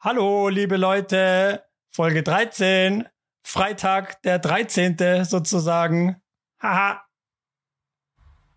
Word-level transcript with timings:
Hallo, 0.00 0.48
liebe 0.48 0.76
Leute, 0.76 1.64
Folge 1.90 2.22
13, 2.22 3.04
Freitag, 3.42 4.22
der 4.22 4.38
13. 4.38 5.24
sozusagen. 5.24 6.16
Haha. 6.62 7.02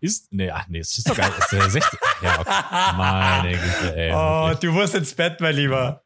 Ist, 0.00 0.32
nee, 0.32 0.50
ach 0.50 0.66
nee, 0.68 0.78
es 0.80 0.98
ist 0.98 1.08
doch 1.08 1.16
geil. 1.16 1.30
Ist 1.38 1.50
der 1.52 1.68
16. 1.70 1.98
ja, 2.22 2.40
okay. 2.40 2.50
Meine 2.96 3.52
Güte, 3.58 3.96
ey. 3.96 4.12
Oh, 4.12 4.46
wirklich. 4.48 4.58
du 4.60 4.72
musst 4.72 4.94
ins 4.94 5.14
Bett, 5.14 5.40
mein 5.40 5.54
Lieber. 5.54 6.02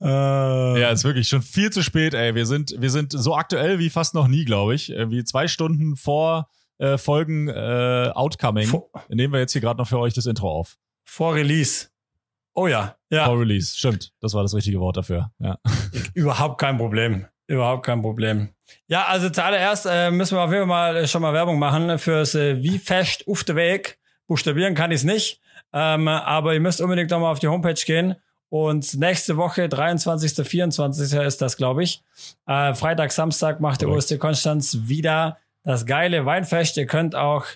Äh, 0.00 0.80
Ja, 0.80 0.90
ist 0.90 1.04
wirklich 1.04 1.28
schon 1.28 1.42
viel 1.42 1.70
zu 1.70 1.82
spät, 1.82 2.14
ey. 2.14 2.34
Wir 2.34 2.46
sind, 2.46 2.74
wir 2.78 2.90
sind 2.90 3.12
so 3.12 3.34
aktuell 3.36 3.78
wie 3.78 3.90
fast 3.90 4.14
noch 4.14 4.28
nie, 4.28 4.44
glaube 4.44 4.74
ich. 4.74 4.90
Irgendwie 4.90 5.24
zwei 5.24 5.48
Stunden 5.48 5.96
vor 5.96 6.48
äh, 6.78 6.98
Folgen 6.98 7.48
äh, 7.48 8.10
Outcoming 8.14 8.66
Vor- 8.68 8.90
nehmen 9.08 9.32
wir 9.32 9.40
jetzt 9.40 9.52
hier 9.52 9.60
gerade 9.60 9.78
noch 9.78 9.88
für 9.88 9.98
euch 9.98 10.14
das 10.14 10.26
Intro 10.26 10.50
auf. 10.50 10.76
vor 11.04 11.34
Release. 11.34 11.88
Oh 12.54 12.66
ja, 12.66 12.96
ja, 13.10 13.26
Vor 13.26 13.40
Release, 13.40 13.76
stimmt. 13.76 14.12
Das 14.20 14.34
war 14.34 14.42
das 14.42 14.54
richtige 14.54 14.80
Wort 14.80 14.96
dafür. 14.96 15.30
Ja. 15.38 15.58
überhaupt 16.14 16.60
kein 16.60 16.76
Problem. 16.76 17.26
Überhaupt 17.46 17.84
kein 17.84 18.02
Problem. 18.02 18.50
Ja, 18.86 19.06
also 19.06 19.30
zuallererst 19.30 19.86
äh, 19.88 20.10
müssen 20.10 20.36
wir 20.36 20.42
auf 20.42 20.52
jeden 20.52 20.68
Fall 20.68 20.94
mal, 20.94 21.06
schon 21.06 21.22
mal 21.22 21.32
Werbung 21.32 21.58
machen 21.58 21.98
fürs 21.98 22.34
äh, 22.34 22.62
Wie 22.62 22.78
fest 22.78 23.24
auf 23.26 23.44
der 23.44 23.56
Weg. 23.56 23.98
Buchstabieren 24.26 24.74
kann 24.74 24.90
ich 24.90 24.98
es 24.98 25.04
nicht, 25.04 25.40
ähm, 25.72 26.08
aber 26.08 26.54
ihr 26.54 26.60
müsst 26.60 26.80
unbedingt 26.80 27.10
nochmal 27.10 27.32
auf 27.32 27.38
die 27.38 27.48
Homepage 27.48 27.74
gehen. 27.74 28.16
Und 28.48 28.94
nächste 28.98 29.38
Woche, 29.38 29.68
23., 29.68 30.46
24. 30.46 31.18
ist 31.20 31.40
das, 31.40 31.56
glaube 31.56 31.82
ich. 31.82 32.02
Äh, 32.46 32.74
Freitag, 32.74 33.12
Samstag 33.12 33.60
macht 33.60 33.80
der. 33.80 33.88
OSC 33.88 34.18
Konstanz 34.18 34.76
wieder 34.82 35.38
das 35.64 35.86
geile 35.86 36.26
Weinfest. 36.26 36.76
Ihr 36.76 36.86
könnt 36.86 37.14
auch 37.14 37.46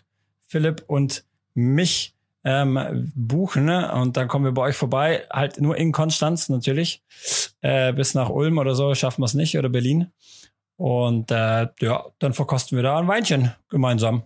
Philipp 0.47 0.85
und 0.87 1.25
mich 1.55 2.16
ähm, 2.49 3.11
buchen 3.17 3.65
ne? 3.65 3.93
und 3.93 4.17
dann 4.17 4.29
kommen 4.29 4.45
wir 4.45 4.53
bei 4.53 4.63
euch 4.63 4.77
vorbei. 4.77 5.25
Halt 5.33 5.61
nur 5.61 5.77
in 5.77 5.91
Konstanz 5.91 6.49
natürlich. 6.49 7.03
Äh, 7.61 7.93
bis 7.93 8.15
nach 8.15 8.29
Ulm 8.31 8.59
oder 8.59 8.77
so 8.77 8.95
schaffen 8.95 9.21
wir 9.23 9.27
es 9.27 9.35
nicht 9.35 9.59
oder 9.59 9.69
Berlin. 9.69 10.13
Und 10.77 11.31
äh, 11.33 11.67
ja, 11.81 12.05
dann 12.21 12.35
verkosten 12.35 12.77
wir 12.77 12.83
da 12.85 12.99
ein 12.99 13.09
Weinchen 13.09 13.53
gemeinsam. 13.69 14.23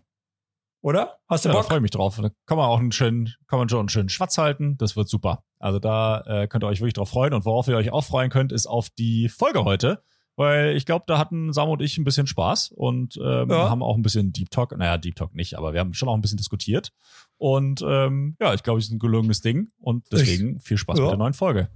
Oder? 0.82 1.18
Hast 1.28 1.44
du 1.44 1.48
Ja, 1.48 1.54
da 1.54 1.60
Bock? 1.60 1.68
freue 1.68 1.78
ich 1.78 1.82
mich 1.82 1.90
drauf. 1.92 2.16
Da 2.20 2.28
kann 2.46 2.58
man 2.58 2.66
auch 2.66 2.78
einen 2.80 2.92
schönen, 2.92 3.34
kann 3.46 3.58
man 3.58 3.68
schon 3.68 3.80
einen 3.80 3.88
schönen 3.88 4.08
Schwatz 4.08 4.36
halten. 4.38 4.76
Das 4.78 4.96
wird 4.96 5.08
super. 5.08 5.44
Also 5.58 5.78
da 5.78 6.20
äh, 6.26 6.46
könnt 6.48 6.64
ihr 6.64 6.68
euch 6.68 6.80
wirklich 6.80 6.94
drauf 6.94 7.10
freuen. 7.10 7.32
Und 7.34 7.44
worauf 7.44 7.68
ihr 7.68 7.76
euch 7.76 7.90
auch 7.90 8.04
freuen 8.04 8.30
könnt, 8.30 8.52
ist 8.52 8.66
auf 8.66 8.88
die 8.90 9.28
Folge 9.28 9.64
heute. 9.64 10.02
Weil 10.36 10.74
ich 10.76 10.86
glaube, 10.86 11.04
da 11.06 11.18
hatten 11.18 11.52
Sam 11.52 11.68
und 11.68 11.82
ich 11.82 11.98
ein 11.98 12.04
bisschen 12.04 12.26
Spaß 12.26 12.72
und 12.74 13.18
ähm, 13.22 13.50
Ja. 13.50 13.68
haben 13.68 13.82
auch 13.82 13.94
ein 13.96 14.02
bisschen 14.02 14.32
Deep 14.32 14.50
Talk. 14.50 14.76
Naja, 14.76 14.96
Deep 14.96 15.16
Talk 15.16 15.34
nicht, 15.34 15.58
aber 15.58 15.72
wir 15.74 15.80
haben 15.80 15.92
schon 15.92 16.08
auch 16.08 16.14
ein 16.14 16.22
bisschen 16.22 16.38
diskutiert. 16.38 16.92
Und 17.40 17.82
ähm, 17.86 18.36
ja, 18.38 18.52
ich 18.52 18.62
glaube, 18.62 18.80
es 18.80 18.84
ist 18.86 18.92
ein 18.92 18.98
gelungenes 18.98 19.40
Ding. 19.40 19.68
Und 19.80 20.04
deswegen 20.12 20.60
viel 20.60 20.76
Spaß 20.76 20.98
Ja. 20.98 21.04
mit 21.04 21.12
der 21.12 21.18
neuen 21.18 21.32
Folge. 21.32 21.70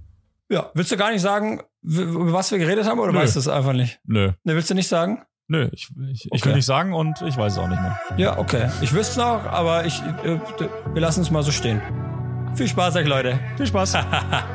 Ja, 0.47 0.69
willst 0.75 0.91
du 0.91 0.95
gar 0.97 1.11
nicht 1.11 1.21
sagen, 1.23 1.61
über 1.81 2.33
was 2.33 2.51
wir 2.51 2.59
geredet 2.59 2.85
haben 2.85 2.99
oder 2.99 3.11
Nö. 3.11 3.17
weißt 3.17 3.35
du 3.35 3.39
es 3.39 3.47
einfach 3.47 3.73
nicht? 3.73 3.99
Nö, 4.05 4.27
Ne, 4.43 4.53
willst 4.53 4.69
du 4.69 4.75
nicht 4.75 4.87
sagen? 4.87 5.23
nö, 5.47 5.67
ich, 5.71 5.89
ich, 6.11 6.25
ich 6.25 6.31
Okay. 6.31 6.45
will 6.45 6.55
nicht 6.55 6.65
sagen 6.67 6.93
und 6.93 7.19
ich 7.23 7.35
weiß 7.35 7.53
es 7.53 7.57
auch 7.59 7.67
nicht 7.67 7.81
mehr. 7.81 7.99
Ja, 8.17 8.37
okay. 8.37 8.69
Ich 8.81 8.93
wüsste 8.93 9.11
es 9.13 9.17
noch, 9.17 9.43
aber 9.45 9.85
ich, 9.87 9.99
äh, 10.23 10.39
wir 10.93 11.01
lassen 11.01 11.21
es 11.21 11.31
mal 11.31 11.41
so 11.41 11.51
stehen. 11.51 11.81
Viel 12.53 12.67
Spaß 12.67 12.95
euch, 12.97 13.07
Leute. 13.07 13.39
Viel 13.57 13.65
Spaß. 13.65 13.97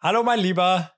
Hallo, 0.00 0.22
mein 0.22 0.38
Lieber. 0.38 0.92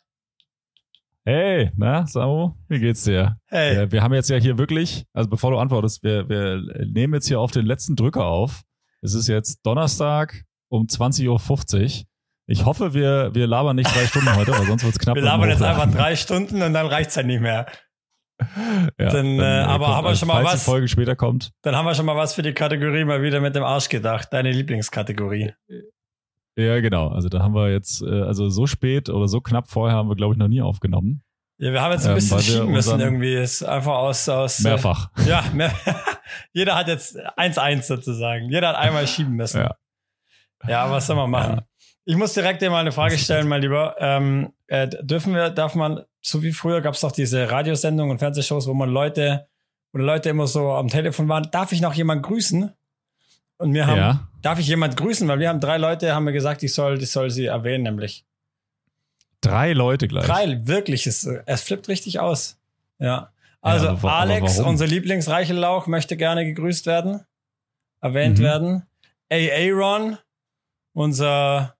Hey, 1.24 1.70
na, 1.76 2.06
Samu, 2.06 2.52
wie 2.68 2.80
geht's 2.80 3.04
dir? 3.04 3.38
Hey. 3.46 3.76
Äh, 3.76 3.92
wir 3.92 4.02
haben 4.02 4.12
jetzt 4.14 4.28
ja 4.30 4.36
hier 4.36 4.58
wirklich, 4.58 5.04
also 5.12 5.28
bevor 5.30 5.50
du 5.50 5.58
antwortest, 5.58 6.02
wir, 6.02 6.28
wir 6.28 6.60
nehmen 6.86 7.14
jetzt 7.14 7.26
hier 7.28 7.40
auf 7.40 7.50
den 7.50 7.66
letzten 7.66 7.96
Drücker 7.96 8.26
auf. 8.26 8.62
Es 9.02 9.14
ist 9.14 9.28
jetzt 9.28 9.60
Donnerstag 9.64 10.44
um 10.68 10.84
20.50 10.86 11.28
Uhr. 11.28 12.04
Ich 12.46 12.64
hoffe, 12.64 12.94
wir, 12.94 13.30
wir 13.34 13.46
labern 13.46 13.76
nicht 13.76 13.94
drei 13.94 14.06
Stunden 14.06 14.34
heute, 14.34 14.52
weil 14.52 14.66
sonst 14.66 14.84
wird's 14.84 14.98
knapp. 14.98 15.14
Wir 15.14 15.22
labern 15.22 15.48
jetzt 15.48 15.62
einfach 15.62 15.90
drei 15.90 16.16
Stunden 16.16 16.60
und 16.62 16.72
dann 16.74 16.86
reicht's 16.86 17.16
halt 17.16 17.26
nicht 17.26 17.40
mehr. 17.40 17.66
Ja, 18.98 19.10
dann, 19.10 19.38
äh, 19.38 19.42
aber 19.42 19.84
kommt- 19.86 19.96
haben 19.96 20.06
wir 20.08 20.16
schon 20.16 20.28
mal 20.28 20.44
was? 20.44 20.60
die 20.64 20.70
Folge 20.70 20.88
später 20.88 21.14
kommt. 21.14 21.52
Dann 21.62 21.76
haben 21.76 21.84
wir 21.86 21.94
schon 21.94 22.06
mal 22.06 22.16
was 22.16 22.34
für 22.34 22.42
die 22.42 22.54
Kategorie 22.54 23.04
mal 23.04 23.22
wieder 23.22 23.40
mit 23.40 23.54
dem 23.54 23.62
Arsch 23.62 23.88
gedacht. 23.88 24.28
Deine 24.32 24.50
Lieblingskategorie. 24.50 25.52
Ja, 26.60 26.80
genau. 26.80 27.08
Also 27.08 27.28
da 27.28 27.40
haben 27.40 27.54
wir 27.54 27.70
jetzt, 27.70 28.02
äh, 28.02 28.22
also 28.22 28.48
so 28.48 28.66
spät 28.66 29.08
oder 29.08 29.28
so 29.28 29.40
knapp 29.40 29.68
vorher 29.68 29.96
haben 29.96 30.08
wir, 30.08 30.16
glaube 30.16 30.34
ich, 30.34 30.38
noch 30.38 30.48
nie 30.48 30.62
aufgenommen. 30.62 31.22
Ja, 31.58 31.72
wir 31.72 31.82
haben 31.82 31.92
jetzt 31.92 32.04
ein 32.06 32.10
Ähm, 32.10 32.14
bisschen 32.14 32.38
wir 32.38 32.42
schieben 32.42 32.72
müssen 32.72 33.00
irgendwie. 33.00 33.34
Ist 33.34 33.62
einfach 33.62 33.94
aus, 33.96 34.28
aus 34.28 34.60
äh, 34.60 34.68
Mehrfach. 34.68 35.10
Ja, 35.26 35.44
mehr, 35.52 35.72
jeder 36.52 36.74
hat 36.76 36.88
jetzt 36.88 37.16
1-1 37.18 37.82
sozusagen. 37.82 38.48
Jeder 38.48 38.68
hat 38.68 38.76
einmal 38.76 39.06
schieben 39.06 39.34
müssen. 39.34 39.60
Ja. 39.60 39.76
Ja, 40.66 40.90
was 40.90 41.06
soll 41.06 41.16
man 41.16 41.30
machen? 41.30 41.56
Ja. 41.56 41.62
Ich 42.04 42.16
muss 42.16 42.32
direkt 42.34 42.62
dir 42.62 42.70
mal 42.70 42.80
eine 42.80 42.92
Frage 42.92 43.18
stellen, 43.18 43.46
mein 43.46 43.60
Lieber. 43.60 43.94
Ähm, 43.98 44.52
äh, 44.66 44.88
dürfen 45.02 45.34
wir, 45.34 45.50
darf 45.50 45.74
man, 45.74 46.00
so 46.20 46.42
wie 46.42 46.52
früher 46.52 46.80
gab 46.80 46.94
es 46.94 47.00
doch 47.00 47.12
diese 47.12 47.50
Radiosendungen 47.50 48.12
und 48.12 48.18
Fernsehshows, 48.18 48.66
wo 48.66 48.74
man 48.74 48.88
Leute, 48.90 49.46
wo 49.92 49.98
Leute 49.98 50.30
immer 50.30 50.46
so 50.46 50.72
am 50.72 50.88
Telefon 50.88 51.28
waren, 51.28 51.48
darf 51.50 51.72
ich 51.72 51.80
noch 51.80 51.94
jemand 51.94 52.22
grüßen? 52.22 52.72
Und 53.60 53.74
wir 53.74 53.86
haben, 53.86 53.98
Ja. 53.98 54.28
darf 54.42 54.58
ich 54.58 54.66
jemand 54.68 54.96
grüßen? 54.96 55.28
Weil 55.28 55.38
wir 55.38 55.48
haben 55.50 55.60
drei 55.60 55.76
Leute, 55.76 56.14
haben 56.14 56.24
mir 56.24 56.32
gesagt, 56.32 56.62
ich 56.62 56.72
soll, 56.74 57.02
ich 57.02 57.10
soll 57.10 57.30
sie 57.30 57.44
erwähnen, 57.46 57.84
nämlich. 57.84 58.24
Drei 59.42 59.72
Leute 59.74 60.08
gleich. 60.08 60.24
Drei, 60.26 60.66
wirklich, 60.66 61.06
es, 61.06 61.24
es 61.24 61.62
flippt 61.62 61.88
richtig 61.88 62.20
aus. 62.20 62.58
Ja. 62.98 63.32
Also 63.60 63.88
aber 63.88 63.98
aber 63.98 64.12
Alex, 64.14 64.56
warum? 64.58 64.70
unser 64.70 64.86
Lieblingsreichelauch, 64.86 65.86
möchte 65.86 66.16
gerne 66.16 66.46
gegrüßt 66.46 66.86
werden, 66.86 67.20
erwähnt 68.00 68.38
Mhm. 68.38 68.42
werden. 68.42 68.86
Aaron, 69.30 70.16
unser 70.94 71.76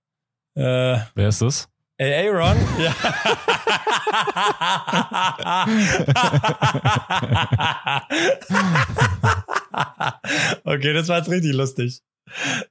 äh, 0.55 0.99
Wer 1.15 1.29
ist 1.29 1.41
das? 1.41 1.70
Aaron, 2.01 2.57
ja. 2.79 2.95
okay, 10.65 10.93
das 10.93 11.09
war 11.09 11.19
jetzt 11.19 11.31
richtig 11.31 11.55
lustig. 11.55 12.01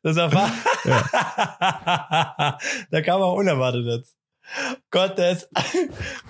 Das 0.04 0.16
war, 0.16 0.32
der 2.92 3.02
kam 3.02 3.22
auch 3.22 3.36
unerwartet 3.36 3.86
jetzt. 3.86 4.16
Gott, 4.90 5.18
der 5.18 5.32
ist, 5.32 5.50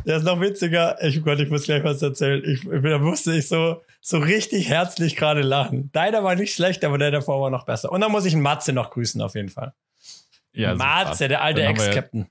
der 0.05 0.17
ist 0.17 0.23
noch 0.23 0.41
witziger. 0.41 1.01
Ich, 1.03 1.23
Gott, 1.23 1.39
ich 1.39 1.49
muss 1.49 1.63
gleich 1.63 1.83
was 1.83 2.01
erzählen. 2.01 2.43
Ich, 2.43 2.67
da 2.67 2.97
musste 2.97 3.33
ich 3.33 3.47
so, 3.47 3.81
so 4.01 4.17
richtig 4.17 4.67
herzlich 4.67 5.15
gerade 5.15 5.41
lachen. 5.41 5.89
Deiner 5.93 6.23
war 6.23 6.35
nicht 6.35 6.53
schlecht, 6.53 6.83
aber 6.83 6.97
der 6.97 7.11
davor 7.11 7.41
war 7.41 7.49
noch 7.49 7.65
besser. 7.65 7.91
Und 7.91 8.01
dann 8.01 8.11
muss 8.11 8.25
ich 8.25 8.33
einen 8.33 8.41
Matze 8.41 8.73
noch 8.73 8.89
grüßen, 8.89 9.21
auf 9.21 9.35
jeden 9.35 9.49
Fall. 9.49 9.73
Ja, 10.51 10.75
Matze, 10.75 11.27
der 11.27 11.41
alte 11.41 11.61
ja- 11.61 11.69
Ex-Captain. 11.69 12.27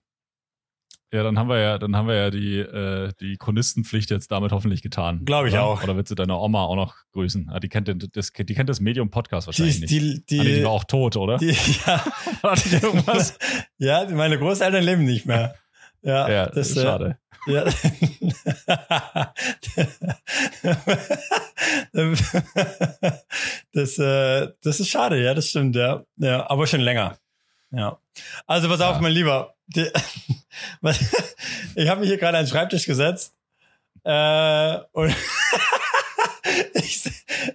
Ja, 1.10 1.22
dann 1.22 1.38
haben 1.38 1.48
wir 1.48 1.58
ja, 1.58 1.78
dann 1.78 1.96
haben 1.96 2.06
wir 2.06 2.16
ja 2.16 2.28
die, 2.30 2.58
äh, 2.58 3.10
die 3.18 3.38
Chronistenpflicht 3.38 4.10
jetzt 4.10 4.30
damit 4.30 4.52
hoffentlich 4.52 4.82
getan. 4.82 5.24
Glaub 5.24 5.46
ich 5.46 5.54
oder? 5.54 5.64
auch. 5.64 5.82
Oder 5.82 5.96
willst 5.96 6.10
du 6.10 6.14
deine 6.14 6.36
Oma 6.36 6.64
auch 6.64 6.76
noch 6.76 6.96
grüßen? 7.12 7.48
Ah, 7.50 7.60
die 7.60 7.70
kennt 7.70 7.88
den, 7.88 7.98
das, 8.12 8.30
die 8.32 8.54
kennt 8.54 8.68
das 8.68 8.80
Medium 8.80 9.08
Podcast 9.10 9.46
Die, 9.46 9.48
wahrscheinlich 9.48 9.80
nicht. 9.80 9.90
die, 9.90 10.22
die, 10.26 10.40
Ah, 10.40 10.44
nee, 10.44 10.54
die 10.56 10.64
war 10.64 10.72
auch 10.72 10.84
tot, 10.84 11.16
oder? 11.16 11.38
Die, 11.38 11.56
ja, 11.86 12.04
die 12.56 12.74
irgendwas? 12.76 13.38
ja, 13.78 14.06
meine 14.10 14.38
Großeltern 14.38 14.84
leben 14.84 15.04
nicht 15.04 15.24
mehr. 15.24 15.54
Ja, 16.02 16.28
ja, 16.28 16.46
das 16.46 16.54
das 16.54 16.70
ist 16.72 16.76
äh, 16.76 16.82
schade. 16.82 17.18
Ja. 17.46 17.64
das, 23.72 23.98
äh, 23.98 24.48
das 24.62 24.80
ist 24.80 24.88
schade, 24.88 25.22
ja, 25.22 25.34
das 25.34 25.48
stimmt, 25.48 25.76
ja. 25.76 26.04
ja 26.16 26.48
aber 26.50 26.66
schon 26.66 26.80
länger. 26.80 27.16
Ja. 27.70 27.98
Also 28.46 28.68
pass 28.68 28.80
auf, 28.80 28.96
Ja. 28.96 29.02
mein 29.02 29.12
Lieber. 29.12 29.54
Ich 31.74 31.88
habe 31.88 32.00
mich 32.00 32.08
hier 32.08 32.18
gerade 32.18 32.38
an 32.38 32.44
den 32.44 32.50
Schreibtisch 32.50 32.86
gesetzt. 32.86 33.34
Äh, 34.04 34.78
und 34.92 35.14
ich, 36.74 37.06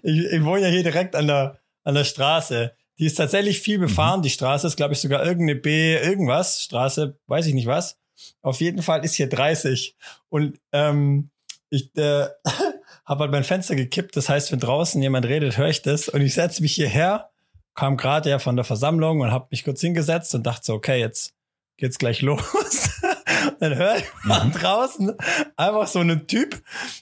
ich, 0.02 0.26
ich 0.26 0.44
wohne 0.44 0.62
ja 0.62 0.68
hier 0.68 0.84
direkt 0.84 1.16
an 1.16 1.28
der, 1.28 1.60
an 1.84 1.96
der 1.96 2.04
Straße. 2.04 2.74
Die 3.00 3.06
ist 3.06 3.16
tatsächlich 3.16 3.60
viel 3.60 3.80
befahren, 3.80 4.22
die 4.22 4.30
Straße 4.30 4.68
ist, 4.68 4.78
glaube 4.78 4.94
ich, 4.94 5.00
sogar 5.00 5.26
irgendeine 5.26 5.60
B, 5.60 5.96
irgendwas, 5.96 6.62
Straße, 6.62 7.18
weiß 7.28 7.48
ich 7.48 7.54
nicht 7.54 7.66
was. 7.66 7.98
Auf 8.42 8.62
jeden 8.62 8.84
Fall 8.84 9.04
ist 9.04 9.16
hier 9.16 9.28
30. 9.28 9.96
Und 10.30 10.60
ähm, 10.72 11.32
ich 11.70 11.96
äh, 11.98 12.28
habe 13.06 13.22
halt 13.22 13.32
mein 13.32 13.44
Fenster 13.44 13.76
gekippt. 13.76 14.16
Das 14.16 14.30
heißt, 14.30 14.52
wenn 14.52 14.60
draußen 14.60 15.02
jemand 15.02 15.26
redet, 15.26 15.58
höre 15.58 15.70
ich 15.70 15.82
das. 15.82 16.08
Und 16.08 16.22
ich 16.22 16.36
setze 16.36 16.62
mich 16.62 16.76
hierher, 16.76 17.32
kam 17.74 17.98
gerade 17.98 18.30
ja 18.30 18.40
von 18.40 18.56
der 18.56 18.66
Versammlung 18.66 19.22
und 19.22 19.32
habe 19.32 19.48
mich 19.50 19.64
kurz 19.64 19.82
hingesetzt 19.82 20.36
und 20.36 20.44
dachte 20.44 20.66
so, 20.66 20.74
okay, 20.76 21.00
jetzt 21.00 21.33
geht's 21.78 21.98
gleich 21.98 22.22
los. 22.22 22.42
dann 23.60 23.76
höre 23.76 23.98
ich 23.98 24.06
mal 24.24 24.46
mhm. 24.46 24.52
draußen 24.52 25.16
einfach 25.56 25.88
so 25.88 26.00
einen 26.00 26.28
Typ, 26.28 26.62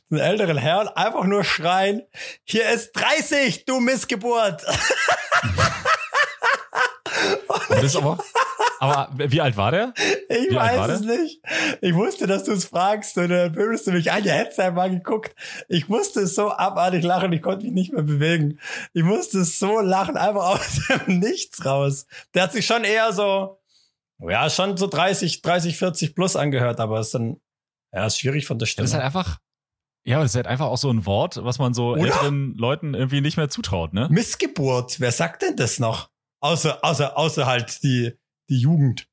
einen 0.09 0.19
älteren 0.19 0.57
Herrn, 0.57 0.87
einfach 0.89 1.25
nur 1.25 1.43
schreien, 1.43 2.03
hier 2.43 2.69
ist 2.69 2.93
30, 2.93 3.65
du 3.65 3.79
Missgeburt. 3.79 4.63
das 7.69 7.95
aber, 7.95 8.17
aber 8.79 9.09
wie 9.15 9.41
alt 9.41 9.57
war 9.57 9.71
der? 9.71 9.93
Ich 10.29 10.49
wie 10.49 10.55
weiß 10.55 10.89
es 10.91 11.01
nicht. 11.01 11.41
Ich 11.81 11.93
wusste, 11.93 12.27
dass 12.27 12.43
du 12.45 12.51
es 12.53 12.65
fragst 12.65 13.17
und 13.17 13.29
dann 13.29 13.55
würdest 13.55 13.87
du 13.87 13.91
mich 13.91 14.11
an, 14.11 14.23
ja, 14.23 14.33
hättest 14.33 14.59
einmal 14.59 14.89
geguckt. 14.89 15.35
Ich 15.67 15.87
musste 15.87 16.25
so 16.27 16.51
abartig 16.51 17.03
lachen, 17.03 17.33
ich 17.33 17.41
konnte 17.41 17.65
mich 17.65 17.73
nicht 17.73 17.93
mehr 17.93 18.03
bewegen. 18.03 18.59
Ich 18.93 19.03
musste 19.03 19.43
so 19.43 19.79
lachen, 19.79 20.17
einfach 20.17 20.55
aus 20.55 20.81
dem 21.07 21.19
Nichts 21.19 21.65
raus. 21.65 22.05
Der 22.33 22.43
hat 22.43 22.53
sich 22.53 22.65
schon 22.65 22.83
eher 22.83 23.13
so, 23.13 23.60
ja, 24.29 24.49
schon 24.49 24.77
so 24.77 24.87
30, 24.87 25.41
30, 25.41 25.77
40 25.77 26.15
plus 26.15 26.35
angehört, 26.35 26.79
aber 26.79 26.99
ist 26.99 27.13
dann, 27.13 27.37
ja, 27.93 28.05
ist 28.05 28.19
schwierig 28.19 28.45
von 28.45 28.59
der 28.59 28.65
Stimme. 28.65 28.83
Das 28.83 28.91
ist 28.91 28.95
halt 28.95 29.05
einfach, 29.05 29.39
ja, 30.03 30.19
das 30.19 30.31
ist 30.31 30.35
halt 30.35 30.47
einfach 30.47 30.67
auch 30.67 30.77
so 30.77 30.89
ein 30.89 31.05
Wort, 31.05 31.43
was 31.43 31.59
man 31.59 31.73
so 31.73 31.91
Oder? 31.91 32.03
älteren 32.03 32.55
Leuten 32.55 32.93
irgendwie 32.93 33.21
nicht 33.21 33.37
mehr 33.37 33.49
zutraut, 33.49 33.93
ne? 33.93 34.07
Missgeburt, 34.09 34.99
wer 34.99 35.11
sagt 35.11 35.41
denn 35.43 35.55
das 35.55 35.79
noch? 35.79 36.09
Außer, 36.39 36.83
außer, 36.83 37.17
außer 37.17 37.45
halt 37.45 37.83
die, 37.83 38.13
die 38.49 38.57
Jugend, 38.57 39.07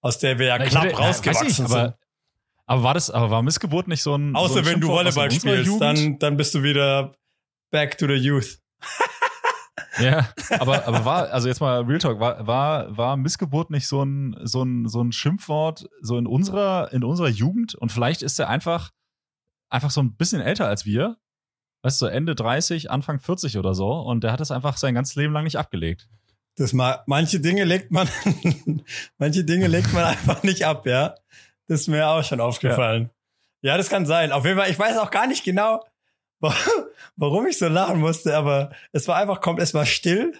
aus 0.00 0.18
der 0.18 0.38
wir 0.38 0.46
ja 0.46 0.58
knapp 0.58 0.84
würde, 0.84 0.96
rausgewachsen 0.96 1.46
nicht, 1.46 1.56
sind. 1.56 1.66
Aber, 1.66 1.98
aber 2.66 2.82
war 2.82 2.94
das, 2.94 3.10
aber 3.10 3.30
war 3.30 3.42
Missgeburt 3.42 3.88
nicht 3.88 4.02
so 4.02 4.14
ein. 4.14 4.36
Außer 4.36 4.54
so 4.54 4.58
ein 4.60 4.66
wenn 4.66 4.80
du 4.80 4.88
Volleyball 4.88 5.30
spielst, 5.30 5.80
dann, 5.80 6.18
dann 6.18 6.36
bist 6.36 6.54
du 6.54 6.62
wieder 6.62 7.14
back 7.70 7.98
to 7.98 8.06
the 8.06 8.14
youth. 8.14 8.58
Ja, 9.98 10.28
aber, 10.58 10.86
aber 10.86 11.04
war, 11.04 11.30
also 11.30 11.48
jetzt 11.48 11.60
mal 11.60 11.82
Real 11.82 11.98
Talk, 11.98 12.20
war, 12.20 12.46
war, 12.46 12.96
war 12.96 13.16
Missgeburt 13.16 13.70
nicht 13.70 13.86
so 13.86 14.02
ein, 14.02 14.36
so 14.42 14.62
ein, 14.62 14.88
so 14.88 15.02
ein 15.02 15.12
Schimpfwort 15.12 15.88
so 16.00 16.18
in 16.18 16.26
unserer, 16.26 16.92
in 16.92 17.04
unserer 17.04 17.28
Jugend? 17.28 17.74
Und 17.74 17.90
vielleicht 17.90 18.22
ist 18.22 18.38
er 18.38 18.48
einfach, 18.48 18.90
einfach 19.70 19.90
so 19.90 20.02
ein 20.02 20.14
bisschen 20.16 20.40
älter 20.40 20.66
als 20.66 20.84
wir. 20.84 21.16
Weißt 21.82 22.02
du, 22.02 22.06
Ende 22.06 22.34
30, 22.34 22.90
Anfang 22.90 23.20
40 23.20 23.56
oder 23.56 23.74
so. 23.74 23.92
Und 23.92 24.24
der 24.24 24.32
hat 24.32 24.40
es 24.40 24.50
einfach 24.50 24.76
sein 24.76 24.94
ganzes 24.94 25.16
Leben 25.16 25.32
lang 25.32 25.44
nicht 25.44 25.58
abgelegt. 25.58 26.08
Das 26.56 26.72
mal, 26.72 27.02
manche 27.06 27.38
Dinge 27.40 27.64
legt 27.64 27.92
man, 27.92 28.08
manche 29.18 29.44
Dinge 29.44 29.68
legt 29.68 29.92
man 29.92 30.04
einfach 30.04 30.42
nicht 30.42 30.66
ab, 30.66 30.86
ja. 30.86 31.14
Das 31.68 31.82
ist 31.82 31.88
mir 31.88 32.08
auch 32.08 32.24
schon 32.24 32.40
aufgefallen. 32.40 33.10
Ja. 33.62 33.72
ja, 33.72 33.76
das 33.76 33.88
kann 33.88 34.06
sein. 34.06 34.32
Auf 34.32 34.44
jeden 34.44 34.58
Fall, 34.58 34.70
ich 34.70 34.78
weiß 34.78 34.98
auch 34.98 35.10
gar 35.10 35.28
nicht 35.28 35.44
genau, 35.44 35.84
warum 37.16 37.46
ich 37.46 37.58
so 37.58 37.68
lachen 37.68 38.00
musste, 38.00 38.36
aber 38.36 38.70
es 38.92 39.08
war 39.08 39.16
einfach, 39.16 39.40
kommt, 39.40 39.60
es 39.60 39.74
war 39.74 39.86
still 39.86 40.32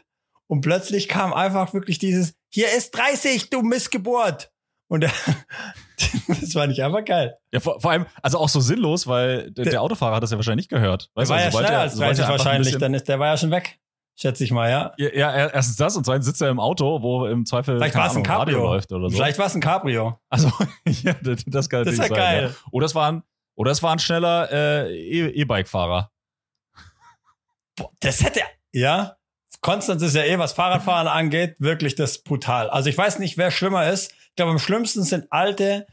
und 0.46 0.62
plötzlich 0.62 1.08
kam 1.08 1.32
einfach 1.32 1.74
wirklich 1.74 1.98
dieses, 1.98 2.34
hier 2.50 2.68
ist 2.76 2.92
30, 2.92 3.50
du 3.50 3.62
Missgeburt. 3.62 4.50
Und 4.90 5.02
der, 5.02 5.10
das 6.28 6.54
war 6.54 6.66
nicht 6.66 6.82
einfach 6.82 7.04
geil. 7.04 7.36
Ja, 7.52 7.60
vor, 7.60 7.78
vor 7.80 7.90
allem, 7.90 8.06
also 8.22 8.38
auch 8.38 8.48
so 8.48 8.60
sinnlos, 8.60 9.06
weil 9.06 9.50
der, 9.50 9.66
der, 9.66 9.82
Autofahrer 9.82 10.16
hat 10.16 10.22
das 10.22 10.30
ja 10.30 10.38
wahrscheinlich 10.38 10.64
nicht 10.64 10.70
gehört. 10.70 11.10
Weißt 11.14 11.30
der 11.30 11.36
war 11.36 11.44
also, 11.44 11.58
ja 11.58 11.66
schneller 11.66 11.80
als 11.80 11.96
30 11.96 12.28
wahrscheinlich, 12.28 12.78
dann 12.78 12.94
ist, 12.94 13.06
der 13.06 13.18
war 13.18 13.26
ja 13.26 13.36
schon 13.36 13.50
weg. 13.50 13.78
Schätze 14.20 14.42
ich 14.42 14.50
mal, 14.50 14.68
ja. 14.68 14.94
ja. 14.96 15.10
Ja, 15.14 15.48
erstens 15.48 15.76
das 15.76 15.96
und 15.96 16.04
zweitens 16.04 16.26
sitzt 16.26 16.42
er 16.42 16.48
im 16.48 16.58
Auto, 16.58 17.02
wo 17.02 17.26
im 17.26 17.46
Zweifel 17.46 17.76
Vielleicht 17.76 17.94
war 17.94 18.08
es 18.08 18.16
ein 18.16 18.24
Cabrio 18.24 18.58
läuft 18.58 18.90
oder 18.90 19.10
so. 19.10 19.16
Vielleicht 19.16 19.38
war 19.38 19.46
es 19.46 19.54
ein 19.54 19.60
Cabrio. 19.60 20.18
Also, 20.28 20.50
ja, 20.86 21.14
das, 21.22 21.44
das 21.46 21.68
kann 21.68 21.84
das 21.84 21.94
ist 21.94 22.00
ja 22.00 22.08
geil. 22.08 22.50
Ja. 22.50 22.70
Oder 22.72 22.86
es 22.86 22.96
war 22.96 23.12
ein, 23.12 23.22
oder 23.58 23.72
es 23.72 23.82
war 23.82 23.92
ein 23.92 23.98
schneller 23.98 24.48
äh, 24.52 24.96
e-, 24.96 25.30
E-Bike-Fahrer. 25.30 26.12
das 28.00 28.22
hätte, 28.22 28.40
ja. 28.72 29.16
Konstanz 29.60 30.00
ist 30.02 30.14
ja 30.14 30.22
eh, 30.22 30.38
was 30.38 30.52
Fahrradfahren 30.52 31.08
angeht, 31.08 31.56
wirklich 31.58 31.96
das 31.96 32.22
brutal. 32.22 32.70
Also 32.70 32.88
ich 32.88 32.96
weiß 32.96 33.18
nicht, 33.18 33.36
wer 33.36 33.50
schlimmer 33.50 33.90
ist. 33.90 34.12
Ich 34.12 34.36
glaube, 34.36 34.52
am 34.52 34.60
schlimmsten 34.60 35.02
sind 35.02 35.32
alte, 35.32 35.88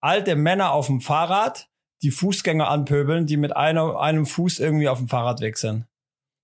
alte 0.00 0.36
Männer 0.36 0.72
auf 0.72 0.86
dem 0.86 1.02
Fahrrad, 1.02 1.68
die 2.00 2.10
Fußgänger 2.10 2.68
anpöbeln, 2.68 3.26
die 3.26 3.36
mit 3.36 3.54
einer, 3.54 4.00
einem 4.00 4.24
Fuß 4.24 4.58
irgendwie 4.58 4.88
auf 4.88 4.96
dem 4.96 5.08
Fahrrad 5.08 5.42
weg 5.42 5.58
sind. 5.58 5.84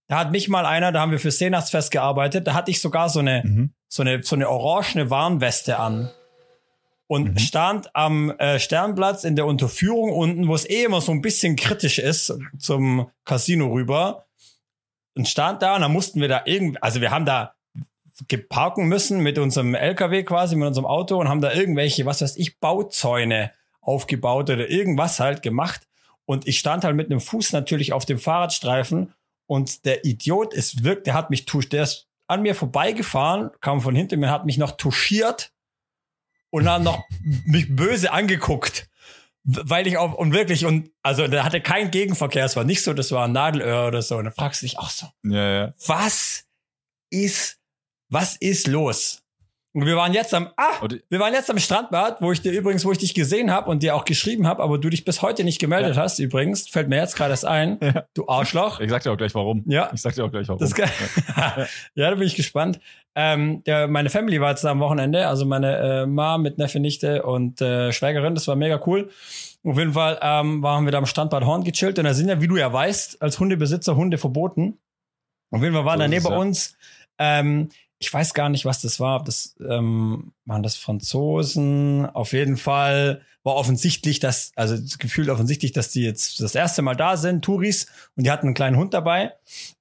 Da 0.06 0.18
hat 0.18 0.32
mich 0.32 0.50
mal 0.50 0.66
einer, 0.66 0.92
da 0.92 1.00
haben 1.00 1.12
wir 1.12 1.18
für 1.18 1.30
Seenachtsfest 1.30 1.90
gearbeitet, 1.90 2.46
da 2.46 2.52
hatte 2.52 2.70
ich 2.70 2.82
sogar 2.82 3.08
so 3.08 3.20
eine, 3.20 3.42
mhm. 3.42 3.72
so 3.88 4.02
eine, 4.02 4.22
so 4.22 4.36
eine 4.36 4.50
orangene 4.50 5.08
Warnweste 5.08 5.78
an 5.78 6.10
und 7.08 7.32
mhm. 7.32 7.38
stand 7.38 7.96
am 7.96 8.30
äh, 8.38 8.60
Sternplatz 8.60 9.24
in 9.24 9.34
der 9.34 9.46
Unterführung 9.46 10.12
unten, 10.12 10.46
wo 10.46 10.54
es 10.54 10.68
eh 10.68 10.84
immer 10.84 11.00
so 11.00 11.10
ein 11.10 11.22
bisschen 11.22 11.56
kritisch 11.56 11.98
ist 11.98 12.32
zum 12.58 13.10
Casino 13.24 13.72
rüber. 13.72 14.26
Und 15.16 15.26
stand 15.26 15.62
da 15.62 15.74
und 15.74 15.80
dann 15.80 15.92
mussten 15.92 16.20
wir 16.20 16.28
da 16.28 16.42
irgendwie, 16.44 16.80
also 16.80 17.00
wir 17.00 17.10
haben 17.10 17.24
da 17.24 17.54
geparken 18.28 18.86
müssen 18.86 19.20
mit 19.20 19.38
unserem 19.38 19.74
LKW 19.74 20.22
quasi, 20.22 20.54
mit 20.54 20.68
unserem 20.68 20.86
Auto 20.86 21.18
und 21.18 21.28
haben 21.28 21.40
da 21.40 21.52
irgendwelche, 21.52 22.06
was 22.06 22.20
weiß 22.20 22.36
ich, 22.36 22.60
Bauzäune 22.60 23.52
aufgebaut 23.80 24.50
oder 24.50 24.68
irgendwas 24.68 25.18
halt 25.18 25.42
gemacht. 25.42 25.88
Und 26.24 26.46
ich 26.46 26.58
stand 26.58 26.84
halt 26.84 26.94
mit 26.94 27.10
einem 27.10 27.20
Fuß 27.20 27.52
natürlich 27.52 27.92
auf 27.94 28.04
dem 28.04 28.18
Fahrradstreifen 28.18 29.14
und 29.46 29.86
der 29.86 30.04
Idiot 30.04 30.52
ist 30.52 30.84
wirklich, 30.84 31.04
der 31.04 31.14
hat 31.14 31.30
mich 31.30 31.46
tuscht, 31.46 31.72
der 31.72 31.84
ist 31.84 32.06
an 32.26 32.42
mir 32.42 32.54
vorbeigefahren, 32.54 33.50
kam 33.60 33.80
von 33.80 33.96
hinten 33.96 34.20
mir, 34.20 34.30
hat 34.30 34.44
mich 34.44 34.58
noch 34.58 34.72
touchiert 34.72 35.52
und 36.50 36.64
dann 36.64 36.82
noch 36.82 37.04
mich 37.44 37.74
böse 37.74 38.12
angeguckt. 38.12 38.88
Weil 39.44 39.86
ich 39.86 39.96
auch, 39.96 40.12
und 40.12 40.34
wirklich, 40.34 40.66
und 40.66 40.90
also 41.02 41.26
der 41.26 41.42
hatte 41.42 41.62
keinen 41.62 41.90
Gegenverkehr, 41.90 42.44
es 42.44 42.56
war 42.56 42.64
nicht 42.64 42.82
so, 42.82 42.92
das 42.92 43.12
war 43.12 43.26
ein 43.26 43.32
Nadelöhr 43.32 43.86
oder 43.86 44.02
so. 44.02 44.16
Und 44.16 44.24
dann 44.24 44.34
fragst 44.34 44.60
du 44.60 44.66
dich 44.66 44.78
auch 44.78 44.90
so, 44.90 45.06
ja, 45.24 45.60
ja. 45.60 45.74
was 45.86 46.44
ist, 47.10 47.58
was 48.10 48.36
ist 48.36 48.66
los? 48.66 49.22
Und 49.78 49.86
wir 49.86 49.94
waren 49.94 50.12
jetzt 50.12 50.34
am, 50.34 50.48
ah, 50.56 50.84
wir 51.08 51.20
waren 51.20 51.32
jetzt 51.32 51.48
am 51.52 51.58
Strandbad, 51.60 52.20
wo 52.20 52.32
ich 52.32 52.42
dir 52.42 52.50
übrigens, 52.50 52.84
wo 52.84 52.90
ich 52.90 52.98
dich 52.98 53.14
gesehen 53.14 53.52
habe 53.52 53.70
und 53.70 53.84
dir 53.84 53.94
auch 53.94 54.04
geschrieben 54.04 54.48
habe, 54.48 54.60
aber 54.60 54.76
du 54.76 54.90
dich 54.90 55.04
bis 55.04 55.22
heute 55.22 55.44
nicht 55.44 55.60
gemeldet 55.60 55.94
ja. 55.94 56.02
hast, 56.02 56.18
übrigens, 56.18 56.68
fällt 56.68 56.88
mir 56.88 56.96
jetzt 56.96 57.14
gerade 57.14 57.30
erst 57.30 57.44
ein, 57.44 57.78
ja. 57.80 58.02
du 58.12 58.26
Arschloch. 58.26 58.80
Ich 58.80 58.90
sag 58.90 59.04
dir 59.04 59.12
auch 59.12 59.16
gleich 59.16 59.36
warum. 59.36 59.62
Ja. 59.68 59.88
Ich 59.94 60.02
sag 60.02 60.16
dir 60.16 60.24
auch 60.24 60.32
gleich 60.32 60.48
warum. 60.48 60.58
Das 60.58 60.76
ja. 60.76 60.86
ja, 61.94 62.10
da 62.10 62.16
bin 62.16 62.26
ich 62.26 62.34
gespannt. 62.34 62.80
Ähm, 63.14 63.62
der, 63.66 63.86
meine 63.86 64.10
Family 64.10 64.40
war 64.40 64.50
jetzt 64.50 64.66
am 64.66 64.80
Wochenende, 64.80 65.28
also 65.28 65.46
meine 65.46 65.76
äh, 65.76 66.06
Mom 66.06 66.42
mit 66.42 66.58
Neffe, 66.58 66.80
Nichte 66.80 67.22
und 67.22 67.60
äh, 67.60 67.92
Schwägerin, 67.92 68.34
das 68.34 68.48
war 68.48 68.56
mega 68.56 68.80
cool. 68.84 69.10
Auf 69.62 69.78
jeden 69.78 69.92
Fall 69.92 70.18
ähm, 70.20 70.60
waren 70.60 70.86
wir 70.86 70.90
da 70.90 70.98
am 70.98 71.06
Standbad 71.06 71.44
Horn 71.44 71.62
gechillt 71.62 72.00
und 72.00 72.04
da 72.04 72.14
sind 72.14 72.28
ja, 72.28 72.40
wie 72.40 72.48
du 72.48 72.56
ja 72.56 72.72
weißt, 72.72 73.22
als 73.22 73.38
Hundebesitzer 73.38 73.94
Hunde 73.94 74.18
verboten. 74.18 74.78
Auf 75.52 75.62
jeden 75.62 75.74
Fall 75.74 75.84
waren 75.84 75.98
so 75.98 76.02
da 76.02 76.08
neben 76.08 76.26
ja. 76.26 76.36
uns, 76.36 76.76
ähm, 77.20 77.68
ich 77.98 78.12
weiß 78.12 78.34
gar 78.34 78.48
nicht, 78.48 78.64
was 78.64 78.80
das 78.80 79.00
war, 79.00 79.22
das 79.24 79.56
ähm, 79.60 80.32
waren 80.44 80.62
das 80.62 80.76
Franzosen, 80.76 82.06
auf 82.06 82.32
jeden 82.32 82.56
Fall 82.56 83.22
war 83.48 83.54
offensichtlich, 83.54 84.20
dass, 84.20 84.52
also 84.56 84.76
gefühlt 84.98 85.30
offensichtlich, 85.30 85.72
dass 85.72 85.90
die 85.90 86.02
jetzt 86.02 86.40
das 86.40 86.54
erste 86.54 86.82
Mal 86.82 86.94
da 86.94 87.16
sind, 87.16 87.44
Touris, 87.44 87.86
und 88.14 88.24
die 88.24 88.30
hatten 88.30 88.46
einen 88.46 88.54
kleinen 88.54 88.76
Hund 88.76 88.94
dabei. 88.94 89.32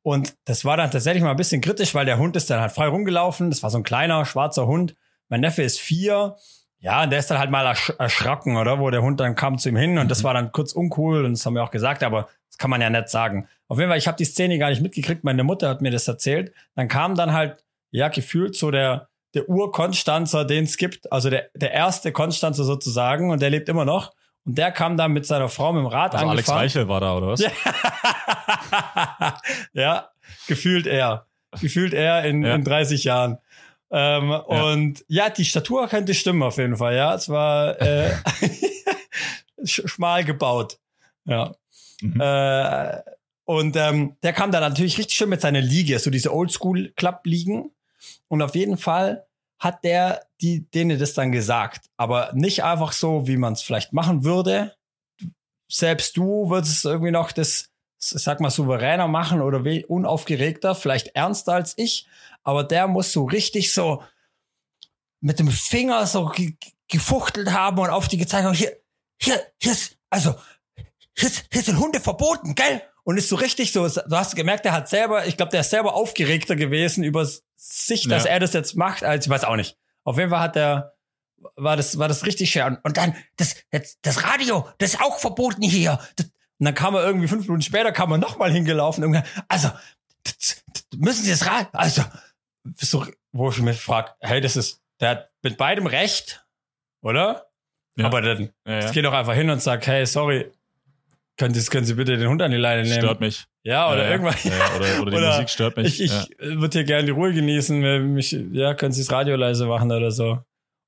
Und 0.03 0.35
das 0.45 0.63
war 0.63 0.77
dann 0.77 0.89
tatsächlich 0.89 1.23
mal 1.23 1.31
ein 1.31 1.37
bisschen 1.37 1.61
kritisch, 1.61 1.93
weil 1.93 2.05
der 2.05 2.17
Hund 2.17 2.35
ist 2.35 2.49
dann 2.49 2.61
halt 2.61 2.71
frei 2.71 2.87
rumgelaufen. 2.87 3.49
Das 3.49 3.63
war 3.63 3.69
so 3.69 3.77
ein 3.77 3.83
kleiner, 3.83 4.25
schwarzer 4.25 4.67
Hund. 4.67 4.95
Mein 5.27 5.41
Neffe 5.41 5.63
ist 5.63 5.79
vier. 5.79 6.37
Ja, 6.79 7.03
und 7.03 7.09
der 7.09 7.19
ist 7.19 7.29
dann 7.29 7.39
halt 7.39 7.51
mal 7.51 7.65
ersch 7.65 7.91
erschrocken, 7.97 8.55
oder? 8.55 8.79
Wo 8.79 8.89
der 8.89 9.01
Hund 9.01 9.19
dann 9.19 9.35
kam 9.35 9.57
zu 9.57 9.69
ihm 9.69 9.75
hin 9.75 9.97
und 9.97 10.09
das 10.09 10.21
mhm. 10.21 10.23
war 10.25 10.33
dann 10.35 10.51
kurz 10.51 10.71
uncool 10.73 11.25
und 11.25 11.33
das 11.33 11.45
haben 11.45 11.55
wir 11.55 11.63
auch 11.63 11.71
gesagt, 11.71 12.03
aber 12.03 12.29
das 12.49 12.57
kann 12.57 12.69
man 12.69 12.81
ja 12.81 12.89
nicht 12.89 13.09
sagen. 13.09 13.47
Auf 13.67 13.79
jeden 13.79 13.89
Fall, 13.89 13.97
ich 13.97 14.07
habe 14.07 14.17
die 14.17 14.25
Szene 14.25 14.59
gar 14.59 14.69
nicht 14.69 14.81
mitgekriegt. 14.81 15.23
Meine 15.23 15.43
Mutter 15.43 15.67
hat 15.67 15.81
mir 15.81 15.91
das 15.91 16.07
erzählt. 16.07 16.53
Dann 16.75 16.87
kam 16.87 17.15
dann 17.15 17.33
halt, 17.33 17.63
ja, 17.91 18.09
gefühlt 18.09 18.55
so 18.55 18.71
der, 18.71 19.09
der 19.33 19.49
Urkonstanzer, 19.49 20.45
den 20.45 20.65
es 20.65 20.77
gibt, 20.77 21.11
also 21.11 21.29
der, 21.29 21.49
der 21.53 21.71
erste 21.71 22.11
Konstanzer 22.11 22.63
sozusagen, 22.63 23.31
und 23.31 23.41
der 23.41 23.49
lebt 23.49 23.69
immer 23.69 23.85
noch. 23.85 24.13
Und 24.45 24.57
der 24.57 24.71
kam 24.71 24.97
dann 24.97 25.11
mit 25.11 25.25
seiner 25.25 25.49
Frau 25.49 25.73
mit 25.73 25.81
dem 25.81 25.87
Rad 25.87 26.15
also 26.15 26.27
angefahren. 26.27 26.59
Alex 26.59 26.75
Reichel 26.75 26.87
war 26.87 27.01
da, 27.01 27.17
oder 27.17 27.27
was? 27.27 27.41
ja, 29.73 30.09
gefühlt 30.47 30.87
er. 30.87 31.27
Gefühlt 31.59 31.93
er 31.93 32.23
in, 32.23 32.43
ja. 32.43 32.55
in 32.55 32.63
30 32.63 33.03
Jahren. 33.03 33.39
Ähm, 33.91 34.29
ja. 34.29 34.37
Und 34.37 35.05
ja, 35.07 35.29
die 35.29 35.45
Statur 35.45 35.87
könnte 35.87 36.13
stimmen 36.13 36.43
auf 36.43 36.57
jeden 36.57 36.77
Fall, 36.77 36.95
ja. 36.95 37.15
Es 37.15 37.29
war 37.29 37.81
äh, 37.81 38.11
schmal 39.63 40.23
gebaut. 40.23 40.79
Ja. 41.25 41.53
Mhm. 42.01 42.19
Äh, 42.19 43.01
und 43.45 43.75
ähm, 43.77 44.17
der 44.23 44.33
kam 44.33 44.51
da 44.51 44.59
natürlich 44.59 44.97
richtig 44.97 45.15
schön 45.15 45.29
mit 45.29 45.41
seiner 45.41 45.61
Liege, 45.61 45.99
so 45.99 46.09
diese 46.09 46.33
Oldschool-Club-Liegen. 46.33 47.71
Und 48.27 48.41
auf 48.41 48.55
jeden 48.55 48.77
Fall 48.77 49.27
hat 49.59 49.83
der 49.83 50.27
die, 50.41 50.69
denen 50.69 50.99
das 50.99 51.13
dann 51.13 51.31
gesagt. 51.31 51.89
Aber 51.97 52.31
nicht 52.33 52.63
einfach 52.63 52.91
so, 52.91 53.27
wie 53.27 53.37
man 53.37 53.53
es 53.53 53.61
vielleicht 53.61 53.93
machen 53.93 54.23
würde. 54.23 54.75
Selbst 55.69 56.15
du 56.15 56.49
würdest 56.49 56.85
irgendwie 56.85 57.11
noch 57.11 57.31
das, 57.31 57.71
sag 57.97 58.39
mal, 58.39 58.51
souveräner 58.51 59.07
machen 59.07 59.41
oder 59.41 59.63
unaufgeregter, 59.87 60.75
vielleicht 60.75 61.07
ernster 61.15 61.53
als 61.53 61.73
ich. 61.77 62.07
Aber 62.43 62.63
der 62.63 62.87
muss 62.87 63.11
so 63.11 63.25
richtig 63.25 63.73
so 63.73 64.03
mit 65.19 65.39
dem 65.39 65.49
Finger 65.49 66.05
so 66.05 66.27
ge 66.27 66.55
gefuchtelt 66.89 67.51
haben 67.51 67.79
und 67.79 67.89
auf 67.89 68.07
die 68.07 68.17
gezeigt 68.17 68.45
haben, 68.45 68.53
hier, 68.53 68.77
hier, 69.21 69.43
hier 69.61 69.73
ist, 69.73 69.97
also, 70.09 70.35
hier, 71.17 71.29
hier 71.51 71.61
sind 71.61 71.79
Hunde 71.79 71.99
verboten, 71.99 72.55
gell? 72.55 72.81
Und 73.03 73.17
ist 73.17 73.27
so 73.27 73.35
richtig 73.35 73.73
so, 73.73 73.87
du 73.87 74.17
hast 74.17 74.37
gemerkt, 74.37 74.63
der 74.63 74.71
hat 74.71 74.87
selber, 74.87 75.27
ich 75.27 75.35
glaube, 75.35 75.51
der 75.51 75.61
ist 75.61 75.69
selber 75.69 75.95
aufgeregter 75.95 76.55
gewesen 76.55 77.03
über 77.03 77.27
sich, 77.57 78.07
dass 78.07 78.23
Ja. 78.25 78.29
er 78.31 78.39
das 78.39 78.53
jetzt 78.53 78.75
macht, 78.75 79.03
als 79.03 79.25
ich 79.25 79.29
weiß 79.29 79.43
auch 79.43 79.55
nicht. 79.55 79.77
Auf 80.03 80.17
jeden 80.17 80.29
Fall 80.29 80.39
hat 80.39 80.55
er, 80.55 80.93
war 81.55 81.75
das, 81.75 81.97
war 81.99 82.07
das 82.07 82.25
richtig 82.25 82.51
schwer. 82.51 82.67
Und, 82.67 82.77
und 82.85 82.97
dann, 82.97 83.15
das, 83.35 83.55
das, 83.71 83.97
das 84.01 84.23
Radio, 84.23 84.67
das 84.77 84.93
ist 84.93 85.01
auch 85.01 85.19
verboten 85.19 85.61
hier. 85.63 85.99
Das, 86.15 86.27
und 86.59 86.65
dann 86.65 86.73
kam 86.73 86.95
er 86.95 87.03
irgendwie 87.05 87.27
fünf 87.27 87.43
Minuten 87.45 87.61
später, 87.61 87.91
kam 87.91 88.11
er 88.11 88.17
nochmal 88.17 88.51
hingelaufen. 88.51 89.03
Und 89.03 89.21
also, 89.47 89.69
müssen 90.95 91.23
Sie 91.23 91.31
das 91.31 91.45
Radio, 91.45 91.67
also, 91.73 92.03
so, 92.77 93.05
wo 93.31 93.49
ich 93.49 93.59
mich 93.59 93.79
frage, 93.79 94.11
hey, 94.21 94.41
das 94.41 94.55
ist, 94.55 94.81
der 94.99 95.09
hat 95.09 95.29
mit 95.43 95.57
beidem 95.57 95.85
recht, 95.87 96.45
oder? 97.01 97.47
Ja. 97.95 98.05
Aber 98.05 98.21
dann, 98.21 98.49
Ja, 98.65 98.79
ich 98.79 98.85
ja. 98.85 98.91
gehe 98.91 99.03
doch 99.03 99.13
einfach 99.13 99.33
hin 99.35 99.49
und 99.49 99.61
sag, 99.61 99.85
hey, 99.87 100.05
sorry, 100.05 100.51
können 101.37 101.53
Sie, 101.53 101.69
können 101.69 101.85
Sie 101.85 101.93
bitte 101.93 102.17
den 102.17 102.27
Hund 102.29 102.41
an 102.41 102.51
die 102.51 102.57
Leine 102.57 102.83
nehmen? 102.83 102.97
Stört 102.97 103.19
mich. 103.19 103.45
Ja, 103.67 103.91
oder 103.91 104.05
ja, 104.05 104.11
irgendwas. 104.11 104.41
Ja, 104.45 104.53
oder, 104.77 105.01
oder 105.01 105.11
die 105.11 105.17
Oder 105.17 105.31
Musik 105.31 105.49
stört 105.49 105.75
mich. 105.75 105.99
Ich, 105.99 106.01
ich 106.05 106.11
ja. 106.11 106.59
würde 106.61 106.77
hier 106.77 106.85
gerne 106.85 107.03
die 107.03 107.11
Ruhe 107.11 107.33
genießen. 107.33 108.13
Mich, 108.13 108.31
ja, 108.31 108.73
können 108.73 108.93
Sie 108.93 109.01
das 109.01 109.11
Radio 109.11 109.35
leise 109.35 109.65
machen 109.65 109.91
oder 109.91 110.09
so. 110.09 110.39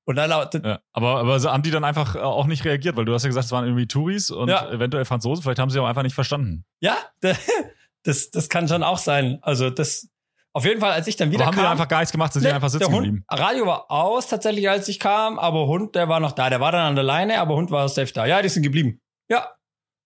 Und 0.06 0.16
dann 0.16 0.30
lautet, 0.30 0.64
Ja. 0.64 0.80
Aber, 0.92 1.18
aber 1.18 1.38
so 1.40 1.52
haben 1.52 1.62
die 1.62 1.70
dann 1.70 1.84
einfach 1.84 2.16
äh, 2.16 2.20
auch 2.20 2.46
nicht 2.46 2.64
reagiert, 2.64 2.96
weil 2.96 3.04
du 3.04 3.12
hast 3.12 3.22
ja 3.22 3.28
gesagt, 3.28 3.44
es 3.44 3.52
waren 3.52 3.66
irgendwie 3.66 3.86
Touris 3.86 4.30
und 4.30 4.48
eventuell 4.48 5.04
Franzosen, 5.04 5.42
vielleicht 5.42 5.58
haben 5.58 5.68
sie 5.68 5.78
auch 5.78 5.86
einfach 5.86 6.02
nicht 6.02 6.14
verstanden. 6.14 6.64
ja, 6.80 6.96
das, 8.02 8.30
das 8.30 8.48
kann 8.48 8.66
schon 8.66 8.82
auch 8.82 8.96
sein. 8.96 9.38
Also 9.42 9.68
das, 9.68 10.08
auf 10.54 10.64
jeden 10.64 10.80
Fall, 10.80 10.92
als 10.92 11.06
ich 11.06 11.16
dann 11.16 11.30
wieder 11.30 11.42
Aber 11.42 11.48
haben 11.48 11.52
die 11.52 11.56
kam, 11.58 11.64
dann 11.64 11.72
einfach 11.72 11.88
gar 11.88 11.98
nichts 11.98 12.12
gemacht, 12.12 12.32
sind 12.32 12.42
sie 12.42 12.48
ne, 12.48 12.54
einfach 12.54 12.70
sitzen 12.70 12.86
Hund, 12.86 13.04
geblieben. 13.04 13.24
Radio 13.30 13.66
war 13.66 13.90
aus 13.90 14.26
tatsächlich, 14.26 14.70
als 14.70 14.88
ich 14.88 14.98
kam, 14.98 15.38
aber 15.38 15.66
Hund, 15.66 15.94
der 15.94 16.08
war 16.08 16.18
noch 16.18 16.32
da. 16.32 16.48
Der 16.48 16.60
war 16.60 16.72
dann 16.72 16.86
an 16.86 16.94
der 16.94 17.04
Leine, 17.04 17.40
aber 17.40 17.56
Hund 17.56 17.70
war 17.70 17.86
safe 17.90 18.12
da. 18.12 18.24
Ja, 18.24 18.40
die 18.40 18.48
sind 18.48 18.62
geblieben. 18.62 19.00
Ja. 19.28 19.50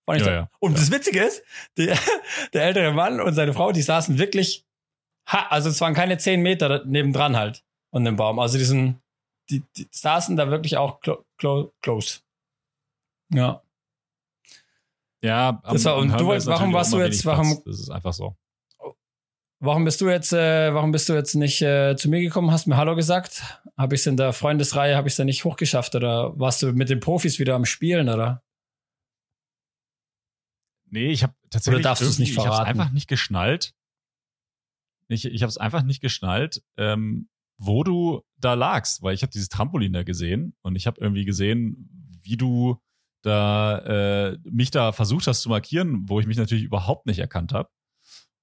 Ja, 0.08 0.18
so. 0.24 0.30
ja. 0.30 0.48
Und 0.60 0.76
das 0.78 0.90
Witzige 0.90 1.22
ist, 1.24 1.42
die, 1.78 1.86
der 2.52 2.62
ältere 2.64 2.92
Mann 2.92 3.20
und 3.20 3.34
seine 3.34 3.52
Frau, 3.54 3.72
die 3.72 3.82
saßen 3.82 4.18
wirklich, 4.18 4.64
ha, 5.28 5.46
also 5.48 5.68
es 5.70 5.80
waren 5.80 5.94
keine 5.94 6.18
zehn 6.18 6.42
Meter 6.42 6.84
nebendran 6.84 7.36
halt 7.36 7.64
und 7.90 8.04
dem 8.04 8.16
Baum. 8.16 8.38
Also 8.38 8.58
die 8.58 8.64
sind, 8.64 9.00
die, 9.50 9.62
die 9.76 9.86
saßen 9.90 10.36
da 10.36 10.50
wirklich 10.50 10.76
auch 10.76 11.00
clo 11.00 11.24
clo 11.38 11.72
close. 11.80 12.20
Ja. 13.32 13.62
Ja, 15.22 15.60
am- 15.62 15.72
Das 15.72 15.84
war- 15.86 15.96
und 15.96 16.08
du 16.20 16.26
warum 16.28 16.72
warst 16.74 16.92
du 16.92 17.00
jetzt- 17.00 17.24
warum-. 17.24 17.62
Das 17.64 17.80
ist 17.80 17.90
einfach 17.90 18.12
so. 18.12 18.36
Warum 19.60 19.84
bist 19.86 20.02
du 20.02 20.10
jetzt, 20.10 20.34
äh, 20.34 20.74
warum 20.74 20.92
bist 20.92 21.08
du 21.08 21.14
jetzt 21.14 21.34
nicht 21.34 21.62
äh, 21.62 21.96
zu 21.96 22.10
mir 22.10 22.20
gekommen? 22.20 22.50
Hast 22.50 22.66
mir 22.66 22.76
Hallo 22.76 22.94
gesagt? 22.94 23.42
Habe 23.78 23.94
ich 23.94 24.02
es 24.02 24.06
in 24.06 24.18
der 24.18 24.34
Freundesreihe, 24.34 24.94
habe 24.94 25.08
ich 25.08 25.14
es 25.14 25.16
da 25.16 25.24
nicht 25.24 25.44
hochgeschafft 25.44 25.94
oder 25.94 26.38
warst 26.38 26.62
du 26.62 26.72
mit 26.74 26.90
den 26.90 27.00
Profis 27.00 27.38
wieder 27.38 27.54
am 27.54 27.64
Spielen 27.64 28.10
oder? 28.10 28.42
Nee, 30.94 31.10
ich 31.10 31.24
habe 31.24 31.34
tatsächlich 31.50 31.80
Oder 31.80 31.88
darfst 31.90 32.02
nicht 32.02 32.18
irgendwie- 32.20 32.30
Ich 32.30 32.38
habe 32.38 32.48
verraten? 32.50 32.68
einfach 32.70 32.92
nicht 32.92 33.08
geschnallt. 33.08 33.74
Ich, 35.08 35.24
ich 35.24 35.42
habe 35.42 35.48
es 35.50 35.58
einfach 35.58 35.82
nicht 35.82 36.00
geschnallt, 36.00 36.62
ähm, 36.76 37.28
wo 37.58 37.82
du 37.82 38.22
da 38.38 38.54
lagst, 38.54 39.02
weil 39.02 39.12
ich 39.14 39.22
habe 39.22 39.32
dieses 39.32 39.48
Trampolin 39.48 39.92
da 39.92 40.04
gesehen 40.04 40.54
und 40.62 40.76
ich 40.76 40.86
habe 40.86 41.00
irgendwie 41.00 41.24
gesehen, 41.24 41.90
wie 42.22 42.36
du 42.36 42.80
da 43.22 43.78
äh, 43.78 44.38
mich 44.44 44.70
da 44.70 44.92
versucht 44.92 45.26
hast 45.26 45.42
zu 45.42 45.48
markieren, 45.48 46.08
wo 46.08 46.20
ich 46.20 46.26
mich 46.26 46.36
natürlich 46.36 46.64
überhaupt 46.64 47.06
nicht 47.06 47.18
erkannt 47.18 47.52
habe. 47.52 47.70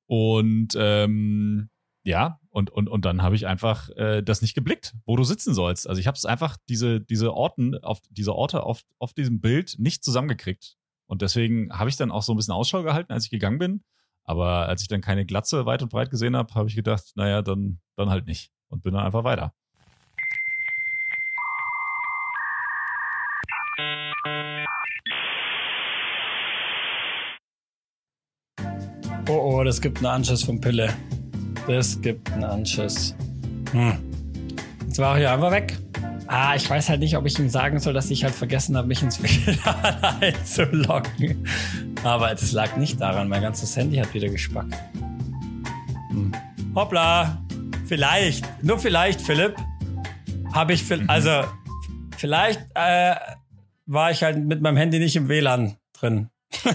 Und 0.07 0.73
ähm, 0.75 1.69
ja, 2.03 2.39
und, 2.49 2.69
und, 2.69 2.89
und 2.89 3.05
dann 3.05 3.21
habe 3.21 3.35
ich 3.35 3.47
einfach 3.47 3.89
äh, 3.91 4.21
das 4.21 4.41
nicht 4.41 4.55
geblickt, 4.55 4.93
wo 5.05 5.15
du 5.15 5.23
sitzen 5.23 5.53
sollst. 5.53 5.87
Also 5.87 6.01
ich 6.01 6.07
habe 6.07 6.17
es 6.17 6.25
einfach 6.25 6.57
diese, 6.67 6.99
diese 6.99 7.33
Orten, 7.33 7.77
auf 7.81 8.01
diese 8.09 8.35
Orte 8.35 8.63
auf, 8.63 8.81
auf 8.99 9.13
diesem 9.13 9.39
Bild 9.39 9.75
nicht 9.77 10.03
zusammengekriegt. 10.03 10.77
Und 11.11 11.21
deswegen 11.21 11.77
habe 11.77 11.89
ich 11.89 11.97
dann 11.97 12.09
auch 12.09 12.23
so 12.23 12.31
ein 12.31 12.37
bisschen 12.37 12.53
Ausschau 12.53 12.83
gehalten, 12.83 13.11
als 13.11 13.25
ich 13.25 13.31
gegangen 13.31 13.59
bin. 13.59 13.83
Aber 14.23 14.69
als 14.69 14.81
ich 14.81 14.87
dann 14.87 15.01
keine 15.01 15.25
Glatze 15.25 15.65
weit 15.65 15.83
und 15.83 15.91
breit 15.91 16.09
gesehen 16.09 16.37
habe, 16.37 16.53
habe 16.55 16.69
ich 16.69 16.75
gedacht, 16.75 17.03
naja, 17.15 17.41
dann, 17.41 17.81
dann 17.97 18.09
halt 18.09 18.27
nicht. 18.27 18.49
Und 18.69 18.81
bin 18.81 18.93
dann 18.93 19.03
einfach 19.05 19.25
weiter. 19.25 19.53
Oh 29.27 29.57
oh, 29.59 29.63
das 29.65 29.81
gibt 29.81 29.97
einen 29.97 30.05
Anschiss 30.05 30.43
vom 30.43 30.61
Pille. 30.61 30.93
Das 31.67 31.99
gibt 31.99 32.31
einen 32.31 32.45
Anschiss. 32.45 33.17
Hm. 33.73 33.99
Jetzt 34.85 34.99
war 34.99 35.17
hier 35.17 35.33
einfach 35.33 35.51
weg. 35.51 35.77
Ah, 36.33 36.55
ich 36.55 36.69
weiß 36.69 36.87
halt 36.87 37.01
nicht, 37.01 37.17
ob 37.17 37.25
ich 37.25 37.37
ihm 37.39 37.49
sagen 37.49 37.79
soll, 37.81 37.91
dass 37.93 38.09
ich 38.09 38.23
halt 38.23 38.33
vergessen 38.33 38.77
habe, 38.77 38.87
mich 38.87 39.01
ins 39.03 39.21
WLAN 39.23 40.21
einzuloggen. 40.21 41.45
Aber 42.05 42.29
das 42.29 42.53
lag 42.53 42.77
nicht 42.77 43.01
daran. 43.01 43.27
Mein 43.27 43.41
ganzes 43.41 43.75
Handy 43.75 43.97
hat 43.97 44.13
wieder 44.13 44.29
gespackt. 44.29 44.73
Hm. 46.09 46.31
Hoppla. 46.73 47.41
Vielleicht, 47.85 48.45
nur 48.63 48.79
vielleicht, 48.79 49.19
Philipp, 49.19 49.57
habe 50.53 50.71
ich, 50.71 50.89
Mhm. 50.89 51.09
also 51.09 51.43
vielleicht 52.17 52.61
äh, 52.75 53.15
war 53.85 54.11
ich 54.11 54.23
halt 54.23 54.37
mit 54.37 54.61
meinem 54.61 54.77
Handy 54.77 54.99
nicht 54.99 55.17
im 55.17 55.27
WLAN 55.27 55.75
drin. 55.91 56.29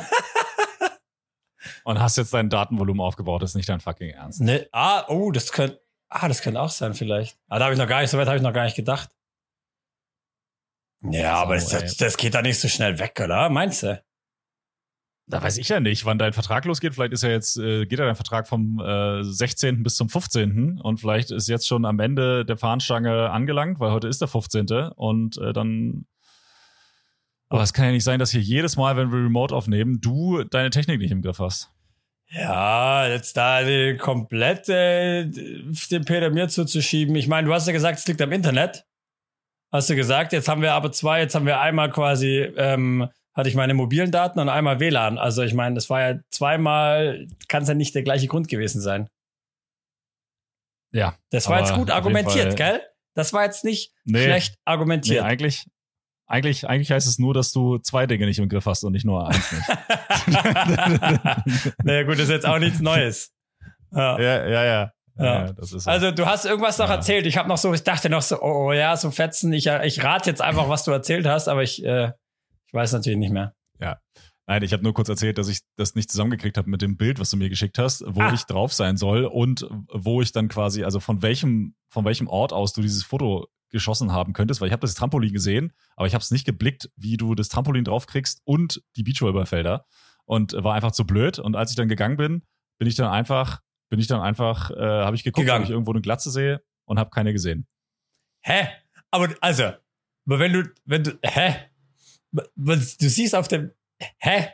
Und 1.85 1.99
hast 1.99 2.19
jetzt 2.19 2.35
dein 2.35 2.51
Datenvolumen 2.51 3.01
aufgebaut, 3.01 3.41
das 3.43 3.53
ist 3.53 3.57
nicht 3.57 3.69
dein 3.71 3.81
fucking 3.81 4.11
Ernst. 4.11 4.43
Ne, 4.43 4.67
ah, 4.73 5.05
oh, 5.09 5.31
das 5.31 5.51
könnte, 5.53 5.81
ah, 6.11 6.29
das 6.29 6.43
könnte 6.43 6.61
auch 6.61 6.69
sein 6.69 6.93
vielleicht. 6.93 7.39
Ah, 7.49 7.59
da 7.59 7.65
habe 7.67 7.75
ich 7.75 7.81
noch 7.81 7.89
gar 7.89 8.03
nicht, 8.03 8.11
so 8.11 8.19
weit 8.19 8.27
habe 8.27 8.37
ich 8.37 8.43
noch 8.43 8.53
gar 8.53 8.65
nicht 8.65 8.77
gedacht. 8.77 9.09
Ja, 11.11 11.35
aber 11.35 11.61
So, 11.61 11.79
das, 11.79 11.97
das 11.97 12.17
geht 12.17 12.35
da 12.35 12.43
nicht 12.43 12.59
so 12.59 12.69
schnell 12.69 12.99
weg, 12.99 13.21
oder? 13.23 13.49
Meinst 13.49 13.83
du? 13.83 14.03
Da 15.29 15.43
weiß 15.43 15.59
ich 15.59 15.69
ja 15.69 15.81
nicht, 15.81 16.05
wann 16.05 16.19
dein 16.19 16.33
Vertrag 16.33 16.65
losgeht. 16.67 16.95
Vielleicht 16.95 17.13
ist 17.13 17.25
ja 17.25 17.31
jetzt, 17.31 17.59
äh, 17.59 17.85
geht 17.87 17.99
ja 17.99 18.05
dein 18.05 18.15
Vertrag 18.15 18.47
vom 18.47 18.81
äh, 18.81 19.25
16. 19.25 19.83
bis 19.83 19.97
zum 19.97 20.09
15. 20.09 20.81
Und 20.81 21.01
vielleicht 21.01 21.33
ist 21.33 21.49
jetzt 21.49 21.67
schon 21.67 21.85
am 21.85 21.99
Ende 21.99 22.45
der 22.45 22.57
Fahnenstange 22.57 23.31
angelangt, 23.31 23.81
weil 23.81 23.91
heute 23.91 24.07
ist 24.07 24.21
der 24.21 24.29
15. 24.29 24.67
Und 24.95 25.39
äh, 25.39 25.53
dann. 25.53 26.07
Aber 27.49 27.63
es 27.63 27.73
kann 27.73 27.87
ja 27.87 27.93
nicht 27.93 28.05
sein, 28.05 28.21
dass 28.21 28.31
hier 28.31 28.41
jedes 28.41 28.77
Mal, 28.77 28.97
wenn 28.97 29.11
wir 29.11 29.19
Remote 29.19 29.55
aufnehmen, 29.55 30.01
du 30.01 30.45
deine 30.45 30.71
Technik 30.71 31.01
nicht 31.01 31.13
im 31.13 31.23
Griff 31.23 31.39
hast. 31.41 31.71
Ja, 32.29 33.07
jetzt 33.07 33.37
da 33.37 33.63
komplett 33.99 34.69
äh, 34.69 35.27
den 35.27 36.05
Peter 36.05 36.31
mir 36.31 36.49
zuzuschieben. 36.49 37.15
Ich 37.15 37.29
meine, 37.29 37.47
du 37.47 37.55
hast 37.55 37.67
ja 37.67 37.73
gesagt, 37.73 37.99
es 37.99 38.07
liegt 38.07 38.21
am 38.21 38.33
Internet. 38.33 38.85
Hast 39.77 39.91
du 39.91 39.97
gesagt, 39.97 40.33
jetzt 40.33 40.49
haben 40.49 40.63
wir 40.63 40.73
aber 40.73 40.91
zwei, 40.91 41.21
jetzt 41.21 41.35
haben 41.35 41.45
wir 41.47 41.61
einmal 41.61 41.91
quasi, 41.91 42.39
ähm, 42.57 43.09
hatte 43.35 43.49
ich 43.51 43.55
meine 43.55 43.75
mobilen 43.75 44.11
Daten 44.11 44.39
und 44.39 44.49
einmal 44.49 44.81
WLAN. 44.81 45.19
Also 45.19 45.43
ich 45.43 45.53
meine, 45.53 45.75
das 45.75 45.91
war 45.91 46.01
ja 46.01 46.19
zweimal, 46.31 47.29
kann 47.49 47.63
es 47.63 47.69
ja 47.69 47.75
nicht 47.75 47.95
der 47.95 48.03
gleiche 48.03 48.27
Grund 48.27 48.49
gewesen 48.49 48.81
sein. 48.81 49.07
Ja. 50.93 51.17
Das 51.31 51.49
war 51.51 51.61
jetzt 51.61 51.75
gut 51.75 51.91
argumentiert, 51.91 52.59
Fall- 52.59 52.79
gell? 52.79 52.81
Das 53.15 53.33
war 53.35 53.45
jetzt 53.45 53.65
nicht 53.65 53.93
Nee, 54.05 54.25
schlecht 54.25 54.55
nee 54.55 54.61
argumentiert. 54.65 55.23
eigentlich, 55.25 55.67
eigentlich, 56.27 56.67
eigentlich 56.69 56.91
heißt 56.91 57.07
es 57.07 57.19
nur, 57.19 57.35
dass 57.35 57.53
du 57.53 57.77
zwei 57.79 58.07
Dinge 58.07 58.25
nicht 58.27 58.39
im 58.39 58.49
Griff 58.49 58.65
hast 58.67 58.83
und 58.85 58.93
nicht 58.93 59.05
nur 59.05 59.29
eins 59.29 59.53
nicht. 59.53 59.69
naja, 61.85 62.03
gut, 62.05 62.15
das 62.15 62.21
ist 62.25 62.31
jetzt 62.31 62.47
auch 62.47 62.59
nichts 62.59 62.81
Neues. 62.81 63.33
Ja. 63.93 64.19
ja, 64.21 64.47
ja, 64.49 64.65
ja. 64.65 64.93
Ja. 65.19 65.53
das 65.53 65.73
ist 65.73 65.87
Also 65.89 66.11
du 66.11 66.27
hast 66.27 66.45
irgendwas 66.45 66.79
noch 66.79 66.89
Ja. 66.89 66.97
erzählt. 66.97 67.27
Ich 67.27 67.37
habe 67.37 67.49
noch 67.49 67.57
so, 67.59 67.73
ich 67.73 67.83
dachte 67.83 68.09
noch 68.11 68.23
so, 68.23 68.41
oh, 68.41 68.69
oh 68.69 68.73
ja, 68.73 68.97
so 68.97 69.11
Fetzen. 69.11 69.53
Ich, 69.53 69.67
ich 69.67 70.03
rate 70.05 70.29
jetzt 70.31 70.43
einfach, 70.43 70.69
was 70.69 70.85
du 70.85 70.91
erzählt 70.91 71.27
hast, 71.27 71.49
aber 71.49 71.63
ich, 71.63 71.85
äh, 71.85 72.13
ich 72.67 72.75
weiß 72.75 72.93
natürlich 72.93 73.19
nicht 73.19 73.33
mehr. 73.33 73.53
Nein, 74.49 74.63
ich 74.63 74.73
habe 74.73 74.85
nur 74.85 74.95
kurz 74.95 75.09
erzählt, 75.09 75.39
dass 75.39 75.49
ich 75.49 75.59
das 75.77 75.97
nicht 75.97 76.09
zusammengekriegt 76.09 76.57
habe 76.57 76.71
mit 76.71 76.81
dem 76.81 76.97
Bild, 76.97 77.19
was 77.19 77.31
du 77.31 77.37
mir 77.37 77.49
geschickt 77.49 77.79
hast, 77.81 78.05
wo 78.07 78.21
Ah. 78.21 78.33
ich 78.33 78.45
drauf 78.45 78.73
sein 78.73 78.97
soll 78.97 79.25
und 79.25 79.67
wo 79.93 80.23
ich 80.23 80.31
dann 80.31 80.47
quasi, 80.47 80.85
also 80.85 81.01
von 81.01 81.21
welchem, 81.21 81.75
von 81.89 82.05
welchem 82.05 82.29
Ort 82.29 82.53
aus 82.53 82.73
du 82.73 82.81
dieses 82.81 83.03
Foto 83.03 83.49
geschossen 83.71 84.13
haben 84.13 84.35
könntest, 84.35 84.61
weil 84.61 84.69
ich 84.69 84.73
habe 84.73 84.83
das 84.83 84.95
Trampolin 84.95 85.33
gesehen, 85.33 85.73
aber 85.97 86.07
ich 86.07 86.15
habe 86.15 86.23
es 86.23 86.31
nicht 86.31 86.45
geblickt, 86.45 86.89
wie 86.95 87.17
du 87.17 87.35
das 87.35 87.49
Trampolin 87.49 87.83
draufkriegst 87.83 88.41
und 88.45 88.83
die 88.95 89.03
Beachvolleyballfelder 89.03 89.85
und 90.27 90.53
war 90.53 90.75
einfach 90.75 90.93
zu 90.93 91.05
blöd. 91.05 91.41
Und 91.41 91.57
als 91.57 91.71
ich 91.71 91.77
dann 91.77 91.89
gegangen 91.89 92.17
bin, 92.17 92.45
bin 92.79 92.87
ich 92.87 92.95
dann 92.95 93.09
einfach, 93.11 93.63
bin 93.89 94.01
ich 94.01 94.07
dann 94.07 94.21
einfach, 94.21 94.71
äh, 94.71 94.75
habe 94.81 95.17
ich 95.17 95.25
geguckt, 95.25 95.43
Gegangen. 95.45 95.63
ob 95.63 95.69
ich 95.69 95.71
irgendwo 95.73 95.93
eine 95.93 96.01
Glatze 96.01 96.31
sehe 96.31 96.63
und 96.87 96.99
habe 96.99 97.11
keine 97.11 97.33
gesehen. 97.33 97.67
Hä? 98.45 98.69
Aber 99.11 99.29
also, 99.41 99.65
aber 100.27 100.39
wenn 100.39 100.53
du, 100.53 100.63
wenn 100.85 101.05
du, 101.05 101.19
hä? 101.23 101.55
Was, 102.55 102.97
du 102.97 103.09
siehst 103.09 103.35
auf 103.35 103.49
dem, 103.49 103.71
hä? 104.19 104.49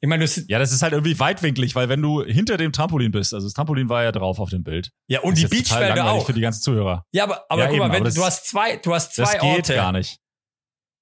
Ich 0.00 0.08
meine, 0.08 0.24
du 0.24 0.40
Ja, 0.48 0.58
das 0.60 0.72
ist 0.72 0.82
halt 0.82 0.92
irgendwie 0.92 1.18
weitwinklig, 1.18 1.74
weil 1.74 1.88
wenn 1.88 2.00
du 2.00 2.22
hinter 2.22 2.56
dem 2.56 2.72
Trampolin 2.72 3.10
bist, 3.10 3.34
also 3.34 3.46
das 3.46 3.54
Trampolin 3.54 3.88
war 3.88 4.04
ja 4.04 4.12
drauf 4.12 4.38
auf 4.38 4.50
dem 4.50 4.62
Bild. 4.62 4.90
ja 5.08 5.20
und 5.20 5.42
Das 5.42 5.50
die 5.50 5.62
langweilig 5.74 6.00
auch. 6.02 6.26
für 6.26 6.32
die 6.32 6.40
ganzen 6.40 6.62
Zuhörer. 6.62 7.04
Ja, 7.12 7.24
aber, 7.24 7.44
aber 7.48 7.62
Ja, 7.62 7.66
guck 7.66 7.76
eben, 7.76 7.88
mal, 7.88 7.92
wenn 7.94 8.04
das- 8.04 8.14
du 8.14 8.24
hast 8.24 8.46
zwei, 8.46 8.76
du 8.76 8.94
hast 8.94 9.14
zwei 9.14 9.22
Das 9.24 9.32
geht 9.32 9.42
Orte. 9.42 9.74
gar 9.74 9.92
nicht. 9.92 10.20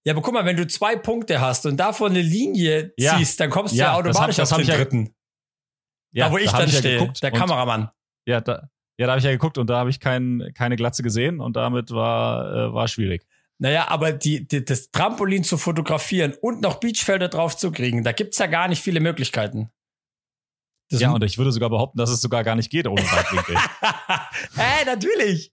Ja, 0.07 0.13
aber 0.15 0.23
guck 0.23 0.33
mal, 0.35 0.45
wenn 0.45 0.57
du 0.57 0.67
zwei 0.67 0.97
Punkte 0.97 1.41
hast 1.41 1.67
und 1.67 1.77
davon 1.79 2.13
eine 2.13 2.23
Linie 2.23 2.93
Ja. 2.97 3.17
ziehst, 3.19 3.39
dann 3.41 3.51
kommst 3.51 3.75
du 3.75 3.79
Ja, 3.79 3.97
ja 3.97 4.03
das 4.03 4.17
automatisch 4.17 4.37
hab- 4.37 4.43
das 4.43 4.53
auf 4.53 4.59
den 4.59 4.63
ich 4.63 4.69
ja- 4.69 4.77
dritten. 4.77 5.15
Ja, 6.17 6.27
da, 6.27 6.33
wo 6.33 6.39
ich 6.39 6.51
hab 6.51 6.61
dann 6.61 6.71
ja 6.71 6.79
stehe, 6.79 6.99
geguckt 6.99 7.23
der 7.23 7.31
Kameramann. 7.31 7.91
Ja, 8.27 8.41
da, 8.41 8.71
ja, 8.99 9.07
da 9.07 9.13
habe 9.13 9.19
ich 9.19 9.25
ja 9.25 9.31
geguckt 9.31 9.59
und 9.59 9.69
da 9.69 9.79
habe 9.79 9.91
ich 9.91 10.01
kein, 10.01 10.51
keine 10.55 10.77
Glatze 10.77 11.03
gesehen 11.03 11.41
und 11.41 11.57
damit 11.57 11.91
war, 11.91 12.71
äh, 12.71 12.73
war 12.73 12.89
schwierig. 12.89 13.27
Naja, 13.59 13.89
aber 13.89 14.13
die, 14.13 14.49
die, 14.49 14.65
das 14.65 14.91
Trampolin 14.91 15.45
zu 15.45 15.59
fotografieren 15.59 16.35
und 16.41 16.63
noch 16.63 16.81
Beachfelder 16.81 17.29
drauf 17.29 17.57
zu 17.57 17.71
kriegen, 17.71 18.03
da 18.03 18.13
gibt's 18.13 18.39
ja 18.39 18.47
gar 18.47 18.69
nicht 18.69 18.83
viele 18.83 19.01
Möglichkeiten. 19.01 19.71
Das 20.91 21.01
ja, 21.01 21.11
und 21.11 21.23
ich 21.25 21.37
würde 21.37 21.53
sogar 21.53 21.69
behaupten, 21.69 21.99
dass 21.99 22.11
es 22.11 22.21
sogar 22.21 22.45
gar 22.45 22.55
nicht 22.55 22.71
geht 22.71 22.87
ohne 22.87 23.03
Weitwinkel. 23.03 23.57
Hä, 24.57 24.85
natürlich. 24.87 25.53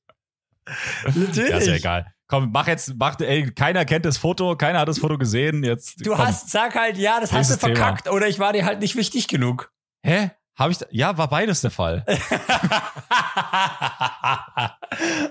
natürlich. 1.05 1.49
Ja, 1.49 1.57
ist 1.57 1.67
ja 1.67 1.75
egal. 1.75 2.13
Komm, 2.27 2.51
mach 2.53 2.67
jetzt, 2.67 2.95
mach, 2.95 3.19
ey, 3.19 3.51
keiner 3.51 3.83
kennt 3.83 4.05
das 4.05 4.17
Foto, 4.17 4.55
keiner 4.55 4.79
hat 4.79 4.87
das 4.87 4.99
Foto 4.99 5.17
gesehen. 5.17 5.63
Jetzt. 5.63 6.05
Du 6.05 6.11
komm. 6.11 6.19
hast, 6.19 6.49
sag 6.49 6.75
halt, 6.75 6.97
ja, 6.97 7.19
das 7.19 7.33
hast 7.33 7.51
du 7.51 7.57
verkackt 7.57 8.05
Thema. 8.05 8.15
oder 8.15 8.27
ich 8.27 8.39
war 8.39 8.53
dir 8.53 8.65
halt 8.65 8.79
nicht 8.79 8.95
wichtig 8.95 9.27
genug. 9.27 9.73
Hä? 10.05 10.31
Habe 10.55 10.71
ich, 10.71 10.77
ja, 10.91 11.17
war 11.17 11.29
beides 11.29 11.61
der 11.61 11.71
Fall. 11.71 12.05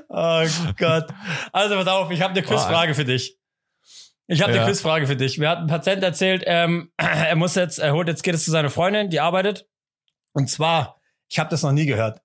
oh 0.09 0.45
Gott. 0.77 1.07
Also 1.53 1.77
pass 1.77 1.87
auf, 1.87 2.11
ich 2.11 2.21
habe 2.21 2.33
eine 2.33 2.43
Quizfrage 2.43 2.95
für 2.95 3.05
dich. 3.05 3.39
Ich 4.27 4.43
habe 4.43 4.53
ja. 4.53 4.63
eine 4.63 4.71
Quizfrage 4.71 5.07
für 5.07 5.17
dich. 5.17 5.39
Mir 5.39 5.49
hat 5.49 5.59
ein 5.59 5.69
Patient 5.69 6.03
erzählt, 6.03 6.43
ähm, 6.47 6.91
er 6.97 7.37
muss 7.37 7.55
jetzt, 7.55 7.79
er 7.79 7.93
holt 7.93 8.09
jetzt 8.09 8.25
geht 8.25 8.35
es 8.35 8.45
zu 8.45 8.51
seiner 8.51 8.71
Freundin, 8.71 9.11
die 9.11 9.21
arbeitet. 9.21 9.69
Und 10.33 10.49
zwar, 10.49 11.01
ich 11.29 11.39
habe 11.39 11.51
das 11.51 11.63
noch 11.63 11.73
nie 11.73 11.87
gehört. 11.87 12.21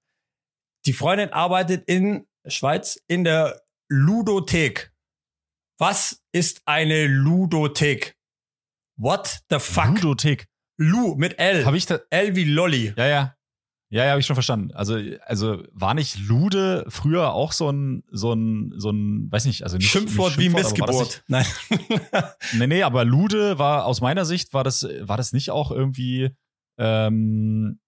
Die 0.85 0.93
Freundin 0.93 1.33
arbeitet 1.33 1.83
in 1.87 2.25
Schweiz 2.47 2.99
in 3.07 3.23
der 3.23 3.61
Ludothek. 3.89 4.91
Was 5.77 6.23
ist 6.31 6.61
eine 6.65 7.05
Ludothek? 7.05 8.17
What 8.95 9.41
the 9.49 9.59
fuck? 9.59 10.01
Ludothek. 10.01 10.47
Lu 10.77 11.15
mit 11.15 11.39
L. 11.39 11.65
Hab 11.65 11.73
ich 11.73 11.85
da 11.85 11.99
L 12.09 12.35
wie 12.35 12.43
Lolly. 12.43 12.93
Ja, 12.95 13.07
ja. 13.07 13.37
Ja, 13.89 14.03
ja, 14.03 14.09
habe 14.11 14.19
ich 14.19 14.25
schon 14.25 14.35
verstanden. 14.35 14.71
Also, 14.73 14.99
also 15.25 15.63
war 15.71 15.93
nicht 15.93 16.19
Lude 16.19 16.85
früher 16.89 17.31
auch 17.31 17.53
so 17.53 17.69
ein, 17.71 18.03
so 18.11 18.33
ein, 18.33 18.73
so 18.75 18.89
ein, 18.89 19.31
weiß 19.31 19.45
nicht, 19.45 19.63
also 19.63 19.77
nicht 19.77 19.89
Schimpfwort, 19.89 20.37
nicht 20.37 20.53
Schimpfwort 20.53 20.75
wie 20.75 20.89
Missgeburt. 20.89 21.23
Nein. 21.27 21.45
nee, 22.53 22.67
nee, 22.67 22.83
aber 22.83 23.05
Lude 23.05 23.59
war 23.59 23.85
aus 23.85 24.01
meiner 24.01 24.25
Sicht 24.25 24.53
war 24.53 24.65
das, 24.65 24.83
war 25.01 25.15
das 25.15 25.31
nicht 25.31 25.51
auch 25.51 25.71
irgendwie 25.71 26.31
ähm, 26.77 27.79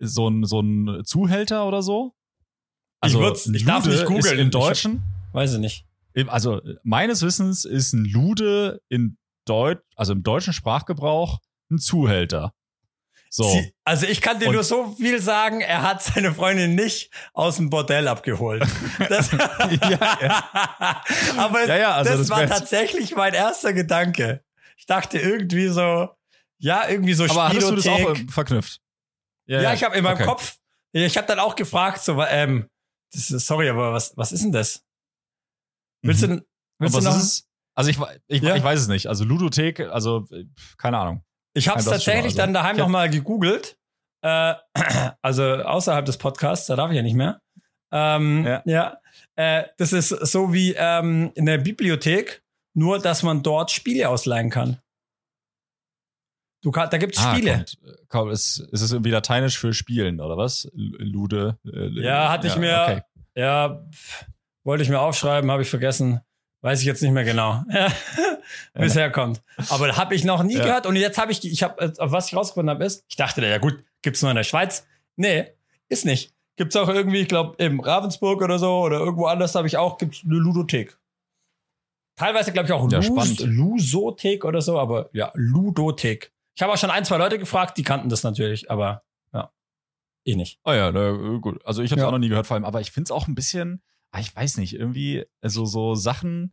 so 0.00 0.28
ein, 0.28 0.44
so 0.44 0.60
ein 0.60 1.04
Zuhälter 1.04 1.66
oder 1.66 1.82
so? 1.82 2.12
Also, 3.00 3.32
ich, 3.32 3.54
ich 3.54 3.64
darf 3.64 3.86
nicht 3.86 4.04
googeln. 4.06 4.38
In 4.38 4.50
Deutschen? 4.50 5.02
Weiß 5.32 5.54
ich 5.54 5.60
nicht. 5.60 5.86
Also, 6.26 6.60
meines 6.82 7.22
Wissens 7.22 7.64
ist 7.64 7.92
ein 7.92 8.04
Lude 8.04 8.82
in 8.88 9.16
Deutsch, 9.46 9.80
also 9.94 10.12
im 10.12 10.24
deutschen 10.24 10.52
Sprachgebrauch 10.52 11.38
ein 11.70 11.78
Zuhälter. 11.78 12.54
So. 13.32 13.44
Sie, 13.44 13.72
also 13.84 14.06
ich 14.06 14.20
kann 14.20 14.40
dir 14.40 14.48
und 14.48 14.54
nur 14.54 14.64
so 14.64 14.92
viel 14.96 15.20
sagen, 15.20 15.60
er 15.60 15.82
hat 15.82 16.02
seine 16.02 16.34
Freundin 16.34 16.74
nicht 16.74 17.12
aus 17.32 17.56
dem 17.56 17.70
Bordell 17.70 18.08
abgeholt. 18.08 18.64
Das, 19.08 19.30
ja, 19.32 20.18
ja. 20.20 21.02
Aber 21.36 21.64
ja, 21.66 21.76
ja, 21.76 21.94
also 21.94 22.10
das, 22.10 22.20
das 22.20 22.30
war 22.30 22.46
tatsächlich 22.46 23.14
mein 23.14 23.32
erster 23.32 23.72
Gedanke. 23.72 24.44
Ich 24.76 24.86
dachte 24.86 25.18
irgendwie 25.18 25.68
so, 25.68 26.10
ja, 26.58 26.88
irgendwie 26.88 27.14
so 27.14 27.24
Aber 27.24 27.48
hast 27.48 27.62
du 27.62 27.76
das 27.76 27.86
auch 27.86 28.16
verknüpft? 28.28 28.80
Ja, 29.46 29.62
ja 29.62 29.74
ich 29.74 29.84
habe 29.84 29.96
in 29.96 30.04
meinem 30.04 30.16
okay. 30.16 30.26
Kopf, 30.26 30.58
ich 30.92 31.16
habe 31.16 31.26
dann 31.26 31.38
auch 31.38 31.54
gefragt, 31.54 32.02
so, 32.02 32.20
ähm, 32.22 32.68
ist, 33.12 33.28
sorry, 33.28 33.68
aber 33.68 33.92
was, 33.92 34.16
was 34.16 34.32
ist 34.32 34.42
denn 34.42 34.52
das? 34.52 34.84
Willst 36.02 36.22
mhm. 36.22 36.38
du, 36.38 36.46
willst 36.78 36.96
du 36.96 37.00
noch? 37.00 37.16
Also 37.74 37.90
ich, 37.90 37.98
ich, 38.26 38.42
ich 38.42 38.62
weiß 38.62 38.80
es 38.80 38.88
nicht. 38.88 39.06
Also 39.06 39.24
Ludothek, 39.24 39.80
also 39.80 40.26
keine 40.76 40.98
Ahnung. 40.98 41.24
Ich 41.54 41.68
habe 41.68 41.80
es 41.80 41.86
tatsächlich 41.86 42.26
also. 42.26 42.38
dann 42.38 42.54
daheim 42.54 42.76
nochmal 42.76 43.10
gegoogelt. 43.10 43.76
Äh, 44.22 44.54
also 45.22 45.44
außerhalb 45.44 46.04
des 46.04 46.18
Podcasts, 46.18 46.66
da 46.66 46.76
darf 46.76 46.90
ich 46.90 46.96
ja 46.96 47.02
nicht 47.02 47.14
mehr. 47.14 47.40
Ähm, 47.92 48.44
ja. 48.46 48.62
ja. 48.66 48.98
Äh, 49.36 49.64
das 49.78 49.92
ist 49.92 50.08
so 50.08 50.52
wie 50.52 50.74
ähm, 50.76 51.32
in 51.34 51.46
der 51.46 51.58
Bibliothek, 51.58 52.42
nur 52.74 52.98
dass 52.98 53.22
man 53.22 53.42
dort 53.42 53.70
Spiele 53.70 54.08
ausleihen 54.08 54.50
kann. 54.50 54.80
Du 56.62 56.70
kann, 56.70 56.90
da 56.90 56.98
gibt's 56.98 57.18
ah, 57.18 57.34
Spiele. 57.34 57.64
Komm, 58.08 58.30
ist, 58.30 58.58
ist 58.58 58.82
es 58.82 58.92
irgendwie 58.92 59.10
lateinisch 59.10 59.58
für 59.58 59.72
Spielen 59.72 60.20
oder 60.20 60.36
was? 60.36 60.70
Lude. 60.74 61.58
Äh, 61.64 61.88
ja, 62.02 62.30
hatte 62.30 62.48
ja, 62.48 62.52
ich 62.52 62.60
mir. 62.60 62.82
Okay. 62.82 63.00
Ja, 63.34 63.88
wollte 64.64 64.82
ich 64.82 64.90
mir 64.90 65.00
aufschreiben, 65.00 65.50
habe 65.50 65.62
ich 65.62 65.70
vergessen. 65.70 66.20
Weiß 66.62 66.80
ich 66.80 66.86
jetzt 66.86 67.02
nicht 67.02 67.12
mehr 67.12 67.24
genau. 67.24 67.64
Bisher 68.74 69.10
kommt. 69.10 69.42
Aber 69.70 69.96
habe 69.96 70.14
ich 70.14 70.24
noch 70.24 70.42
nie 70.42 70.56
ja. 70.56 70.64
gehört. 70.64 70.86
Und 70.86 70.96
jetzt 70.96 71.16
habe 71.16 71.32
ich, 71.32 71.44
ich 71.44 71.62
habe, 71.62 71.80
äh, 71.80 71.92
was 71.98 72.28
ich 72.28 72.36
rausgefunden 72.36 72.70
habe, 72.70 72.84
ist, 72.84 73.04
ich 73.08 73.16
dachte, 73.16 73.44
ja 73.44 73.58
gut, 73.58 73.82
gibt's 74.02 74.20
nur 74.20 74.30
in 74.30 74.36
der 74.36 74.44
Schweiz. 74.44 74.86
Nee, 75.16 75.46
ist 75.88 76.04
nicht. 76.04 76.34
Gibt's 76.56 76.76
auch 76.76 76.88
irgendwie, 76.88 77.20
ich 77.20 77.28
glaube, 77.28 77.62
im 77.62 77.80
Ravensburg 77.80 78.42
oder 78.42 78.58
so 78.58 78.80
oder 78.80 78.98
irgendwo 78.98 79.26
anders 79.26 79.54
habe 79.54 79.66
ich 79.66 79.78
auch, 79.78 79.96
gibt's 79.96 80.22
eine 80.24 80.34
Ludothek. 80.34 80.98
Teilweise 82.16 82.52
glaube 82.52 82.66
ich 82.66 82.72
auch 82.72 82.90
ja, 82.92 82.98
Lus 83.00 83.38
Lusothek 83.40 84.44
oder 84.44 84.60
so, 84.60 84.78
aber 84.78 85.08
ja, 85.14 85.32
Ludothek. 85.34 86.32
Ich 86.54 86.62
habe 86.62 86.70
auch 86.70 86.76
schon 86.76 86.90
ein, 86.90 87.06
zwei 87.06 87.16
Leute 87.16 87.38
gefragt, 87.38 87.78
die 87.78 87.82
kannten 87.82 88.10
das 88.10 88.22
natürlich, 88.22 88.70
aber 88.70 89.00
ja, 89.32 89.50
ich 90.24 90.36
nicht. 90.36 90.60
Oh 90.64 90.72
ja, 90.72 90.92
na, 90.92 91.12
gut. 91.38 91.64
Also 91.64 91.82
ich 91.82 91.90
habe 91.92 92.00
es 92.00 92.02
ja. 92.02 92.08
auch 92.08 92.12
noch 92.12 92.18
nie 92.18 92.28
gehört, 92.28 92.46
vor 92.46 92.56
allem, 92.56 92.66
aber 92.66 92.82
ich 92.82 92.90
finde 92.90 93.04
es 93.04 93.10
auch 93.10 93.26
ein 93.26 93.34
bisschen, 93.34 93.80
ah, 94.12 94.20
ich 94.20 94.34
weiß 94.34 94.56
nicht, 94.58 94.74
irgendwie, 94.74 95.24
also 95.40 95.64
so 95.64 95.94
Sachen, 95.94 96.52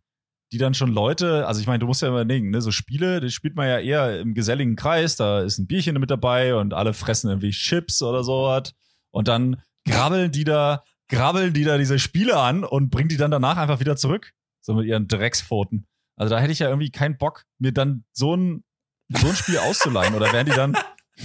die 0.51 0.57
dann 0.57 0.73
schon 0.73 0.91
Leute, 0.91 1.45
also 1.47 1.59
ich 1.59 1.67
meine, 1.67 1.79
du 1.79 1.87
musst 1.87 2.01
ja 2.01 2.07
überlegen, 2.07 2.51
ne, 2.51 2.61
so 2.61 2.71
Spiele, 2.71 3.19
die 3.19 3.31
spielt 3.31 3.55
man 3.55 3.67
ja 3.67 3.79
eher 3.79 4.19
im 4.19 4.33
geselligen 4.33 4.75
Kreis, 4.75 5.17
da 5.17 5.41
ist 5.41 5.57
ein 5.57 5.67
Bierchen 5.67 5.99
mit 5.99 6.09
dabei 6.09 6.55
und 6.55 6.73
alle 6.73 6.93
fressen 6.93 7.29
irgendwie 7.29 7.51
Chips 7.51 8.01
oder 8.01 8.23
sowas 8.23 8.73
und 9.11 9.27
dann 9.27 9.61
grabbeln 9.85 10.31
die 10.31 10.45
da, 10.45 10.83
grabbeln 11.09 11.53
die 11.53 11.63
da 11.63 11.77
diese 11.77 11.99
Spiele 11.99 12.37
an 12.37 12.63
und 12.63 12.89
bringen 12.89 13.09
die 13.09 13.17
dann 13.17 13.31
danach 13.31 13.57
einfach 13.57 13.79
wieder 13.79 13.97
zurück, 13.97 14.31
so 14.61 14.73
mit 14.73 14.85
ihren 14.85 15.07
Dreckspfoten. 15.07 15.85
Also 16.15 16.33
da 16.33 16.39
hätte 16.39 16.51
ich 16.51 16.59
ja 16.59 16.69
irgendwie 16.69 16.91
keinen 16.91 17.17
Bock, 17.17 17.43
mir 17.59 17.73
dann 17.73 18.05
so 18.13 18.35
ein, 18.35 18.63
so 19.09 19.27
ein 19.27 19.35
Spiel 19.35 19.57
auszuleihen 19.57 20.15
oder 20.15 20.31
werden 20.31 20.45
die 20.49 20.55
dann, 20.55 20.77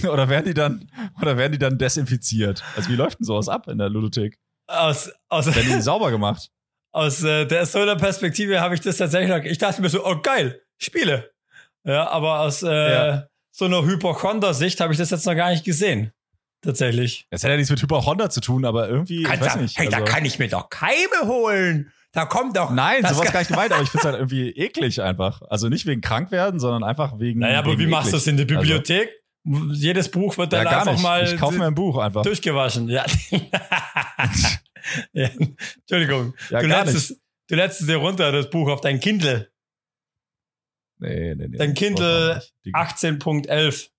oder 0.03 0.27
werden 0.27 0.45
die 0.45 0.53
dann, 0.53 0.91
oder 1.21 1.37
werden 1.37 1.53
die 1.53 1.59
dann 1.59 1.77
desinfiziert? 1.77 2.63
Also 2.75 2.89
wie 2.89 2.95
läuft 2.95 3.19
denn 3.19 3.25
sowas 3.25 3.47
ab 3.47 3.67
in 3.69 3.77
der 3.77 3.89
Ludothek? 3.89 4.37
Aus, 4.67 5.11
aus, 5.29 5.45
die 5.45 5.81
sauber 5.81 6.11
gemacht? 6.11 6.49
aus 6.93 7.23
äh, 7.23 7.45
der 7.45 7.65
Solar-Perspektive 7.65 8.61
habe 8.61 8.75
ich 8.75 8.81
das 8.81 8.97
tatsächlich, 8.97 9.51
ich 9.51 9.57
dachte 9.57 9.81
mir 9.81 9.89
so, 9.89 10.05
oh 10.05 10.21
geil, 10.21 10.61
Spiele. 10.77 11.31
Ja, 11.83 12.09
aber 12.09 12.39
aus 12.41 12.63
äh, 12.63 12.69
ja. 12.69 13.27
so 13.51 13.65
einer 13.65 13.83
Hypochonder-Sicht 13.83 14.79
habe 14.79 14.93
ich 14.93 14.99
das 14.99 15.09
jetzt 15.09 15.25
noch 15.25 15.35
gar 15.35 15.51
nicht 15.51 15.65
gesehen. 15.65 16.13
Tatsächlich. 16.61 17.27
Das 17.29 17.43
hat 17.43 17.49
ja 17.49 17.57
nichts 17.57 17.71
mit 17.71 17.81
Hypochonder 17.81 18.29
zu 18.29 18.39
tun, 18.39 18.63
aber 18.63 18.87
irgendwie, 18.87 19.23
kann 19.23 19.35
ich 19.35 19.41
weiß 19.41 19.55
nicht. 19.57 19.77
Hey, 19.77 19.87
also, 19.87 19.99
da 19.99 20.05
kann 20.05 20.23
ich 20.23 20.39
mir 20.39 20.47
doch 20.47 20.69
Keime 20.69 21.25
holen. 21.25 21.91
Da 22.13 22.25
kommt 22.25 22.55
doch. 22.55 22.69
Nein, 22.69 23.03
sowas 23.03 23.33
gar 23.33 23.39
nicht 23.39 23.49
gemeint, 23.49 23.73
aber 23.73 23.81
ich 23.81 23.89
finde 23.89 24.07
es 24.07 24.13
halt 24.13 24.15
irgendwie 24.15 24.51
eklig 24.51 25.01
einfach. 25.01 25.41
Also 25.49 25.67
nicht 25.67 25.87
wegen 25.87 25.99
krank 25.99 26.31
werden, 26.31 26.59
sondern 26.59 26.83
einfach 26.83 27.19
wegen. 27.19 27.39
Naja, 27.39 27.59
aber 27.59 27.71
wegen 27.71 27.81
wie 27.81 27.87
machst 27.87 28.09
du 28.09 28.17
das 28.17 28.27
in 28.27 28.37
der 28.37 28.45
also 28.45 28.59
Bibliothek? 28.59 29.07
Also, 29.07 29.22
Jedes 29.45 30.09
Buch 30.09 30.37
wird 30.37 30.53
dann 30.53 30.65
ja, 30.65 30.79
einfach 30.79 30.93
nicht. 30.93 31.01
mal. 31.01 31.23
Ich 31.25 31.37
kaufe 31.37 31.57
mir 31.57 31.67
ein 31.67 31.75
Buch 31.75 31.97
einfach. 31.97 32.23
Durchgewaschen, 32.23 32.87
ja. 32.87 33.05
ja. 35.11 35.29
Entschuldigung. 35.81 36.33
Ja, 36.49 36.61
du, 36.61 36.67
lädst 36.67 36.95
es, 36.95 37.21
du 37.47 37.55
lädst 37.55 37.81
es 37.81 37.87
dir 37.87 37.97
runter, 37.97 38.31
das 38.31 38.49
Buch, 38.49 38.69
auf 38.69 38.79
dein 38.81 38.99
Kindle. 38.99 39.51
Nee, 40.99 41.35
nee, 41.35 41.47
nee. 41.49 41.57
Dein 41.57 41.73
Kindle 41.73 42.41
18.11. 42.65 43.89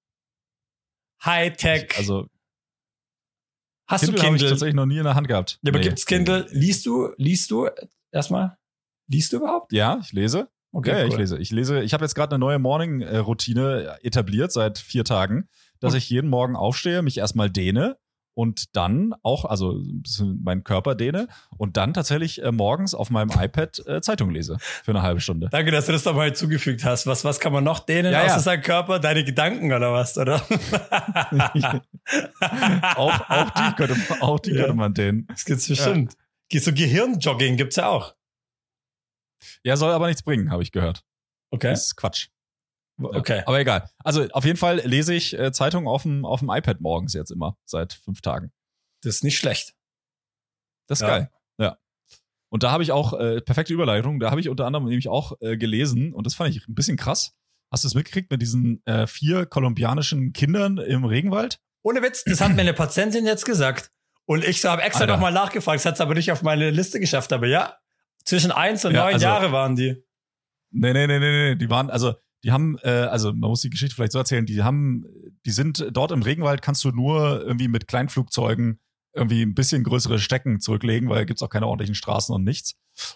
Hightech. 1.25 1.99
Also. 1.99 2.29
Hast 3.87 4.05
Kindle 4.05 4.17
du 4.17 4.27
Kindle? 4.27 4.47
ich 4.47 4.51
tatsächlich 4.51 4.75
noch 4.75 4.87
nie 4.87 4.97
in 4.97 5.05
der 5.05 5.15
Hand 5.15 5.29
gehabt. 5.29 5.59
Ja, 5.63 5.71
aber 5.71 5.79
nee. 5.79 5.85
gibt's 5.85 6.07
Kindle? 6.07 6.47
Liest 6.53 6.87
du, 6.87 7.13
liest 7.19 7.51
du 7.51 7.69
erstmal? 8.11 8.57
Liest 9.09 9.33
du 9.33 9.37
überhaupt? 9.37 9.73
Ja, 9.75 10.01
ich 10.03 10.13
lese. 10.13 10.49
Okay, 10.75 10.91
ja, 10.91 11.03
cool. 11.05 11.09
ich 11.09 11.17
lese. 11.17 11.39
Ich 11.39 11.51
lese. 11.51 11.83
Ich 11.83 11.95
habe 11.95 12.05
jetzt 12.05 12.15
gerade 12.15 12.35
eine 12.35 12.41
neue 12.41 12.59
Morning-Routine 12.59 13.99
etabliert 14.03 14.53
seit 14.53 14.79
vier 14.79 15.05
Tagen, 15.05 15.49
dass 15.81 15.93
hm. 15.93 15.99
ich 15.99 16.11
jeden 16.11 16.29
Morgen 16.29 16.57
aufstehe, 16.57 17.03
mich 17.03 17.19
erstmal 17.19 17.49
dehne, 17.49 17.97
und 18.35 18.77
dann 18.77 19.15
auch, 19.23 19.45
also 19.45 19.81
meinen 20.43 20.65
Körper 20.65 20.95
dehne 20.95 21.29
und 21.57 21.77
dann 21.77 21.95
tatsächlich 21.95 22.43
äh, 22.43 22.53
morgens 22.53 22.95
auf 22.95 23.11
meinem 23.11 23.31
iPad 23.31 23.87
äh, 23.87 24.01
Zeitung 24.01 24.31
lese 24.31 24.59
für 24.61 24.91
eine 24.91 25.03
halbe 25.03 25.21
Stunde. 25.21 25.49
Danke, 25.51 25.71
dass 25.71 25.87
du 25.87 25.93
das 25.93 26.03
dabei 26.03 26.31
zugefügt 26.31 26.85
hast. 26.85 27.07
Was, 27.07 27.25
was 27.25 27.41
kann 27.41 27.53
man 27.53 27.65
noch 27.65 27.79
dehnen 27.81 28.13
ja, 28.13 28.23
außer 28.25 28.35
ja. 28.35 28.41
sein 28.41 28.61
Körper? 28.61 28.99
Deine 28.99 29.25
Gedanken 29.25 29.73
oder 29.73 29.93
was, 29.93 30.19
oder? 30.19 30.35
auch, 32.97 33.31
auch 33.31 33.51
die 33.51 33.75
könnte 33.77 33.97
man, 34.09 34.21
auch 34.21 34.41
die 34.41 34.51
ja. 34.51 34.63
könnte 34.63 34.75
man 34.75 34.95
dehnen. 34.95 35.27
Das 35.29 35.45
gibt's 35.45 35.69
bestimmt. 35.69 36.15
Ja. 36.53 36.61
So 36.61 36.73
Gehirnjogging 36.73 37.57
gibt's 37.57 37.77
ja 37.77 37.89
auch. 37.89 38.15
Ja, 39.63 39.77
soll 39.77 39.93
aber 39.93 40.07
nichts 40.07 40.23
bringen, 40.23 40.51
habe 40.51 40.63
ich 40.63 40.73
gehört. 40.73 41.05
Okay. 41.51 41.71
Das 41.71 41.87
ist 41.87 41.97
Quatsch. 41.97 42.29
Okay. 43.01 43.43
aber 43.47 43.59
egal. 43.59 43.89
Also 43.99 44.29
auf 44.31 44.45
jeden 44.45 44.57
Fall 44.57 44.77
lese 44.85 45.15
ich 45.15 45.37
äh, 45.39 45.53
Zeitung 45.53 45.89
auf 45.89 46.03
dem, 46.03 46.25
auf 46.25 46.41
dem 46.41 46.51
iPad 46.51 46.81
morgens 46.81 47.13
jetzt 47.13 47.31
immer, 47.31 47.57
seit 47.65 47.93
fünf 47.93 48.21
Tagen. 48.21 48.53
Das 49.03 49.17
ist 49.17 49.25
nicht 49.25 49.37
schlecht. 49.37 49.75
Das 50.87 50.99
ist 50.99 51.03
ja. 51.03 51.09
geil. 51.09 51.31
Ja. 51.59 51.79
Und 52.51 52.63
da 52.63 52.71
habe 52.71 52.83
ich 52.83 52.93
auch, 52.93 53.13
äh, 53.15 53.41
perfekte 53.41 53.73
Überleitung, 53.73 54.21
da 54.21 54.31
habe 54.31 54.41
ich 54.41 54.49
unter 54.49 54.67
anderem 54.67 54.85
nämlich 54.85 55.09
auch 55.09 55.33
äh, 55.41 55.57
gelesen, 55.57 56.13
und 56.13 56.27
das 56.27 56.35
fand 56.35 56.55
ich 56.55 56.69
ein 56.69 56.75
bisschen 56.75 56.97
krass. 56.97 57.35
Hast 57.73 57.83
du 57.83 57.89
es 57.89 57.95
mitgekriegt 57.95 58.31
mit 58.31 58.41
diesen 58.41 58.85
äh, 58.87 59.09
vier 59.09 59.47
kolumbianischen 59.47 60.33
Kindern 60.33 60.79
im 60.79 61.05
Regenwald? 61.05 61.59
Ohne 61.83 62.03
Witz, 62.03 62.23
das 62.25 62.41
hat 62.41 62.53
mir 62.53 62.61
eine 62.61 62.75
Patientin 62.75 63.27
jetzt 63.27 63.45
gesagt. 63.45 63.91
Und 64.27 64.45
ich 64.45 64.65
habe 64.65 64.83
extra 64.83 65.07
nochmal 65.07 65.33
nachgefragt, 65.33 65.81
das 65.81 65.85
hat 65.85 65.95
es 65.95 66.01
aber 66.01 66.15
nicht 66.15 66.31
auf 66.33 66.43
meine 66.43 66.71
Liste 66.71 67.01
geschafft. 67.01 67.33
Aber 67.33 67.47
ja, 67.47 67.77
zwischen 68.25 68.51
eins 68.51 68.85
und 68.85 68.95
ja, 68.95 69.05
neun 69.05 69.15
also, 69.15 69.25
Jahre 69.27 69.53
waren 69.53 69.77
die. 69.77 70.03
Nee, 70.71 70.93
nee, 70.93 71.07
nee, 71.07 71.19
nee, 71.19 71.51
nee. 71.51 71.57
Die 71.57 71.71
waren, 71.71 71.91
also, 71.91 72.15
die 72.43 72.53
haben, 72.53 72.77
äh, 72.83 72.91
also 72.91 73.33
man 73.33 73.51
muss 73.51 73.61
die 73.61 73.71
Geschichte 73.71 73.95
vielleicht 73.95 74.13
so 74.13 74.19
erzählen, 74.19 74.45
die 74.45 74.63
haben, 74.63 75.05
die 75.47 75.51
sind 75.51 75.87
dort 75.93 76.11
im 76.11 76.23
Regenwald 76.23 76.63
kannst 76.63 76.85
du 76.85 76.91
nur 76.91 77.43
irgendwie 77.43 77.69
mit 77.69 77.87
Kleinflugzeugen 77.89 78.81
irgendwie 79.15 79.43
ein 79.43 79.55
bisschen 79.55 79.85
größere 79.85 80.19
Stecken 80.19 80.61
zurücklegen, 80.61 81.09
weil 81.09 81.25
gibt's 81.25 81.43
auch 81.43 81.49
keine 81.49 81.67
ordentlichen 81.67 81.95
Straßen 81.95 82.35
und 82.35 82.45
nichts. 82.45 82.75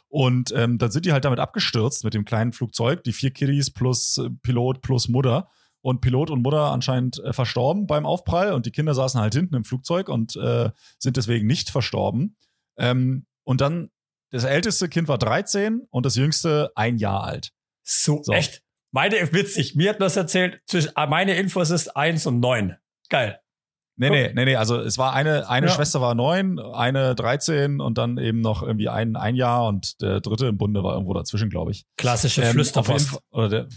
Und 0.09 0.53
ähm, 0.53 0.79
dann 0.79 0.91
sind 0.91 1.07
die 1.07 1.13
halt 1.13 1.25
damit 1.25 1.41
abgestürzt 1.41 2.05
mit 2.05 2.15
dem 2.15 2.25
kleinen 2.25 2.53
Flugzeug, 2.53 3.05
die 3.05 3.13
vier 3.13 3.33
Kiddies 3.33 3.71
plus 3.71 4.19
äh, 4.19 4.31
Pilot 4.43 4.81
plus 4.81 5.09
Mutter. 5.09 5.49
Und 5.81 6.01
Pilot 6.01 6.31
und 6.31 6.43
Mutter 6.43 6.73
anscheinend 6.73 7.23
äh, 7.23 7.33
verstorben 7.33 7.87
beim 7.87 8.07
Aufprall 8.07 8.53
und 8.53 8.67
die 8.67 8.73
Kinder 8.73 8.95
saßen 8.95 9.21
halt 9.21 9.35
hinten 9.35 9.55
im 9.55 9.65
Flugzeug 9.65 10.09
und 10.09 10.37
äh, 10.37 10.71
sind 10.99 11.17
deswegen 11.17 11.47
nicht 11.47 11.71
verstorben. 11.71 12.37
Ähm, 12.77 13.27
und 13.45 13.61
dann, 13.61 13.91
das 14.31 14.45
älteste 14.45 14.89
Kind 14.89 15.09
war 15.09 15.19
13 15.19 15.87
und 15.91 16.07
das 16.07 16.17
jüngste 16.17 16.71
ein 16.75 16.99
Jahr 16.99 17.25
alt. 17.25 17.53
So, 17.83 18.23
so. 18.23 18.33
echt? 18.33 18.63
Meine, 18.91 19.33
witzig, 19.33 19.75
mir 19.75 19.91
hat 19.91 20.01
das 20.01 20.17
erzählt, 20.17 20.61
äh, 20.73 21.07
meine 21.07 21.35
Infos 21.37 21.71
ist 21.71 21.97
eins 21.97 22.27
und 22.27 22.41
neun. 22.41 22.77
Geil. 23.09 23.41
Nee, 24.01 24.11
nee, 24.11 24.33
nee, 24.33 24.45
nee, 24.45 24.57
also 24.57 24.79
es 24.79 24.97
war 24.97 25.13
eine, 25.13 25.49
eine 25.49 25.67
ja. 25.67 25.73
Schwester 25.73 26.01
war 26.01 26.15
neun, 26.15 26.61
eine 26.61 27.17
13 27.17 27.81
und 27.81 27.99
dann 27.99 28.17
eben 28.17 28.41
noch 28.41 28.63
irgendwie 28.63 28.89
ein, 28.89 29.17
ein 29.17 29.35
Jahr 29.35 29.67
und 29.67 30.01
der 30.01 30.21
dritte 30.21 30.47
im 30.47 30.57
Bunde 30.57 30.85
war 30.85 30.95
irgendwo 30.95 31.15
dazwischen, 31.15 31.51
glaube 31.51 31.73
ich. 31.73 31.85
Klassische 31.97 32.43
ähm, 32.43 32.53
Flüsterpost. 32.53 33.19
Oder 33.31 33.49
der, 33.49 33.69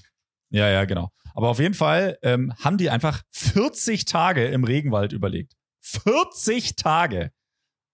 ja, 0.51 0.69
ja, 0.69 0.85
genau. 0.85 1.09
Aber 1.33 1.49
auf 1.49 1.59
jeden 1.59 1.73
Fall 1.73 2.19
ähm, 2.21 2.53
haben 2.59 2.77
die 2.77 2.91
einfach 2.91 3.23
40 3.31 4.05
Tage 4.05 4.45
im 4.45 4.63
Regenwald 4.63 5.11
überlegt. 5.11 5.55
40 5.81 6.75
Tage! 6.75 7.31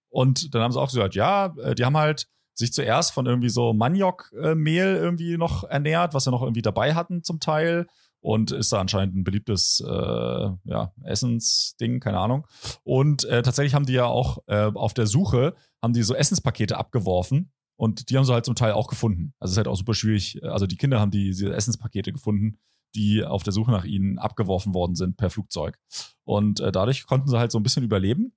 Und 0.09 0.53
dann 0.53 0.63
haben 0.63 0.71
sie 0.73 0.81
auch 0.81 0.89
gesagt, 0.89 1.15
ja, 1.15 1.53
äh, 1.61 1.75
die 1.75 1.85
haben 1.85 1.95
halt 1.95 2.27
sich 2.57 2.73
zuerst 2.73 3.13
von 3.13 3.25
irgendwie 3.25 3.49
so 3.49 3.73
Maniokmehl 3.73 4.95
irgendwie 4.95 5.37
noch 5.37 5.63
ernährt, 5.63 6.13
was 6.13 6.23
sie 6.23 6.31
noch 6.31 6.41
irgendwie 6.41 6.61
dabei 6.61 6.95
hatten 6.95 7.23
zum 7.23 7.39
Teil 7.39 7.87
und 8.19 8.51
ist 8.51 8.73
da 8.73 8.81
anscheinend 8.81 9.15
ein 9.15 9.23
beliebtes 9.23 9.83
äh, 9.87 9.91
ja, 9.91 10.91
Essensding, 11.03 11.99
keine 11.99 12.19
Ahnung. 12.19 12.47
Und 12.83 13.25
äh, 13.25 13.43
tatsächlich 13.43 13.75
haben 13.75 13.85
die 13.85 13.93
ja 13.93 14.05
auch 14.05 14.39
äh, 14.47 14.71
auf 14.73 14.93
der 14.93 15.05
Suche, 15.05 15.53
haben 15.83 15.93
die 15.93 16.03
so 16.03 16.15
Essenspakete 16.15 16.77
abgeworfen 16.77 17.51
und 17.77 18.09
die 18.09 18.17
haben 18.17 18.25
sie 18.25 18.33
halt 18.33 18.45
zum 18.45 18.55
Teil 18.55 18.71
auch 18.71 18.87
gefunden. 18.87 19.33
Also 19.39 19.51
es 19.51 19.53
ist 19.53 19.57
halt 19.57 19.67
auch 19.67 19.77
super 19.77 19.93
schwierig. 19.93 20.43
Also 20.43 20.65
die 20.65 20.77
Kinder 20.77 20.99
haben 20.99 21.11
die, 21.11 21.25
diese 21.25 21.53
Essenspakete 21.53 22.11
gefunden, 22.11 22.57
die 22.95 23.23
auf 23.23 23.43
der 23.43 23.53
Suche 23.53 23.71
nach 23.71 23.85
ihnen 23.85 24.17
abgeworfen 24.17 24.73
worden 24.73 24.95
sind 24.95 25.17
per 25.17 25.29
Flugzeug. 25.29 25.77
Und 26.23 26.59
äh, 26.59 26.71
dadurch 26.71 27.05
konnten 27.05 27.27
sie 27.27 27.37
halt 27.37 27.51
so 27.51 27.59
ein 27.59 27.63
bisschen 27.63 27.83
überleben. 27.83 28.33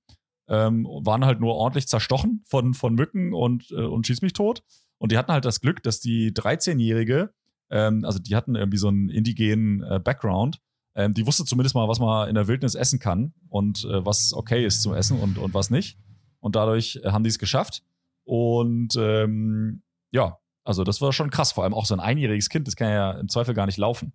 Ähm, 0.51 0.85
waren 0.85 1.25
halt 1.25 1.39
nur 1.39 1.55
ordentlich 1.55 1.87
zerstochen 1.87 2.43
von, 2.45 2.73
von 2.73 2.93
Mücken 2.93 3.33
und, 3.33 3.71
äh, 3.71 3.85
und 3.85 4.05
schieß 4.05 4.21
mich 4.21 4.33
tot. 4.33 4.63
Und 4.97 5.11
die 5.11 5.17
hatten 5.17 5.31
halt 5.31 5.45
das 5.45 5.61
Glück, 5.61 5.81
dass 5.81 5.99
die 6.01 6.31
13-Jährige 6.31 7.33
ähm, 7.71 8.03
also 8.05 8.19
die 8.19 8.35
hatten 8.35 8.55
irgendwie 8.55 8.77
so 8.77 8.89
einen 8.89 9.09
indigenen 9.09 9.81
äh, 9.81 9.99
Background. 9.99 10.59
Ähm, 10.93 11.13
die 11.13 11.25
wusste 11.25 11.45
zumindest 11.45 11.73
mal, 11.73 11.87
was 11.87 11.99
man 11.99 12.27
in 12.27 12.35
der 12.35 12.47
Wildnis 12.47 12.75
essen 12.75 12.99
kann 12.99 13.33
und 13.49 13.85
äh, 13.85 14.05
was 14.05 14.33
okay 14.33 14.65
ist 14.65 14.83
zum 14.83 14.93
Essen 14.93 15.19
und, 15.19 15.37
und 15.37 15.53
was 15.53 15.69
nicht. 15.69 15.97
Und 16.41 16.55
dadurch 16.55 16.99
äh, 17.01 17.11
haben 17.11 17.23
die 17.23 17.29
es 17.29 17.39
geschafft. 17.39 17.81
Und 18.25 18.95
ähm, 18.97 19.83
ja, 20.11 20.37
also 20.65 20.83
das 20.83 21.01
war 21.01 21.13
schon 21.13 21.29
krass. 21.29 21.53
Vor 21.53 21.63
allem 21.63 21.73
auch 21.73 21.85
so 21.85 21.95
ein 21.95 22.01
einjähriges 22.01 22.49
Kind, 22.49 22.67
das 22.67 22.75
kann 22.75 22.89
ja 22.89 23.11
im 23.11 23.29
Zweifel 23.29 23.53
gar 23.53 23.65
nicht 23.65 23.77
laufen. 23.77 24.11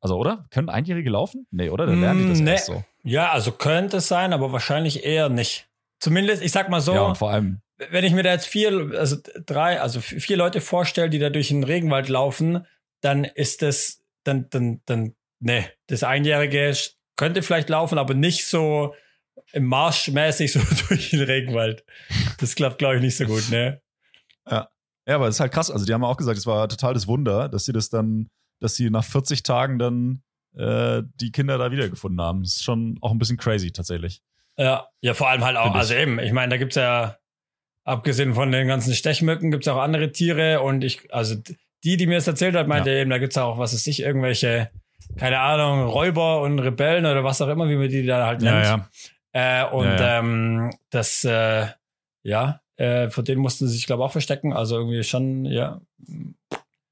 Also, 0.00 0.16
oder? 0.16 0.46
Können 0.50 0.68
Einjährige 0.68 1.10
laufen? 1.10 1.46
Nee, 1.50 1.70
oder? 1.70 1.86
Dann 1.86 2.00
lernen 2.00 2.22
die 2.22 2.28
das 2.28 2.40
nee. 2.40 2.50
erst 2.52 2.66
so. 2.66 2.84
Ja, 3.02 3.30
also 3.30 3.52
könnte 3.52 3.98
es 3.98 4.08
sein, 4.08 4.32
aber 4.32 4.52
wahrscheinlich 4.52 5.04
eher 5.04 5.28
nicht. 5.28 5.68
Zumindest, 5.98 6.42
ich 6.42 6.52
sag 6.52 6.68
mal 6.68 6.80
so. 6.80 6.94
Ja, 6.94 7.02
und 7.02 7.18
vor 7.18 7.30
allem. 7.30 7.60
Wenn 7.90 8.04
ich 8.04 8.12
mir 8.12 8.22
da 8.22 8.32
jetzt 8.32 8.46
vier, 8.46 8.92
also 8.96 9.16
drei, 9.44 9.80
also 9.80 10.00
vier 10.00 10.36
Leute 10.36 10.60
vorstelle, 10.60 11.10
die 11.10 11.18
da 11.18 11.30
durch 11.30 11.48
den 11.48 11.64
Regenwald 11.64 12.08
laufen, 12.08 12.66
dann 13.02 13.24
ist 13.24 13.62
das, 13.62 14.02
dann, 14.24 14.48
dann, 14.50 14.80
dann, 14.86 15.14
ne, 15.40 15.70
das 15.88 16.02
Einjährige 16.02 16.74
könnte 17.16 17.42
vielleicht 17.42 17.68
laufen, 17.68 17.98
aber 17.98 18.14
nicht 18.14 18.46
so 18.46 18.94
im 19.52 19.64
Marschmäßig 19.64 20.52
so 20.54 20.60
durch 20.88 21.10
den 21.10 21.22
Regenwald. 21.22 21.84
Das 22.38 22.54
klappt, 22.54 22.78
glaube 22.78 22.96
ich, 22.96 23.02
nicht 23.02 23.16
so 23.16 23.26
gut, 23.26 23.50
ne? 23.50 23.80
Ja. 24.48 24.68
Ja, 25.08 25.14
aber 25.14 25.26
das 25.26 25.36
ist 25.36 25.40
halt 25.40 25.52
krass. 25.52 25.70
Also, 25.70 25.84
die 25.84 25.94
haben 25.94 26.04
auch 26.04 26.16
gesagt, 26.16 26.36
es 26.36 26.46
war 26.46 26.68
total 26.68 26.94
das 26.94 27.06
Wunder, 27.06 27.48
dass 27.48 27.64
sie 27.64 27.72
das 27.72 27.90
dann, 27.90 28.28
dass 28.60 28.74
sie 28.76 28.90
nach 28.90 29.04
40 29.04 29.42
Tagen 29.42 29.78
dann 29.78 30.22
äh, 30.56 31.02
die 31.20 31.32
Kinder 31.32 31.58
da 31.58 31.70
wiedergefunden 31.70 32.20
haben. 32.20 32.42
Das 32.42 32.56
ist 32.56 32.64
schon 32.64 32.98
auch 33.00 33.10
ein 33.10 33.18
bisschen 33.18 33.36
crazy, 33.36 33.72
tatsächlich. 33.72 34.22
Ja, 34.56 34.88
ja, 35.00 35.14
vor 35.14 35.28
allem 35.28 35.44
halt 35.44 35.56
auch, 35.56 35.74
also 35.74 35.94
eben, 35.94 36.18
ich 36.18 36.32
meine, 36.32 36.50
da 36.50 36.56
gibt's 36.56 36.76
ja, 36.76 37.16
abgesehen 37.84 38.34
von 38.34 38.50
den 38.50 38.66
ganzen 38.66 38.94
Stechmücken, 38.94 39.50
gibt's 39.50 39.68
auch 39.68 39.76
andere 39.76 40.12
Tiere 40.12 40.62
und 40.62 40.82
ich, 40.82 41.12
also 41.14 41.36
die, 41.84 41.96
die 41.96 42.06
mir 42.06 42.16
das 42.16 42.26
erzählt 42.26 42.56
hat, 42.56 42.66
meinte 42.66 42.90
ja. 42.90 42.96
eben, 42.96 43.10
da 43.10 43.18
gibt's 43.18 43.36
auch, 43.36 43.58
was 43.58 43.74
ist 43.74 43.86
ich, 43.86 44.00
irgendwelche, 44.00 44.70
keine 45.16 45.40
Ahnung, 45.40 45.86
Räuber 45.86 46.40
und 46.40 46.58
Rebellen 46.58 47.04
oder 47.04 47.22
was 47.22 47.42
auch 47.42 47.48
immer, 47.48 47.68
wie 47.68 47.76
man 47.76 47.88
die 47.88 48.06
da 48.06 48.26
halt 48.26 48.40
nennt. 48.40 48.64
Ja, 48.64 48.88
ja. 49.34 49.62
Äh, 49.62 49.70
und 49.70 49.96
ähm, 50.00 50.72
das, 50.88 51.22
äh, 51.24 51.66
ja, 52.22 52.60
äh, 52.76 53.10
vor 53.10 53.22
denen 53.22 53.40
mussten 53.40 53.68
sie 53.68 53.74
sich, 53.74 53.86
glaube 53.86 54.02
ich, 54.02 54.06
auch 54.06 54.12
verstecken. 54.12 54.52
Also 54.52 54.78
irgendwie 54.78 55.04
schon, 55.04 55.44
ja. 55.44 55.80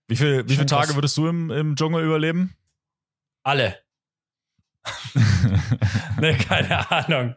Wie, 0.07 0.17
viel, 0.17 0.49
wie 0.49 0.55
viele 0.55 0.67
Tage 0.67 0.87
krass. 0.87 0.97
würdest 0.97 1.17
du 1.17 1.29
im, 1.29 1.51
im 1.51 1.77
Dschungel 1.77 2.05
überleben? 2.05 2.55
Alle. 3.43 3.79
ne, 6.21 6.37
keine 6.37 6.91
Ahnung. 6.91 7.37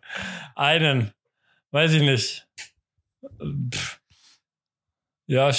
Einen. 0.56 1.14
Weiß 1.72 1.92
ich 1.94 2.02
nicht. 2.02 2.48
Pff. 3.74 4.02
Ja, 5.28 5.52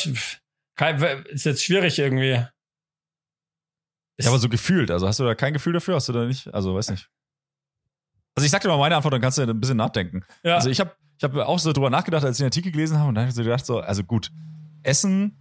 kein, 0.75 1.01
ist 1.27 1.44
jetzt 1.44 1.64
schwierig 1.64 1.99
irgendwie. 1.99 2.44
Ist 4.16 4.25
ja, 4.25 4.31
aber 4.31 4.38
so 4.38 4.49
gefühlt. 4.49 4.90
Also 4.90 5.07
hast 5.07 5.21
du 5.21 5.25
da 5.25 5.35
kein 5.35 5.53
Gefühl 5.53 5.75
dafür? 5.75 5.94
Hast 5.94 6.09
du 6.09 6.12
da 6.12 6.25
nicht? 6.25 6.53
Also 6.53 6.75
weiß 6.75 6.90
nicht. 6.90 7.11
Also 8.35 8.44
ich 8.44 8.51
sag 8.51 8.62
dir 8.62 8.68
mal 8.68 8.79
meine 8.79 8.97
Antwort, 8.97 9.14
dann 9.14 9.21
kannst 9.21 9.38
du 9.38 9.42
ein 9.42 9.61
bisschen 9.61 9.77
nachdenken. 9.77 10.25
Ja. 10.42 10.57
Also 10.57 10.71
ich 10.71 10.81
habe 10.81 10.97
ich 11.18 11.25
hab 11.25 11.35
auch 11.35 11.59
so 11.59 11.73
drüber 11.73 11.90
nachgedacht, 11.90 12.25
als 12.25 12.37
ich 12.37 12.38
den 12.38 12.47
Artikel 12.47 12.73
gelesen 12.73 12.99
habe 12.99 13.09
und 13.09 13.14
dann 13.16 13.23
habe 13.23 13.31
ich 13.31 13.35
so 13.35 13.42
gedacht, 13.42 13.66
so, 13.66 13.81
also 13.81 14.05
gut, 14.05 14.31
Essen 14.83 15.37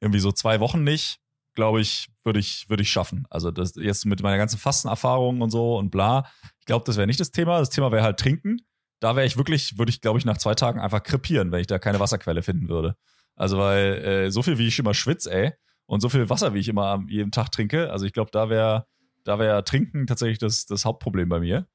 irgendwie 0.00 0.20
so 0.20 0.32
zwei 0.32 0.60
Wochen 0.60 0.84
nicht, 0.84 1.18
glaube 1.54 1.80
ich, 1.80 2.08
würde 2.24 2.38
ich, 2.38 2.68
würde 2.68 2.82
ich 2.82 2.90
schaffen. 2.90 3.26
Also 3.30 3.50
das 3.50 3.74
jetzt 3.76 4.06
mit 4.06 4.22
meiner 4.22 4.36
ganzen 4.36 4.58
Fastenerfahrung 4.58 5.40
und 5.40 5.50
so 5.50 5.76
und 5.76 5.90
bla. 5.90 6.30
Ich 6.60 6.66
glaube, 6.66 6.84
das 6.84 6.96
wäre 6.96 7.06
nicht 7.06 7.20
das 7.20 7.30
Thema. 7.30 7.58
Das 7.58 7.70
Thema 7.70 7.90
wäre 7.90 8.04
halt 8.04 8.18
trinken. 8.18 8.58
Da 9.00 9.16
wäre 9.16 9.26
ich 9.26 9.36
wirklich, 9.36 9.78
würde 9.78 9.90
ich, 9.90 10.00
glaube 10.00 10.18
ich, 10.18 10.24
nach 10.24 10.38
zwei 10.38 10.54
Tagen 10.54 10.80
einfach 10.80 11.02
krepieren, 11.02 11.52
wenn 11.52 11.60
ich 11.60 11.66
da 11.66 11.78
keine 11.78 12.00
Wasserquelle 12.00 12.42
finden 12.42 12.68
würde. 12.68 12.96
Also, 13.36 13.58
weil 13.58 14.04
äh, 14.04 14.30
so 14.30 14.42
viel, 14.42 14.58
wie 14.58 14.66
ich 14.66 14.78
immer 14.78 14.94
schwitze, 14.94 15.32
ey, 15.32 15.52
und 15.86 16.00
so 16.00 16.08
viel 16.08 16.28
Wasser, 16.28 16.54
wie 16.54 16.58
ich 16.58 16.68
immer 16.68 17.04
jeden 17.08 17.30
Tag 17.30 17.50
trinke, 17.50 17.90
also 17.90 18.04
ich 18.04 18.12
glaube, 18.12 18.30
da 18.32 18.50
wäre 18.50 18.86
da 19.28 19.38
wäre 19.38 19.62
Trinken 19.62 20.06
tatsächlich 20.06 20.38
das, 20.38 20.64
das 20.64 20.86
Hauptproblem 20.86 21.28
bei 21.28 21.38
mir. 21.38 21.66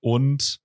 Und 0.00 0.60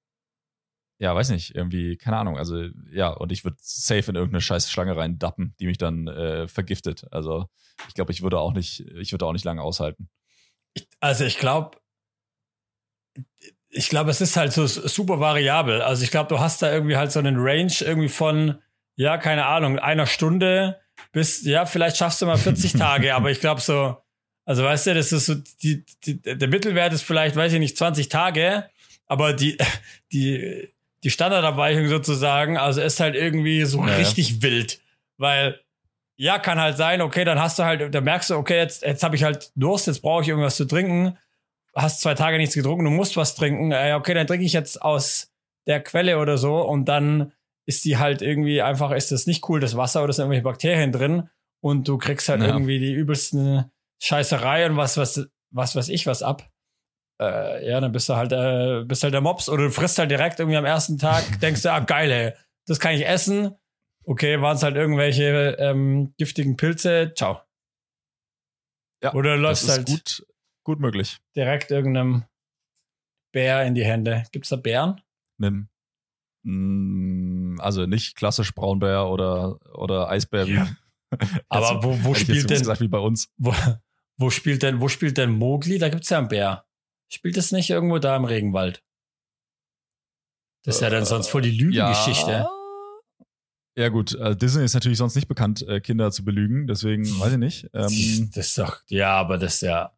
ja, 1.00 1.14
weiß 1.14 1.30
nicht, 1.30 1.56
irgendwie, 1.56 1.98
keine 1.98 2.18
Ahnung, 2.18 2.38
also 2.38 2.64
ja, 2.92 3.10
und 3.10 3.32
ich 3.32 3.44
würde 3.44 3.58
safe 3.60 4.10
in 4.10 4.16
irgendeine 4.16 4.42
scheiß 4.42 4.72
Schlange 4.72 4.96
reindappen, 4.96 5.56
die 5.60 5.68
mich 5.68 5.78
dann 5.78 6.08
äh, 6.08 6.48
vergiftet. 6.48 7.06
Also 7.12 7.46
ich 7.88 7.94
glaube, 7.94 8.12
ich 8.12 8.24
würde 8.24 8.40
auch 8.40 8.54
nicht, 8.54 8.80
ich 8.80 9.12
würde 9.12 9.26
auch 9.26 9.34
nicht 9.34 9.46
lange 9.46 9.62
aushalten. 9.62 10.10
also 11.00 11.24
ich 11.24 11.38
glaube, 11.38 11.78
ich 13.70 13.90
glaube, 13.90 14.10
es 14.10 14.22
ist 14.22 14.38
halt 14.38 14.54
so 14.54 14.66
super 14.66 15.20
variabel. 15.20 15.82
Also 15.82 16.04
ich 16.04 16.12
glaube, 16.12 16.30
du 16.30 16.40
hast 16.40 16.62
da 16.62 16.72
irgendwie 16.72 16.98
halt 16.98 17.12
so 17.12 17.20
einen 17.20 17.36
Range 17.38 17.74
irgendwie 17.82 18.10
von 18.10 18.60
ja, 18.98 19.18
keine 19.18 19.46
Ahnung, 19.46 19.80
einer 19.80 20.08
Stunde 20.08 20.82
bis, 21.14 21.46
ja, 21.46 21.66
vielleicht 21.66 21.98
schaffst 21.98 22.22
du 22.22 22.26
mal 22.26 22.38
40 22.38 22.74
Tage, 22.78 23.16
aber 23.16 23.32
ich 23.32 23.40
glaube 23.40 23.62
so, 23.62 23.96
also 24.44 24.64
weißt 24.64 24.88
du, 24.88 24.94
das 24.96 25.12
ist 25.12 25.28
so, 25.28 25.36
die, 25.62 25.86
die, 26.04 26.22
der 26.22 26.48
Mittelwert 26.48 26.94
ist 26.94 27.04
vielleicht, 27.04 27.36
weiß 27.36 27.54
ich 27.54 27.60
nicht, 27.60 27.78
20 27.78 28.10
Tage, 28.10 28.70
aber 29.06 29.34
die, 29.34 29.58
die, 30.12 30.68
die 31.04 31.10
Standardabweichung 31.10 31.88
sozusagen, 31.88 32.58
also 32.58 32.82
ist 32.82 33.00
halt 33.00 33.16
irgendwie 33.16 33.64
so 33.66 33.86
ja, 33.86 33.96
richtig 33.96 34.42
wild, 34.42 34.82
weil, 35.18 35.60
ja, 36.18 36.40
kann 36.40 36.60
halt 36.60 36.78
sein, 36.78 37.02
okay, 37.02 37.24
dann 37.24 37.40
hast 37.40 37.60
du 37.60 37.64
halt, 37.64 37.94
da 37.94 38.02
merkst 38.02 38.32
du, 38.32 38.36
okay, 38.36 38.58
jetzt, 38.58 38.84
jetzt 38.84 39.04
habe 39.04 39.16
ich 39.16 39.24
halt 39.24 39.52
Durst, 39.56 39.88
jetzt 39.88 40.02
brauche 40.02 40.24
ich 40.24 40.30
irgendwas 40.30 40.56
zu 40.56 40.66
trinken, 40.66 41.18
hast 41.76 42.02
zwei 42.02 42.16
Tage 42.16 42.38
nichts 42.38 42.56
getrunken, 42.56 42.86
du 42.86 42.92
musst 42.92 43.18
was 43.18 43.36
trinken, 43.36 43.72
äh, 43.72 43.94
okay, 43.96 44.14
dann 44.14 44.28
trinke 44.28 44.46
ich 44.46 44.54
jetzt 44.54 44.82
aus 44.82 45.32
der 45.68 45.82
Quelle 45.82 46.18
oder 46.18 46.38
so 46.38 46.62
und 46.62 46.86
dann 46.86 47.34
ist 47.68 47.86
die 47.86 47.98
halt 47.98 48.22
irgendwie 48.22 48.62
einfach, 48.62 48.92
ist 48.92 49.12
das 49.12 49.28
nicht 49.28 49.48
cool, 49.50 49.60
das 49.60 49.76
Wasser 49.76 50.04
oder 50.04 50.14
sind 50.14 50.24
irgendwelche 50.24 50.44
Bakterien 50.44 50.92
drin 50.92 51.30
und 51.62 51.88
du 51.88 51.98
kriegst 51.98 52.30
halt 52.30 52.42
ja. 52.42 52.48
irgendwie 52.48 52.80
die 52.80 52.94
übelsten 52.94 53.70
Scheißerei 54.02 54.70
und 54.70 54.78
was, 54.78 54.98
was, 54.98 55.28
was 55.52 55.76
weiß 55.76 55.90
ich 55.90 56.08
was 56.08 56.24
ab. 56.24 56.50
Äh, 57.22 57.68
ja, 57.68 57.80
dann 57.80 57.92
bist 57.92 58.10
du 58.10 58.16
halt, 58.16 58.32
äh, 58.32 58.84
bist 58.86 59.04
halt 59.04 59.14
der 59.14 59.22
Mops 59.22 59.50
oder 59.50 59.66
du 59.66 59.72
frisst 59.72 59.98
halt 59.98 60.12
direkt 60.12 60.40
irgendwie 60.40 60.58
am 60.58 60.66
ersten 60.66 60.98
Tag, 60.98 61.24
denkst 61.42 61.64
du, 61.64 61.72
ah, 61.72 61.80
geil, 61.80 62.12
ey, 62.12 62.34
das 62.68 62.80
kann 62.80 62.94
ich 62.94 63.08
essen. 63.08 63.56
Okay, 64.04 64.42
waren 64.42 64.56
es 64.56 64.64
halt 64.64 64.76
irgendwelche 64.76 65.58
ähm, 65.60 66.14
giftigen 66.18 66.56
Pilze, 66.56 67.14
ciao. 67.16 67.42
Ja, 69.04 69.14
oder 69.14 69.36
läufst 69.36 69.70
halt 69.70 69.86
gut, 69.86 70.26
gut 70.64 70.80
möglich. 70.80 71.18
Direkt 71.36 71.72
irgendeinem 71.72 72.24
Bär 73.34 73.66
in 73.66 73.76
die 73.76 73.84
Hände. 73.84 74.24
Gibt's 74.32 74.50
da 74.50 74.56
Bären? 74.56 75.02
Nimm. 75.38 75.70
Mm, 76.44 77.60
also 77.60 77.86
nicht 77.86 78.16
klassisch 78.16 78.54
Braunbär 78.56 79.08
oder, 79.08 79.60
oder 79.76 80.10
Eisbär. 80.10 80.46
Ja. 80.46 80.68
Aber 81.50 81.84
wo, 81.84 82.04
wo 82.04 82.14
spielt 82.14 82.50
denn, 82.50 82.60
gesagt 82.60 82.82
wie 82.82 82.88
bei 82.88 83.00
uns. 83.00 83.32
wo, 83.38 83.54
wo 84.18 84.30
spielt 84.30 84.64
denn, 84.64 84.82
wo 84.82 84.88
spielt 84.88 85.18
denn 85.18 85.32
Mowgli? 85.32 85.78
Da 85.78 85.90
gibt's 85.90 86.10
ja 86.10 86.20
einen 86.20 86.28
Bär. 86.28 86.67
Spielt 87.10 87.38
es 87.38 87.52
nicht 87.52 87.70
irgendwo 87.70 88.00
da 88.00 88.16
im 88.16 88.26
Regenwald? 88.26 88.84
Das 90.64 90.76
ist 90.76 90.82
ja 90.82 90.90
dann 90.90 91.06
sonst 91.06 91.30
voll 91.30 91.42
die 91.42 91.52
Lügengeschichte. 91.52 92.32
Ja. 92.32 92.50
Ja 93.78 93.90
gut, 93.90 94.16
äh, 94.16 94.36
Disney 94.36 94.64
ist 94.64 94.74
natürlich 94.74 94.98
sonst 94.98 95.14
nicht 95.14 95.28
bekannt, 95.28 95.62
äh, 95.68 95.80
Kinder 95.80 96.10
zu 96.10 96.26
belügen, 96.26 96.66
deswegen 96.66 97.04
weiß 97.20 97.34
ich 97.34 97.38
nicht. 97.38 97.64
Ähm, 97.76 98.32
das 98.34 98.48
ist 98.48 98.58
doch, 98.58 98.82
ja, 98.88 99.12
aber 99.16 99.38
das 99.38 99.56
ist 99.56 99.62
ja, 99.62 99.96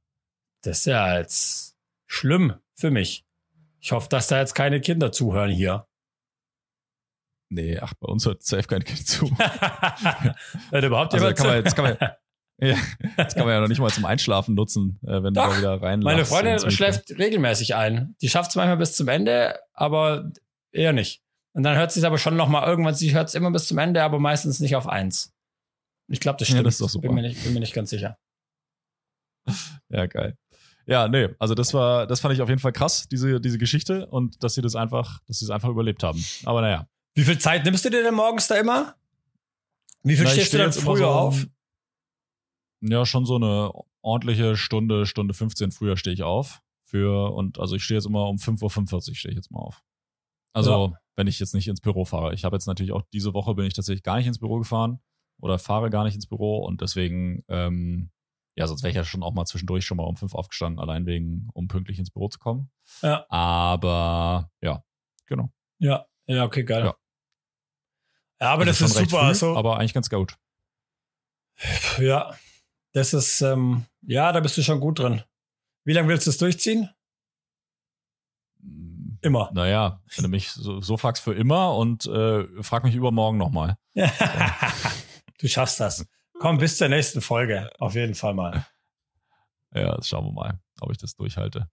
das 0.63 0.79
ist 0.79 0.85
ja 0.85 1.17
jetzt 1.17 1.77
schlimm 2.05 2.55
für 2.75 2.91
mich. 2.91 3.25
Ich 3.79 3.93
hoffe, 3.93 4.09
dass 4.09 4.27
da 4.27 4.39
jetzt 4.39 4.53
keine 4.53 4.81
Kinder 4.81 5.13
zuhören 5.13 5.49
hier. 5.49 5.87
nee, 7.47 7.79
ach, 7.79 7.93
bei 7.93 8.09
uns 8.11 8.25
hört 8.25 8.43
safe 8.43 8.67
kein 8.67 8.83
Kind 8.83 9.07
zu. 9.07 9.31
Hört 10.71 10.83
überhaupt 10.83 11.13
Also 11.13 11.25
jemand 11.25 11.37
kann 11.37 11.47
man, 11.47 11.63
jetzt 11.63 11.75
kann 11.75 11.85
man, 11.85 11.97
ja, 12.61 12.75
das 13.17 13.35
kann 13.35 13.45
man 13.45 13.53
ja 13.55 13.61
noch 13.61 13.67
nicht 13.67 13.79
mal 13.79 13.89
zum 13.91 14.05
Einschlafen 14.05 14.55
nutzen, 14.55 14.99
äh, 15.03 15.23
wenn 15.23 15.33
Doch, 15.33 15.45
du 15.47 15.51
da 15.51 15.57
wieder 15.57 15.81
rein 15.81 15.99
Meine 16.01 16.25
Freundin 16.25 16.59
schläft 16.71 17.09
regelmäßig 17.17 17.75
ein. 17.75 18.15
Die 18.21 18.29
schafft 18.29 18.49
es 18.51 18.55
manchmal 18.55 18.77
bis 18.77 18.95
zum 18.95 19.07
Ende, 19.07 19.59
aber 19.73 20.31
eher 20.71 20.93
nicht. 20.93 21.21
Und 21.53 21.63
dann 21.63 21.75
hört 21.77 21.91
sie 21.91 21.99
es 21.99 22.03
aber 22.05 22.17
schon 22.17 22.35
noch 22.35 22.47
mal 22.47 22.65
irgendwann. 22.67 22.93
Sie 22.95 23.13
hört 23.13 23.29
es 23.29 23.35
immer 23.35 23.51
bis 23.51 23.67
zum 23.67 23.77
Ende, 23.77 24.03
aber 24.03 24.19
meistens 24.19 24.59
nicht 24.59 24.75
auf 24.75 24.87
eins. 24.87 25.33
Ich 26.07 26.19
glaube, 26.19 26.37
das 26.37 26.47
Ja, 26.49 26.53
stimmt. 26.55 26.67
das 26.67 26.75
ist 26.75 26.81
doch 26.81 26.89
super. 26.89 27.07
Bin 27.07 27.15
mir, 27.15 27.21
nicht, 27.23 27.43
bin 27.43 27.53
mir 27.53 27.59
nicht 27.59 27.73
ganz 27.73 27.89
sicher. 27.89 28.17
Ja, 29.89 30.05
geil. 30.05 30.37
Ja, 30.85 31.07
nee, 31.07 31.29
also 31.37 31.53
das 31.53 31.73
war, 31.73 32.07
das 32.07 32.19
fand 32.19 32.33
ich 32.33 32.41
auf 32.41 32.49
jeden 32.49 32.59
Fall 32.61 32.71
krass, 32.71 33.07
diese, 33.09 33.39
diese 33.39 33.57
Geschichte 33.59 34.07
und 34.07 34.43
dass 34.43 34.55
sie 34.55 34.61
das 34.61 34.75
einfach, 34.75 35.19
dass 35.27 35.39
sie 35.39 35.45
es 35.45 35.51
einfach 35.51 35.69
überlebt 35.69 36.01
haben. 36.03 36.23
Aber 36.45 36.61
naja. 36.61 36.87
Wie 37.15 37.23
viel 37.23 37.37
Zeit 37.37 37.63
nimmst 37.65 37.85
du 37.85 37.89
dir 37.91 38.01
denn 38.03 38.13
morgens 38.15 38.47
da 38.47 38.55
immer? 38.55 38.95
Wie 40.03 40.15
viel 40.15 40.25
Na, 40.25 40.31
stehst 40.31 40.53
du 40.53 40.57
dann 40.57 40.71
früher 40.73 40.97
so- 40.97 41.05
auf? 41.07 41.45
Ja, 42.81 43.05
schon 43.05 43.25
so 43.25 43.35
eine 43.35 43.71
ordentliche 44.01 44.55
Stunde, 44.55 45.05
Stunde 45.05 45.33
15 45.33 45.71
früher 45.71 45.97
stehe 45.97 46.13
ich 46.13 46.23
auf. 46.23 46.61
Für, 46.83 47.33
und 47.33 47.59
also 47.59 47.75
ich 47.75 47.83
stehe 47.83 47.97
jetzt 47.97 48.07
immer 48.07 48.27
um 48.27 48.37
5.45 48.37 49.09
Uhr 49.09 49.15
stehe 49.15 49.31
ich 49.31 49.35
jetzt 49.35 49.51
mal 49.51 49.59
auf. 49.59 49.83
Also, 50.53 50.95
wenn 51.15 51.27
ich 51.27 51.39
jetzt 51.39 51.53
nicht 51.53 51.67
ins 51.67 51.81
Büro 51.81 52.05
fahre. 52.05 52.33
Ich 52.33 52.45
habe 52.45 52.55
jetzt 52.55 52.65
natürlich 52.65 52.91
auch 52.91 53.03
diese 53.13 53.33
Woche 53.33 53.53
bin 53.53 53.65
ich 53.65 53.73
tatsächlich 53.73 54.03
gar 54.03 54.17
nicht 54.17 54.25
ins 54.27 54.39
Büro 54.39 54.57
gefahren 54.57 54.99
oder 55.39 55.59
fahre 55.59 55.89
gar 55.89 56.03
nicht 56.05 56.15
ins 56.15 56.27
Büro 56.27 56.65
und 56.65 56.81
deswegen, 56.81 57.43
ähm, 57.47 58.09
ja, 58.55 58.65
sonst 58.65 58.81
wäre 58.81 58.89
ich 58.89 58.95
ja 58.95 59.03
schon 59.03 59.21
auch 59.21 59.33
mal 59.33 59.45
zwischendurch 59.45 59.85
schon 59.85 59.97
mal 59.97 60.05
um 60.05 60.15
fünf 60.15 60.33
aufgestanden, 60.33 60.79
allein 60.79 61.05
wegen, 61.05 61.49
um 61.53 61.67
pünktlich 61.67 61.99
ins 61.99 62.09
Büro 62.09 62.29
zu 62.29 62.39
kommen. 62.39 62.71
Ja. 63.01 63.25
Aber 63.29 64.49
ja, 64.61 64.83
genau. 65.27 65.51
Ja, 65.77 66.05
ja, 66.25 66.45
okay, 66.45 66.63
geil. 66.63 66.85
Ja. 66.85 66.95
Ja, 68.41 68.51
aber 68.53 68.65
Also 68.65 68.85
das 68.85 68.91
ist 68.91 68.97
super. 68.97 69.27
früh, 69.27 69.33
so, 69.35 69.55
Aber 69.57 69.77
eigentlich 69.77 69.93
ganz 69.93 70.09
gut. 70.09 70.37
ja, 71.99 72.33
das 72.93 73.13
ist, 73.13 73.41
ähm, 73.41 73.85
ja, 74.01 74.31
da 74.31 74.39
bist 74.39 74.57
du 74.57 74.63
schon 74.63 74.79
gut 74.79 74.99
drin. 74.99 75.23
Wie 75.83 75.93
lange 75.93 76.07
willst 76.07 76.27
du 76.27 76.31
es 76.31 76.37
durchziehen? 76.37 76.89
Immer. 79.21 79.49
Naja, 79.53 80.01
wenn 80.15 80.23
du 80.23 80.29
mich 80.29 80.51
so, 80.51 80.81
so 80.81 80.97
fragst 80.97 81.23
für 81.23 81.33
immer 81.33 81.75
und 81.75 82.05
äh, 82.05 82.45
frag 82.63 82.83
mich 82.83 82.95
übermorgen 82.95 83.37
nochmal. 83.37 83.77
du 83.93 85.47
schaffst 85.47 85.79
das. 85.79 86.05
Komm, 86.39 86.57
bis 86.57 86.77
zur 86.77 86.87
nächsten 86.87 87.21
Folge. 87.21 87.69
Auf 87.79 87.95
jeden 87.95 88.15
Fall 88.15 88.33
mal. 88.33 88.65
Ja, 89.71 89.95
das 89.95 90.07
schauen 90.07 90.25
wir 90.25 90.31
mal, 90.31 90.59
ob 90.81 90.89
ich 90.91 90.97
das 90.97 91.13
durchhalte. 91.13 91.69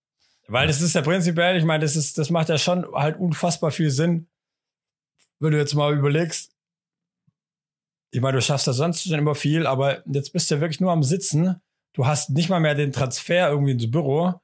Weil 0.48 0.66
das 0.66 0.82
ist 0.82 0.94
ja 0.94 1.00
prinzipiell, 1.00 1.56
ich 1.56 1.64
meine, 1.64 1.82
das 1.82 1.96
ist, 1.96 2.18
das 2.18 2.28
macht 2.28 2.50
ja 2.50 2.58
schon 2.58 2.86
halt 2.92 3.18
unfassbar 3.18 3.70
viel 3.70 3.90
Sinn, 3.90 4.28
wenn 5.40 5.52
du 5.52 5.56
jetzt 5.56 5.72
mal 5.72 5.96
überlegst. 5.96 6.55
Ich 8.10 8.20
meine, 8.20 8.36
du 8.36 8.42
schaffst 8.42 8.66
ja 8.66 8.72
sonst 8.72 9.02
schon 9.02 9.18
immer 9.18 9.34
viel, 9.34 9.66
aber 9.66 10.02
jetzt 10.06 10.32
bist 10.32 10.50
du 10.50 10.56
ja 10.56 10.60
wirklich 10.60 10.80
nur 10.80 10.92
am 10.92 11.02
Sitzen. 11.02 11.60
Du 11.92 12.06
hast 12.06 12.30
nicht 12.30 12.48
mal 12.48 12.60
mehr 12.60 12.74
den 12.74 12.92
Transfer 12.92 13.48
irgendwie 13.48 13.72
ins 13.72 13.90
Büro. 13.90 14.34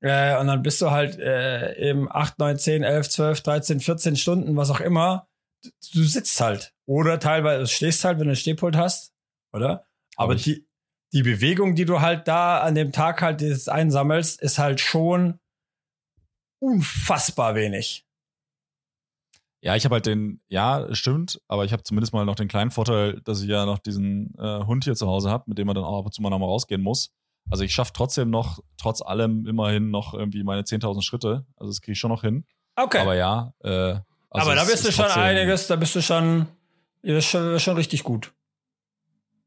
Äh, 0.00 0.38
und 0.38 0.46
dann 0.46 0.62
bist 0.62 0.80
du 0.80 0.90
halt 0.90 1.18
äh, 1.18 1.90
eben 1.90 2.10
8, 2.10 2.38
9, 2.38 2.58
10, 2.58 2.82
11, 2.82 3.08
12, 3.10 3.40
13, 3.42 3.80
14 3.80 4.16
Stunden, 4.16 4.56
was 4.56 4.70
auch 4.70 4.80
immer. 4.80 5.28
Du, 5.62 5.70
du 5.94 6.04
sitzt 6.04 6.40
halt. 6.40 6.72
Oder 6.86 7.18
teilweise 7.18 7.66
stehst 7.66 8.04
halt, 8.04 8.18
wenn 8.18 8.26
du 8.26 8.32
ein 8.32 8.36
Stehpult 8.36 8.76
hast. 8.76 9.12
Oder? 9.52 9.86
Aber 10.16 10.34
ich. 10.34 10.42
die, 10.44 10.66
die 11.12 11.22
Bewegung, 11.22 11.74
die 11.74 11.84
du 11.84 12.00
halt 12.00 12.28
da 12.28 12.60
an 12.60 12.74
dem 12.74 12.92
Tag 12.92 13.20
halt 13.20 13.42
jetzt 13.42 13.68
einsammelst, 13.68 14.40
ist 14.40 14.58
halt 14.58 14.80
schon 14.80 15.38
unfassbar 16.60 17.54
wenig. 17.54 18.06
Ja, 19.62 19.76
ich 19.76 19.84
habe 19.84 19.96
halt 19.96 20.06
den, 20.06 20.40
ja, 20.48 20.86
stimmt, 20.94 21.40
aber 21.46 21.66
ich 21.66 21.72
habe 21.72 21.82
zumindest 21.82 22.14
mal 22.14 22.24
noch 22.24 22.34
den 22.34 22.48
kleinen 22.48 22.70
Vorteil, 22.70 23.20
dass 23.24 23.42
ich 23.42 23.48
ja 23.48 23.66
noch 23.66 23.78
diesen 23.78 24.34
äh, 24.38 24.64
Hund 24.64 24.84
hier 24.84 24.94
zu 24.94 25.06
Hause 25.06 25.30
habe, 25.30 25.44
mit 25.46 25.58
dem 25.58 25.66
man 25.66 25.74
dann 25.74 25.84
auch 25.84 25.98
ab 25.98 26.06
und 26.06 26.14
zu 26.14 26.22
mal 26.22 26.30
nochmal 26.30 26.48
rausgehen 26.48 26.80
muss. 26.80 27.10
Also 27.50 27.64
ich 27.64 27.74
schaffe 27.74 27.92
trotzdem 27.94 28.30
noch, 28.30 28.60
trotz 28.78 29.02
allem 29.02 29.46
immerhin 29.46 29.90
noch 29.90 30.14
irgendwie 30.14 30.44
meine 30.44 30.62
10.000 30.62 31.02
Schritte. 31.02 31.44
Also 31.56 31.70
das 31.70 31.80
kriege 31.80 31.92
ich 31.92 31.98
schon 31.98 32.10
noch 32.10 32.22
hin. 32.22 32.46
Okay. 32.76 33.00
Aber 33.00 33.14
ja, 33.14 33.52
äh, 33.62 33.98
also 34.30 34.50
Aber 34.50 34.54
da 34.54 34.64
bist 34.64 34.86
du 34.86 34.92
schon 34.92 35.06
einiges, 35.06 35.66
da 35.66 35.76
bist 35.76 35.94
du 35.94 36.02
schon, 36.02 36.46
ist 37.02 37.26
schon, 37.26 37.58
schon 37.58 37.76
richtig 37.76 38.04
gut. 38.04 38.32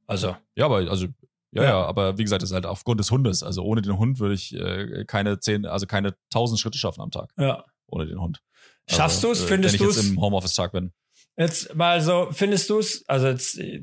Also, 0.06 0.36
Ja, 0.56 0.66
aber 0.66 0.78
also 0.90 1.08
ja, 1.52 1.64
Ja. 1.64 1.70
ja, 1.70 1.86
aber 1.86 2.18
wie 2.18 2.24
gesagt, 2.24 2.42
das 2.42 2.50
ist 2.50 2.54
halt 2.54 2.66
aufgrund 2.66 3.00
des 3.00 3.10
Hundes. 3.10 3.44
Also 3.44 3.64
ohne 3.64 3.82
den 3.82 3.98
Hund 3.98 4.20
würde 4.20 4.36
ich 4.36 4.54
äh, 4.54 5.06
keine 5.06 5.40
zehn, 5.40 5.66
also 5.66 5.86
keine 5.86 6.16
1000 6.34 6.60
Schritte 6.60 6.78
schaffen 6.78 7.02
am 7.02 7.12
Tag 7.12 7.32
ja. 7.38 7.64
Ohne 7.88 8.08
den 8.08 8.20
Hund. 8.20 8.42
Schaffst 8.90 9.24
also, 9.24 9.30
du's? 9.30 9.44
äh, 9.44 9.48
Findest 9.48 9.80
Wenn 9.80 9.88
ich 9.88 9.96
du's? 9.96 10.04
jetzt 10.04 10.12
im 10.12 10.22
Homeoffice-Tag 10.22 10.72
bin. 10.72 10.92
Jetzt 11.38 11.74
mal 11.76 12.02
so, 12.02 12.28
findest 12.32 12.70
du 12.70 12.80
es, 12.80 13.04
also 13.08 13.28
jetzt, 13.28 13.58
äh, 13.58 13.80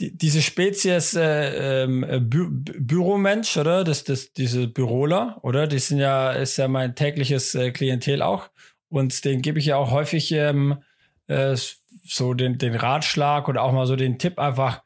die, 0.00 0.16
diese 0.16 0.42
Spezies 0.42 1.14
äh, 1.14 1.84
äh, 1.84 2.20
Bü 2.20 2.48
Büromensch, 2.50 3.56
oder? 3.56 3.84
Das, 3.84 4.04
das, 4.04 4.32
diese 4.32 4.68
Büroler, 4.68 5.38
oder? 5.42 5.66
Die 5.66 5.78
sind 5.78 5.98
ja, 5.98 6.32
ist 6.32 6.56
ja 6.56 6.68
mein 6.68 6.94
tägliches 6.94 7.54
äh, 7.54 7.72
Klientel 7.72 8.22
auch. 8.22 8.48
Und 8.88 9.24
den 9.24 9.42
gebe 9.42 9.58
ich 9.58 9.66
ja 9.66 9.76
auch 9.76 9.90
häufig 9.90 10.30
ähm, 10.32 10.82
äh, 11.26 11.56
so 12.04 12.34
den, 12.34 12.58
den 12.58 12.74
Ratschlag 12.74 13.48
oder 13.48 13.62
auch 13.62 13.72
mal 13.72 13.86
so 13.86 13.96
den 13.96 14.18
Tipp, 14.18 14.38
einfach 14.38 14.82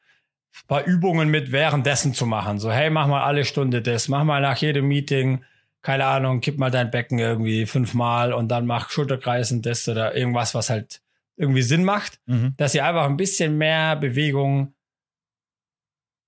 ein 0.54 0.66
paar 0.66 0.84
Übungen 0.84 1.28
mit 1.28 1.52
währenddessen 1.52 2.14
zu 2.14 2.26
machen. 2.26 2.58
So, 2.58 2.70
hey, 2.72 2.90
mach 2.90 3.06
mal 3.06 3.22
alle 3.22 3.44
Stunde 3.44 3.82
das, 3.82 4.08
mach 4.08 4.24
mal 4.24 4.40
nach 4.40 4.56
jedem 4.56 4.88
Meeting, 4.88 5.44
keine 5.82 6.06
Ahnung, 6.06 6.40
kipp 6.40 6.58
mal 6.58 6.70
dein 6.70 6.90
Becken 6.90 7.18
irgendwie 7.18 7.66
fünfmal 7.66 8.32
und 8.32 8.48
dann 8.48 8.66
mach 8.66 8.90
Schulterkreisen 8.90 9.62
das 9.62 9.88
oder 9.88 10.14
irgendwas, 10.14 10.54
was 10.54 10.70
halt 10.70 11.00
irgendwie 11.36 11.62
Sinn 11.62 11.84
macht, 11.84 12.20
dass 12.56 12.72
sie 12.72 12.80
einfach 12.80 13.04
ein 13.06 13.16
bisschen 13.16 13.58
mehr 13.58 13.96
Bewegung 13.96 14.74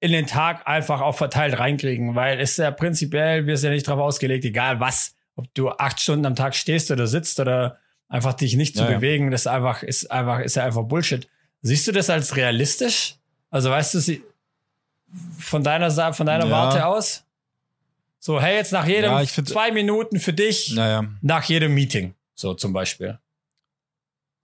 in 0.00 0.12
den 0.12 0.26
Tag 0.26 0.66
einfach 0.66 1.00
auch 1.00 1.16
verteilt 1.16 1.58
reinkriegen, 1.58 2.14
weil 2.14 2.38
es 2.40 2.52
ist 2.52 2.56
ja 2.58 2.70
prinzipiell, 2.70 3.46
wir 3.46 3.56
sind 3.56 3.70
ja 3.70 3.74
nicht 3.74 3.88
darauf 3.88 4.00
ausgelegt, 4.02 4.44
egal 4.44 4.80
was, 4.80 5.14
ob 5.36 5.52
du 5.54 5.70
acht 5.70 6.00
Stunden 6.00 6.26
am 6.26 6.36
Tag 6.36 6.54
stehst 6.54 6.90
oder 6.90 7.06
sitzt 7.06 7.40
oder 7.40 7.78
einfach 8.08 8.34
dich 8.34 8.56
nicht 8.56 8.76
zu 8.76 8.82
Ja, 8.84 8.90
bewegen, 8.96 9.30
das 9.30 9.42
ist 9.42 9.46
einfach, 9.46 9.82
ist 9.82 10.10
einfach, 10.10 10.40
ist 10.40 10.56
ja 10.56 10.64
einfach 10.64 10.82
Bullshit. 10.82 11.28
Siehst 11.62 11.86
du 11.88 11.92
das 11.92 12.10
als 12.10 12.36
realistisch? 12.36 13.16
Also 13.50 13.70
weißt 13.70 13.94
du, 13.94 14.00
sie, 14.00 14.22
von 15.38 15.62
deiner 15.62 15.90
von 16.12 16.26
deiner 16.26 16.46
Ja. 16.46 16.50
Warte 16.50 16.86
aus? 16.86 17.23
So, 18.26 18.40
hey, 18.40 18.54
jetzt 18.56 18.72
nach 18.72 18.86
jedem 18.86 19.10
Ja, 19.10 19.26
find- 19.26 19.50
zwei 19.50 19.70
Minuten 19.70 20.18
für 20.18 20.32
dich, 20.32 20.72
Naja. 20.72 21.04
nach 21.20 21.44
jedem 21.44 21.74
Meeting, 21.74 22.14
so 22.34 22.54
zum 22.54 22.72
Beispiel. 22.72 23.18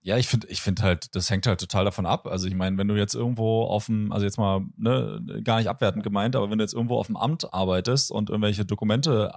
Ja, 0.03 0.17
ich 0.17 0.27
finde, 0.27 0.45
ich 0.49 0.61
finde 0.61 0.83
halt, 0.83 1.15
das 1.15 1.31
hängt 1.31 1.47
halt 1.47 1.59
total 1.59 1.85
davon 1.85 2.05
ab. 2.05 2.27
Also 2.27 2.47
ich 2.47 2.53
meine, 2.53 2.77
wenn 2.77 2.87
du 2.87 2.95
jetzt 2.95 3.15
irgendwo 3.15 3.63
auf 3.63 3.87
dem, 3.87 4.11
also 4.11 4.23
jetzt 4.23 4.37
mal, 4.37 4.61
ne, 4.77 5.19
gar 5.43 5.57
nicht 5.57 5.67
abwertend 5.67 6.03
gemeint, 6.03 6.35
aber 6.35 6.51
wenn 6.51 6.59
du 6.59 6.63
jetzt 6.63 6.75
irgendwo 6.75 6.99
auf 6.99 7.07
dem 7.07 7.17
Amt 7.17 7.51
arbeitest 7.55 8.11
und 8.11 8.29
irgendwelche 8.29 8.65
Dokumente 8.65 9.33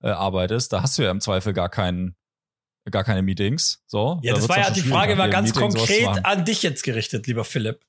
abarbeitest, 0.00 0.72
da 0.72 0.80
hast 0.80 0.96
du 0.96 1.02
ja 1.02 1.10
im 1.10 1.20
Zweifel 1.20 1.52
gar 1.52 1.68
keinen, 1.68 2.16
gar 2.90 3.04
keine 3.04 3.20
Meetings. 3.20 3.82
So. 3.86 4.20
Ja, 4.22 4.32
Da 4.32 4.38
das 4.40 4.48
war 4.48 4.58
ja, 4.58 4.70
die 4.70 4.80
Frage 4.80 5.18
war 5.18 5.28
ganz 5.28 5.54
Meeting 5.54 5.70
konkret 5.70 6.24
an 6.24 6.46
dich 6.46 6.62
jetzt 6.62 6.82
gerichtet, 6.82 7.26
lieber 7.26 7.44
Philipp. 7.44 7.84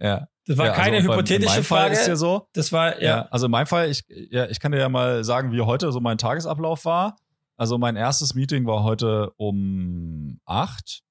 Ja. 0.00 0.28
Das 0.46 0.58
war 0.58 0.66
ja, 0.66 0.72
keine 0.72 0.96
also 0.96 1.08
beim- 1.08 1.16
hypothetische 1.18 1.46
in 1.46 1.54
meinem 1.56 1.64
Fall 1.64 1.80
Frage. 1.88 1.94
Ist 2.00 2.06
ja 2.06 2.16
so, 2.16 2.48
das 2.52 2.70
war, 2.72 3.00
Ja. 3.00 3.08
ja. 3.16 3.22
also 3.30 3.46
in 3.46 3.52
meinem 3.52 3.66
Fall, 3.66 3.90
ich, 3.90 4.04
ja, 4.08 4.46
ich 4.48 4.60
kann 4.60 4.72
dir 4.72 4.78
ja 4.78 4.88
mal 4.88 5.24
sagen, 5.24 5.52
wie 5.52 5.60
heute 5.62 5.90
so 5.92 6.00
mein 6.00 6.18
Tagesablauf 6.18 6.84
war. 6.84 7.16
Also 7.56 7.78
mein 7.78 7.96
erstes 7.96 8.34
Meeting 8.34 8.66
war 8.66 8.82
heute 8.82 9.30
um 9.36 10.40
8 10.44 11.02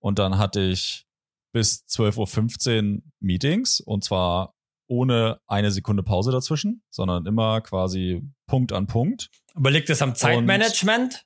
und 0.00 0.18
dann 0.18 0.38
hatte 0.38 0.60
ich 0.60 1.06
bis 1.52 1.84
12.15 1.88 2.96
Uhr 2.96 3.02
Meetings 3.20 3.80
und 3.80 4.02
zwar 4.04 4.54
ohne 4.86 5.38
eine 5.46 5.70
Sekunde 5.70 6.02
Pause 6.02 6.32
dazwischen, 6.32 6.82
sondern 6.90 7.26
immer 7.26 7.60
quasi 7.60 8.22
Punkt 8.46 8.72
an 8.72 8.86
Punkt. 8.86 9.28
Aber 9.54 9.70
liegt 9.70 9.90
es 9.90 10.02
am 10.02 10.14
Zeitmanagement, 10.16 11.24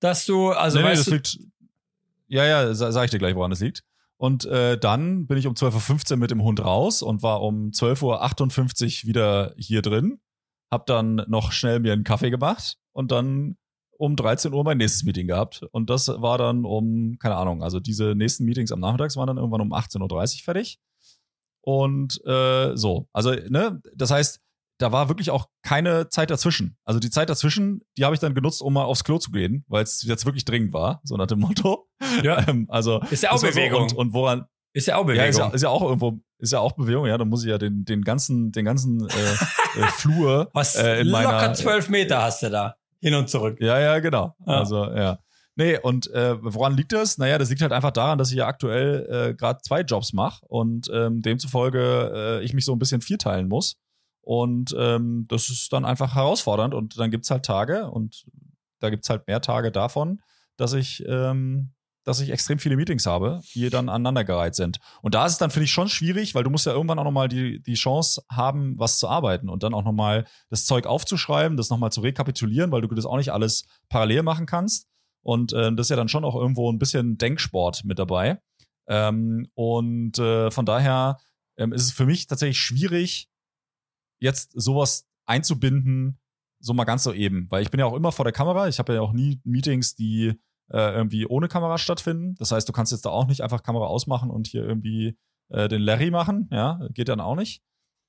dass 0.00 0.24
du, 0.26 0.50
also 0.50 0.78
nee, 0.78 0.84
nee, 0.84 0.90
weißt 0.90 1.00
das 1.00 1.06
du, 1.06 1.12
liegt, 1.14 1.38
ja, 2.28 2.44
ja, 2.46 2.74
sa- 2.74 2.90
sag 2.90 3.04
ich 3.04 3.10
dir 3.12 3.18
gleich, 3.18 3.34
woran 3.36 3.50
das 3.50 3.60
liegt. 3.60 3.84
Und 4.22 4.44
äh, 4.44 4.78
dann 4.78 5.26
bin 5.26 5.36
ich 5.36 5.48
um 5.48 5.54
12.15 5.54 6.12
Uhr 6.12 6.16
mit 6.16 6.30
dem 6.30 6.44
Hund 6.44 6.64
raus 6.64 7.02
und 7.02 7.24
war 7.24 7.42
um 7.42 7.70
12.58 7.70 9.02
Uhr 9.02 9.08
wieder 9.08 9.52
hier 9.56 9.82
drin. 9.82 10.20
Hab 10.70 10.86
dann 10.86 11.24
noch 11.26 11.50
schnell 11.50 11.80
mir 11.80 11.92
einen 11.92 12.04
Kaffee 12.04 12.30
gemacht 12.30 12.78
und 12.92 13.10
dann 13.10 13.56
um 13.98 14.14
13 14.14 14.52
Uhr 14.52 14.62
mein 14.62 14.78
nächstes 14.78 15.02
Meeting 15.02 15.26
gehabt. 15.26 15.64
Und 15.72 15.90
das 15.90 16.06
war 16.06 16.38
dann 16.38 16.64
um, 16.64 17.16
keine 17.18 17.34
Ahnung, 17.34 17.64
also 17.64 17.80
diese 17.80 18.14
nächsten 18.14 18.44
Meetings 18.44 18.70
am 18.70 18.78
Nachmittags 18.78 19.16
waren 19.16 19.26
dann 19.26 19.38
irgendwann 19.38 19.60
um 19.60 19.72
18.30 19.72 20.02
Uhr 20.36 20.44
fertig. 20.44 20.78
Und 21.60 22.24
äh, 22.24 22.76
so. 22.76 23.08
Also, 23.12 23.32
ne, 23.32 23.82
das 23.96 24.12
heißt, 24.12 24.40
da 24.82 24.90
war 24.90 25.08
wirklich 25.08 25.30
auch 25.30 25.46
keine 25.62 26.08
Zeit 26.08 26.30
dazwischen. 26.30 26.76
Also 26.84 26.98
die 26.98 27.10
Zeit 27.10 27.30
dazwischen, 27.30 27.82
die 27.96 28.04
habe 28.04 28.14
ich 28.14 28.20
dann 28.20 28.34
genutzt, 28.34 28.60
um 28.62 28.72
mal 28.72 28.84
aufs 28.84 29.04
Klo 29.04 29.18
zu 29.18 29.30
gehen, 29.30 29.64
weil 29.68 29.84
es 29.84 30.02
jetzt 30.02 30.26
wirklich 30.26 30.44
dringend 30.44 30.72
war, 30.72 31.00
so 31.04 31.16
nach 31.16 31.26
dem 31.26 31.40
Motto. 31.40 31.88
Ja. 32.22 32.42
Ähm, 32.48 32.66
also 32.68 33.00
Ist 33.10 33.22
ja 33.22 33.30
auch 33.30 33.34
war 33.34 33.38
so. 33.40 33.46
Bewegung. 33.46 33.82
Und, 33.82 33.94
und 33.94 34.12
woran, 34.14 34.46
Ist 34.72 34.88
ja 34.88 34.96
auch 34.96 35.02
ja, 35.02 35.06
Bewegung. 35.06 35.28
ist 35.28 35.38
ja, 35.38 35.48
ist 35.50 35.62
ja 35.62 35.68
auch 35.68 35.82
irgendwo, 35.82 36.20
ist 36.38 36.52
ja 36.52 36.58
auch 36.58 36.72
Bewegung, 36.72 37.06
ja, 37.06 37.16
da 37.16 37.24
muss 37.24 37.44
ich 37.44 37.50
ja 37.50 37.58
den, 37.58 37.84
den 37.84 38.02
ganzen, 38.02 38.50
den 38.50 38.64
ganzen 38.64 39.06
äh, 39.08 39.12
äh, 39.80 39.86
Flur 39.96 40.50
Was 40.52 40.74
äh, 40.74 41.02
in 41.02 41.08
locker 41.08 41.24
meiner, 41.32 41.54
zwölf 41.54 41.88
Meter 41.88 42.22
hast 42.22 42.42
du 42.42 42.50
da. 42.50 42.74
Hin 43.00 43.14
und 43.14 43.28
zurück. 43.28 43.58
Ja, 43.60 43.78
ja, 43.78 44.00
genau. 44.00 44.34
Ja. 44.44 44.58
Also, 44.58 44.84
ja. 44.86 45.18
Nee, 45.54 45.78
und 45.78 46.10
äh, 46.10 46.36
woran 46.42 46.76
liegt 46.76 46.92
das? 46.92 47.18
Naja, 47.18 47.38
das 47.38 47.50
liegt 47.50 47.62
halt 47.62 47.72
einfach 47.72 47.90
daran, 47.90 48.18
dass 48.18 48.30
ich 48.30 48.38
ja 48.38 48.46
aktuell 48.46 49.06
äh, 49.30 49.34
gerade 49.34 49.60
zwei 49.62 49.82
Jobs 49.82 50.12
mache 50.12 50.44
und 50.46 50.90
ähm, 50.92 51.20
demzufolge 51.20 52.40
äh, 52.40 52.44
ich 52.44 52.54
mich 52.54 52.64
so 52.64 52.72
ein 52.72 52.78
bisschen 52.78 53.02
vierteilen 53.02 53.48
muss. 53.48 53.76
Und 54.22 54.74
ähm, 54.78 55.26
das 55.28 55.50
ist 55.50 55.72
dann 55.72 55.84
einfach 55.84 56.14
herausfordernd 56.14 56.74
und 56.74 56.98
dann 56.98 57.10
gibt's 57.10 57.30
halt 57.30 57.44
Tage 57.44 57.90
und 57.90 58.24
da 58.78 58.88
gibt's 58.88 59.10
halt 59.10 59.26
mehr 59.26 59.40
Tage 59.40 59.72
davon, 59.72 60.20
dass 60.56 60.72
ich, 60.74 61.04
ähm, 61.08 61.72
dass 62.04 62.20
ich 62.20 62.30
extrem 62.30 62.60
viele 62.60 62.76
Meetings 62.76 63.06
habe, 63.06 63.40
die 63.54 63.68
dann 63.68 63.88
aneinandergereiht 63.88 64.54
sind. 64.54 64.78
Und 65.02 65.14
da 65.14 65.26
ist 65.26 65.32
es 65.32 65.38
dann, 65.38 65.50
finde 65.50 65.64
ich, 65.64 65.72
schon 65.72 65.88
schwierig, 65.88 66.34
weil 66.34 66.44
du 66.44 66.50
musst 66.50 66.66
ja 66.66 66.72
irgendwann 66.72 67.00
auch 67.00 67.04
nochmal 67.04 67.28
die, 67.28 67.60
die 67.62 67.74
Chance 67.74 68.22
haben, 68.30 68.78
was 68.78 68.98
zu 68.98 69.08
arbeiten 69.08 69.48
und 69.48 69.64
dann 69.64 69.74
auch 69.74 69.84
nochmal 69.84 70.24
das 70.50 70.66
Zeug 70.66 70.86
aufzuschreiben, 70.86 71.56
das 71.56 71.70
nochmal 71.70 71.90
zu 71.90 72.00
rekapitulieren, 72.00 72.70
weil 72.70 72.82
du 72.82 72.88
das 72.88 73.06
auch 73.06 73.16
nicht 73.16 73.32
alles 73.32 73.64
parallel 73.88 74.22
machen 74.22 74.46
kannst. 74.46 74.86
Und 75.22 75.52
äh, 75.52 75.72
das 75.74 75.86
ist 75.86 75.90
ja 75.90 75.96
dann 75.96 76.08
schon 76.08 76.24
auch 76.24 76.36
irgendwo 76.36 76.70
ein 76.70 76.78
bisschen 76.78 77.18
Denksport 77.18 77.84
mit 77.84 77.98
dabei. 77.98 78.40
Ähm, 78.88 79.48
und 79.54 80.18
äh, 80.18 80.50
von 80.50 80.66
daher 80.66 81.18
ähm, 81.56 81.72
ist 81.72 81.82
es 81.82 81.92
für 81.92 82.06
mich 82.06 82.26
tatsächlich 82.26 82.58
schwierig, 82.58 83.28
jetzt 84.22 84.52
sowas 84.54 85.06
einzubinden, 85.26 86.18
so 86.60 86.72
mal 86.74 86.84
ganz 86.84 87.02
so 87.02 87.12
eben. 87.12 87.50
Weil 87.50 87.62
ich 87.62 87.70
bin 87.70 87.80
ja 87.80 87.86
auch 87.86 87.94
immer 87.94 88.12
vor 88.12 88.24
der 88.24 88.32
Kamera. 88.32 88.68
Ich 88.68 88.78
habe 88.78 88.94
ja 88.94 89.00
auch 89.00 89.12
nie 89.12 89.40
Meetings, 89.44 89.94
die 89.94 90.40
äh, 90.70 90.94
irgendwie 90.94 91.26
ohne 91.26 91.48
Kamera 91.48 91.76
stattfinden. 91.78 92.34
Das 92.36 92.52
heißt, 92.52 92.68
du 92.68 92.72
kannst 92.72 92.92
jetzt 92.92 93.04
da 93.04 93.10
auch 93.10 93.26
nicht 93.26 93.40
einfach 93.42 93.62
Kamera 93.62 93.86
ausmachen 93.86 94.30
und 94.30 94.46
hier 94.46 94.64
irgendwie 94.64 95.18
äh, 95.50 95.68
den 95.68 95.82
Larry 95.82 96.10
machen. 96.10 96.48
Ja, 96.52 96.80
geht 96.92 97.08
dann 97.08 97.20
auch 97.20 97.36
nicht. 97.36 97.62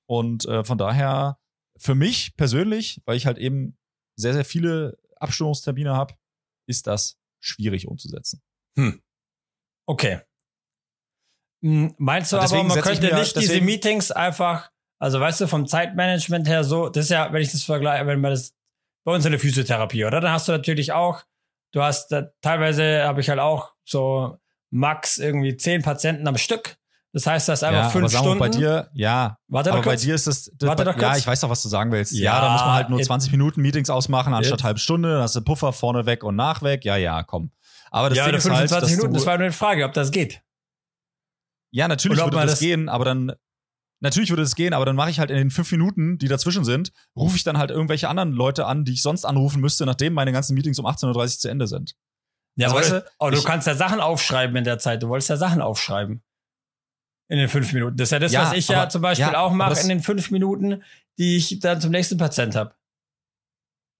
Und 0.07 0.45
äh, 0.45 0.63
von 0.63 0.77
daher, 0.77 1.39
für 1.77 1.95
mich 1.95 2.35
persönlich, 2.35 3.01
weil 3.05 3.17
ich 3.17 3.25
halt 3.25 3.37
eben 3.39 3.77
sehr, 4.15 4.33
sehr 4.33 4.45
viele 4.45 4.97
Abstimmungstermine 5.17 5.93
habe, 5.93 6.13
ist 6.67 6.85
das 6.87 7.17
schwierig 7.41 7.87
umzusetzen. 7.87 8.41
Okay. 9.87 10.21
Hm, 11.63 11.95
Meinst 11.97 12.31
du 12.31 12.37
aber, 12.37 12.63
man 12.63 12.81
könnte 12.81 13.07
mir- 13.07 13.19
nicht 13.19 13.35
diese 13.35 13.61
Meetings 13.61 14.11
einfach, 14.11 14.69
also 15.03 15.19
weißt 15.19 15.41
du, 15.41 15.47
vom 15.47 15.67
Zeitmanagement 15.67 16.47
her 16.47 16.63
so, 16.63 16.87
das 16.87 17.05
ist 17.05 17.09
ja, 17.11 17.33
wenn 17.33 17.41
ich 17.41 17.51
das 17.51 17.63
vergleiche, 17.63 18.07
wenn 18.07 18.21
man 18.21 18.31
das 18.31 18.53
bei 19.03 19.13
uns 19.13 19.25
in 19.25 19.31
der 19.31 19.39
Physiotherapie, 19.39 20.05
oder? 20.05 20.21
Dann 20.21 20.31
hast 20.31 20.47
du 20.47 20.53
natürlich 20.53 20.93
auch, 20.93 21.23
du 21.73 21.81
hast 21.83 22.07
da, 22.11 22.27
teilweise 22.41 23.03
habe 23.03 23.19
ich 23.19 23.27
halt 23.29 23.39
auch 23.39 23.73
so 23.83 24.37
max 24.69 25.17
irgendwie 25.17 25.57
zehn 25.57 25.81
Patienten 25.81 26.25
am 26.27 26.37
Stück. 26.37 26.77
Das 27.11 27.27
heißt, 27.27 27.49
das 27.49 27.59
ist 27.59 27.63
einfach 27.63 27.83
ja, 27.83 27.89
fünf 27.89 28.05
aber 28.15 28.23
Stunden. 28.23 28.39
bei 28.39 28.47
dir, 28.49 28.89
ja. 28.93 29.37
Warte 29.49 29.69
doch 29.71 29.75
aber 29.75 29.83
bei 29.85 29.91
kurz. 29.91 30.01
dir 30.03 30.15
ist 30.15 30.25
das, 30.25 30.49
das 30.57 30.67
Warte 30.69 30.85
doch 30.85 30.97
ja, 30.97 31.09
kurz. 31.09 31.19
ich 31.19 31.27
weiß 31.27 31.41
doch, 31.41 31.49
was 31.49 31.61
du 31.61 31.67
sagen 31.69 31.91
willst. 31.91 32.13
Ja, 32.13 32.35
Ja, 32.35 32.41
da 32.41 32.51
muss 32.53 32.61
man 32.61 32.71
halt 32.73 32.89
nur 32.89 32.97
jetzt- 32.99 33.07
20 33.07 33.31
Minuten 33.33 33.61
Meetings 33.61 33.89
ausmachen, 33.89 34.33
anstatt 34.33 34.59
Jetzt- 34.59 34.63
halbe 34.63 34.79
Stunde, 34.79 35.11
dann 35.11 35.21
hast 35.21 35.35
du 35.35 35.41
Puffer 35.41 35.73
vorne 35.73 36.05
weg 36.05 36.23
und 36.23 36.35
nach 36.37 36.61
weg. 36.63 36.85
Ja, 36.85 36.95
ja, 36.95 37.21
komm. 37.23 37.51
Aber 37.91 38.07
das 38.09 38.17
ja, 38.17 38.25
Ding 38.25 38.35
ist 38.35 38.45
halt, 38.45 38.69
25 38.69 38.79
dass 38.79 38.89
Minuten, 38.97 39.13
das 39.15 39.25
war 39.25 39.37
nur 39.37 39.43
eine 39.47 39.53
Frage, 39.53 39.83
ob 39.85 39.93
das 39.93 40.09
geht. 40.11 40.41
ja, 41.71 41.87
natürlich 41.87 42.17
würde 42.19 42.37
das 42.37 42.51
das- 42.51 42.59
gehen, 42.59 42.87
aber 42.89 43.05
dann, 43.05 43.33
natürlich 44.03 44.29
würde 44.29 44.43
es 44.43 44.53
gehen, 44.55 44.73
aber 44.73 44.85
dann 44.85 44.95
mache 44.95 45.09
ich 45.09 45.19
halt 45.19 45.31
in 45.31 45.37
den 45.37 45.49
fünf 45.49 45.71
Minuten, 45.71 46.17
die 46.19 46.27
dazwischen 46.27 46.63
sind, 46.63 46.91
rufe 47.15 47.35
ich 47.35 47.43
dann 47.43 47.57
halt 47.57 47.71
irgendwelche 47.71 48.07
anderen 48.09 48.31
Leute 48.33 48.65
an, 48.67 48.85
die 48.85 48.93
ich 48.93 49.01
sonst 49.01 49.25
anrufen 49.25 49.59
müsste, 49.61 49.85
nachdem 49.87 50.13
meine 50.13 50.31
ganzen 50.31 50.53
Meetings 50.53 50.77
um 50.77 50.85
18.30 50.85 51.15
Uhr 51.17 51.27
zu 51.29 51.47
Ende 51.49 51.65
sind. 51.67 51.95
Ja, 52.55 52.67
Also, 52.67 52.77
aber, 52.77 52.81
weißt 52.85 52.91
du, 53.07 53.11
aber 53.19 53.31
du 53.31 53.37
ich- 53.39 53.45
kannst 53.45 53.65
ja 53.65 53.73
Sachen 53.75 53.99
aufschreiben 53.99 54.55
in 54.55 54.63
der 54.63 54.77
Zeit. 54.77 55.01
Du 55.01 55.07
wolltest 55.09 55.29
ja 55.29 55.37
Sachen 55.37 55.61
aufschreiben. 55.61 56.21
In 57.29 57.37
den 57.39 57.49
fünf 57.49 57.73
Minuten. 57.73 57.97
Das 57.97 58.07
ist 58.09 58.11
ja 58.11 58.19
das, 58.19 58.31
Ja, 58.31 58.43
was 58.43 58.53
ich 58.53 58.67
ja 58.67 58.81
aber- 58.81 58.89
zum 58.89 59.01
Beispiel 59.01 59.25
ja, 59.31 59.39
auch 59.39 59.51
mache 59.53 59.79
in 59.79 59.89
den 59.89 60.01
fünf 60.01 60.29
Minuten, 60.29 60.83
die 61.17 61.37
ich 61.37 61.59
dann 61.61 61.81
zum 61.81 61.89
nächsten 61.91 62.17
Patient 62.17 62.55
habe. 62.55 62.75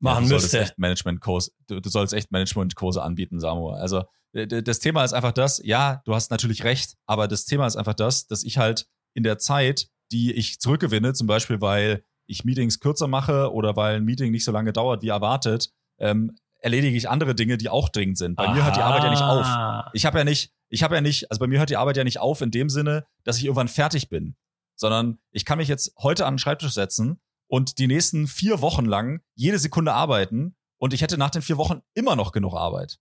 Machen 0.01 0.15
ja, 0.15 0.21
du 0.21 0.27
solltest 0.27 0.53
müsste. 0.53 0.59
echt 0.59 0.77
Managementkurse, 0.77 1.51
du, 1.67 1.79
du 1.79 1.89
sollst 1.89 2.13
echt 2.13 2.31
Managementkurse 2.31 3.01
anbieten, 3.01 3.39
Samuel. 3.39 3.75
Also 3.79 4.03
das 4.33 4.79
Thema 4.79 5.03
ist 5.05 5.13
einfach 5.13 5.31
das, 5.31 5.61
ja, 5.63 6.01
du 6.05 6.13
hast 6.13 6.29
natürlich 6.31 6.63
recht, 6.63 6.95
aber 7.05 7.27
das 7.27 7.45
Thema 7.45 7.65
ist 7.67 7.75
einfach 7.77 7.93
das, 7.93 8.27
dass 8.27 8.43
ich 8.43 8.57
halt 8.57 8.87
in 9.15 9.23
der 9.23 9.37
Zeit, 9.37 9.87
die 10.13 10.32
ich 10.32 10.60
zurückgewinne, 10.60 11.13
zum 11.13 11.28
Beispiel 11.28 11.60
weil 11.60 12.04
ich 12.26 12.45
Meetings 12.45 12.80
kürzer 12.80 13.08
mache 13.08 13.52
oder 13.52 13.76
weil 13.76 13.97
ein 13.97 14.06
Meeting 14.06 14.32
nicht 14.32 14.45
so 14.45 14.52
lange 14.52 14.71
dauert 14.71 15.02
wie 15.02 15.10
erwartet, 15.10 15.71
ähm, 15.97 16.38
erledige 16.60 16.95
ich 16.95 17.10
andere 17.10 17.36
Dinge, 17.36 17.58
die 17.58 17.67
auch 17.67 17.89
dringend 17.89 18.17
sind. 18.17 18.36
Bei 18.36 18.54
mir 18.54 18.63
hört 18.63 18.78
die 18.78 18.82
Arbeit 18.82 19.04
ja 19.04 19.10
nicht 19.10 19.21
auf. 19.21 19.91
Ich 19.93 20.06
habe 20.06 20.19
ja 20.19 20.23
nicht, 20.23 20.54
ich 20.69 20.84
habe 20.84 20.95
ja 20.95 21.02
nicht, 21.02 21.30
also 21.30 21.39
bei 21.39 21.47
mir 21.47 21.60
hört 21.60 21.69
die 21.69 21.76
Arbeit 21.76 21.97
ja 21.97 22.06
nicht 22.06 22.19
auf 22.19 22.41
in 22.41 22.52
dem 22.52 22.69
Sinne, 22.69 23.06
dass 23.26 23.38
ich 23.38 23.45
irgendwann 23.45 23.67
fertig 23.67 24.08
bin, 24.08 24.36
sondern 24.76 25.17
ich 25.32 25.43
kann 25.43 25.58
mich 25.58 25.67
jetzt 25.67 25.93
heute 25.99 26.26
an 26.26 26.36
den 26.36 26.39
Schreibtisch 26.39 26.73
setzen 26.73 27.19
und 27.47 27.80
die 27.80 27.88
nächsten 27.88 28.28
vier 28.28 28.62
Wochen 28.62 28.86
lang 28.86 29.21
jede 29.36 29.60
Sekunde 29.60 29.93
arbeiten 29.93 30.56
und 30.78 30.93
ich 30.93 31.02
hätte 31.02 31.17
nach 31.17 31.32
den 31.32 31.41
vier 31.41 31.58
Wochen 31.58 31.82
immer 31.93 32.15
noch 32.15 32.32
genug 32.32 32.56
Arbeit. 32.56 32.99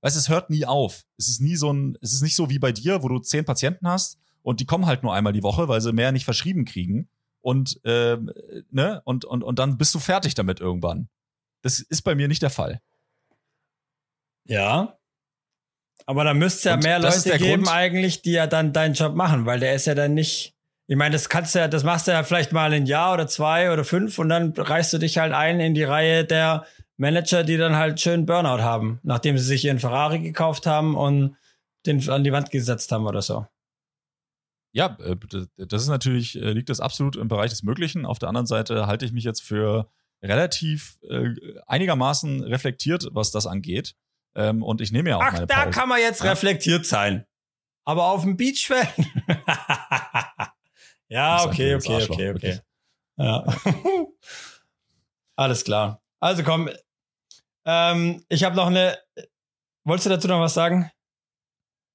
Weißt, 0.00 0.16
du, 0.16 0.20
es 0.20 0.28
hört 0.28 0.50
nie 0.50 0.64
auf. 0.64 1.04
Es 1.16 1.28
ist 1.28 1.40
nie 1.40 1.54
so 1.54 1.72
ein, 1.72 1.96
es 2.00 2.12
ist 2.12 2.22
nicht 2.22 2.34
so 2.34 2.50
wie 2.50 2.58
bei 2.58 2.72
dir, 2.72 3.02
wo 3.02 3.08
du 3.08 3.18
zehn 3.18 3.44
Patienten 3.44 3.86
hast 3.86 4.18
und 4.42 4.60
die 4.60 4.66
kommen 4.66 4.86
halt 4.86 5.02
nur 5.02 5.14
einmal 5.14 5.32
die 5.32 5.42
Woche, 5.42 5.68
weil 5.68 5.80
sie 5.80 5.92
mehr 5.92 6.12
nicht 6.12 6.24
verschrieben 6.24 6.64
kriegen 6.64 7.08
und 7.40 7.80
ähm, 7.84 8.30
ne 8.70 9.00
und 9.04 9.24
und 9.24 9.42
und 9.42 9.58
dann 9.58 9.78
bist 9.78 9.94
du 9.94 9.98
fertig 9.98 10.34
damit 10.34 10.60
irgendwann. 10.60 11.08
Das 11.62 11.80
ist 11.80 12.02
bei 12.02 12.14
mir 12.14 12.28
nicht 12.28 12.42
der 12.42 12.50
Fall. 12.50 12.80
Ja. 14.44 14.98
Aber 16.06 16.24
da 16.24 16.34
müsste 16.34 16.58
es 16.58 16.64
ja 16.64 16.74
Und 16.74 16.82
mehr 16.82 16.98
Leute 16.98 17.38
geben, 17.38 17.62
Grund- 17.62 17.76
eigentlich, 17.76 18.22
die 18.22 18.32
ja 18.32 18.46
dann 18.46 18.72
deinen 18.72 18.94
Job 18.94 19.14
machen, 19.14 19.46
weil 19.46 19.60
der 19.60 19.74
ist 19.74 19.86
ja 19.86 19.94
dann 19.94 20.14
nicht. 20.14 20.54
Ich 20.88 20.96
meine, 20.96 21.12
das 21.12 21.28
kannst 21.28 21.54
du 21.54 21.60
ja, 21.60 21.68
das 21.68 21.84
machst 21.84 22.08
du 22.08 22.10
ja 22.10 22.24
vielleicht 22.24 22.52
mal 22.52 22.72
ein 22.72 22.86
Jahr 22.86 23.14
oder 23.14 23.28
zwei 23.28 23.72
oder 23.72 23.84
fünf 23.84 24.18
und 24.18 24.28
dann 24.28 24.52
reißt 24.52 24.92
du 24.92 24.98
dich 24.98 25.18
halt 25.18 25.32
ein 25.32 25.60
in 25.60 25.74
die 25.74 25.84
Reihe 25.84 26.24
der 26.24 26.66
Manager, 26.96 27.44
die 27.44 27.56
dann 27.56 27.76
halt 27.76 28.00
schön 28.00 28.26
Burnout 28.26 28.62
haben, 28.62 28.98
nachdem 29.04 29.38
sie 29.38 29.44
sich 29.44 29.64
ihren 29.64 29.78
Ferrari 29.78 30.18
gekauft 30.18 30.66
haben 30.66 30.96
und 30.96 31.36
den 31.86 32.08
an 32.10 32.24
die 32.24 32.32
Wand 32.32 32.50
gesetzt 32.50 32.90
haben 32.90 33.06
oder 33.06 33.22
so. 33.22 33.46
Ja, 34.72 34.96
äh, 35.00 35.16
das- 35.56 35.82
ist 35.82 35.88
natürlich, 35.88 36.40
äh, 36.40 36.52
liegt 36.52 36.68
das 36.70 36.80
absolut 36.80 37.16
im 37.16 37.28
Bereich 37.28 37.50
des 37.50 37.62
Möglichen. 37.62 38.06
Auf 38.06 38.18
der 38.18 38.28
anderen 38.28 38.46
Seite 38.46 38.86
halte 38.86 39.04
ich 39.04 39.12
mich 39.12 39.24
jetzt 39.24 39.42
für 39.42 39.90
relativ 40.22 40.98
äh, 41.10 41.30
einigermaßen 41.66 42.42
reflektiert, 42.44 43.08
was 43.12 43.30
das 43.32 43.46
angeht. 43.46 43.94
Ähm, 44.34 44.62
und 44.62 44.80
ich 44.80 44.92
nehme 44.92 45.10
ja 45.10 45.16
auch 45.18 45.22
Ach, 45.22 45.32
meine 45.32 45.46
da 45.46 45.64
Pause. 45.64 45.70
kann 45.70 45.88
man 45.88 46.00
jetzt 46.00 46.22
Ja. 46.22 46.30
reflektiert 46.30 46.86
sein. 46.86 47.26
Aber 47.84 48.04
auf 48.06 48.22
dem 48.22 48.36
Beach 48.36 48.70
ja, 51.08 51.44
okay, 51.44 51.74
okay, 51.74 51.94
Arschloch, 51.94 52.14
okay, 52.16 52.30
okay. 52.30 52.34
wirklich. 52.34 52.60
Ja. 53.18 53.44
Alles 55.36 55.64
klar. 55.64 56.02
Also 56.20 56.42
komm. 56.44 56.70
Ähm, 57.64 58.24
ich 58.28 58.44
habe 58.44 58.56
noch 58.56 58.66
eine. 58.68 58.98
Wolltest 59.84 60.06
du 60.06 60.10
dazu 60.10 60.28
noch 60.28 60.40
was 60.40 60.54
sagen? 60.54 60.90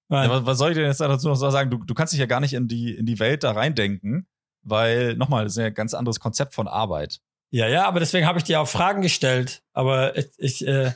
Ja, 0.10 0.30
was, 0.30 0.46
was 0.46 0.58
soll 0.58 0.72
ich 0.72 0.78
denn 0.78 0.86
jetzt 0.86 1.02
dazu 1.02 1.28
noch 1.28 1.36
sagen? 1.36 1.70
Du, 1.70 1.78
du 1.84 1.94
kannst 1.94 2.14
dich 2.14 2.20
ja 2.20 2.26
gar 2.26 2.40
nicht 2.40 2.54
in 2.54 2.68
die, 2.68 2.96
in 2.96 3.06
die 3.06 3.20
Welt 3.20 3.44
da 3.44 3.52
reindenken, 3.52 4.28
weil, 4.62 5.16
nochmal, 5.16 5.44
das 5.44 5.54
ist 5.54 5.60
ja 5.60 5.66
ein 5.66 5.74
ganz 5.74 5.94
anderes 5.94 6.20
Konzept 6.20 6.54
von 6.54 6.68
Arbeit. 6.68 7.20
Ja, 7.50 7.68
ja, 7.68 7.86
aber 7.88 8.00
deswegen 8.00 8.26
habe 8.26 8.40
ich 8.40 8.44
dir 8.46 8.60
auch 8.62 8.68
Fragen 8.68 9.02
gestellt. 9.02 9.64
Aber 9.74 10.18
ich, 10.18 10.28
ich 10.38 10.68
äh, 10.68 10.92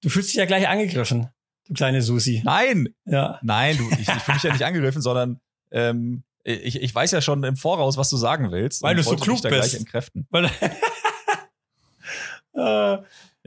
du 0.00 0.08
fühlst 0.08 0.30
dich 0.30 0.36
ja 0.36 0.44
gleich 0.46 0.68
angegriffen, 0.68 1.28
du 1.66 1.74
kleine 1.74 2.02
Susi. 2.02 2.42
Nein, 2.44 2.88
Ja. 3.04 3.38
nein, 3.42 3.76
du, 3.76 3.88
ich, 3.90 4.00
ich 4.00 4.06
fühle 4.22 4.34
mich 4.36 4.42
ja 4.42 4.52
nicht 4.52 4.64
angegriffen, 4.64 5.02
sondern 5.02 5.40
ähm, 5.70 6.24
ich, 6.44 6.80
ich 6.80 6.94
weiß 6.94 7.10
ja 7.10 7.20
schon 7.20 7.44
im 7.44 7.56
Voraus, 7.56 7.96
was 7.98 8.08
du 8.08 8.16
sagen 8.16 8.50
willst. 8.50 8.82
Weil 8.82 8.96
du 8.96 9.02
so 9.02 9.16
klug 9.16 9.42
bist. 9.42 9.84
Weil, 10.30 10.50
äh, 12.54 12.98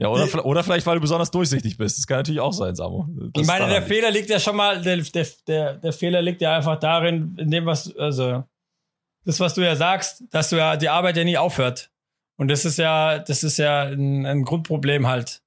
Ja, 0.02 0.08
oder, 0.08 0.26
Die- 0.26 0.38
oder 0.38 0.62
vielleicht, 0.64 0.86
weil 0.86 0.96
du 0.96 1.00
besonders 1.00 1.30
durchsichtig 1.30 1.76
bist. 1.78 1.98
Das 1.98 2.06
kann 2.06 2.18
natürlich 2.18 2.40
auch 2.40 2.52
sein, 2.52 2.74
Samu. 2.74 3.06
Das 3.32 3.42
ich 3.42 3.46
meine, 3.46 3.68
der. 3.68 3.82
Fehler 3.82 4.10
liegt 4.10 4.28
ja 4.30 4.38
schon 4.40 4.56
mal, 4.56 4.80
der, 4.82 4.96
der, 4.98 5.26
der, 5.46 5.74
der 5.76 5.92
Fehler 5.92 6.20
liegt 6.22 6.40
ja 6.42 6.56
einfach 6.56 6.78
darin, 6.78 7.36
in 7.38 7.50
dem, 7.50 7.66
was, 7.66 7.94
also, 7.96 8.44
das, 9.24 9.40
was 9.40 9.54
du 9.54 9.60
ja 9.62 9.76
sagst, 9.76 10.24
dass 10.30 10.50
du 10.50 10.56
ja 10.56 10.76
die 10.76 10.88
Arbeit 10.88 11.16
ja 11.16 11.24
nie 11.24 11.38
aufhört. 11.38 11.90
Und 12.36 12.48
das 12.48 12.64
ist 12.64 12.78
ja, 12.78 13.18
das 13.20 13.44
ist 13.44 13.58
ja 13.58 13.82
ein, 13.84 14.26
ein 14.26 14.44
Grundproblem 14.44 15.06
halt. 15.06 15.42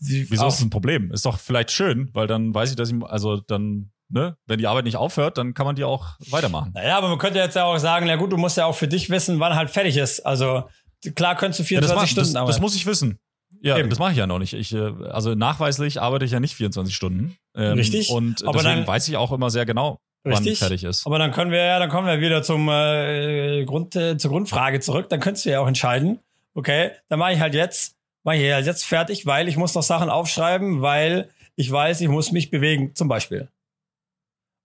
Wie, 0.00 0.30
Wieso 0.30 0.44
auch- 0.44 0.48
ist 0.48 0.56
das 0.58 0.66
ein 0.66 0.70
Problem? 0.70 1.12
Ist 1.12 1.24
doch 1.26 1.38
vielleicht 1.38 1.70
schön, 1.70 2.10
weil 2.12 2.26
dann 2.26 2.54
weiß 2.54 2.70
ich, 2.70 2.76
dass 2.76 2.90
ich, 2.90 3.02
also 3.04 3.36
dann, 3.38 3.90
ne, 4.08 4.36
wenn 4.46 4.58
die 4.58 4.66
Arbeit 4.66 4.84
nicht 4.84 4.96
aufhört, 4.96 5.38
dann 5.38 5.54
kann 5.54 5.66
man 5.66 5.76
die 5.76 5.84
auch 5.84 6.16
weitermachen. 6.30 6.72
Naja, 6.74 6.96
aber 6.98 7.08
man 7.08 7.18
könnte 7.18 7.38
jetzt 7.38 7.56
ja 7.56 7.64
auch 7.64 7.78
sagen, 7.78 8.06
na 8.06 8.16
gut, 8.16 8.32
du 8.32 8.36
musst 8.36 8.56
ja 8.56 8.66
auch 8.66 8.74
für 8.74 8.88
dich 8.88 9.08
wissen, 9.10 9.40
wann 9.40 9.54
halt 9.54 9.70
fertig 9.70 9.96
ist. 9.96 10.20
Also 10.20 10.68
klar 11.14 11.36
könntest 11.36 11.60
du 11.70 11.74
Ja, 11.74 11.80
das, 11.80 11.90
24 11.90 12.10
Stunden 12.10 12.28
das, 12.28 12.36
arbeiten. 12.36 12.52
das 12.52 12.60
muss 12.60 12.74
ich 12.76 12.86
wissen. 12.86 13.18
Ja, 13.62 13.76
Eben. 13.76 13.90
das 13.90 13.98
mache 13.98 14.12
ich 14.12 14.16
ja 14.18 14.26
noch 14.26 14.38
nicht. 14.38 14.54
Ich, 14.54 14.72
äh, 14.72 14.78
also 15.10 15.34
nachweislich 15.34 16.00
arbeite 16.00 16.24
ich 16.24 16.30
ja 16.30 16.40
nicht 16.40 16.54
24 16.54 16.94
Stunden. 16.94 17.36
Ähm, 17.54 17.74
Richtig, 17.74 18.10
Und 18.10 18.42
aber 18.44 18.58
deswegen 18.58 18.76
dann- 18.80 18.86
weiß 18.86 19.08
ich 19.08 19.16
auch 19.16 19.32
immer 19.32 19.50
sehr 19.50 19.66
genau. 19.66 19.98
Richtig. 20.26 20.58
fertig 20.58 20.84
ist. 20.84 21.06
Aber 21.06 21.18
dann 21.18 21.32
können 21.32 21.50
wir 21.50 21.62
ja, 21.64 21.78
dann 21.78 21.88
kommen 21.90 22.06
wir 22.06 22.20
wieder 22.20 22.42
zum 22.42 22.68
äh, 22.68 23.64
Grund, 23.64 23.96
äh, 23.96 24.16
zur 24.18 24.30
Grundfrage 24.30 24.80
zurück. 24.80 25.08
Dann 25.08 25.18
könntest 25.20 25.46
du 25.46 25.50
ja 25.50 25.60
auch 25.60 25.66
entscheiden, 25.66 26.20
okay, 26.54 26.90
dann 27.08 27.18
mache 27.18 27.32
ich 27.32 27.40
halt 27.40 27.54
jetzt, 27.54 27.96
mache 28.22 28.36
ich 28.36 28.52
halt 28.52 28.66
jetzt 28.66 28.84
fertig, 28.84 29.24
weil 29.26 29.48
ich 29.48 29.56
muss 29.56 29.74
noch 29.74 29.82
Sachen 29.82 30.10
aufschreiben, 30.10 30.82
weil 30.82 31.30
ich 31.56 31.70
weiß, 31.70 32.00
ich 32.02 32.08
muss 32.08 32.32
mich 32.32 32.50
bewegen, 32.50 32.94
zum 32.94 33.08
Beispiel. 33.08 33.48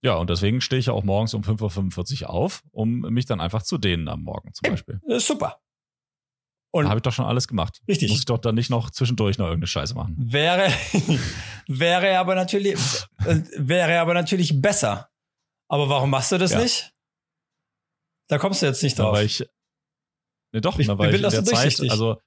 Ja, 0.03 0.15
und 0.15 0.29
deswegen 0.29 0.61
stehe 0.61 0.79
ich 0.79 0.85
ja 0.87 0.93
auch 0.93 1.03
morgens 1.03 1.33
um 1.33 1.41
5.45 1.41 2.23
Uhr 2.23 2.29
auf, 2.29 2.61
um 2.71 2.99
mich 3.01 3.25
dann 3.25 3.39
einfach 3.41 3.63
zu 3.63 3.77
dehnen 3.77 4.07
am 4.07 4.21
Morgen 4.23 4.53
zum 4.53 4.69
Beispiel. 4.71 4.99
Super. 5.19 5.57
Habe 6.83 6.97
ich 6.97 7.01
doch 7.03 7.13
schon 7.13 7.25
alles 7.25 7.47
gemacht. 7.47 7.81
Richtig. 7.87 8.09
Muss 8.09 8.19
ich 8.19 8.25
doch 8.25 8.37
dann 8.37 8.55
nicht 8.55 8.69
noch 8.69 8.89
zwischendurch 8.91 9.37
noch 9.37 9.45
irgendeine 9.45 9.67
Scheiße 9.67 9.95
machen. 9.95 10.15
wäre, 10.19 10.69
wäre 11.67 12.17
aber 12.19 12.35
natürlich, 12.35 12.75
äh, 13.25 13.39
wäre 13.57 13.99
aber 13.99 14.13
natürlich 14.13 14.61
besser. 14.61 15.09
Aber 15.67 15.89
warum 15.89 16.09
machst 16.09 16.31
du 16.31 16.37
das 16.37 16.51
Ja. 16.51 16.59
nicht? 16.61 16.91
Da 18.27 18.37
kommst 18.37 18.61
du 18.61 18.65
jetzt 18.65 18.83
nicht 18.83 18.97
drauf. 18.99 19.13
weil 19.15 19.25
ich. 19.25 19.43
Ne, 20.51 20.61
doch, 20.61 20.77
Ich 20.79 20.87
na, 20.87 20.97
weil 20.97 21.07
bin 21.11 21.17
ich 21.17 21.21
doch 21.23 21.31
so 21.31 21.37
der 21.37 21.45
Zeit, 21.45 21.53
durchsichtig. 21.63 21.91
also 21.91 22.17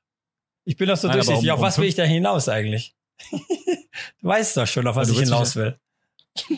Ich 0.65 0.77
bin 0.77 0.89
doch 0.89 0.97
so 0.97 1.09
Nein, 1.09 1.17
aber 1.19 1.25
durchsichtig. 1.25 1.51
um- 1.51 1.55
auf 1.55 1.61
um 1.61 1.67
was 1.67 1.79
will 1.79 1.89
ich 1.89 1.95
da 1.95 2.05
hinaus 2.05 2.49
eigentlich? 2.49 2.95
du 3.31 4.29
weißt 4.29 4.57
doch 4.57 4.67
schon, 4.67 4.87
auf 4.87 4.97
was 4.97 5.09
Ja, 5.09 5.15
du 5.15 5.21
ich 5.21 5.25
hinaus 5.29 5.57
will. 5.57 5.77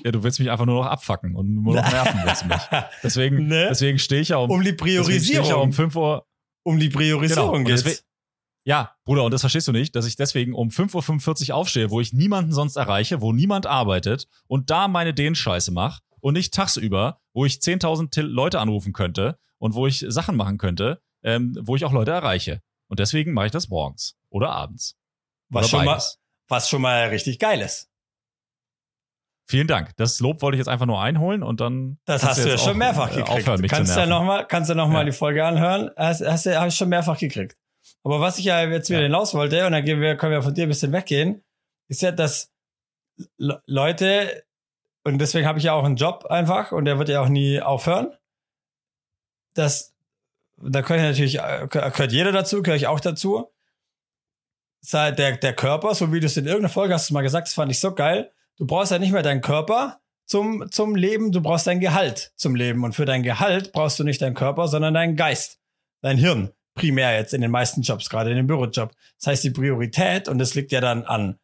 ja, 0.05 0.11
du 0.11 0.22
willst 0.22 0.38
mich 0.41 0.51
einfach 0.51 0.66
nur 0.66 0.82
noch 0.84 0.91
abfacken 0.91 1.34
und 1.36 1.55
nur 1.55 1.74
noch 1.76 1.82
nerven 1.93 2.20
willst 2.24 2.43
du 2.43 2.47
mich. 2.49 2.61
Deswegen, 3.03 3.47
Ne? 3.47 3.66
deswegen 3.70 3.99
stehe 3.99 4.20
ich 4.20 4.28
ja 4.28 4.36
um, 4.38 4.51
Um 4.51 4.62
die 4.62 4.70
stehe 4.72 4.91
ich 4.91 4.95
ja 4.97 5.03
Priorisierung. 5.03 5.62
um 5.62 5.72
5 5.72 5.97
Uhr. 5.97 6.26
Um 6.63 6.79
die 6.79 6.89
Genau. 6.89 6.99
Priorisierung 6.99 7.65
geht's. 7.65 7.83
deswegen- 7.85 8.05
Ja, 8.65 8.95
Bruder, 9.05 9.25
und 9.25 9.33
das 9.33 9.41
verstehst 9.41 9.69
du 9.69 9.73
nicht, 9.73 9.97
dass 9.97 10.07
ich 10.07 10.17
deswegen 10.17 10.55
um 10.55 10.71
5.45 10.71 11.51
Uhr 11.51 11.57
aufstehe, 11.57 11.91
wo 11.91 12.01
ich 12.01 12.13
niemanden 12.13 12.53
sonst 12.53 12.77
erreiche, 12.77 13.21
wo 13.23 13.33
niemand 13.33 13.67
arbeitet 13.67 14.29
und 14.49 14.69
da 14.71 14.87
meine 14.87 15.15
Dehnscheiße 15.15 15.73
mache 15.73 16.03
und 16.21 16.35
nicht 16.35 16.53
tagsüber, 16.53 17.21
wo 17.33 17.45
ich 17.47 17.61
10.000 17.63 18.11
Til- 18.13 18.27
Leute 18.27 18.61
anrufen 18.61 18.93
könnte 18.93 19.39
und 19.59 19.75
wo 19.75 19.87
ich 19.87 20.05
Sachen 20.09 20.37
machen 20.37 20.59
könnte, 20.59 21.01
ähm, 21.23 21.57
wo 21.63 21.75
ich 21.77 21.85
auch 21.87 21.93
Leute 21.93 22.11
erreiche. 22.11 22.61
Und 22.89 22.99
deswegen 23.01 23.33
mache 23.33 23.47
ich 23.47 23.53
das 23.53 23.69
morgens 23.69 24.17
oder 24.29 24.51
abends. 24.51 24.97
was, 25.49 25.65
oder 25.65 25.69
schon 25.79 25.85
mal, 25.87 26.03
was 26.49 26.69
schon 26.69 26.83
mal 26.83 27.09
richtig 27.09 27.39
geil 27.39 27.61
ist. 27.61 27.89
Vielen 29.51 29.67
Dank. 29.67 29.91
Das 29.97 30.21
Lob 30.21 30.43
wollte 30.43 30.55
ich 30.57 30.61
jetzt 30.61 30.69
einfach 30.69 30.87
nur 30.87 31.03
einholen 31.03 31.43
und 31.43 31.61
dann. 31.61 31.99
Das 32.05 32.23
hast 32.25 32.45
du 32.45 32.49
ja 32.49 32.57
schon 32.57 32.79
mehrfach 32.79 33.09
gekriegt. 33.11 33.29
Aufhören, 33.29 33.61
mich 33.61 33.71
kannst 33.71 33.93
zu 33.93 33.99
du 33.99 34.01
ja 34.03 34.07
noch 34.07 34.23
mal, 34.23 34.45
kannst 34.47 34.71
du 34.71 34.75
noch 34.77 34.87
mal 34.89 35.01
Ja. 35.01 35.05
die 35.07 35.13
Folge 35.13 35.45
anhören. 35.45 35.91
Hast, 35.97 36.25
hast 36.25 36.47
du, 36.47 36.59
hast 36.61 36.75
du 36.75 36.79
schon 36.79 36.89
mehrfach 36.89 37.19
gekriegt. 37.19 37.57
Aber 38.05 38.21
was 38.21 38.39
ich 38.39 38.45
ja 38.45 38.63
jetzt 38.63 38.89
wieder 38.91 39.01
Ja. 39.01 39.07
hinaus 39.07 39.35
wollte, 39.35 39.67
und 39.67 39.73
dann 39.73 39.85
gehen 39.85 40.01
wir, 40.01 40.17
können 40.17 40.33
wir 40.33 40.43
von 40.43 40.55
dir 40.55 40.63
ein 40.65 40.69
bisschen 40.69 40.93
weggehen, 40.93 41.43
ist 41.89 42.01
ja, 42.03 42.13
dass 42.13 42.53
Le 43.39 43.61
Leute, 43.67 44.45
und 45.05 45.19
deswegen 45.19 45.47
habe 45.47 45.59
ich 45.59 45.65
ja 45.65 45.73
auch 45.73 45.85
einen 45.85 45.97
Job 45.97 46.27
einfach, 46.27 46.71
und 46.73 46.85
der 46.85 46.99
wird 47.01 47.09
ja 47.09 47.21
auch 47.21 47.29
nie 47.29 47.61
aufhören, 47.61 48.15
dass, 49.55 49.95
da 50.59 50.81
gehört 50.81 51.01
natürlich, 51.01 51.39
äh, 51.41 51.67
gehört 51.69 52.13
jeder 52.13 52.33
dazu, 52.33 52.63
gehöre 52.63 52.77
ich 52.77 52.87
auch 52.87 53.01
dazu, 53.01 53.51
sei 54.81 55.11
der, 55.11 55.37
der 55.37 55.55
Körper, 55.55 55.95
so 55.95 56.13
wie 56.13 56.21
du 56.21 56.27
es 56.27 56.37
in 56.37 56.47
irgendeiner 56.47 56.73
Folge 56.73 56.95
hast 56.95 57.11
du 57.11 57.15
mal 57.15 57.23
gesagt, 57.23 57.49
das 57.49 57.55
fand 57.55 57.71
ich 57.73 57.81
so 57.81 57.95
geil, 57.95 58.31
du 58.61 58.67
brauchst 58.67 58.93
ja 58.93 58.99
nicht 58.99 59.13
mehr 59.13 59.23
deinen 59.23 59.41
Körper 59.41 60.01
zum, 60.27 60.71
zum 60.71 60.95
Leben, 60.95 61.33
du 61.33 61.41
brauchst 61.41 61.67
dein 61.67 61.81
Gehalt 61.81 62.33
zum 62.37 62.55
Leben. 62.55 62.85
Und 62.85 62.93
für 62.93 63.07
dein 63.07 63.23
Gehalt 63.23 63.73
brauchst 63.73 63.99
du 63.99 64.05
nicht 64.05 64.23
deinen 64.23 64.35
Körper, 64.35 64.69
sondern 64.69 64.95
deinen 64.95 65.17
Geist, 65.17 65.59
dein 66.03 66.19
Hirn. 66.19 66.53
Primär 66.75 67.17
jetzt 67.17 67.35
in 67.35 67.41
den 67.41 67.51
meisten 67.51 67.83
Jobs, 67.83 68.09
gerade 68.09 68.31
in 68.31 68.37
dem 68.37 68.47
Bürojob. 68.47 68.93
Das 69.19 69.27
heißt, 69.27 69.45
die 69.45 69.51
Priorität, 69.51 70.29
und 70.29 70.39
das 70.39 70.55
liegt 70.55 70.73
ja 70.73 70.81
dann 70.81 71.05
an, 71.05 71.39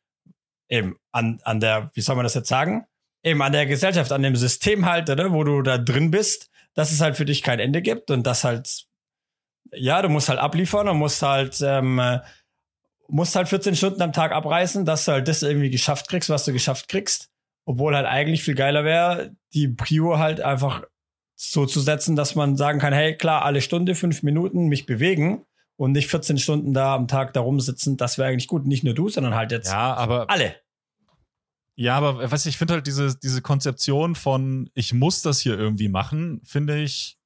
eben, 0.69 0.97
an, 1.11 1.41
an 1.43 1.59
der, 1.59 1.91
wie 1.95 2.01
soll 2.01 2.17
man 2.17 2.23
das 2.23 2.35
jetzt 2.35 2.49
sagen? 2.49 2.87
Eben 3.25 3.43
an 3.43 3.53
der 3.53 3.67
Gesellschaft, 3.67 4.12
an 4.12 4.23
dem 4.23 4.37
System 4.37 4.87
halt, 4.87 5.11
oder, 5.11 5.33
wo 5.33 5.43
du 5.43 5.62
da 5.62 5.79
drin 5.79 6.11
bist, 6.11 6.51
dass 6.75 6.93
es 6.93 7.01
halt 7.01 7.17
für 7.17 7.25
dich 7.25 7.43
kein 7.43 7.59
Ende 7.59 7.83
gibt 7.83 8.11
und 8.11 8.25
das 8.25 8.45
halt, 8.45 8.85
ja, 9.73 10.01
du 10.01 10.11
musst 10.11 10.29
halt 10.29 10.39
abliefern 10.39 10.89
und 10.89 10.99
musst 10.99 11.23
halt, 11.23 11.61
ähm, 11.61 11.99
äh, 11.99 12.21
musst 13.09 13.37
halt 13.37 13.49
14 13.49 13.77
Stunden 13.77 14.03
am 14.03 14.13
Tag 14.13 14.33
abreißen, 14.33 14.85
dass 14.85 15.05
du 15.05 15.13
halt 15.13 15.29
das 15.29 15.43
irgendwie 15.43 15.71
geschafft 15.71 16.09
kriegst, 16.09 16.31
was 16.31 16.45
du 16.45 16.53
geschafft 16.53 16.89
kriegst. 16.89 17.31
Obwohl 17.65 17.97
halt 17.97 18.07
eigentlich 18.07 18.45
viel 18.45 18.55
geiler 18.55 18.85
wäre, 18.85 19.35
die 19.53 19.69
Prio 19.69 20.19
halt 20.19 20.41
einfach 20.41 20.85
so 21.35 21.67
zu 21.67 21.81
setzen, 21.81 22.17
dass 22.17 22.35
man 22.35 22.57
sagen 22.57 22.79
kann, 22.79 22.93
hey, 22.93 23.17
klar, 23.17 23.45
alle 23.45 23.61
Stunde, 23.61 23.95
fünf 23.95 24.23
Minuten 24.23 24.69
mich 24.69 24.87
bewegen 24.87 25.45
und 25.77 25.93
nicht 25.93 26.09
14 26.09 26.39
Stunden 26.39 26.73
da 26.73 26.95
am 26.95 27.09
Tag 27.09 27.35
da 27.35 27.41
rumsitzen. 27.41 27.97
Das 27.97 28.19
wäre 28.19 28.29
eigentlich 28.29 28.47
gut. 28.47 28.67
Nicht 28.67 28.85
nur 28.85 28.95
du, 28.95 29.09
sondern 29.09 29.35
halt 29.35 29.53
jetzt 29.53 29.69
Ja, 29.69 29.95
aber 29.95 30.31
alle. 30.31 30.57
Ja, 31.79 31.97
aber 31.99 32.31
weißt 32.31 32.47
du, 32.47 32.49
ich 32.49 32.57
finde 32.57 32.75
halt 32.75 32.87
diese, 32.87 33.19
diese 33.19 33.43
Konzeption 33.43 34.15
von, 34.15 34.71
ich 34.75 34.95
muss 34.95 35.21
das 35.21 35.41
hier 35.41 35.59
irgendwie 35.59 35.89
machen, 35.89 36.41
finde 36.45 36.81
ich, 36.81 37.19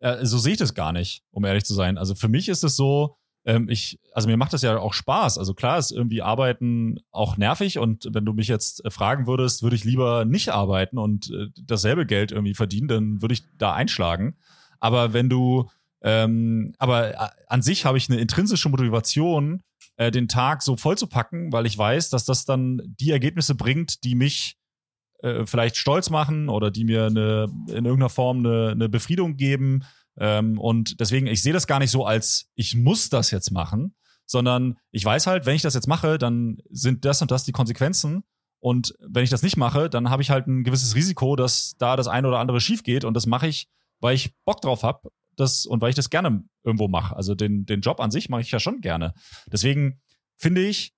äh, 0.00 0.24
so 0.24 0.38
sehe 0.38 0.52
ich 0.52 0.58
das 0.58 0.72
gar 0.72 0.92
nicht, 0.92 1.24
um 1.30 1.44
ehrlich 1.44 1.64
zu 1.64 1.74
sein. 1.74 1.98
Also 1.98 2.14
für 2.14 2.28
mich 2.28 2.48
ist 2.48 2.64
es 2.64 2.74
so, 2.74 3.18
ähm, 3.48 3.70
ich, 3.70 3.98
also 4.12 4.28
mir 4.28 4.36
macht 4.36 4.52
das 4.52 4.60
ja 4.60 4.78
auch 4.78 4.92
Spaß. 4.92 5.38
Also 5.38 5.54
klar 5.54 5.78
ist 5.78 5.90
irgendwie 5.90 6.20
Arbeiten 6.20 7.00
auch 7.10 7.38
nervig 7.38 7.78
und 7.78 8.06
wenn 8.12 8.26
du 8.26 8.34
mich 8.34 8.46
jetzt 8.46 8.84
äh, 8.84 8.90
fragen 8.90 9.26
würdest, 9.26 9.62
würde 9.62 9.74
ich 9.74 9.84
lieber 9.84 10.26
nicht 10.26 10.50
arbeiten 10.50 10.98
und 10.98 11.30
äh, 11.30 11.46
dasselbe 11.64 12.04
Geld 12.04 12.30
irgendwie 12.30 12.54
verdienen, 12.54 12.88
dann 12.88 13.22
würde 13.22 13.32
ich 13.32 13.44
da 13.56 13.72
einschlagen. 13.72 14.36
Aber 14.80 15.14
wenn 15.14 15.30
du, 15.30 15.70
ähm, 16.02 16.74
aber 16.78 17.14
äh, 17.14 17.28
an 17.48 17.62
sich 17.62 17.86
habe 17.86 17.96
ich 17.96 18.10
eine 18.10 18.20
intrinsische 18.20 18.68
Motivation, 18.68 19.62
äh, 19.96 20.10
den 20.10 20.28
Tag 20.28 20.62
so 20.62 20.76
voll 20.76 20.98
zu 20.98 21.06
packen, 21.06 21.50
weil 21.50 21.64
ich 21.64 21.78
weiß, 21.78 22.10
dass 22.10 22.26
das 22.26 22.44
dann 22.44 22.82
die 23.00 23.12
Ergebnisse 23.12 23.54
bringt, 23.54 24.04
die 24.04 24.14
mich 24.14 24.58
äh, 25.22 25.46
vielleicht 25.46 25.78
stolz 25.78 26.10
machen 26.10 26.50
oder 26.50 26.70
die 26.70 26.84
mir 26.84 27.06
eine, 27.06 27.46
in 27.68 27.86
irgendeiner 27.86 28.10
Form 28.10 28.40
eine, 28.40 28.72
eine 28.72 28.90
Befriedung 28.90 29.36
geben. 29.38 29.84
Ähm, 30.18 30.58
und 30.58 31.00
deswegen, 31.00 31.26
ich 31.26 31.42
sehe 31.42 31.52
das 31.52 31.66
gar 31.66 31.78
nicht 31.78 31.90
so 31.90 32.04
als, 32.04 32.50
ich 32.54 32.74
muss 32.74 33.08
das 33.08 33.30
jetzt 33.30 33.50
machen, 33.50 33.94
sondern 34.26 34.76
ich 34.90 35.04
weiß 35.04 35.26
halt, 35.26 35.46
wenn 35.46 35.54
ich 35.54 35.62
das 35.62 35.74
jetzt 35.74 35.88
mache, 35.88 36.18
dann 36.18 36.58
sind 36.70 37.04
das 37.04 37.22
und 37.22 37.30
das 37.30 37.44
die 37.44 37.52
Konsequenzen. 37.52 38.24
Und 38.60 38.94
wenn 39.00 39.24
ich 39.24 39.30
das 39.30 39.42
nicht 39.42 39.56
mache, 39.56 39.88
dann 39.88 40.10
habe 40.10 40.22
ich 40.22 40.30
halt 40.30 40.46
ein 40.46 40.64
gewisses 40.64 40.94
Risiko, 40.94 41.36
dass 41.36 41.76
da 41.78 41.96
das 41.96 42.08
eine 42.08 42.28
oder 42.28 42.40
andere 42.40 42.60
schief 42.60 42.82
geht. 42.82 43.04
Und 43.04 43.14
das 43.14 43.26
mache 43.26 43.46
ich, 43.46 43.68
weil 44.00 44.14
ich 44.14 44.34
Bock 44.44 44.60
drauf 44.60 44.82
habe 44.82 45.10
das, 45.36 45.64
und 45.64 45.80
weil 45.80 45.90
ich 45.90 45.96
das 45.96 46.10
gerne 46.10 46.44
irgendwo 46.64 46.88
mache. 46.88 47.16
Also 47.16 47.34
den, 47.34 47.64
den 47.64 47.80
Job 47.80 48.00
an 48.00 48.10
sich 48.10 48.28
mache 48.28 48.42
ich 48.42 48.50
ja 48.50 48.60
schon 48.60 48.80
gerne. 48.80 49.14
Deswegen 49.46 50.00
finde 50.36 50.66
ich, 50.66 50.92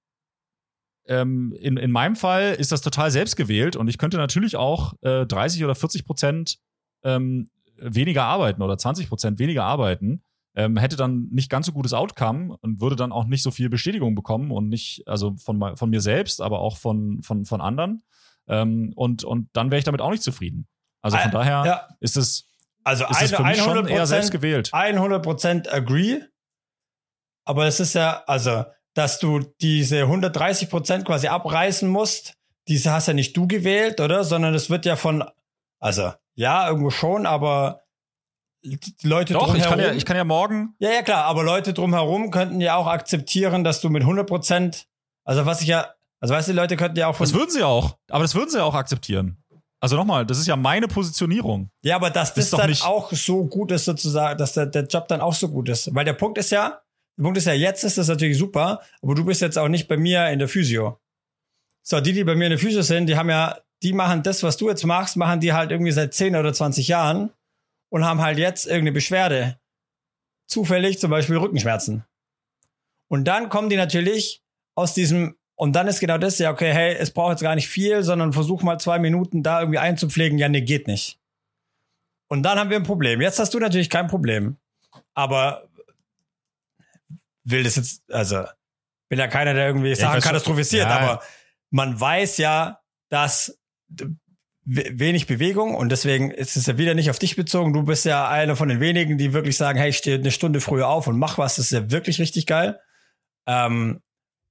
ähm, 1.07 1.55
in, 1.59 1.77
in 1.77 1.91
meinem 1.91 2.17
Fall 2.17 2.55
ist 2.55 2.73
das 2.73 2.81
total 2.81 3.11
selbstgewählt 3.11 3.77
und 3.77 3.89
ich 3.89 3.99
könnte 3.99 4.17
natürlich 4.17 4.57
auch 4.57 4.95
äh, 5.03 5.27
30 5.27 5.65
oder 5.65 5.75
40 5.75 6.05
Prozent 6.05 6.59
ähm, 7.03 7.49
weniger 7.81 8.25
arbeiten 8.25 8.63
oder 8.63 8.79
20 8.79 9.09
Prozent 9.09 9.39
weniger 9.39 9.65
arbeiten, 9.65 10.23
ähm, 10.55 10.77
hätte 10.77 10.97
dann 10.97 11.29
nicht 11.31 11.51
ganz 11.51 11.67
so 11.67 11.73
gutes 11.73 11.93
Outcome 11.93 12.57
und 12.61 12.81
würde 12.81 12.97
dann 12.97 13.13
auch 13.13 13.25
nicht 13.25 13.43
so 13.43 13.51
viel 13.51 13.69
Bestätigung 13.69 14.15
bekommen 14.15 14.51
und 14.51 14.69
nicht, 14.69 15.07
also 15.07 15.37
von, 15.37 15.77
von 15.77 15.91
mir 15.91 16.01
selbst, 16.01 16.41
aber 16.41 16.61
auch 16.61 16.77
von, 16.77 17.23
von, 17.23 17.45
von 17.45 17.61
anderen. 17.61 18.03
Ähm, 18.49 18.93
und, 18.97 19.25
und 19.25 19.49
dann 19.53 19.71
wäre 19.71 19.79
ich 19.79 19.85
damit 19.85 20.01
auch 20.01 20.11
nicht 20.11 20.23
zufrieden. 20.23 20.67
Also 21.03 21.17
von 21.17 21.31
daher 21.31 21.65
Ja, 21.65 21.89
ist 22.01 22.17
es, 22.17 22.49
also 22.85 23.07
ist 23.07 23.23
es 23.23 23.33
für 23.33 23.45
mich 23.45 23.59
schon 23.59 23.87
eher 23.87 24.03
100%, 24.03 24.07
selbst 24.07 24.31
gewählt. 24.31 24.71
100% 24.73 25.71
agree. 25.71 26.21
Aber 27.45 27.67
es 27.67 27.81
ist 27.81 27.95
ja, 27.95 28.23
also, 28.27 28.65
dass 28.95 29.19
du 29.19 29.41
diese 29.61 30.03
130% 30.05 31.05
quasi 31.05 31.29
abreißen 31.29 31.89
musst, 31.89 32.35
diese 32.69 32.93
hast 32.93 33.09
ja 33.09 33.15
nicht 33.15 33.37
du 33.37 33.47
gewählt, 33.47 34.01
oder? 34.01 34.25
Sondern 34.25 34.55
es 34.55 34.69
wird 34.69 34.85
ja 34.85 34.97
von, 34.97 35.25
also, 35.79 36.13
ja, 36.35 36.69
irgendwo 36.69 36.91
schon, 36.91 37.27
aber 37.27 37.83
die 38.65 38.79
Leute 39.03 39.33
Doch, 39.33 39.55
ich 39.55 39.63
kann, 39.63 39.79
ja, 39.79 39.87
drumherum- 39.87 39.97
ich 39.97 40.05
kann 40.05 40.17
ja 40.17 40.25
morgen, 40.25 40.75
Ja, 40.79 40.91
ja, 40.93 41.03
klar, 41.03 41.25
aber 41.25 41.43
Leute 41.45 41.73
drumherum 41.73 42.31
könnten 42.31 42.61
ja 42.61 42.77
auch 42.77 42.87
akzeptieren, 42.87 43.65
dass 43.65 43.81
du 43.81 43.89
mit 43.89 44.05
100%, 44.05 44.87
also 45.25 45.47
was 45.47 45.63
ich 45.63 45.69
ja, 45.69 45.95
also 46.21 46.35
weißt 46.35 46.49
du, 46.49 46.53
die 46.53 46.59
Leute 46.59 46.77
könnten 46.77 46.99
ja 46.99 47.07
auch 47.09 47.17
das 47.19 47.33
würden 47.33 47.51
sie 47.51 47.63
auch, 47.63 47.97
aber 48.11 48.23
das 48.25 48.35
würden 48.35 48.51
sie 48.51 48.63
auch 48.63 48.75
akzeptieren. 48.75 49.43
Also 49.83 49.97
nochmal, 49.97 50.27
das 50.27 50.39
ist 50.39 50.47
ja 50.47 50.57
meine 50.57 50.89
Positionierung. 50.89 51.71
ja, 51.83 51.97
aber 51.97 52.11
dass 52.11 52.35
das 52.35 52.51
doch 52.51 52.59
dann 52.59 52.69
nicht- 52.69 52.85
auch 52.85 53.11
so 53.13 53.47
gut 53.47 53.73
ist 53.73 53.87
sozusagen, 53.87 54.37
dass 54.39 54.53
der, 54.53 54.67
der 54.67 54.85
Job 54.85 55.09
dann 55.09 55.23
auch 55.23 55.33
so 55.33 55.49
gut 55.49 55.71
ist. 55.71 55.95
Weil 55.95 56.05
der 56.05 56.13
Punkt 56.13 56.37
ist 56.37 56.51
ja, 56.51 56.83
der 57.17 57.23
Punkt 57.23 57.39
ist 57.39 57.47
ja, 57.47 57.55
jetzt 57.55 57.83
ist 57.85 57.97
das 57.97 58.09
natürlich 58.09 58.37
super, 58.37 58.83
aber 59.01 59.15
du 59.15 59.25
bist 59.25 59.41
jetzt 59.41 59.57
auch 59.59 59.69
nicht 59.69 59.89
bei 59.89 59.97
mir 59.97 60.29
in 60.29 60.39
der 60.39 60.49
Physio. 60.49 61.01
So, 61.83 61.99
die, 62.03 62.13
die 62.13 62.25
bei 62.25 62.35
mir 62.35 62.45
in 62.45 62.51
der 62.51 62.59
Physio 62.59 62.83
sind, 62.83 63.07
die 63.07 63.17
haben 63.17 63.31
ja, 63.31 63.57
die 63.83 63.93
machen 63.93 64.23
das, 64.23 64.43
was 64.43 64.57
du 64.57 64.69
jetzt 64.69 64.85
machst, 64.85 65.17
machen 65.17 65.41
die 65.41 65.53
halt 65.53 65.71
irgendwie 65.71 65.93
seit 65.93 66.15
10 66.15 66.37
oder 66.37 66.53
20 66.53 66.89
Jahren 66.89 67.31
und 67.89 68.05
haben 68.05 68.21
halt 68.21 68.39
jetzt 68.39 68.67
irgendeine 68.67 68.93
Beschwerde. 68.93 69.59
Zufällig 70.47 70.99
zum 70.99 71.11
Beispiel 71.11 71.37
Rückenschmerzen. 71.37 72.05
Und 73.09 73.25
dann 73.25 73.49
kommen 73.49 73.71
die 73.71 73.77
natürlich 73.77 74.43
aus 74.75 74.95
diesem, 74.95 75.37
und 75.55 75.75
dann 75.75 75.89
ist 75.89 76.01
genau 76.01 76.19
das, 76.19 76.39
ja, 76.39 76.51
okay, 76.51 76.73
hey, 76.73 76.95
es 76.95 77.11
braucht 77.11 77.33
jetzt 77.33 77.43
gar 77.43 77.55
nicht 77.55 77.69
viel, 77.69 78.03
sondern 78.03 78.33
versuch 78.33 78.63
mal 78.63 78.79
zwei 78.79 78.99
Minuten 78.99 79.43
da 79.43 79.61
irgendwie 79.61 79.79
einzupflegen. 79.79 80.39
Ja, 80.39 80.49
nee, 80.49 80.63
geht 80.63 80.87
nicht. 80.87 81.19
Und 82.29 82.43
dann 82.45 82.59
haben 82.59 82.71
wir 82.71 82.77
ein 82.77 82.85
Problem. 82.85 83.21
Jetzt 83.21 83.39
hast 83.39 83.53
du 83.55 83.59
natürlich 83.59 83.91
kein 83.91 84.07
Problem. 84.07 84.57
Aber 85.15 85.69
will 87.45 87.63
das 87.65 87.77
jetzt, 87.77 88.03
also, 88.11 88.45
will 89.09 89.19
ja 89.19 89.29
keiner, 89.29 89.55
der 89.55 89.67
irgendwie 89.67 89.93
ich 89.93 89.99
Sachen 89.99 90.21
katastrophisiert, 90.21 90.89
Ja. 90.89 90.99
aber 90.99 91.23
man 91.71 91.99
weiß 92.01 92.39
ja, 92.39 92.81
dass 93.09 93.59
wenig 94.65 95.27
Bewegung 95.27 95.75
und 95.75 95.89
deswegen 95.91 96.31
ist 96.31 96.57
es 96.57 96.67
ja 96.67 96.79
wieder 96.79 96.95
nicht 96.95 97.11
auf 97.11 97.19
dich 97.19 97.35
bezogen. 97.35 97.73
Du 97.73 97.83
bist 97.83 98.05
ja 98.05 98.29
einer 98.29 98.57
von 98.57 98.69
den 98.69 98.81
wenigen, 98.81 99.19
die 99.19 99.33
wirklich 99.33 99.57
sagen, 99.57 99.79
hey, 99.79 99.91
ich 99.91 99.97
stehe 99.97 100.19
eine 100.19 100.31
Stunde 100.31 100.61
früher 100.61 100.89
auf 100.89 101.07
und 101.07 101.19
mach 101.19 101.39
was. 101.39 101.57
Das 101.57 101.67
ist 101.67 101.73
ja 101.73 101.91
wirklich 101.91 102.21
richtig 102.21 102.47
geil. 102.47 102.79
Ähm, 103.47 104.01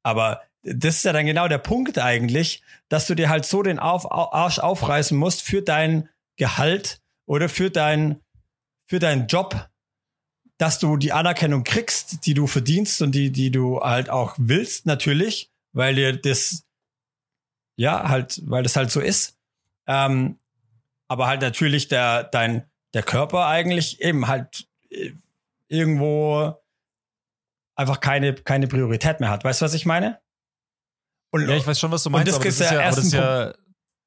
aber 0.03 0.41
das 0.63 0.97
ist 0.97 1.05
ja 1.05 1.13
dann 1.13 1.25
genau 1.25 1.47
der 1.47 1.59
Punkt 1.59 1.99
eigentlich, 1.99 2.61
dass 2.89 3.07
du 3.07 3.15
dir 3.15 3.29
halt 3.29 3.45
so 3.45 3.63
den 3.63 3.79
auf, 3.79 4.11
Arsch 4.11 4.59
aufreißen 4.59 5.17
musst 5.17 5.41
für 5.41 5.61
dein 5.61 6.09
Gehalt 6.37 7.01
oder 7.25 7.47
für 7.47 7.69
dein 7.69 8.19
für 8.87 8.99
deinen 8.99 9.27
Job, 9.27 9.69
dass 10.57 10.79
du 10.79 10.97
die 10.97 11.13
Anerkennung 11.13 11.63
kriegst, 11.63 12.25
die 12.25 12.33
du 12.33 12.47
verdienst 12.47 13.01
und 13.01 13.13
die 13.13 13.31
die 13.31 13.51
du 13.51 13.79
halt 13.81 14.09
auch 14.09 14.35
willst 14.37 14.85
natürlich, 14.85 15.51
weil 15.71 15.95
dir 15.95 16.17
das 16.17 16.65
ja 17.79 18.09
halt, 18.09 18.41
weil 18.45 18.63
das 18.63 18.75
halt 18.75 18.91
so 18.91 18.99
ist. 18.99 19.37
Ähm, 19.87 20.37
aber 21.07 21.27
halt 21.27 21.41
natürlich 21.41 21.87
der, 21.87 22.23
dein, 22.25 22.69
der 22.93 23.03
Körper 23.03 23.47
eigentlich 23.47 24.01
eben 24.01 24.27
halt 24.27 24.67
äh, 24.89 25.13
irgendwo 25.69 26.61
einfach 27.75 28.01
keine, 28.01 28.33
keine 28.33 28.67
Priorität 28.67 29.21
mehr 29.21 29.29
hat. 29.29 29.45
Weißt 29.45 29.61
du, 29.61 29.65
was 29.65 29.73
ich 29.73 29.85
meine? 29.85 30.19
Und, 31.31 31.47
ja, 31.47 31.55
ich 31.55 31.65
weiß 31.65 31.79
schon, 31.79 31.91
was 31.91 32.03
du 32.03 32.09
meinst, 32.09 32.33
aber 32.33 32.43
das 32.43 32.59
ist, 32.59 32.71
ja, 32.71 32.79
aber, 32.79 32.95
das 32.95 32.97
ist 32.97 33.13
ja, 33.13 33.53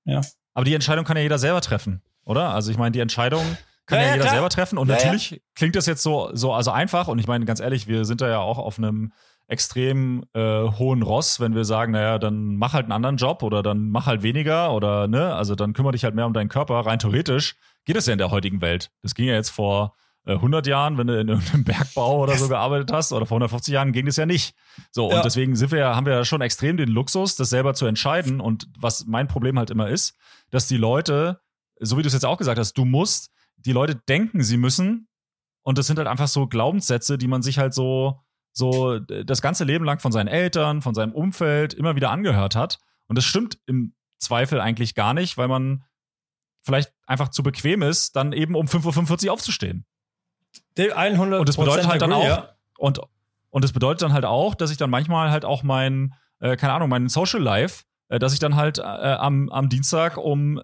ja, 0.05 0.21
aber 0.55 0.65
die 0.65 0.75
Entscheidung 0.75 1.05
kann 1.05 1.17
ja 1.17 1.23
jeder 1.23 1.39
selber 1.39 1.61
treffen, 1.61 2.03
oder? 2.25 2.53
Also 2.53 2.71
ich 2.71 2.77
meine, 2.77 2.93
die 2.93 3.01
Entscheidung 3.01 3.45
kann 3.87 4.01
ja, 4.01 4.07
ja 4.07 4.13
jeder 4.13 4.25
klar. 4.25 4.35
selber 4.35 4.51
treffen 4.51 4.77
und 4.77 4.89
natürlich 4.89 5.41
klingt 5.55 5.77
das 5.77 5.87
jetzt 5.87 6.03
so, 6.03 6.31
so 6.35 6.53
also 6.53 6.73
einfach 6.73 7.09
und 7.09 7.21
ich 7.21 7.27
meine, 7.27 7.45
ganz 7.47 7.61
ehrlich, 7.61 7.87
wir 7.87 8.05
sind 8.05 8.21
da 8.21 8.29
ja 8.29 8.39
auch 8.39 8.59
auf 8.59 8.77
einem 8.77 9.13
extrem 9.53 10.25
äh, 10.33 10.41
hohen 10.41 11.03
Ross, 11.03 11.39
wenn 11.39 11.55
wir 11.55 11.65
sagen, 11.65 11.93
naja, 11.93 12.19
dann 12.19 12.57
mach 12.57 12.73
halt 12.73 12.85
einen 12.85 12.93
anderen 12.93 13.19
Job 13.19 13.43
oder 13.43 13.63
dann 13.63 13.91
mach 13.91 14.07
halt 14.07 14.23
weniger 14.23 14.73
oder 14.73 15.07
ne, 15.09 15.35
also 15.35 15.55
dann 15.55 15.75
kümmere 15.75 15.93
dich 15.93 16.05
halt 16.05 16.15
mehr 16.15 16.27
um 16.27 16.33
deinen 16.33 16.49
Körper. 16.49 16.81
Rein 16.81 16.99
theoretisch 16.99 17.57
geht 17.85 17.97
es 17.97 18.07
ja 18.07 18.15
in 18.15 18.19
der 18.19 18.31
heutigen 18.31 18.63
Welt. 18.63 18.91
Das 19.03 19.15
ging 19.15 19.27
ja 19.27 19.35
jetzt 19.35 19.51
vor 19.51 19.95
äh, 20.25 20.33
100 20.33 20.67
Jahren, 20.67 20.97
wenn 20.97 21.07
du 21.07 21.21
in 21.21 21.29
einem 21.29 21.43
Bergbau 21.65 22.23
oder 22.23 22.35
so 22.39 22.49
gearbeitet 22.49 22.91
hast 22.93 23.13
oder 23.13 23.27
vor 23.27 23.37
150 23.37 23.75
Jahren 23.75 23.93
ging 23.93 24.07
das 24.07 24.17
ja 24.17 24.25
nicht. 24.25 24.57
So 24.91 25.11
ja. 25.11 25.17
und 25.17 25.25
deswegen 25.27 25.55
sind 25.55 25.71
wir 25.71 25.81
ja, 25.81 25.97
haben 25.97 26.07
wir 26.07 26.15
ja 26.15 26.25
schon 26.25 26.41
extrem 26.41 26.79
den 26.79 26.89
Luxus, 26.89 27.37
das 27.37 27.51
selber 27.51 27.75
zu 27.75 27.85
entscheiden. 27.85 28.41
Und 28.41 28.69
was 28.79 29.05
mein 29.05 29.29
Problem 29.29 29.59
halt 29.59 29.71
immer 29.71 29.89
ist, 29.91 30.17
dass 30.51 30.67
die 30.67 30.79
Leute, 30.79 31.41
so 31.79 31.99
wie 31.99 32.03
du 32.03 32.07
es 32.07 32.15
jetzt 32.15 32.25
auch 32.25 32.39
gesagt 32.39 32.59
hast, 32.59 32.73
du 32.79 32.87
musst, 32.87 33.31
die 33.57 33.73
Leute 33.73 33.97
denken, 33.97 34.43
sie 34.43 34.57
müssen 34.57 35.09
und 35.63 35.77
das 35.77 35.87
sind 35.87 35.99
halt 35.99 36.09
einfach 36.09 36.29
so 36.29 36.47
Glaubenssätze, 36.47 37.19
die 37.19 37.29
man 37.29 37.43
sich 37.43 37.59
halt 37.59 37.75
so 37.75 38.19
so 38.53 38.99
das 38.99 39.43
ganze 39.43 39.65
Leben 39.65 39.85
lang 39.85 39.99
von 39.99 40.13
seinen 40.13 40.29
Eltern, 40.29 40.83
von 40.83 40.95
seinem 40.95 41.13
Umfeld 41.13 41.75
immer 41.75 41.97
wieder 41.97 42.11
angehört 42.11 42.55
hat. 42.55 42.79
Und 43.07 43.17
das 43.17 43.25
stimmt 43.25 43.59
im 43.67 43.95
Zweifel 44.19 44.61
eigentlich 44.61 44.95
gar 44.95 45.15
nicht, 45.15 45.37
weil 45.39 45.49
man 45.49 45.85
vielleicht 46.63 46.93
einfach 47.07 47.29
zu 47.29 47.43
bequem 47.43 47.83
ist, 47.83 48.15
dann 48.17 48.33
eben 48.33 48.55
um 48.55 48.67
5.45 48.67 49.27
Uhr 49.27 49.33
aufzustehen. 49.33 49.85
100 50.79 51.41
und 51.41 51.49
das 51.49 51.57
bedeutet 51.57 51.87
halt 51.87 52.03
dann 52.03 52.13
auch, 52.13 52.25
ja. 52.25 52.55
und, 52.79 53.01
und 53.51 53.65
das 53.65 53.73
bedeutet 53.73 54.03
dann 54.03 54.13
halt 54.13 54.25
auch, 54.25 54.55
dass 54.55 54.71
ich 54.71 54.77
dann 54.77 54.91
manchmal 54.91 55.31
halt 55.31 55.45
auch 55.45 55.63
mein, 55.63 56.15
äh, 56.41 56.57
keine 56.57 56.73
Ahnung, 56.73 56.89
mein 56.89 57.09
Social 57.09 57.43
Life 57.43 57.85
dass 58.19 58.33
ich 58.33 58.39
dann 58.39 58.57
halt 58.57 58.79
äh, 58.79 58.83
am, 58.83 59.49
am 59.49 59.69
Dienstag 59.69 60.17
um 60.17 60.59
äh, 60.59 60.63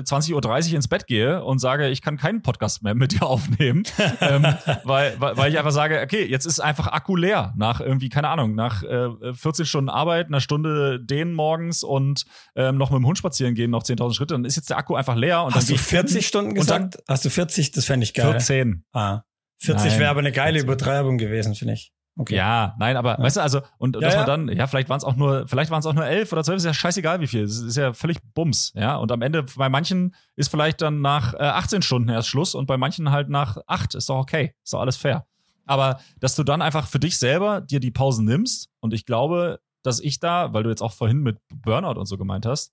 20.30 0.00 0.70
Uhr 0.70 0.76
ins 0.76 0.88
Bett 0.88 1.06
gehe 1.06 1.44
und 1.44 1.58
sage, 1.58 1.88
ich 1.88 2.02
kann 2.02 2.16
keinen 2.16 2.42
Podcast 2.42 2.82
mehr 2.82 2.94
mit 2.94 3.12
dir 3.12 3.26
aufnehmen, 3.26 3.84
ähm, 4.20 4.46
weil, 4.84 5.14
weil, 5.18 5.36
weil 5.36 5.50
ich 5.50 5.58
einfach 5.58 5.72
sage, 5.72 6.00
okay, 6.02 6.24
jetzt 6.24 6.46
ist 6.46 6.60
einfach 6.60 6.88
Akku 6.88 7.16
leer 7.16 7.52
nach 7.56 7.80
irgendwie, 7.80 8.08
keine 8.08 8.28
Ahnung, 8.28 8.54
nach 8.54 8.82
äh, 8.82 9.34
14 9.34 9.66
Stunden 9.66 9.90
Arbeit, 9.90 10.26
einer 10.26 10.40
Stunde 10.40 11.00
dehnen 11.00 11.34
morgens 11.34 11.82
und 11.82 12.24
ähm, 12.54 12.76
noch 12.76 12.90
mit 12.90 12.98
dem 12.98 13.06
Hund 13.06 13.18
spazieren 13.18 13.54
gehen, 13.54 13.70
noch 13.70 13.82
10.000 13.82 14.14
Schritte, 14.14 14.34
dann 14.34 14.44
ist 14.44 14.56
jetzt 14.56 14.70
der 14.70 14.78
Akku 14.78 14.94
einfach 14.94 15.16
leer. 15.16 15.42
Und 15.44 15.54
Hast 15.54 15.68
dann 15.68 15.76
du 15.76 15.82
40 15.82 16.26
Stunden 16.26 16.54
gesagt? 16.54 16.98
Hast 17.08 17.24
du 17.24 17.30
40? 17.30 17.72
Das 17.72 17.84
fände 17.84 18.04
ich 18.04 18.14
geil. 18.14 18.30
14. 18.30 18.84
Ah. 18.92 19.22
40 19.58 19.98
wäre 19.98 20.10
aber 20.10 20.20
eine 20.20 20.32
geile 20.32 20.58
14. 20.58 20.66
Übertreibung 20.66 21.18
gewesen, 21.18 21.54
finde 21.54 21.74
ich. 21.74 21.92
Okay. 22.18 22.36
Ja, 22.36 22.74
nein, 22.78 22.96
aber 22.96 23.18
ja. 23.18 23.22
weißt 23.22 23.36
du, 23.36 23.42
also, 23.42 23.60
und 23.76 23.96
ja, 23.96 24.00
dass 24.00 24.16
man 24.16 24.26
dann, 24.26 24.48
ja, 24.48 24.66
vielleicht 24.66 24.88
waren 24.88 24.96
es 24.96 25.04
auch 25.04 25.16
nur, 25.16 25.46
vielleicht 25.46 25.70
waren 25.70 25.80
es 25.80 25.86
auch 25.86 25.92
nur 25.92 26.06
elf 26.06 26.32
oder 26.32 26.42
zwölf, 26.42 26.56
ist 26.56 26.64
ja 26.64 26.72
scheißegal 26.72 27.20
wie 27.20 27.26
viel. 27.26 27.42
Es 27.42 27.60
ist 27.60 27.76
ja 27.76 27.92
völlig 27.92 28.18
Bums, 28.32 28.72
ja. 28.74 28.96
Und 28.96 29.12
am 29.12 29.20
Ende, 29.20 29.44
bei 29.56 29.68
manchen 29.68 30.14
ist 30.34 30.50
vielleicht 30.50 30.80
dann 30.80 31.02
nach 31.02 31.34
äh, 31.34 31.38
18 31.38 31.82
Stunden 31.82 32.08
erst 32.08 32.28
Schluss 32.28 32.54
und 32.54 32.66
bei 32.66 32.78
manchen 32.78 33.10
halt 33.10 33.28
nach 33.28 33.58
acht. 33.66 33.94
Ist 33.94 34.08
doch 34.08 34.16
okay. 34.16 34.54
Ist 34.64 34.72
doch 34.72 34.80
alles 34.80 34.96
fair. 34.96 35.26
Aber 35.66 36.00
dass 36.18 36.36
du 36.36 36.42
dann 36.42 36.62
einfach 36.62 36.86
für 36.86 37.00
dich 37.00 37.18
selber 37.18 37.60
dir 37.60 37.80
die 37.80 37.90
Pausen 37.90 38.24
nimmst, 38.24 38.70
und 38.80 38.94
ich 38.94 39.04
glaube, 39.04 39.60
dass 39.82 40.00
ich 40.00 40.18
da, 40.18 40.54
weil 40.54 40.62
du 40.62 40.70
jetzt 40.70 40.82
auch 40.82 40.92
vorhin 40.92 41.18
mit 41.18 41.38
Burnout 41.54 41.98
und 42.00 42.06
so 42.06 42.16
gemeint 42.16 42.46
hast, 42.46 42.72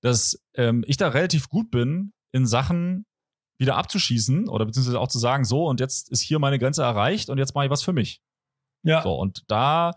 dass 0.00 0.42
ähm, 0.54 0.82
ich 0.88 0.96
da 0.96 1.08
relativ 1.08 1.48
gut 1.48 1.70
bin, 1.70 2.12
in 2.32 2.46
Sachen 2.46 3.06
wieder 3.58 3.76
abzuschießen 3.76 4.48
oder 4.48 4.66
beziehungsweise 4.66 4.98
auch 4.98 5.08
zu 5.08 5.20
sagen, 5.20 5.44
so, 5.44 5.68
und 5.68 5.78
jetzt 5.78 6.10
ist 6.10 6.20
hier 6.20 6.40
meine 6.40 6.58
Grenze 6.58 6.82
erreicht 6.82 7.30
und 7.30 7.38
jetzt 7.38 7.54
mache 7.54 7.66
ich 7.66 7.70
was 7.70 7.82
für 7.82 7.92
mich. 7.92 8.20
Ja. 8.82 9.02
So, 9.02 9.14
und 9.14 9.44
da 9.48 9.92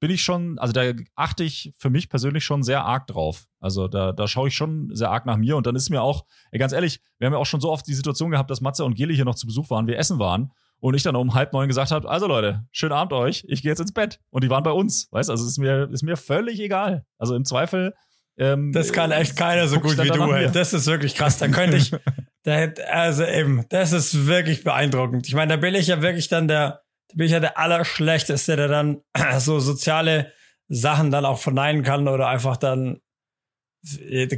bin 0.00 0.10
ich 0.10 0.22
schon, 0.22 0.58
also 0.58 0.72
da 0.72 0.82
achte 1.14 1.44
ich 1.44 1.72
für 1.78 1.90
mich 1.90 2.08
persönlich 2.08 2.44
schon 2.44 2.62
sehr 2.62 2.84
arg 2.84 3.06
drauf. 3.06 3.44
Also 3.60 3.86
da, 3.86 4.12
da 4.12 4.26
schaue 4.26 4.48
ich 4.48 4.54
schon 4.54 4.88
sehr 4.94 5.10
arg 5.10 5.26
nach 5.26 5.36
mir 5.36 5.56
und 5.56 5.66
dann 5.66 5.76
ist 5.76 5.90
mir 5.90 6.02
auch, 6.02 6.24
ey, 6.50 6.58
ganz 6.58 6.72
ehrlich, 6.72 7.00
wir 7.18 7.26
haben 7.26 7.34
ja 7.34 7.38
auch 7.38 7.46
schon 7.46 7.60
so 7.60 7.70
oft 7.70 7.86
die 7.86 7.94
Situation 7.94 8.30
gehabt, 8.30 8.50
dass 8.50 8.62
Matze 8.62 8.84
und 8.84 8.94
Geli 8.94 9.14
hier 9.14 9.26
noch 9.26 9.34
zu 9.34 9.46
Besuch 9.46 9.68
waren, 9.68 9.86
wir 9.86 9.98
essen 9.98 10.18
waren 10.18 10.52
und 10.80 10.94
ich 10.94 11.02
dann 11.02 11.16
um 11.16 11.34
halb 11.34 11.52
neun 11.52 11.68
gesagt 11.68 11.90
habe, 11.90 12.08
also 12.08 12.26
Leute, 12.26 12.64
schönen 12.72 12.92
Abend 12.92 13.12
euch, 13.12 13.44
ich 13.48 13.62
gehe 13.62 13.70
jetzt 13.70 13.80
ins 13.80 13.92
Bett. 13.92 14.18
Und 14.30 14.42
die 14.42 14.50
waren 14.50 14.62
bei 14.62 14.72
uns, 14.72 15.08
weißt 15.10 15.28
also 15.28 15.46
ist 15.46 15.58
mir, 15.58 15.90
ist 15.92 16.02
mir 16.02 16.16
völlig 16.16 16.58
egal. 16.60 17.04
Also 17.18 17.36
im 17.36 17.44
Zweifel. 17.44 17.94
Ähm, 18.38 18.72
das 18.72 18.92
kann 18.92 19.10
echt 19.10 19.36
keiner 19.36 19.68
so 19.68 19.80
gut 19.80 19.98
wie 19.98 20.08
du, 20.08 20.32
ey. 20.32 20.50
Das 20.50 20.72
ist 20.72 20.86
wirklich 20.86 21.14
krass. 21.14 21.36
Da 21.36 21.48
könnte 21.48 21.76
ich, 21.76 21.90
da, 22.44 22.68
also 22.90 23.24
eben, 23.24 23.66
das 23.68 23.92
ist 23.92 24.26
wirklich 24.26 24.64
beeindruckend. 24.64 25.28
Ich 25.28 25.34
meine, 25.34 25.54
da 25.54 25.56
bin 25.58 25.74
ich 25.74 25.88
ja 25.88 26.00
wirklich 26.00 26.28
dann 26.28 26.48
der, 26.48 26.80
da 27.10 27.16
bin 27.16 27.26
ich 27.26 27.32
ja 27.32 27.40
der 27.40 27.58
Allerschlechteste, 27.58 28.56
der 28.56 28.68
dann 28.68 29.02
so 29.38 29.60
soziale 29.60 30.32
Sachen 30.68 31.10
dann 31.10 31.24
auch 31.24 31.38
verneinen 31.38 31.82
kann 31.82 32.08
oder 32.08 32.28
einfach 32.28 32.56
dann 32.56 33.00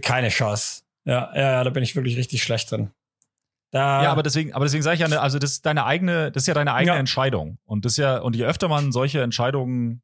keine 0.03 0.29
Chance. 0.29 0.83
Ja, 1.05 1.33
ja, 1.35 1.65
da 1.65 1.71
bin 1.71 1.83
ich 1.83 1.97
wirklich 1.97 2.17
richtig 2.17 2.43
schlecht 2.43 2.71
drin. 2.71 2.93
Da 3.73 4.03
ja, 4.03 4.13
aber 4.13 4.23
deswegen, 4.23 4.53
aber 4.53 4.67
deswegen 4.67 4.83
sage 4.83 4.95
ich 4.95 5.01
ja, 5.01 5.09
ne, 5.09 5.21
also 5.21 5.39
das 5.39 5.53
ist 5.53 5.67
deine 5.67 5.85
eigene, 5.85 6.31
das 6.31 6.43
ist 6.43 6.47
ja 6.47 6.55
deine 6.55 6.75
eigene 6.75 6.95
ja. 6.95 7.01
Entscheidung. 7.01 7.59
Und 7.65 7.85
das 7.85 7.93
ist 7.93 7.99
ja, 7.99 8.19
und 8.19 8.37
je 8.37 8.45
öfter 8.45 8.69
man 8.69 8.93
solche 8.93 9.23
Entscheidungen 9.23 10.03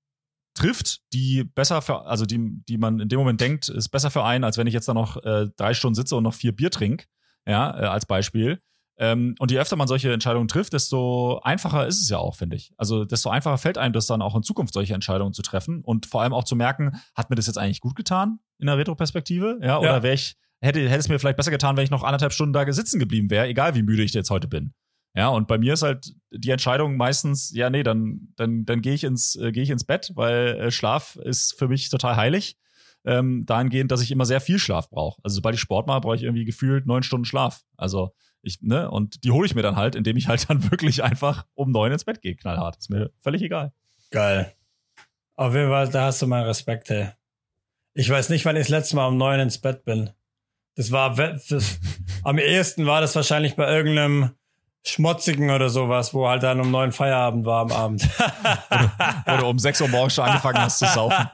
trifft, 0.55 1.03
die 1.13 1.45
besser 1.45 1.83
für, 1.83 2.07
also 2.07 2.25
die, 2.25 2.63
die 2.69 2.79
man 2.79 2.99
in 2.99 3.09
dem 3.09 3.19
Moment 3.19 3.41
denkt, 3.41 3.69
ist 3.69 3.91
besser 3.91 4.11
für 4.11 4.25
einen, 4.25 4.45
als 4.45 4.57
wenn 4.57 4.67
ich 4.67 4.75
jetzt 4.75 4.89
da 4.89 4.95
noch 4.95 5.23
äh, 5.23 5.49
drei 5.57 5.75
Stunden 5.75 5.95
sitze 5.95 6.17
und 6.17 6.25
noch 6.25 6.35
vier 6.35 6.57
Bier 6.57 6.71
trinke, 6.71 7.07
ja, 7.47 7.79
äh, 7.79 7.85
als 7.85 8.07
Beispiel, 8.07 8.61
ähm, 9.01 9.37
und 9.39 9.53
je 9.53 9.59
öfter 9.59 9.77
man 9.77 9.87
solche 9.87 10.13
Entscheidungen 10.13 10.49
trifft, 10.49 10.73
desto 10.73 11.39
einfacher 11.45 11.87
ist 11.87 12.01
es 12.01 12.09
ja 12.09 12.19
auch, 12.19 12.35
finde 12.35 12.57
ich. 12.57 12.73
Also 12.77 13.05
desto 13.05 13.31
einfacher 13.31 13.57
fällt 13.57 13.79
einem 13.79 13.93
das 13.93 14.07
dann 14.07 14.23
auch 14.23 14.35
in 14.35 14.43
Zukunft, 14.43 14.75
solche 14.75 14.95
Entscheidungen 14.95 15.33
zu 15.33 15.43
treffen 15.43 15.83
und 15.83 16.07
vor 16.07 16.23
allem 16.23 16.33
auch 16.33 16.45
zu 16.45 16.57
merken, 16.57 17.01
hat 17.15 17.31
mir 17.31 17.37
das 17.37 17.47
jetzt 17.47 17.59
eigentlich 17.59 17.81
gut 17.81 17.95
getan 17.95 18.41
in 18.59 18.67
der 18.67 18.77
Retroperspektive? 18.77 19.61
Ja, 19.63 19.79
oder 19.79 19.97
ja. 19.97 20.03
wäre 20.03 20.15
ich, 20.15 20.37
hätte, 20.61 20.81
hätte 20.81 20.99
es 20.99 21.09
mir 21.09 21.21
vielleicht 21.21 21.37
besser 21.37 21.53
getan, 21.53 21.77
wenn 21.77 21.85
ich 21.85 21.91
noch 21.91 22.03
anderthalb 22.03 22.33
Stunden 22.33 22.53
da 22.53 22.71
sitzen 22.73 22.99
geblieben 22.99 23.31
wäre, 23.31 23.47
egal 23.47 23.77
wie 23.77 23.83
müde 23.83 24.03
ich 24.03 24.13
jetzt 24.15 24.31
heute 24.31 24.49
bin. 24.49 24.75
Ja, 25.15 25.29
und 25.29 25.47
bei 25.47 25.59
mir 25.59 25.75
ist 25.75 25.83
halt 25.83 26.13
die 26.31 26.51
Entscheidung 26.51 26.97
meistens, 26.97 27.53
ja, 27.55 27.71
nee, 27.71 27.85
dann, 27.85 28.33
dann, 28.37 28.65
dann 28.65 28.83
gehe 28.83 28.95
ich 28.95 29.05
ins, 29.05 29.37
äh, 29.37 29.53
gehe 29.53 29.63
ich 29.63 29.71
ins 29.71 29.85
Bett, 29.85 30.11
weil 30.15 30.57
äh, 30.57 30.71
Schlaf 30.71 31.17
ist 31.17 31.57
für 31.57 31.69
mich 31.69 31.89
total 31.89 32.17
heilig. 32.17 32.57
Ähm, 33.05 33.47
dahingehend, 33.47 33.93
dass 33.93 34.03
ich 34.03 34.11
immer 34.11 34.27
sehr 34.27 34.41
viel 34.41 34.59
Schlaf 34.59 34.91
brauche. 34.91 35.21
Also 35.23 35.37
sobald 35.37 35.55
ich 35.55 35.61
Sport 35.61 35.87
mache, 35.87 36.01
brauche 36.01 36.17
ich 36.17 36.25
irgendwie 36.25 36.45
gefühlt 36.45 36.85
neun 36.85 37.05
Stunden 37.05 37.25
Schlaf. 37.25 37.63
Also 37.77 38.13
ich, 38.43 38.63
ne, 38.63 38.91
und 38.91 39.25
die 39.25 39.31
hole 39.31 39.47
ich 39.47 39.55
mir 39.55 39.63
dann 39.63 39.77
halt, 39.77 39.95
indem 39.95 40.17
ich 40.17 40.29
halt 40.29 40.49
dann 40.49 40.63
wirklich 40.71 41.03
einfach 41.03 41.47
um 41.55 41.71
neun 41.71 41.93
ins 41.93 42.05
Bett 42.05 42.23
gehe, 42.23 42.37
knallhart. 42.37 42.77
Ist 42.77 42.91
mir 42.91 43.11
völlig 43.19 43.43
egal. 43.43 43.73
Geil. 44.11 44.53
Auf 45.37 45.55
jeden 45.55 45.69
Fall, 45.69 45.89
da 45.89 46.07
hast 46.07 46.23
du 46.23 46.27
meinen 46.27 46.47
Respekt, 46.47 46.91
hey. 46.91 47.11
Ich 47.95 48.09
weiß 48.11 48.29
nicht, 48.29 48.45
wann 48.45 48.57
ich 48.57 48.63
das 48.63 48.69
letzte 48.71 48.97
Mal 48.97 49.07
um 49.07 49.17
neun 49.17 49.41
ins 49.41 49.59
Bett 49.59 49.85
bin. 49.85 50.11
Das 50.77 50.93
war, 50.93 51.15
das, 51.15 51.49
am 52.25 52.39
ehesten 52.39 52.87
war 52.87 53.01
das 53.01 53.15
wahrscheinlich 53.17 53.57
bei 53.57 53.69
irgendeinem 53.69 54.31
Schmotzigen 54.85 55.51
oder 55.51 55.69
sowas, 55.69 56.15
wo 56.15 56.29
halt 56.29 56.43
dann 56.43 56.61
um 56.61 56.71
neun 56.71 56.93
Feierabend 56.93 57.45
war 57.45 57.63
am 57.63 57.73
Abend. 57.73 58.03
wo, 59.27 59.37
du, 59.37 59.47
um 59.47 59.59
sechs 59.59 59.81
Uhr 59.81 59.89
morgens 59.89 60.15
schon 60.15 60.25
angefangen 60.25 60.59
hast 60.59 60.79
zu 60.79 60.87
saufen. 60.87 61.29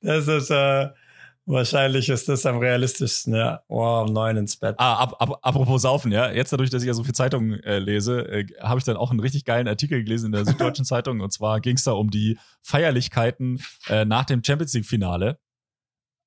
Das 0.00 0.28
ist, 0.28 0.50
äh, 0.50 0.88
Wahrscheinlich 1.50 2.10
ist 2.10 2.28
das 2.28 2.44
am 2.44 2.58
realistischsten, 2.58 3.34
ja. 3.34 3.62
Oh, 3.68 4.04
um 4.06 4.12
neun 4.12 4.36
ins 4.36 4.58
Bett. 4.58 4.74
Ah, 4.76 4.96
ab, 4.96 5.16
ab, 5.18 5.38
apropos 5.40 5.80
Saufen, 5.80 6.12
ja. 6.12 6.30
Jetzt 6.30 6.52
dadurch, 6.52 6.68
dass 6.68 6.82
ich 6.82 6.88
ja 6.88 6.92
so 6.92 7.04
viel 7.04 7.14
Zeitungen 7.14 7.58
äh, 7.62 7.78
lese, 7.78 8.20
äh, 8.28 8.46
habe 8.60 8.78
ich 8.78 8.84
dann 8.84 8.98
auch 8.98 9.10
einen 9.10 9.20
richtig 9.20 9.46
geilen 9.46 9.66
Artikel 9.66 10.04
gelesen 10.04 10.26
in 10.26 10.32
der 10.32 10.44
Süddeutschen 10.44 10.84
Zeitung. 10.84 11.20
Und 11.20 11.32
zwar 11.32 11.60
ging 11.60 11.76
es 11.76 11.84
da 11.84 11.92
um 11.92 12.10
die 12.10 12.38
Feierlichkeiten 12.60 13.62
äh, 13.88 14.04
nach 14.04 14.26
dem 14.26 14.44
Champions 14.44 14.74
League-Finale 14.74 15.38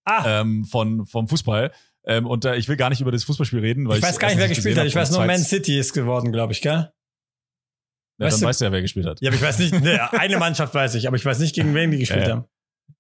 ah. 0.06 0.42
ähm, 0.42 0.66
von, 0.66 1.06
vom 1.06 1.28
Fußball. 1.28 1.72
Ähm, 2.04 2.26
und 2.26 2.44
äh, 2.46 2.56
ich 2.56 2.68
will 2.68 2.76
gar 2.76 2.90
nicht 2.90 3.02
über 3.02 3.12
das 3.12 3.24
Fußballspiel 3.24 3.60
reden, 3.60 3.88
weil 3.88 4.00
ich 4.00 4.04
weiß 4.04 4.18
gar 4.18 4.30
nicht, 4.30 4.40
wer 4.40 4.48
gespielt 4.48 4.76
hat. 4.76 4.88
Ich 4.88 4.96
weiß 4.96 5.12
nur, 5.12 5.24
Man 5.24 5.38
City 5.38 5.78
ist 5.78 5.94
geworden, 5.94 6.32
glaube 6.32 6.54
ich, 6.54 6.62
gell? 6.62 6.92
Ja, 8.18 8.26
weißt 8.26 8.38
dann 8.38 8.42
du? 8.42 8.48
weißt 8.48 8.62
du 8.62 8.66
ja, 8.66 8.72
wer 8.72 8.82
gespielt 8.82 9.06
hat. 9.06 9.22
Ja, 9.22 9.30
aber 9.30 9.36
ich 9.36 9.44
weiß 9.44 9.60
nicht, 9.60 9.80
ne, 9.80 10.12
eine 10.20 10.38
Mannschaft 10.40 10.74
weiß 10.74 10.96
ich, 10.96 11.08
aber 11.08 11.16
ich 11.16 11.26
weiß 11.26 11.38
nicht, 11.38 11.54
gegen 11.54 11.76
wen 11.76 11.92
die 11.92 12.00
gespielt 12.00 12.28
haben. 12.28 12.46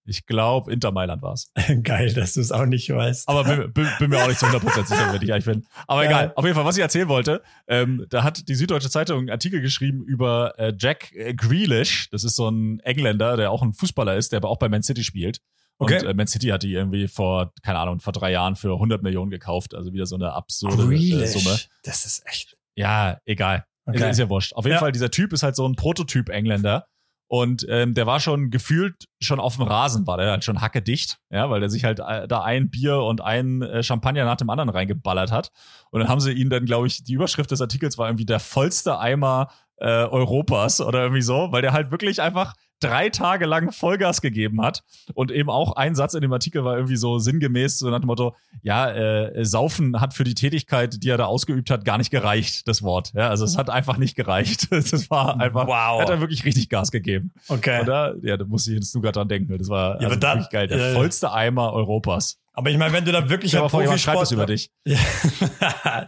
Ich 0.05 0.25
glaube, 0.25 0.71
Inter 0.71 0.91
Mailand 0.91 1.21
war 1.21 1.33
es. 1.33 1.51
Geil, 1.83 2.13
dass 2.13 2.33
du 2.33 2.41
es 2.41 2.51
auch 2.51 2.65
nicht 2.65 2.89
weißt. 2.89 3.27
Aber 3.27 3.43
bin, 3.43 3.73
bin, 3.73 3.87
bin, 3.99 4.09
mir 4.09 4.23
auch 4.23 4.27
nicht 4.27 4.39
zu 4.39 4.45
100% 4.45 4.85
sicher, 4.85 5.13
wenn 5.13 5.21
ich 5.21 5.29
ehrlich 5.29 5.45
bin. 5.45 5.65
Aber 5.87 6.03
ja. 6.03 6.09
egal. 6.09 6.33
Auf 6.35 6.45
jeden 6.45 6.55
Fall, 6.55 6.65
was 6.65 6.77
ich 6.77 6.81
erzählen 6.81 7.07
wollte, 7.07 7.41
ähm, 7.67 8.05
da 8.09 8.23
hat 8.23 8.47
die 8.47 8.55
Süddeutsche 8.55 8.89
Zeitung 8.89 9.19
einen 9.19 9.29
Artikel 9.29 9.61
geschrieben 9.61 10.03
über 10.03 10.57
äh, 10.57 10.73
Jack 10.77 11.11
Grealish. 11.35 12.09
Das 12.11 12.23
ist 12.23 12.35
so 12.35 12.49
ein 12.49 12.79
Engländer, 12.79 13.37
der 13.37 13.51
auch 13.51 13.61
ein 13.61 13.73
Fußballer 13.73 14.15
ist, 14.15 14.31
der 14.31 14.37
aber 14.37 14.49
auch 14.49 14.59
bei 14.59 14.69
Man 14.69 14.83
City 14.83 15.03
spielt. 15.03 15.41
Okay. 15.81 15.99
Und 15.99 16.05
äh, 16.05 16.13
Man 16.13 16.27
City 16.27 16.47
hat 16.49 16.63
die 16.63 16.73
irgendwie 16.73 17.07
vor, 17.07 17.53
keine 17.63 17.79
Ahnung, 17.79 17.99
vor 17.99 18.13
drei 18.13 18.31
Jahren 18.31 18.55
für 18.55 18.73
100 18.73 19.01
Millionen 19.01 19.31
gekauft. 19.31 19.73
Also 19.73 19.93
wieder 19.93 20.05
so 20.05 20.15
eine 20.15 20.33
absurde 20.33 20.83
äh, 20.93 21.27
Summe. 21.27 21.57
Das 21.83 22.05
ist 22.05 22.23
echt. 22.27 22.55
Ja, 22.75 23.19
egal. 23.25 23.65
Okay. 23.85 23.97
Ist, 23.97 24.11
ist 24.11 24.19
ja 24.19 24.29
wurscht. 24.29 24.53
Auf 24.53 24.65
jeden 24.65 24.75
ja. 24.75 24.79
Fall, 24.79 24.91
dieser 24.91 25.09
Typ 25.09 25.33
ist 25.33 25.41
halt 25.41 25.55
so 25.55 25.67
ein 25.67 25.75
Prototyp 25.75 26.29
Engländer. 26.29 26.87
Und 27.33 27.65
ähm, 27.69 27.93
der 27.93 28.07
war 28.07 28.19
schon 28.19 28.49
gefühlt 28.49 29.05
schon 29.21 29.39
auf 29.39 29.55
dem 29.55 29.63
Rasen, 29.63 30.05
war 30.05 30.17
der 30.17 30.31
halt 30.31 30.43
schon 30.43 30.59
hackedicht, 30.59 31.17
ja, 31.29 31.49
weil 31.49 31.61
der 31.61 31.69
sich 31.69 31.85
halt 31.85 32.01
äh, 32.01 32.27
da 32.27 32.41
ein 32.41 32.69
Bier 32.69 32.97
und 32.97 33.21
ein 33.21 33.61
äh, 33.61 33.83
Champagner 33.83 34.25
nach 34.25 34.35
dem 34.35 34.49
anderen 34.49 34.69
reingeballert 34.69 35.31
hat. 35.31 35.49
Und 35.91 36.01
dann 36.01 36.09
haben 36.09 36.19
sie 36.19 36.33
ihn 36.33 36.49
dann, 36.49 36.65
glaube 36.65 36.87
ich, 36.87 37.05
die 37.05 37.13
Überschrift 37.13 37.49
des 37.49 37.61
Artikels 37.61 37.97
war 37.97 38.09
irgendwie 38.09 38.25
der 38.25 38.41
vollste 38.41 38.99
Eimer 38.99 39.47
äh, 39.77 39.85
Europas 39.85 40.81
oder 40.81 41.03
irgendwie 41.03 41.21
so, 41.21 41.53
weil 41.53 41.61
der 41.61 41.71
halt 41.71 41.89
wirklich 41.89 42.21
einfach 42.21 42.53
drei 42.81 43.09
Tage 43.09 43.45
lang 43.45 43.71
Vollgas 43.71 44.21
gegeben 44.21 44.61
hat. 44.61 44.83
Und 45.13 45.31
eben 45.31 45.49
auch 45.49 45.75
ein 45.75 45.95
Satz 45.95 46.13
in 46.13 46.21
dem 46.21 46.33
Artikel 46.33 46.63
war 46.63 46.75
irgendwie 46.75 46.97
so 46.97 47.19
sinngemäß, 47.19 47.79
so 47.79 47.89
nach 47.89 47.99
dem 47.99 48.07
Motto, 48.07 48.35
ja, 48.61 48.89
äh, 48.91 49.45
Saufen 49.45 50.01
hat 50.01 50.13
für 50.13 50.23
die 50.23 50.35
Tätigkeit, 50.35 51.01
die 51.01 51.09
er 51.09 51.17
da 51.17 51.25
ausgeübt 51.25 51.69
hat, 51.69 51.85
gar 51.85 51.97
nicht 51.97 52.11
gereicht, 52.11 52.67
das 52.67 52.83
Wort. 52.83 53.13
Ja, 53.13 53.29
also 53.29 53.45
es 53.45 53.57
hat 53.57 53.69
einfach 53.69 53.97
nicht 53.97 54.15
gereicht. 54.15 54.67
Das 54.91 55.09
war 55.09 55.39
einfach, 55.39 55.67
wow. 55.67 56.01
hat 56.01 56.09
er 56.09 56.19
wirklich 56.21 56.43
richtig 56.43 56.67
Gas 56.67 56.91
gegeben. 56.91 57.31
Okay. 57.47 57.81
Oder? 57.81 58.15
Ja, 58.23 58.35
da 58.35 58.45
muss 58.45 58.67
ich 58.67 58.73
jetzt 58.73 58.93
nur 58.93 59.03
gerade 59.03 59.19
dran 59.19 59.29
denken. 59.29 59.57
Das 59.57 59.69
war 59.69 60.01
ja, 60.01 60.07
also 60.07 60.19
dann, 60.19 60.39
wirklich 60.39 60.49
geil. 60.49 60.67
Der 60.67 60.89
äh, 60.89 60.93
vollste 60.93 61.31
Eimer 61.31 61.71
Europas. 61.71 62.41
Aber 62.53 62.69
ich 62.69 62.77
meine, 62.77 62.93
wenn 62.93 63.05
du 63.05 63.11
da 63.11 63.29
wirklich 63.29 63.53
ja, 63.53 63.67
Profisport... 63.67 63.99
schreibt 63.99 64.21
das 64.21 64.31
über 64.31 64.45
dich. 64.45 64.71
Ja. 64.85 64.97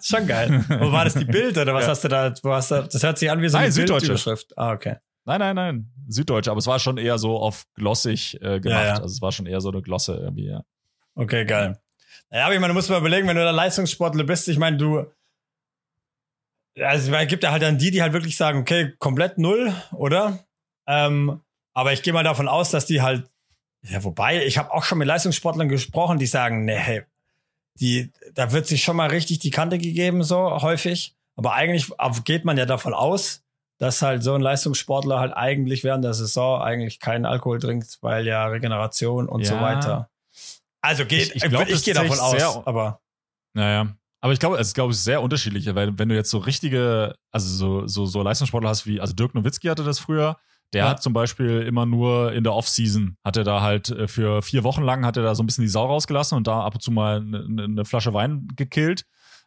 Schon 0.01 0.27
geil. 0.27 0.65
Wo 0.67 0.91
war 0.91 1.05
das 1.05 1.13
die 1.13 1.25
Bild 1.25 1.57
oder 1.57 1.73
was 1.73 1.83
ja. 1.85 1.89
hast 1.91 2.03
du 2.03 2.07
da? 2.09 2.33
Wo 2.41 2.51
hast 2.51 2.71
du, 2.71 2.83
das 2.83 3.03
hört 3.03 3.17
sich 3.17 3.29
an 3.31 3.41
wie 3.41 3.47
so 3.47 3.57
eine 3.57 3.69
Nein, 3.69 3.85
Bildüberschrift. 3.85 4.57
Ah, 4.57 4.73
okay. 4.73 4.97
Nein, 5.25 5.39
nein, 5.39 5.55
nein. 5.55 5.89
Süddeutsche, 6.07 6.51
aber 6.51 6.59
es 6.59 6.67
war 6.67 6.79
schon 6.79 6.97
eher 6.97 7.17
so 7.17 7.37
auf 7.37 7.65
glossig 7.75 8.35
äh, 8.41 8.59
gemacht. 8.59 8.65
Ja, 8.65 8.85
ja. 8.85 8.93
Also 8.95 9.05
es 9.05 9.21
war 9.21 9.31
schon 9.31 9.45
eher 9.45 9.61
so 9.61 9.69
eine 9.69 9.81
Glosse 9.81 10.15
irgendwie, 10.15 10.47
ja. 10.47 10.63
Okay, 11.15 11.45
geil. 11.45 11.79
Naja, 12.29 12.45
aber 12.45 12.55
ich 12.55 12.59
meine, 12.59 12.73
du 12.73 12.75
musst 12.75 12.89
mal 12.89 12.99
überlegen, 12.99 13.27
wenn 13.27 13.37
du 13.37 13.43
da 13.43 13.51
Leistungssportler 13.51 14.23
bist, 14.23 14.47
ich 14.47 14.57
meine, 14.57 14.77
du. 14.77 15.05
Also 16.79 17.13
es 17.13 17.27
gibt 17.27 17.43
ja 17.43 17.51
halt 17.51 17.61
dann 17.61 17.77
die, 17.77 17.91
die 17.91 18.01
halt 18.01 18.13
wirklich 18.13 18.35
sagen, 18.35 18.59
okay, 18.59 18.93
komplett 18.97 19.37
null, 19.37 19.73
oder? 19.91 20.39
Ähm, 20.87 21.41
aber 21.73 21.93
ich 21.93 22.01
gehe 22.01 22.13
mal 22.13 22.23
davon 22.23 22.47
aus, 22.47 22.71
dass 22.71 22.87
die 22.87 23.01
halt, 23.01 23.29
ja, 23.83 24.03
wobei, 24.03 24.43
ich 24.45 24.57
habe 24.57 24.73
auch 24.73 24.83
schon 24.83 24.97
mit 24.97 25.07
Leistungssportlern 25.07 25.69
gesprochen, 25.69 26.17
die 26.17 26.25
sagen, 26.25 26.65
nee, 26.65 26.75
hey, 26.75 27.03
die, 27.75 28.11
da 28.33 28.51
wird 28.51 28.65
sich 28.65 28.83
schon 28.83 28.95
mal 28.95 29.09
richtig 29.09 29.39
die 29.39 29.51
Kante 29.51 29.77
gegeben, 29.77 30.23
so 30.23 30.61
häufig. 30.61 31.15
Aber 31.35 31.53
eigentlich 31.53 31.91
geht 32.25 32.45
man 32.45 32.57
ja 32.57 32.65
davon 32.65 32.93
aus, 32.93 33.42
dass 33.83 34.01
halt 34.01 34.23
so 34.23 34.33
ein 34.33 34.39
Leistungssportler 34.39 35.19
halt 35.19 35.33
eigentlich 35.33 35.83
während 35.83 36.05
der 36.05 36.13
Saison 36.13 36.61
eigentlich 36.61 37.01
keinen 37.01 37.25
Alkohol 37.25 37.59
trinkt, 37.59 37.97
weil 37.99 38.25
ja 38.25 38.45
Regeneration 38.45 39.27
und 39.27 39.41
ja. 39.41 39.47
so 39.47 39.55
weiter. 39.59 40.09
Also 40.81 41.05
geht, 41.05 41.35
ich, 41.35 41.43
ich, 41.43 41.49
glaub, 41.49 41.67
ich 41.67 41.83
gehe 41.83 41.93
davon 41.93 42.17
aus, 42.17 42.31
sehr, 42.31 42.63
aber. 42.65 43.01
Naja. 43.53 43.93
Aber 44.21 44.31
ich 44.31 44.39
glaube, 44.39 44.55
es 44.55 44.67
ist, 44.67 44.73
glaube 44.73 44.93
ich, 44.93 44.99
sehr 44.99 45.21
unterschiedlich, 45.21 45.65
weil 45.75 45.99
wenn 45.99 46.07
du 46.07 46.15
jetzt 46.15 46.29
so 46.29 46.37
richtige, 46.37 47.15
also 47.29 47.53
so, 47.53 47.85
so, 47.85 48.05
so 48.05 48.23
Leistungssportler 48.23 48.69
hast 48.69 48.87
wie, 48.87 49.01
also 49.01 49.13
Dirk 49.13 49.35
Nowitzki 49.35 49.67
hatte 49.67 49.83
das 49.83 49.99
früher, 49.99 50.37
der 50.71 50.85
ja. 50.85 50.89
hat 50.91 51.03
zum 51.03 51.11
Beispiel 51.11 51.63
immer 51.63 51.85
nur 51.85 52.31
in 52.31 52.45
der 52.45 52.53
Off-Season, 52.53 53.17
hat 53.25 53.35
er 53.35 53.43
da 53.43 53.59
halt 53.59 53.89
äh, 53.89 54.07
für 54.07 54.41
vier 54.41 54.63
Wochen 54.63 54.83
lang 54.83 55.05
hat 55.05 55.17
er 55.17 55.23
da 55.23 55.35
so 55.35 55.43
ein 55.43 55.45
bisschen 55.45 55.63
die 55.63 55.69
Sau 55.69 55.87
rausgelassen 55.87 56.37
und 56.37 56.47
da 56.47 56.61
ab 56.61 56.75
und 56.75 56.81
zu 56.81 56.89
mal 56.89 57.17
eine, 57.17 57.63
eine 57.65 57.83
Flasche 57.83 58.13
Wein 58.13 58.47
gekillt. 58.55 59.03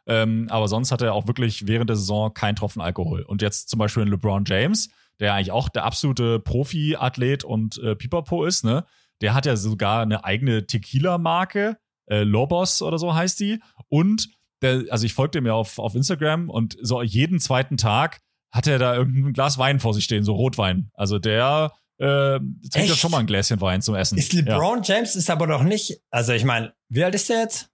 Ähm, 0.07 0.47
aber 0.51 0.69
sonst 0.69 0.93
hat 0.93 1.03
er 1.03 1.15
auch 1.15 1.27
wirklich 1.27 1.67
während 1.67 1.91
der 1.91 1.97
Saison 1.97 2.33
keinen 2.33 2.57
Tropfen 2.57 2.81
Alkohol. 2.81 3.23
Und 3.23 3.43
jetzt 3.43 3.69
zum 3.69 3.79
Beispiel 3.79 4.05
in 4.05 4.09
LeBron 4.09 4.45
James, 4.47 4.91
der 5.19 5.35
eigentlich 5.35 5.51
auch 5.51 5.69
der 5.69 5.85
absolute 5.85 6.39
Profi-Athlet 6.41 7.45
und 7.45 7.79
äh, 7.79 7.97
Pipapo 7.97 8.45
ist, 8.45 8.65
ne? 8.65 8.85
Der 9.23 9.35
hat 9.35 9.47
ja 9.47 9.57
sogar 9.57 10.03
eine 10.03 10.25
eigene 10.25 10.67
Tequila-Marke, 10.67 11.79
äh, 12.07 12.23
Lobos 12.23 12.83
oder 12.83 12.99
so 12.99 13.15
heißt 13.15 13.41
die. 13.41 13.61
Und 13.89 14.29
der, 14.63 14.85
also 14.91 15.07
ich 15.07 15.15
folge 15.15 15.33
dem 15.33 15.47
ja 15.47 15.55
auf, 15.55 15.79
auf 15.79 15.95
Instagram 15.95 16.51
und 16.51 16.77
so 16.81 17.03
jeden 17.03 17.41
zweiten 17.41 17.77
Tag 17.77 18.21
hat 18.53 18.67
er 18.67 18.79
da 18.79 18.95
irgendein 18.95 19.33
Glas 19.33 19.59
Wein 19.59 19.81
vor 19.81 19.95
sich 19.95 20.05
stehen, 20.05 20.23
so 20.23 20.35
Rotwein. 20.35 20.91
Also 20.95 21.19
der 21.19 21.73
äh, 21.99 22.39
trinkt 22.39 22.89
ja 22.89 22.95
schon 22.95 23.11
mal 23.11 23.19
ein 23.19 23.27
Gläschen 23.27 23.61
Wein 23.61 23.83
zum 23.83 23.95
Essen. 23.95 24.19
Ist 24.19 24.33
LeBron 24.33 24.83
ja. 24.83 24.95
James 24.95 25.17
ist 25.17 25.31
aber 25.31 25.47
doch 25.47 25.63
nicht, 25.63 26.01
also 26.11 26.33
ich 26.33 26.45
meine, 26.45 26.75
wie 26.89 27.05
alt 27.05 27.15
ist 27.15 27.29
der 27.29 27.41
jetzt? 27.41 27.71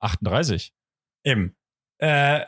38. 0.00 0.72
Eben. 1.24 1.56
Äh, 1.98 2.40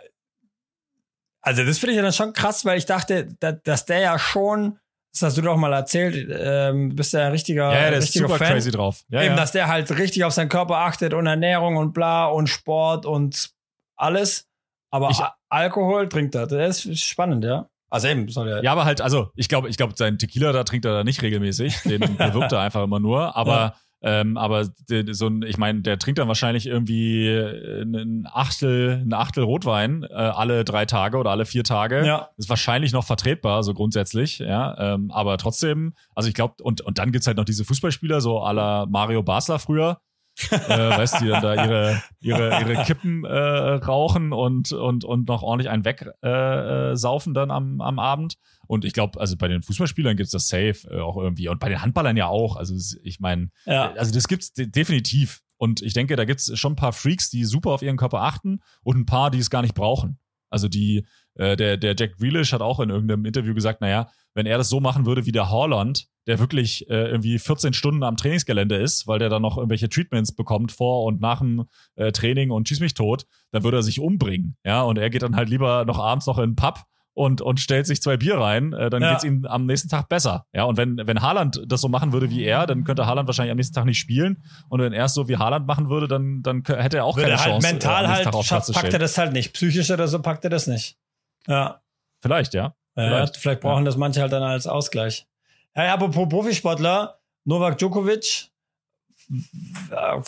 also 1.43 1.65
das 1.65 1.79
finde 1.79 1.93
ich 1.93 1.97
ja 1.97 2.03
dann 2.03 2.13
schon 2.13 2.33
krass, 2.33 2.65
weil 2.65 2.79
ich 2.79 2.87
dachte, 2.87 3.29
dass, 3.39 3.63
dass 3.63 3.85
der 3.85 4.01
ja 4.01 4.19
schon, 4.19 4.79
das 5.13 5.23
hast 5.23 5.37
du 5.37 5.43
doch 5.43 5.57
mal 5.57 5.73
erzählt, 5.73 6.29
ähm, 6.31 6.97
bist 6.97 7.13
ja 7.13 7.27
ein 7.27 7.33
richtiger, 7.33 7.73
ja, 7.73 7.85
ja 7.85 7.91
der 7.91 8.01
richtiger 8.01 8.25
ist 8.25 8.31
super 8.31 8.45
Fan. 8.45 8.55
crazy 8.55 8.71
drauf. 8.71 9.03
Ja, 9.11 9.21
Eben, 9.23 9.35
ja. 9.35 9.37
dass 9.37 9.53
der 9.53 9.69
halt 9.69 9.91
richtig 9.97 10.25
auf 10.25 10.33
seinen 10.33 10.49
Körper 10.49 10.79
achtet 10.79 11.13
und 11.13 11.27
Ernährung 11.27 11.77
und 11.77 11.93
bla 11.93 12.27
und 12.27 12.49
Sport 12.49 13.05
und 13.05 13.51
alles. 13.97 14.49
Aber 14.91 15.11
ich, 15.11 15.21
Alkohol 15.51 16.09
trinkt 16.09 16.35
er. 16.35 16.47
Das 16.47 16.85
ist 16.87 17.03
spannend, 17.03 17.45
ja. 17.45 17.69
Also 17.91 18.09
eben 18.09 18.29
soll 18.29 18.49
er. 18.49 18.65
Ja, 18.65 18.73
aber 18.73 18.87
halt, 18.87 19.01
also 19.01 19.31
ich 19.37 19.49
glaube, 19.49 19.69
ich 19.69 19.77
glaube, 19.77 19.95
seinen 19.97 20.19
Tequila 20.19 20.53
da 20.53 20.65
trinkt 20.65 20.85
er 20.85 20.95
da 20.95 21.05
nicht 21.05 21.23
regelmäßig. 21.23 21.83
Den 21.83 22.01
bewirbt 22.17 22.53
er 22.53 22.61
einfach 22.61 22.83
immer 22.83 23.01
nur. 23.01 23.37
Aber. 23.37 23.77
Ähm, 24.07 24.37
aber 24.37 24.67
so 25.13 25.29
ein, 25.29 25.43
ich 25.43 25.57
meine, 25.57 25.81
der 25.81 25.99
trinkt 25.99 26.19
dann 26.19 26.29
wahrscheinlich 26.29 26.67
irgendwie 26.67 27.27
äh, 27.27 27.83
ein 27.83 28.29
Achtel, 28.31 29.03
ein 29.03 29.15
Achtel 29.15 29.45
Rotwein 29.45 30.03
äh, 30.03 30.13
alle 30.13 30.63
drei 30.63 30.85
Tage 30.85 31.17
oder 31.17 31.31
alle 31.31 31.47
vier 31.47 31.65
Tage. 31.65 32.05
Ja. 32.05 32.29
Ist 32.37 32.51
wahrscheinlich 32.51 32.93
noch 32.93 33.07
vertretbar, 33.07 33.63
so 33.63 33.73
grundsätzlich, 33.73 34.41
ja. 34.41 34.95
Ähm, 34.95 35.11
aber 35.11 35.39
trotzdem, 35.39 35.95
also 36.15 36.29
ich 36.29 36.35
glaube, 36.35 36.63
und, 36.63 36.83
und 36.83 36.99
dann 36.99 37.13
gibt's 37.13 37.27
halt 37.27 37.39
noch 37.39 37.47
diese 37.47 37.65
Fußballspieler, 37.65 38.21
so 38.21 38.43
à 38.43 38.53
la 38.53 38.85
Mario 38.87 39.23
Basler 39.23 39.59
früher. 39.59 39.99
Äh, 40.51 40.69
weißt 40.69 41.21
du, 41.21 41.25
die 41.25 41.31
dann 41.31 41.43
da 41.43 41.55
ihre, 41.55 42.03
ihre, 42.21 42.61
ihre 42.61 42.85
Kippen 42.85 43.25
äh, 43.25 43.39
rauchen 43.39 44.33
und, 44.33 44.73
und, 44.73 45.05
und 45.05 45.29
noch 45.29 45.43
ordentlich 45.43 45.71
einen 45.71 45.85
wegsaufen 45.85 47.33
äh, 47.33 47.41
äh 47.41 47.41
dann 47.41 47.51
am, 47.51 47.81
am 47.81 47.99
Abend. 47.99 48.37
Und 48.67 48.85
ich 48.85 48.93
glaube, 48.93 49.21
also 49.21 49.37
bei 49.37 49.49
den 49.49 49.63
Fußballspielern 49.63 50.17
gibt 50.17 50.27
es 50.27 50.33
das 50.33 50.49
safe 50.49 50.89
äh, 50.91 51.01
auch 51.01 51.17
irgendwie. 51.17 51.49
Und 51.49 51.61
bei 51.61 51.69
den 51.69 51.83
Handballern 51.83 52.17
ja 52.17 52.27
auch. 52.27 52.57
Also 52.57 52.75
ich 53.03 53.21
meine, 53.21 53.51
ja. 53.67 53.93
also 53.93 54.13
das 54.13 54.29
gibt's 54.29 54.53
de 54.53 54.67
definitiv. 54.67 55.41
Und 55.57 55.83
ich 55.83 55.93
denke, 55.95 56.17
da 56.17 56.25
gibt 56.25 56.41
es 56.41 56.59
schon 56.59 56.73
ein 56.73 56.77
paar 56.77 56.93
Freaks, 56.93 57.31
die 57.31 57.45
super 57.45 57.71
auf 57.71 57.83
ihren 57.83 57.97
Körper 57.97 58.23
achten 58.23 58.61
und 58.83 58.99
ein 58.99 59.07
paar, 59.07 59.31
die 59.31 59.39
es 59.39 59.51
gar 59.51 59.63
nicht 59.63 59.75
brauchen. 59.75 60.19
Also 60.51 60.69
die, 60.69 61.07
äh, 61.35 61.57
der, 61.57 61.77
der 61.77 61.95
Jack 61.99 62.17
Grealish 62.19 62.53
hat 62.53 62.61
auch 62.61 62.81
in 62.81 62.91
irgendeinem 62.91 63.25
Interview 63.25 63.55
gesagt, 63.55 63.81
naja, 63.81 64.09
wenn 64.35 64.47
er 64.47 64.59
das 64.59 64.69
so 64.69 64.81
machen 64.81 65.07
würde 65.07 65.27
wie 65.27 65.33
der 65.33 65.51
Holland, 65.51 66.09
der 66.27 66.39
wirklich 66.39 66.89
äh, 66.89 67.09
irgendwie 67.11 67.39
14 67.39 67.73
Stunden 67.73 68.03
am 68.03 68.17
Trainingsgelände 68.17 68.77
ist, 68.77 69.07
weil 69.07 69.19
der 69.19 69.29
dann 69.29 69.43
noch 69.43 69.57
irgendwelche 69.57 69.89
Treatments 69.89 70.33
bekommt 70.33 70.73
vor 70.73 71.05
und 71.05 71.21
nach 71.21 71.41
dem 71.41 71.65
äh, 71.97 72.13
Training 72.13 72.51
und 72.51 72.69
schießt 72.69 72.81
mich 72.81 72.95
tot, 72.95 73.27
dann 73.51 73.63
würde 73.63 73.79
er 73.79 73.83
sich 73.83 74.01
umbringen. 74.01 74.57
Ja, 74.65 74.83
und 74.83 74.99
er 74.99 75.11
geht 75.11 75.23
dann 75.23 75.37
halt 75.37 75.49
lieber 75.49 75.85
noch 75.85 75.99
abends 75.99 76.27
noch 76.27 76.39
in 76.39 76.51
den 76.51 76.57
Pub 76.57 76.85
und, 77.15 77.41
und 77.41 77.61
stellt 77.61 77.87
sich 77.87 78.03
zwei 78.03 78.17
Bier 78.17 78.39
rein, 78.39 78.73
äh, 78.73 78.91
dann 78.91 79.01
ja. 79.01 79.13
geht's 79.13 79.25
ihm 79.25 79.47
am 79.47 79.67
nächsten 79.67 79.89
Tag 79.89 80.09
besser. 80.09 80.47
Ja, 80.53 80.65
und 80.65 80.77
wenn, 80.77 81.01
wenn 81.05 81.23
Haaland 81.23 81.63
das 81.67 81.81
so 81.81 81.89
machen 81.89 82.13
würde 82.13 82.29
wie 82.29 82.43
er, 82.43 82.67
dann 82.67 82.85
könnte 82.85 83.07
Haaland 83.07 83.29
wahrscheinlich 83.29 83.53
am 83.53 83.57
nächsten 83.57 83.75
Tag 83.75 83.85
nicht 83.85 83.99
spielen. 83.99 84.43
Und 84.69 84.81
wenn 84.81 84.93
er 84.93 85.05
es 85.05 85.15
so 85.15 85.29
wie 85.29 85.37
Haaland 85.37 85.67
machen 85.67 85.89
würde, 85.89 86.09
dann, 86.09 86.43
dann 86.43 86.65
hätte 86.67 86.99
er 86.99 87.05
auch 87.05 87.17
würde 87.17 87.31
keine 87.31 87.41
halt 87.41 87.53
Chance. 87.53 87.67
Mental 87.69 88.05
äh, 88.05 88.09
halt 88.09 88.45
schafft, 88.45 88.73
packt 88.73 88.93
er 88.93 88.99
das 88.99 89.17
halt 89.17 89.33
nicht. 89.33 89.53
Psychisch 89.55 89.91
oder 89.91 90.09
so 90.09 90.21
packt 90.21 90.45
er 90.45 90.51
das 90.51 90.67
nicht. 90.67 90.99
Ja. 91.47 91.81
Vielleicht, 92.21 92.55
ja. 92.55 92.75
Vielleicht, 92.95 93.37
ja, 93.37 93.41
vielleicht 93.41 93.61
brauchen 93.61 93.85
ja. 93.85 93.87
das 93.87 93.97
manche 93.97 94.21
halt 94.21 94.33
dann 94.33 94.43
als 94.43 94.67
Ausgleich. 94.67 95.27
Ja, 95.77 95.85
ja 95.85 95.95
apropos 95.95 96.29
Profisportler, 96.29 97.21
Novak 97.45 97.79
Djokovic, 97.79 98.51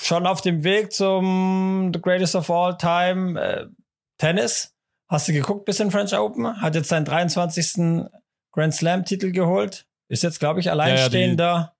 schon 0.00 0.26
auf 0.26 0.40
dem 0.40 0.64
Weg 0.64 0.92
zum 0.92 1.90
The 1.92 2.00
Greatest 2.00 2.34
of 2.34 2.50
All 2.50 2.76
Time 2.78 3.40
äh, 3.40 3.66
Tennis 4.18 4.76
Hast 5.08 5.28
du 5.28 5.32
geguckt 5.32 5.64
bis 5.64 5.78
in 5.78 5.90
French 5.90 6.16
Open? 6.18 6.60
Hat 6.60 6.74
jetzt 6.74 6.88
seinen 6.88 7.04
23. 7.04 8.08
Grand 8.50 8.74
Slam-Titel 8.74 9.30
geholt. 9.30 9.86
Ist 10.08 10.22
jetzt, 10.22 10.40
glaube 10.40 10.60
ich, 10.60 10.70
alleinstehender. 10.70 11.76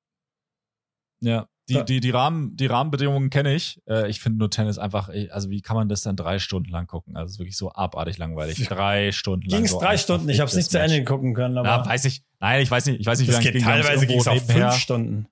Ja, 1.21 1.33
ja, 1.33 1.41
die, 1.41 1.49
die, 1.69 2.01
die, 2.01 2.11
Rahmen, 2.11 2.57
die 2.57 2.67
Rahmenbedingungen 2.67 3.31
kenne 3.31 3.55
ich. 3.55 3.81
Äh, 3.89 4.09
ich 4.09 4.21
finde 4.21 4.39
nur 4.39 4.51
Tennis 4.51 4.79
einfach, 4.79 5.09
also 5.31 5.51
wie 5.51 5.61
kann 5.61 5.77
man 5.77 5.89
das 5.89 6.03
dann 6.03 6.17
drei 6.17 6.39
Stunden 6.39 6.71
lang 6.71 6.87
gucken? 6.87 7.17
Also 7.17 7.27
es 7.27 7.33
ist 7.33 7.39
wirklich 7.39 7.57
so 7.57 7.73
abartig 7.73 8.19
langweilig. 8.19 8.65
Drei 8.69 9.13
Stunden 9.13 9.49
lang. 9.49 9.63
Ging 9.63 9.67
es 9.67 9.77
drei 9.77 9.97
Stunden? 9.97 10.29
Ich 10.29 10.41
habe 10.41 10.49
es 10.49 10.57
nicht 10.57 10.71
zu 10.71 10.79
Ende 10.79 11.03
gucken 11.05 11.35
können. 11.35 11.59
Aber 11.59 11.69
ja, 11.69 11.87
weiß 11.87 12.05
ich. 12.05 12.23
Nein, 12.41 12.63
ich 12.63 12.71
weiß 12.71 12.87
nicht. 12.87 13.01
Ich 13.01 13.07
weiß 13.07 13.19
nicht, 13.19 13.29
wie 13.29 13.33
lange 13.33 13.47
es 13.47 13.53
ging. 13.53 13.63
Teilweise 13.63 14.07
ging 14.07 14.19
es 14.19 14.29
auch 14.29 14.41
fünf 14.41 14.75
Stunden. 14.75 15.27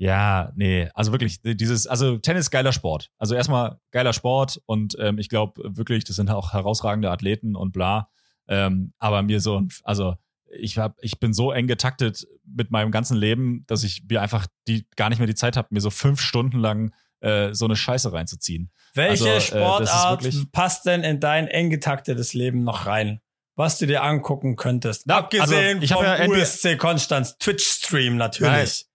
Ja, 0.00 0.52
nee, 0.54 0.88
also 0.94 1.10
wirklich, 1.10 1.42
dieses, 1.42 1.88
also 1.88 2.18
Tennis 2.18 2.50
geiler 2.50 2.72
Sport. 2.72 3.10
Also 3.18 3.34
erstmal 3.34 3.80
geiler 3.90 4.12
Sport 4.12 4.62
und 4.64 4.96
ähm, 5.00 5.18
ich 5.18 5.28
glaube 5.28 5.60
wirklich, 5.76 6.04
das 6.04 6.14
sind 6.14 6.30
auch 6.30 6.52
herausragende 6.52 7.10
Athleten 7.10 7.56
und 7.56 7.72
bla. 7.72 8.08
Ähm, 8.46 8.92
aber 9.00 9.22
mir 9.22 9.40
so, 9.40 9.66
also 9.82 10.14
ich 10.50 10.78
hab, 10.78 10.96
ich 11.00 11.18
bin 11.20 11.32
so 11.32 11.52
eng 11.52 11.66
getaktet 11.66 12.26
mit 12.44 12.70
meinem 12.70 12.90
ganzen 12.90 13.16
Leben, 13.16 13.64
dass 13.66 13.84
ich 13.84 14.02
mir 14.08 14.22
einfach 14.22 14.46
die 14.66 14.86
gar 14.96 15.08
nicht 15.08 15.18
mehr 15.18 15.26
die 15.26 15.34
Zeit 15.34 15.56
habe, 15.56 15.68
mir 15.70 15.80
so 15.80 15.90
fünf 15.90 16.20
Stunden 16.20 16.58
lang 16.58 16.92
äh, 17.20 17.52
so 17.52 17.64
eine 17.64 17.76
Scheiße 17.76 18.12
reinzuziehen. 18.12 18.70
Welche 18.94 19.24
Also, 19.24 19.26
äh, 19.28 19.40
Sportart 19.40 20.22
wirklich- 20.22 20.52
passt 20.52 20.86
denn 20.86 21.02
in 21.02 21.20
dein 21.20 21.48
eng 21.48 21.70
getaktetes 21.70 22.34
Leben 22.34 22.62
noch 22.62 22.86
rein? 22.86 23.20
Was 23.56 23.78
du 23.78 23.86
dir 23.86 24.04
angucken 24.04 24.54
könntest. 24.54 25.10
Abgesehen 25.10 25.78
also, 25.78 25.84
ich 25.84 25.92
vom 25.92 26.04
ja 26.04 26.24
USC 26.28 26.76
Konstanz 26.76 27.38
Twitch-Stream 27.38 28.16
natürlich. 28.16 28.86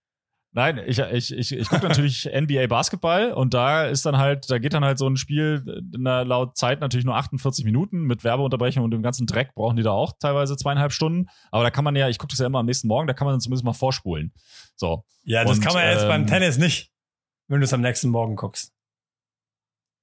Nein, 0.55 0.79
ich, 0.85 0.99
ich, 0.99 1.33
ich, 1.33 1.51
ich 1.51 1.67
gucke 1.67 1.87
natürlich 1.87 2.29
NBA 2.33 2.67
Basketball 2.67 3.33
und 3.33 3.55
da 3.55 3.85
ist 3.85 4.05
dann 4.05 4.17
halt, 4.17 4.49
da 4.51 4.59
geht 4.59 4.73
dann 4.73 4.85
halt 4.85 4.99
so 4.99 5.07
ein 5.07 5.17
Spiel 5.17 5.63
in 5.93 6.03
der, 6.03 6.25
laut 6.25 6.55
Zeit 6.55 6.79
natürlich 6.79 7.05
nur 7.05 7.15
48 7.15 7.65
Minuten 7.65 8.01
mit 8.01 8.23
Werbeunterbrechung 8.23 8.83
und 8.83 8.91
dem 8.91 9.01
ganzen 9.01 9.25
Dreck 9.25 9.55
brauchen 9.55 9.77
die 9.77 9.83
da 9.83 9.91
auch 9.91 10.13
teilweise 10.19 10.55
zweieinhalb 10.55 10.91
Stunden. 10.91 11.27
Aber 11.49 11.63
da 11.63 11.71
kann 11.71 11.83
man 11.83 11.95
ja, 11.95 12.07
ich 12.07 12.19
gucke 12.19 12.31
das 12.31 12.39
ja 12.39 12.45
immer 12.45 12.59
am 12.59 12.67
nächsten 12.67 12.87
Morgen, 12.87 13.07
da 13.07 13.13
kann 13.13 13.25
man 13.25 13.33
dann 13.33 13.41
zumindest 13.41 13.65
mal 13.65 13.73
vorspulen. 13.73 14.31
So. 14.75 15.03
Ja, 15.23 15.43
das 15.43 15.57
Und, 15.57 15.63
kann 15.63 15.73
man 15.73 15.87
jetzt 15.87 16.03
ähm, 16.03 16.09
beim 16.09 16.27
Tennis 16.27 16.59
nicht, 16.59 16.91
wenn 17.47 17.59
du 17.59 17.63
es 17.63 17.73
am 17.73 17.81
nächsten 17.81 18.09
Morgen 18.09 18.35
guckst. 18.35 18.73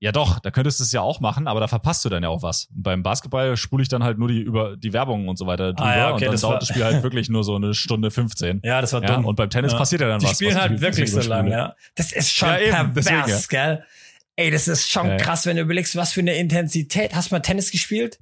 Ja 0.03 0.13
doch, 0.13 0.39
da 0.39 0.51
könntest 0.51 0.81
du 0.81 0.85
es 0.85 0.93
ja 0.93 1.03
auch 1.03 1.21
machen, 1.21 1.47
aber 1.47 1.61
da 1.61 1.69
verpasst 1.69 2.03
du 2.07 2.09
dann 2.09 2.23
ja 2.23 2.31
auch 2.31 2.43
was. 2.43 2.69
Und 2.75 2.83
beim 2.85 3.03
Basketball 3.03 3.55
spule 3.59 3.83
ich 3.83 3.89
dann 3.91 4.03
halt 4.03 4.17
nur 4.19 4.29
die 4.29 4.41
über 4.41 4.75
die 4.79 4.95
Werbung 4.95 5.29
und 5.29 5.37
so 5.37 5.47
weiter 5.47 5.75
drüber 5.75 5.91
Ah, 5.91 5.97
ja, 5.97 6.05
okay, 6.07 6.15
und 6.15 6.23
dann 6.23 6.33
das 6.33 6.41
dauert 6.41 6.63
das 6.63 6.69
Spiel 6.71 6.85
halt 6.85 7.03
wirklich 7.03 7.29
nur 7.29 7.45
so 7.45 7.55
eine 7.55 7.75
Stunde 7.75 8.11
15. 8.11 8.63
Ja, 8.65 8.81
das 8.81 8.95
war 8.95 9.03
Ja, 9.03 9.17
dumm. 9.17 9.27
und 9.27 9.37
beim 9.37 9.51
Tennis 9.51 9.73
Ja. 9.73 9.79
passiert 9.79 10.01
ja 10.01 10.09
dann 10.09 10.21
die 10.21 10.27
was. 10.27 10.37
spielen 10.37 10.55
was 10.55 10.61
halt 10.63 10.73
ich 10.73 10.81
wirklich 10.81 11.13
so 11.13 11.21
lange, 11.21 11.51
ja. 11.51 11.77
Das 11.97 12.13
ist 12.13 12.33
schon 12.33 12.49
Ja, 12.49 12.59
eben, 12.59 12.71
pervers, 12.95 13.05
deswegen, 13.27 13.45
gell? 13.51 13.85
Ey, 14.37 14.51
das 14.51 14.69
ist 14.69 14.91
schon 14.91 15.19
krass, 15.19 15.45
wenn 15.45 15.57
du 15.57 15.63
überlegst, 15.63 15.95
was 15.97 16.15
für 16.15 16.21
eine 16.21 16.35
Intensität. 16.37 17.15
Hast 17.15 17.31
du 17.31 17.35
mal 17.35 17.41
Tennis 17.41 17.71
gespielt? 17.71 18.19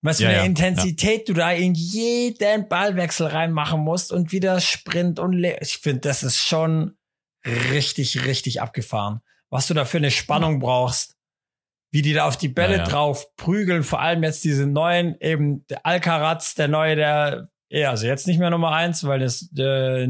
Was 0.00 0.18
für 0.18 0.28
eine 0.28 0.46
Intensität 0.46 1.28
du 1.28 1.32
da 1.32 1.50
in 1.50 1.74
jeden 1.74 2.68
Ballwechsel 2.68 3.26
reinmachen 3.26 3.80
musst 3.80 4.12
und 4.12 4.30
wieder 4.30 4.60
Sprint 4.60 5.18
und 5.18 5.32
Le 5.32 5.58
ich 5.60 5.78
finde, 5.78 6.02
das 6.02 6.22
ist 6.22 6.36
schon 6.38 6.96
richtig, 7.44 8.24
richtig 8.26 8.62
abgefahren. 8.62 9.22
Was 9.50 9.66
du 9.66 9.74
da 9.74 9.84
für 9.84 9.98
eine 9.98 10.10
Spannung 10.10 10.58
brauchst, 10.60 11.16
wie 11.90 12.02
die 12.02 12.12
da 12.12 12.26
auf 12.26 12.36
die 12.36 12.48
Bälle 12.48 12.76
Ja, 12.76 12.82
ja. 12.82 12.88
drauf 12.88 13.34
prügeln, 13.36 13.82
vor 13.82 14.00
allem 14.00 14.22
jetzt 14.22 14.44
diese 14.44 14.66
neuen, 14.66 15.18
eben 15.20 15.66
der 15.68 15.86
Alcaraz, 15.86 16.54
der 16.54 16.68
neue, 16.68 16.96
der, 16.96 17.48
ja, 17.70 17.90
also 17.90 18.06
jetzt 18.06 18.26
nicht 18.26 18.38
mehr 18.38 18.50
Nummer 18.50 18.72
eins, 18.72 19.04
weil 19.04 19.20
das 19.20 19.50
äh, 19.56 20.06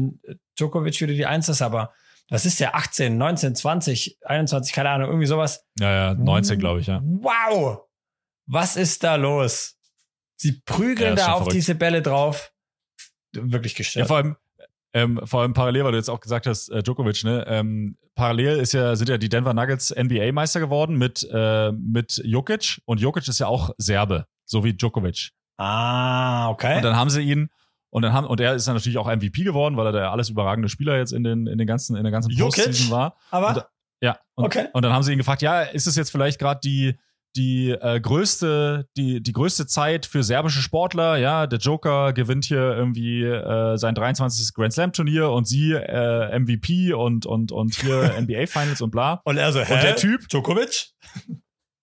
Djokovic 0.57 0.99
wieder 0.99 1.13
die 1.13 1.25
Eins 1.25 1.47
ist, 1.47 1.61
aber 1.61 1.93
das 2.29 2.45
ist 2.45 2.59
ja 2.59 2.73
18, 2.73 3.17
19, 3.17 3.55
20, 3.55 4.17
21, 4.25 4.73
keine 4.73 4.89
Ahnung, 4.89 5.07
irgendwie 5.07 5.25
sowas. 5.25 5.65
Ja, 5.79 5.91
ja, 6.09 6.13
19 6.15 6.59
glaube 6.59 6.81
ich, 6.81 6.87
ja. 6.87 7.01
Wow! 7.03 7.81
Was 8.45 8.75
ist 8.75 9.03
da 9.03 9.15
los? 9.15 9.77
Sie 10.35 10.61
prügeln 10.65 11.11
Ja, 11.17 11.25
da 11.27 11.31
auf 11.33 11.37
verrückt. 11.39 11.55
diese 11.55 11.75
Bälle 11.75 12.01
drauf. 12.01 12.51
Wirklich 13.33 13.73
Ja, 13.73 13.77
gestört. 13.77 14.07
vor 14.07 14.17
allem, 14.17 14.35
ähm, 14.93 15.19
vor 15.23 15.41
allem 15.41 15.53
parallel, 15.53 15.83
weil 15.85 15.91
du 15.91 15.97
jetzt 15.97 16.09
auch 16.09 16.19
gesagt 16.19 16.47
hast, 16.47 16.69
äh, 16.69 16.81
Djokovic, 16.83 17.23
ne? 17.23 17.45
Ähm, 17.47 17.97
parallel 18.15 18.57
ist 18.57 18.73
ja, 18.73 18.95
sind 18.95 19.09
ja 19.09 19.17
die 19.17 19.29
Denver 19.29 19.53
Nuggets 19.53 19.91
NBA-Meister 19.95 20.59
geworden 20.59 20.97
mit, 20.97 21.27
äh, 21.31 21.71
mit 21.71 22.21
Jokic 22.23 22.81
und 22.85 22.99
Jokic 22.99 23.27
ist 23.27 23.39
ja 23.39 23.47
auch 23.47 23.69
Serbe, 23.77 24.25
so 24.45 24.63
wie 24.63 24.73
Djokovic. 24.73 25.29
ah, 25.57 26.49
okay. 26.49 26.77
Und 26.77 26.83
dann 26.83 26.95
haben 26.95 27.09
sie 27.09 27.21
ihn 27.21 27.49
und 27.91 28.01
dann 28.03 28.13
haben 28.13 28.25
und 28.27 28.39
er 28.39 28.53
ist 28.55 28.67
dann 28.67 28.75
natürlich 28.75 28.97
auch 28.97 29.07
MVP 29.07 29.43
geworden, 29.43 29.77
weil 29.77 29.85
er 29.87 29.91
der 29.91 30.11
alles 30.11 30.29
überragende 30.29 30.69
Spieler 30.69 30.97
jetzt 30.97 31.11
in 31.13 31.23
den 31.23 31.47
in 31.47 31.57
den 31.57 31.67
ganzen 31.67 31.95
in 31.95 32.03
der 32.03 32.11
ganzen? 32.11 32.35
Postseason 32.37 32.91
war. 32.91 33.15
aber 33.31 33.49
und- 33.49 33.65
Ja. 34.01 34.17
Und, 34.35 34.45
Okay. 34.45 34.67
und 34.73 34.83
dann 34.83 34.93
haben 34.93 35.03
sie 35.03 35.11
ihn 35.11 35.17
gefragt, 35.17 35.41
ja, 35.41 35.61
ist 35.63 35.85
es 35.87 35.95
jetzt 35.95 36.11
vielleicht 36.11 36.39
gerade 36.39 36.59
die 36.63 36.97
die 37.35 37.71
äh, 37.71 37.99
größte 37.99 38.87
die 38.97 39.21
die 39.21 39.33
größte 39.33 39.67
Zeit 39.67 40.05
für 40.05 40.23
serbische 40.23 40.61
Sportler, 40.61 41.17
ja, 41.17 41.47
der 41.47 41.59
Joker 41.59 42.13
gewinnt 42.13 42.45
hier 42.45 42.75
irgendwie 42.75 43.23
äh, 43.23 43.77
sein 43.77 43.95
23. 43.95 44.53
Grand 44.53 44.73
Slam 44.73 44.93
Turnier 44.93 45.29
und 45.29 45.47
sie 45.47 45.73
äh, 45.73 46.39
MVP 46.39 46.93
und 46.93 47.25
und 47.25 47.51
und 47.51 47.75
hier 47.75 48.15
NBA 48.19 48.47
Finals 48.47 48.81
und 48.81 48.91
bla. 48.91 49.21
und 49.25 49.37
er 49.37 49.51
so, 49.51 49.59
hä? 49.61 49.73
Und 49.73 49.83
der 49.83 49.95
Typ, 49.95 50.27
Djokovic? 50.29 50.89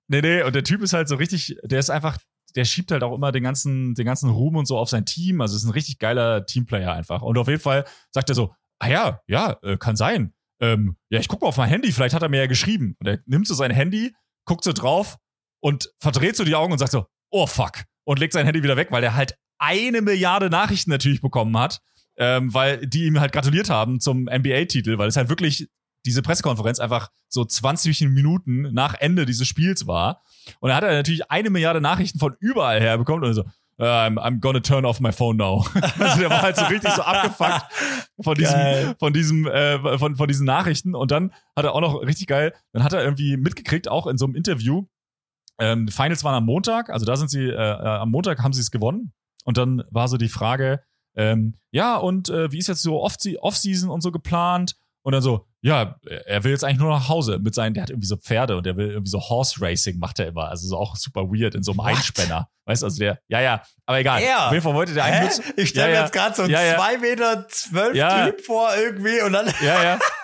Nee, 0.09 0.21
nee, 0.21 0.43
und 0.43 0.55
der 0.55 0.63
Typ 0.63 0.83
ist 0.83 0.93
halt 0.93 1.09
so 1.09 1.17
richtig, 1.17 1.57
der 1.65 1.81
ist 1.81 1.91
einfach, 1.91 2.19
der 2.55 2.65
schiebt 2.65 2.93
halt 2.93 3.03
auch 3.03 3.13
immer 3.13 3.33
den 3.33 3.43
ganzen, 3.43 3.95
den 3.95 4.07
ganzen 4.07 4.31
Ruhm 4.31 4.57
und 4.57 4.67
so 4.67 4.79
auf 4.79 4.89
sein 4.89 5.05
Team. 5.05 5.41
Also 5.41 5.57
ist 5.57 5.65
ein 5.65 5.73
richtig 5.73 5.99
geiler 5.99 6.47
Teamplayer 6.47 6.93
einfach. 6.93 7.23
Und 7.23 7.37
auf 7.39 7.49
jeden 7.49 7.61
Fall 7.61 7.85
sagt 8.13 8.29
er 8.29 8.37
so, 8.37 8.55
ah 8.79 8.89
ja, 8.89 9.21
ja, 9.27 9.57
äh, 9.63 9.77
kann 9.77 9.97
sein. 9.97 10.33
Ähm, 10.61 10.97
ja, 11.11 11.19
ich 11.19 11.29
guck 11.29 11.43
mal 11.43 11.49
auf 11.49 11.57
mein 11.57 11.69
Handy, 11.69 11.91
vielleicht 11.91 12.15
hat 12.15 12.23
er 12.23 12.29
mir 12.29 12.39
ja 12.39 12.47
geschrieben. 12.47 12.95
Und 13.01 13.09
er 13.09 13.19
nimmt 13.27 13.49
so 13.49 13.55
sein 13.55 13.73
Handy, 13.73 14.15
guckt 14.45 14.63
so 14.63 14.73
drauf 14.73 15.19
und 15.67 15.93
verdreht 15.99 16.37
so 16.37 16.45
die 16.45 16.55
Augen 16.55 16.73
und 16.73 16.79
sagt 16.79 16.93
so, 16.93 17.07
oh 17.31 17.49
fuck. 17.49 17.83
Und 18.05 18.21
legt 18.21 18.35
sein 18.35 18.47
Handy 18.47 18.63
wieder 18.63 18.77
weg, 18.77 18.93
weil 18.93 19.03
er 19.03 19.17
halt 19.17 19.37
eine 19.59 20.01
Milliarde 20.01 20.49
Nachrichten 20.49 20.93
natürlich 20.93 21.21
bekommen 21.21 21.59
hat, 21.59 21.81
ähm, 22.19 22.55
weil 22.55 22.87
die 22.87 23.07
ihm 23.07 23.19
halt 23.19 23.33
gratuliert 23.33 23.69
haben 23.69 23.99
zum 23.99 24.29
NBA-Titel, 24.33 24.97
weil 24.97 25.09
es 25.09 25.17
halt 25.17 25.29
wirklich 25.29 25.69
diese 26.05 26.23
Pressekonferenz 26.23 26.79
einfach 26.79 27.09
so 27.29 27.45
20 27.45 28.03
Minuten 28.03 28.73
nach 28.75 28.95
Ende 28.95 29.27
dieses 29.27 29.49
Spiels 29.49 29.89
war. 29.89 30.23
Und 30.61 30.69
da 30.69 30.77
hat 30.77 30.85
er 30.85 30.93
natürlich 30.93 31.33
eine 31.33 31.51
Milliarde 31.51 31.81
Nachrichten 31.81 32.21
von 32.21 32.37
überall 32.39 32.81
her 32.81 32.97
bekommen 32.97 33.25
und 33.25 33.35
so, 33.35 33.43
"Uh, 33.79 33.87
I'm, 33.87 34.19
I'm 34.19 34.39
gonna 34.39 34.61
turn 34.61 34.85
off 34.85 35.01
my 35.01 35.11
phone 35.11 35.37
now. 35.37 35.67
also 35.99 36.21
der 36.21 36.31
war 36.31 36.43
halt 36.43 36.55
so 36.55 36.65
richtig 36.67 36.93
so 36.93 37.03
abgefuckt 37.03 37.65
von 38.23 38.35
diesem, 38.39 38.55
Geil. 38.55 38.97
von 39.01 39.13
diesem, 39.13 39.47
äh, 39.49 39.99
von, 39.99 40.15
von 40.15 40.29
diesen 40.29 40.47
Nachrichten. 40.47 40.95
Und 40.95 41.11
dann 41.11 41.33
hat 41.57 41.65
er 41.65 41.75
auch 41.75 41.81
noch 41.81 42.03
richtig 42.03 42.29
geil, 42.29 42.55
dann 42.73 42.85
hat 42.85 42.93
er 42.93 43.03
irgendwie 43.03 43.37
mitgekriegt, 43.37 43.89
auch 43.89 44.07
in 44.07 44.17
so 44.17 44.27
einem 44.27 44.37
Interview, 44.37 44.87
ähm, 45.59 45.89
Finals 45.89 46.23
waren 46.25 46.35
am 46.35 46.45
Montag, 46.45 46.91
also 46.91 47.07
da 47.07 47.17
sind 47.17 47.31
sie, 47.31 47.45
äh, 47.45 47.53
äh, 47.53 47.87
am 47.87 48.11
Montag 48.11 48.43
haben 48.43 48.53
sie 48.53 48.61
es 48.61 48.71
gewonnen. 48.71 49.13
Und 49.45 49.57
dann 49.59 49.83
war 49.91 50.09
so 50.09 50.17
die 50.17 50.29
Frage, 50.29 50.83
ähm, 51.17 51.55
ja, 51.71 51.97
und 51.97 52.29
äh, 52.29 52.51
wie 52.53 52.59
ist 52.59 52.67
jetzt 52.69 52.83
so 52.83 53.01
Off- 53.03 53.17
Off-Season 53.41 53.89
und 53.91 54.03
so 54.03 54.11
geplant? 54.13 54.75
Und 55.03 55.13
dann 55.13 55.23
so, 55.23 55.47
ja, 55.63 56.01
er 56.27 56.43
will 56.43 56.51
jetzt 56.51 56.65
eigentlich 56.65 56.81
nur 56.81 56.91
nach 56.91 57.09
Hause 57.09 57.39
mit 57.39 57.55
seinen, 57.55 57.75
der 57.75 57.85
hat 57.85 57.91
irgendwie 57.91 58.09
so 58.09 58.17
Pferde 58.17 58.57
und 58.57 58.67
der 58.67 58.77
will 58.77 58.89
irgendwie 58.91 59.09
so 59.09 59.21
Horse 59.21 59.61
Racing 59.61 60.01
macht 60.01 60.19
er 60.19 60.27
immer. 60.27 60.49
Also 60.49 60.67
so 60.67 60.77
auch 60.77 60.97
super 60.97 61.23
weird 61.31 61.55
in 61.55 61.63
so 61.63 61.71
einem 61.73 61.79
What? 61.79 61.87
Einspänner. 61.87 62.49
Weißt 62.65 62.83
du, 62.83 62.87
also 62.87 62.99
der, 62.99 63.21
ja, 63.29 63.41
ja, 63.41 63.63
aber 63.87 64.01
egal. 64.01 64.21
Er? 64.21 64.47
Auf 64.47 64.53
jeden 64.53 64.65
Fall 64.65 64.75
wollte 64.75 64.95
der 64.95 65.05
eigentlich. 65.05 65.41
Ich 65.57 65.69
stelle 65.69 65.87
Ja, 65.87 65.91
mir 65.91 65.95
ja. 65.99 66.03
jetzt 66.03 66.13
gerade 66.13 66.35
so 66.35 66.43
einen 66.43 66.51
Ja, 66.51 66.61
ja. 66.61 66.75
2 66.77 66.99
Meter 66.99 67.47
12 67.49 67.95
Ja. 67.97 68.27
Typ 68.27 68.41
vor 68.45 68.69
irgendwie 68.77 69.21
und 69.23 69.33
dann 69.33 69.47
Ja, 69.63 69.81
ja, 69.85 69.99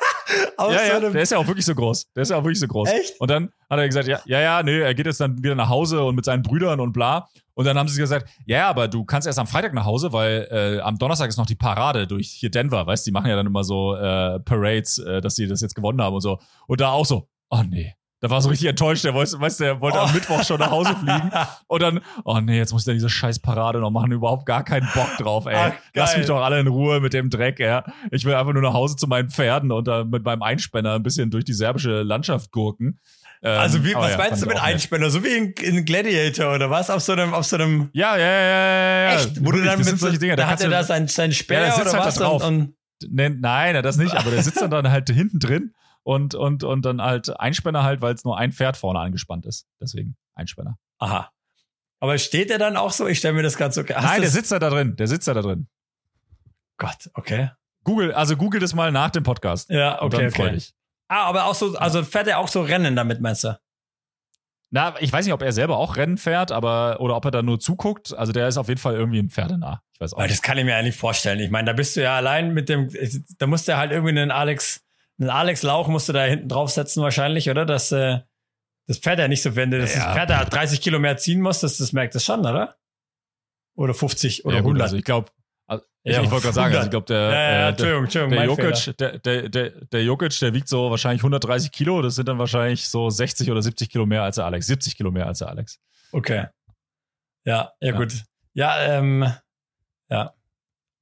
aus 0.56 0.74
ja, 0.74 0.86
ja, 0.86 1.00
der 1.00 1.22
ist 1.22 1.32
ja 1.32 1.38
auch 1.38 1.46
wirklich 1.46 1.66
so 1.66 1.74
groß. 1.74 2.12
Der 2.14 2.22
ist 2.22 2.30
ja 2.30 2.36
auch 2.36 2.44
wirklich 2.44 2.60
so 2.60 2.68
groß. 2.68 2.88
Echt? 2.90 3.20
Und 3.20 3.30
dann 3.30 3.50
hat 3.68 3.78
er 3.78 3.86
gesagt, 3.86 4.08
ja, 4.08 4.20
ja, 4.26 4.40
ja, 4.40 4.62
nee, 4.62 4.80
er 4.80 4.94
geht 4.94 5.06
jetzt 5.06 5.20
dann 5.20 5.42
wieder 5.42 5.54
nach 5.54 5.68
Hause 5.68 6.02
und 6.02 6.14
mit 6.14 6.24
seinen 6.24 6.42
Brüdern 6.42 6.80
und 6.80 6.92
bla. 6.92 7.28
Und 7.54 7.66
dann 7.66 7.78
haben 7.78 7.88
sie 7.88 8.00
gesagt, 8.00 8.28
ja, 8.46 8.58
ja, 8.58 8.68
aber 8.68 8.88
du 8.88 9.04
kannst 9.04 9.26
erst 9.26 9.38
am 9.38 9.46
Freitag 9.46 9.74
nach 9.74 9.84
Hause, 9.84 10.12
weil 10.12 10.48
äh, 10.50 10.80
am 10.80 10.98
Donnerstag 10.98 11.28
ist 11.28 11.36
noch 11.36 11.46
die 11.46 11.54
Parade 11.54 12.06
durch 12.06 12.28
hier 12.28 12.50
Denver, 12.50 12.86
weißt, 12.86 13.06
die 13.06 13.10
machen 13.10 13.28
ja 13.28 13.36
dann 13.36 13.46
immer 13.46 13.64
so 13.64 13.94
äh, 13.94 14.40
Parades, 14.40 14.98
äh, 14.98 15.20
dass 15.20 15.34
sie 15.34 15.46
das 15.46 15.60
jetzt 15.60 15.74
gewonnen 15.74 16.00
haben 16.00 16.14
und 16.14 16.22
so. 16.22 16.38
Und 16.66 16.80
da 16.80 16.90
auch 16.90 17.06
so, 17.06 17.28
oh 17.50 17.62
nee. 17.68 17.94
Da 18.22 18.30
war 18.30 18.40
so 18.40 18.48
richtig 18.50 18.68
enttäuscht, 18.68 19.02
der 19.04 19.14
weiß, 19.14 19.38
weißt, 19.40 19.58
der 19.60 19.80
wollte 19.80 19.98
Oh. 19.98 20.02
am 20.02 20.14
Mittwoch 20.14 20.44
schon 20.44 20.60
nach 20.60 20.70
Hause 20.70 20.94
fliegen. 20.94 21.30
Und 21.66 21.82
dann, 21.82 22.00
oh 22.24 22.38
nee, 22.40 22.56
jetzt 22.56 22.72
muss 22.72 22.82
ich 22.82 22.86
da 22.86 22.92
diese 22.92 23.08
scheiß 23.10 23.40
Parade 23.40 23.80
noch 23.80 23.90
machen, 23.90 24.12
überhaupt 24.12 24.46
gar 24.46 24.64
keinen 24.64 24.88
Bock 24.94 25.10
drauf, 25.18 25.46
ey. 25.46 25.56
Ach, 25.56 25.72
Lass 25.92 26.16
mich 26.16 26.26
doch 26.26 26.40
alle 26.40 26.60
in 26.60 26.68
Ruhe 26.68 27.00
mit 27.00 27.12
dem 27.14 27.30
Dreck, 27.30 27.58
ja. 27.58 27.84
Ich 28.12 28.24
will 28.24 28.34
einfach 28.34 28.52
nur 28.52 28.62
nach 28.62 28.74
Hause 28.74 28.94
zu 28.94 29.08
meinen 29.08 29.28
Pferden 29.28 29.72
und 29.72 29.88
da 29.88 30.04
mit 30.04 30.24
meinem 30.24 30.42
Einspänner 30.42 30.94
ein 30.94 31.02
bisschen 31.02 31.30
durch 31.32 31.44
die 31.44 31.52
serbische 31.52 32.02
Landschaft 32.02 32.52
gurken. 32.52 33.00
Ähm, 33.42 33.58
Also 33.58 33.84
wie, 33.84 33.92
was 33.96 34.12
ja, 34.12 34.16
meinst 34.18 34.40
du 34.40 34.46
mit. 34.46 34.62
Einspänner? 34.62 35.10
So 35.10 35.24
wie 35.24 35.36
in, 35.36 35.52
in 35.60 35.84
Gladiator 35.84 36.54
oder 36.54 36.70
was? 36.70 36.90
Auf 36.90 37.02
so 37.02 37.12
einem, 37.14 37.34
auf 37.34 37.44
so 37.44 37.56
einem 37.56 37.90
Ja, 37.92 38.16
ja, 38.16 38.24
ja, 38.24 38.40
ja, 38.40 39.02
ja. 39.10 39.14
Echt? 39.16 39.44
Wo 39.44 39.50
du 39.50 39.64
dann 39.64 39.78
mit 39.78 39.88
so, 39.88 39.96
solche 39.96 40.20
Dinge, 40.20 40.36
da, 40.36 40.44
hat 40.44 40.50
kannst 40.50 40.64
er 40.64 40.70
da 40.70 40.84
sein, 40.84 41.08
sein 41.08 41.32
Speer 41.32 41.66
Ja, 41.66 41.74
oder 41.74 41.92
halt 41.92 42.06
was? 42.06 42.14
da 42.14 42.20
drauf. 42.24 42.46
Und, 42.46 42.54
und, 42.56 42.74
Nee, 43.10 43.30
nein, 43.30 43.82
das 43.82 43.96
nicht, 43.96 44.14
aber 44.14 44.30
der 44.30 44.44
sitzt 44.44 44.60
dann, 44.62 44.70
dann 44.70 44.88
halt 44.88 45.10
hinten 45.10 45.40
drin 45.40 45.72
und, 46.02 46.34
und, 46.34 46.64
und 46.64 46.82
dann 46.84 47.00
halt 47.02 47.38
Einspänner 47.38 47.82
halt, 47.82 48.00
weil 48.00 48.14
es 48.14 48.24
nur 48.24 48.36
ein 48.38 48.52
Pferd 48.52 48.76
vorne 48.76 49.00
angespannt 49.00 49.46
ist. 49.46 49.66
Deswegen 49.80 50.16
Einspänner. 50.34 50.78
aha. 50.98 51.30
Aber 52.00 52.18
steht 52.18 52.50
er 52.50 52.58
dann 52.58 52.76
auch 52.76 52.90
so? 52.90 53.06
Ich 53.06 53.18
stelle 53.18 53.34
mir 53.34 53.44
das 53.44 53.56
gerade 53.56 53.72
so. 53.72 53.82
Nein, 53.82 54.20
der 54.22 54.28
sitzt 54.30 54.50
da, 54.50 54.58
da 54.58 54.70
drin. 54.70 54.96
Der 54.96 55.06
sitzt 55.06 55.28
da, 55.28 55.34
da 55.34 55.40
drin. 55.42 55.68
Gott, 56.76 57.08
okay. 57.14 57.50
Google, 57.84 58.12
also 58.12 58.36
google 58.36 58.58
das 58.58 58.74
mal 58.74 58.90
nach 58.90 59.10
dem 59.10 59.22
Podcast. 59.22 59.70
Ja, 59.70 60.00
Und 60.00 60.12
okay, 60.12 60.28
freu 60.32 60.48
okay. 60.48 60.62
Ah, 61.06 61.26
aber 61.26 61.44
auch 61.44 61.54
so, 61.54 61.76
also 61.76 62.02
fährt 62.02 62.26
er 62.26 62.38
auch 62.38 62.48
so 62.48 62.62
Rennen 62.62 62.96
damit, 62.96 63.20
meinst 63.20 63.44
du? 63.44 63.56
Na, 64.70 64.94
ich 65.00 65.12
weiß 65.12 65.24
nicht, 65.26 65.34
ob 65.34 65.42
er 65.42 65.52
selber 65.52 65.76
auch 65.76 65.96
Rennen 65.96 66.16
fährt, 66.18 66.50
aber 66.50 66.96
oder 67.00 67.14
ob 67.14 67.24
er 67.26 67.30
da 67.30 67.42
nur 67.42 67.60
zuguckt. 67.60 68.12
Also 68.16 68.32
der 68.32 68.48
ist 68.48 68.56
auf 68.56 68.68
jeden 68.68 68.80
Fall 68.80 68.94
irgendwie 68.94 69.18
im 69.18 69.30
Pferdenah. 69.30 69.82
Ich 69.92 70.00
weiß 70.00 70.14
auch 70.14 70.18
Weil 70.18 70.26
nicht. 70.26 70.38
das 70.38 70.42
kann 70.42 70.56
ich 70.58 70.64
mir 70.64 70.74
eigentlich 70.74 70.96
vorstellen. 70.96 71.38
Ich 71.40 71.50
meine, 71.50 71.66
da 71.66 71.72
bist 71.72 71.94
du 71.94 72.02
ja 72.02 72.16
allein 72.16 72.52
mit 72.54 72.68
dem, 72.68 72.90
da 73.38 73.46
musst 73.46 73.68
du 73.68 73.72
ja 73.72 73.78
halt 73.78 73.92
irgendwie 73.92 74.18
einen 74.18 74.30
Alex, 74.30 74.82
einen 75.22 75.30
Alex 75.30 75.62
Lauch 75.62 75.88
musst 75.88 76.08
du 76.08 76.12
da 76.12 76.24
hinten 76.24 76.48
draufsetzen 76.48 77.02
wahrscheinlich, 77.02 77.48
oder? 77.50 77.64
Das, 77.64 77.90
äh, 77.92 78.20
das 78.86 78.98
Pferd 78.98 79.18
ja 79.20 79.28
nicht 79.28 79.42
so, 79.42 79.56
wenn 79.56 79.70
du 79.70 79.78
das 79.78 79.94
Ja. 79.94 80.12
Pferd 80.14 80.30
da 80.30 80.44
30 80.44 80.80
Kilo 80.80 80.98
mehr 80.98 81.16
ziehen 81.16 81.40
musst, 81.40 81.62
das, 81.62 81.78
das 81.78 81.92
merkt 81.92 82.14
das 82.14 82.24
schon, 82.24 82.40
oder? 82.40 82.76
Oder 83.74 83.94
50 83.94 84.44
oder 84.44 84.56
ja, 84.56 84.60
gut, 84.60 84.70
100. 84.72 84.82
also 84.82 84.96
ich 84.96 85.04
glaube, 85.04 85.30
also, 85.66 85.84
ich, 86.02 86.14
Ja, 86.14 86.22
ich 86.22 86.30
wollte 86.30 86.42
gerade 86.42 86.54
sagen, 86.54 86.74
also 86.74 86.78
100. 86.78 86.84
ich 86.86 86.90
glaube, 86.90 87.06
der, 87.06 87.20
ja, 87.20 87.30
ja, 87.32 87.68
äh, 87.68 87.74
der, 87.74 87.96
Entschuldigung, 87.96 88.04
Entschuldigung, 88.04 88.56
der. 88.56 88.66
Jokic, 88.68 88.96
der, 88.98 89.18
der, 89.18 89.48
der, 89.48 89.70
der 89.86 90.02
Jokic, 90.04 90.38
der 90.40 90.52
wiegt 90.54 90.68
so 90.68 90.90
wahrscheinlich 90.90 91.20
130 91.22 91.72
Kilo. 91.72 92.02
Das 92.02 92.16
sind 92.16 92.28
dann 92.28 92.38
wahrscheinlich 92.38 92.88
so 92.88 93.08
60 93.08 93.50
oder 93.50 93.62
70 93.62 93.88
Kilo 93.88 94.04
mehr 94.04 94.22
als 94.24 94.36
der 94.36 94.44
Alex. 94.44 94.66
70 94.66 94.96
Kilo 94.96 95.10
mehr 95.10 95.26
als 95.26 95.38
der 95.38 95.48
Alex. 95.48 95.78
Okay. 96.10 96.46
Ja, 97.44 97.72
ja, 97.80 97.90
Ja. 97.92 97.96
gut. 97.96 98.12
Ja, 98.54 98.78
ähm, 98.82 99.32
Ja. 100.10 100.34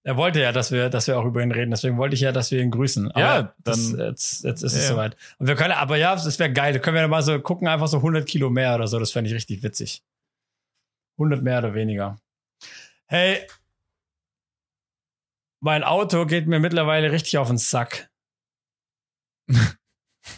Er 0.03 0.17
wollte 0.17 0.41
ja, 0.41 0.51
dass 0.53 0.73
wir, 0.73 0.89
dass 0.89 1.07
wir 1.09 1.19
auch 1.19 1.27
über 1.27 1.43
ihn 1.43 1.53
reden. 1.53 1.71
Deswegen 1.71 1.99
wollte 1.99 2.15
ich 2.15 2.23
ja, 2.23 2.33
dass 2.33 2.51
wir 2.51 2.61
ihn 2.63 2.71
grüßen. 2.71 3.11
Aber 3.13 3.21
Ja, 3.21 3.55
das, 3.59 3.91
dann- 3.93 4.01
jetzt, 4.01 4.45
jetzt 4.45 4.63
ist 4.63 4.73
es 4.75 4.85
Ja. 4.85 4.89
soweit. 4.91 5.17
Und 5.39 5.47
wir 5.47 5.57
können, 5.57 5.73
aber 5.73 5.97
ja, 5.97 6.15
das 6.15 6.39
wäre 6.39 6.53
geil. 6.53 6.79
Können 6.81 6.97
wir 6.97 7.07
mal 7.09 7.23
so 7.23 7.39
gucken, 7.41 7.69
einfach 7.69 7.89
so 7.89 8.01
100 8.01 8.27
Kilo 8.27 8.49
mehr 8.49 8.75
oder 8.75 8.87
so. 8.87 8.99
Das 8.99 9.13
fände 9.13 9.29
ich 9.29 9.35
richtig 9.37 9.63
witzig. 9.63 10.03
100 11.19 11.43
mehr 11.43 11.59
oder 11.59 11.75
weniger. 11.75 12.19
Hey, 13.07 13.47
mein 15.61 15.85
Auto 15.85 16.25
geht 16.25 16.47
mir 16.47 16.61
mittlerweile 16.61 17.13
richtig 17.13 17.37
auf 17.37 17.49
den 17.49 17.59
Sack. 17.59 18.09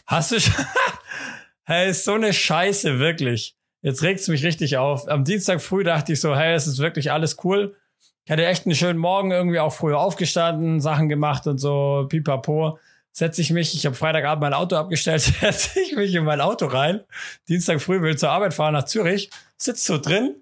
Hast 0.06 0.32
du 0.32 0.40
schon? 0.40 0.64
hey, 1.64 1.90
ist 1.90 2.04
so 2.04 2.14
eine 2.14 2.32
Scheiße, 2.32 2.98
wirklich. 2.98 3.56
Jetzt 3.82 4.02
regt's 4.02 4.26
mich 4.28 4.44
richtig 4.44 4.76
auf. 4.76 5.08
Am 5.08 5.24
Dienstag 5.24 5.60
früh 5.60 5.84
dachte 5.84 6.12
ich 6.14 6.20
so, 6.20 6.34
hey, 6.36 6.54
es 6.54 6.66
ist 6.66 6.78
wirklich 6.78 7.12
alles 7.12 7.36
cool. 7.44 7.76
Ich 8.24 8.30
hatte 8.30 8.46
echt 8.46 8.66
einen 8.66 8.76
schönen 8.76 8.98
Morgen, 8.98 9.32
irgendwie 9.32 9.58
auch 9.58 9.72
früher 9.72 9.98
aufgestanden, 9.98 10.80
Sachen 10.80 11.08
gemacht 11.08 11.46
und 11.46 11.58
so, 11.58 12.06
pipapo. 12.08 12.78
Setze 13.10 13.42
ich 13.42 13.50
mich, 13.50 13.74
ich 13.74 13.84
habe 13.84 13.96
Freitagabend 13.96 14.40
mein 14.42 14.54
Auto 14.54 14.76
abgestellt, 14.76 15.20
setze 15.40 15.80
ich 15.80 15.96
mich 15.96 16.14
in 16.14 16.24
mein 16.24 16.40
Auto 16.40 16.66
rein. 16.66 17.00
Dienstag 17.48 17.82
früh 17.82 18.00
will 18.00 18.16
zur 18.16 18.30
Arbeit 18.30 18.54
fahren 18.54 18.74
nach 18.74 18.84
Zürich, 18.84 19.30
sitz 19.56 19.84
so 19.84 19.98
drin, 19.98 20.36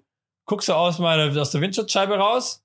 guck 0.45 0.63
so 0.63 0.73
aus, 0.73 0.99
meine, 0.99 1.39
aus 1.39 1.51
der 1.51 1.61
Windschutzscheibe 1.61 2.15
raus. 2.15 2.63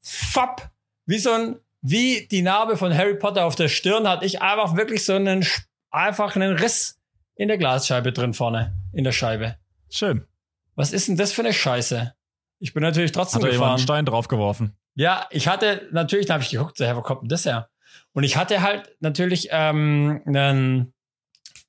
Fapp! 0.00 0.70
Wie 1.04 1.18
so 1.18 1.30
ein, 1.30 1.56
wie 1.82 2.26
die 2.30 2.42
Narbe 2.42 2.76
von 2.76 2.96
Harry 2.96 3.14
Potter 3.14 3.44
auf 3.44 3.54
der 3.54 3.68
Stirn 3.68 4.08
hatte 4.08 4.24
ich 4.24 4.40
einfach 4.40 4.76
wirklich 4.76 5.04
so 5.04 5.14
einen, 5.14 5.46
einfach 5.90 6.36
einen 6.36 6.56
Riss 6.56 6.98
in 7.34 7.48
der 7.48 7.58
Glasscheibe 7.58 8.12
drin 8.12 8.34
vorne, 8.34 8.72
in 8.92 9.04
der 9.04 9.12
Scheibe. 9.12 9.56
Schön. 9.90 10.26
Was 10.74 10.92
ist 10.92 11.08
denn 11.08 11.16
das 11.16 11.32
für 11.32 11.42
eine 11.42 11.52
Scheiße? 11.52 12.14
Ich 12.62 12.74
bin 12.74 12.82
natürlich 12.84 13.10
trotzdem 13.10 13.42
Hat 13.42 13.48
da 13.48 13.52
jemand 13.52 13.70
einen 13.70 13.76
gefahren. 13.78 13.96
Stein 13.96 14.06
draufgeworfen? 14.06 14.76
Ja, 14.94 15.26
ich 15.30 15.48
hatte 15.48 15.88
natürlich, 15.90 16.26
da 16.26 16.34
habe 16.34 16.44
ich 16.44 16.50
geguckt, 16.50 16.76
so, 16.76 16.84
hä, 16.84 16.92
wo 16.94 17.02
kommt 17.02 17.22
denn 17.22 17.28
das 17.28 17.44
her? 17.44 17.68
Und 18.12 18.22
ich 18.22 18.36
hatte 18.36 18.62
halt 18.62 18.94
natürlich 19.00 19.48
ähm, 19.50 20.22
einen, 20.26 20.92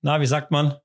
na, 0.03 0.21
wie 0.21 0.27
sagt 0.27 0.51
man? 0.51 0.75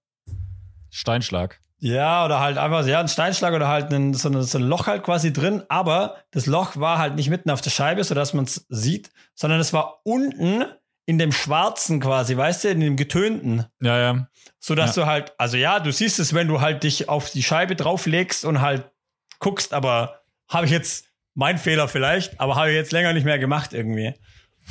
Steinschlag. 0.91 1.61
Ja, 1.81 2.25
oder 2.25 2.41
halt 2.41 2.57
einfach, 2.59 2.87
ja, 2.87 3.01
ein 3.01 3.09
Steinschlag 3.09 3.53
oder 3.55 3.69
halt 3.69 3.93
ein, 3.93 4.15
so, 4.15 4.31
ein, 4.31 4.43
so 4.43 4.59
ein 4.59 4.65
Loch 4.65 4.87
halt 4.87 5.03
quasi 5.05 5.33
drin, 5.33 5.63
aber 5.69 6.17
das 6.31 6.47
Loch 6.47 6.77
war 6.77 6.99
halt 6.99 7.15
nicht 7.15 7.29
mitten 7.29 7.51
auf 7.51 7.61
der 7.61 7.71
Scheibe, 7.71 8.03
sodass 8.03 8.33
man 8.35 8.45
es 8.45 8.65
sieht, 8.71 9.11
sondern 9.35 9.61
es 9.61 9.73
war 9.75 10.01
unten 10.05 10.65
in 11.07 11.19
dem 11.19 11.33
Schwarzen 11.33 12.01
quasi, 12.01 12.37
weißt 12.37 12.65
du, 12.65 12.69
in 12.71 12.81
dem 12.81 12.97
Getönten. 12.97 13.67
Ja, 13.81 13.99
ja. 13.99 14.29
So 14.59 14.75
dass 14.75 14.97
Ja. 14.97 15.03
du 15.05 15.09
halt, 15.11 15.33
also 15.39 15.57
ja, 15.57 15.81
du 15.81 15.93
siehst 15.93 16.19
es, 16.19 16.35
wenn 16.35 16.49
du 16.49 16.61
halt 16.61 16.83
dich 16.83 17.09
auf 17.09 17.31
die 17.31 17.43
Scheibe 17.43 17.77
drauflegst 17.77 18.45
und 18.45 18.61
halt 18.61 18.91
guckst, 19.39 19.73
aber 19.73 20.21
habe 20.49 20.67
ich 20.67 20.73
jetzt 20.73 21.07
mein 21.35 21.59
Fehler 21.59 21.89
vielleicht, 21.89 22.41
aber 22.41 22.57
habe 22.57 22.71
ich 22.71 22.75
jetzt 22.77 22.93
länger 22.93 23.13
nicht 23.13 23.25
mehr 23.25 23.39
gemacht 23.39 23.73
irgendwie. 23.73 24.15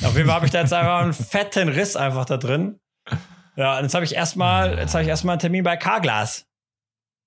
Auf 0.03 0.15
jeden 0.15 0.28
Fall 0.28 0.36
habe 0.36 0.45
ich 0.45 0.51
da 0.51 0.61
jetzt 0.61 0.74
einfach 0.74 1.01
einen 1.01 1.13
fetten 1.13 1.70
Riss 1.70 1.95
einfach 1.95 2.26
da 2.26 2.38
drin. 2.38 2.80
Ja, 3.55 3.78
und 3.78 3.84
jetzt 3.84 3.95
habe 3.95 4.05
ich 4.05 4.13
erstmal, 4.15 4.78
jetzt 4.78 4.93
habe 4.93 5.03
ich 5.03 5.09
erstmal 5.09 5.34
einen 5.34 5.39
Termin 5.39 5.63
bei 5.63 5.78
Carglass. 5.78 6.45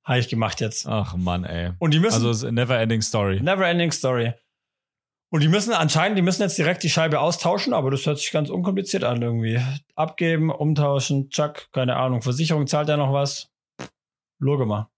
Habe 0.05 0.19
ich 0.19 0.29
gemacht 0.29 0.61
jetzt. 0.61 0.87
Ach 0.87 1.15
Mann, 1.17 1.45
ey. 1.45 1.73
Und 1.79 1.93
die 1.93 1.99
müssen, 2.01 2.15
Also 2.15 2.31
es 2.31 2.43
ist 2.43 2.53
never 2.53 2.79
ending 2.79 3.03
story. 3.03 3.41
never 3.41 3.67
ending 3.67 3.91
story. 3.93 4.33
Und 5.33 5.43
die 5.43 5.49
müssen 5.49 5.73
anscheinend, 5.73 6.19
die 6.19 6.23
müssen 6.23 6.43
jetzt 6.43 6.59
direkt 6.59 6.83
die 6.83 6.91
Scheibe 6.91 7.21
austauschen, 7.21 7.73
aber 7.73 7.91
das 7.91 8.05
hört 8.07 8.19
sich 8.19 8.33
ganz 8.33 8.51
unkompliziert 8.51 9.05
an 9.05 9.23
irgendwie. 9.23 9.61
Abgeben, 9.95 10.51
umtauschen, 10.51 11.31
tschack, 11.31 11.69
keine 11.73 11.97
Ahnung. 11.97 12.23
Versicherung 12.23 12.67
zahlt 12.67 12.89
ja 12.89 12.97
noch 12.97 13.13
was. 13.13 13.49
Loge 14.41 14.67
mal. 14.67 14.89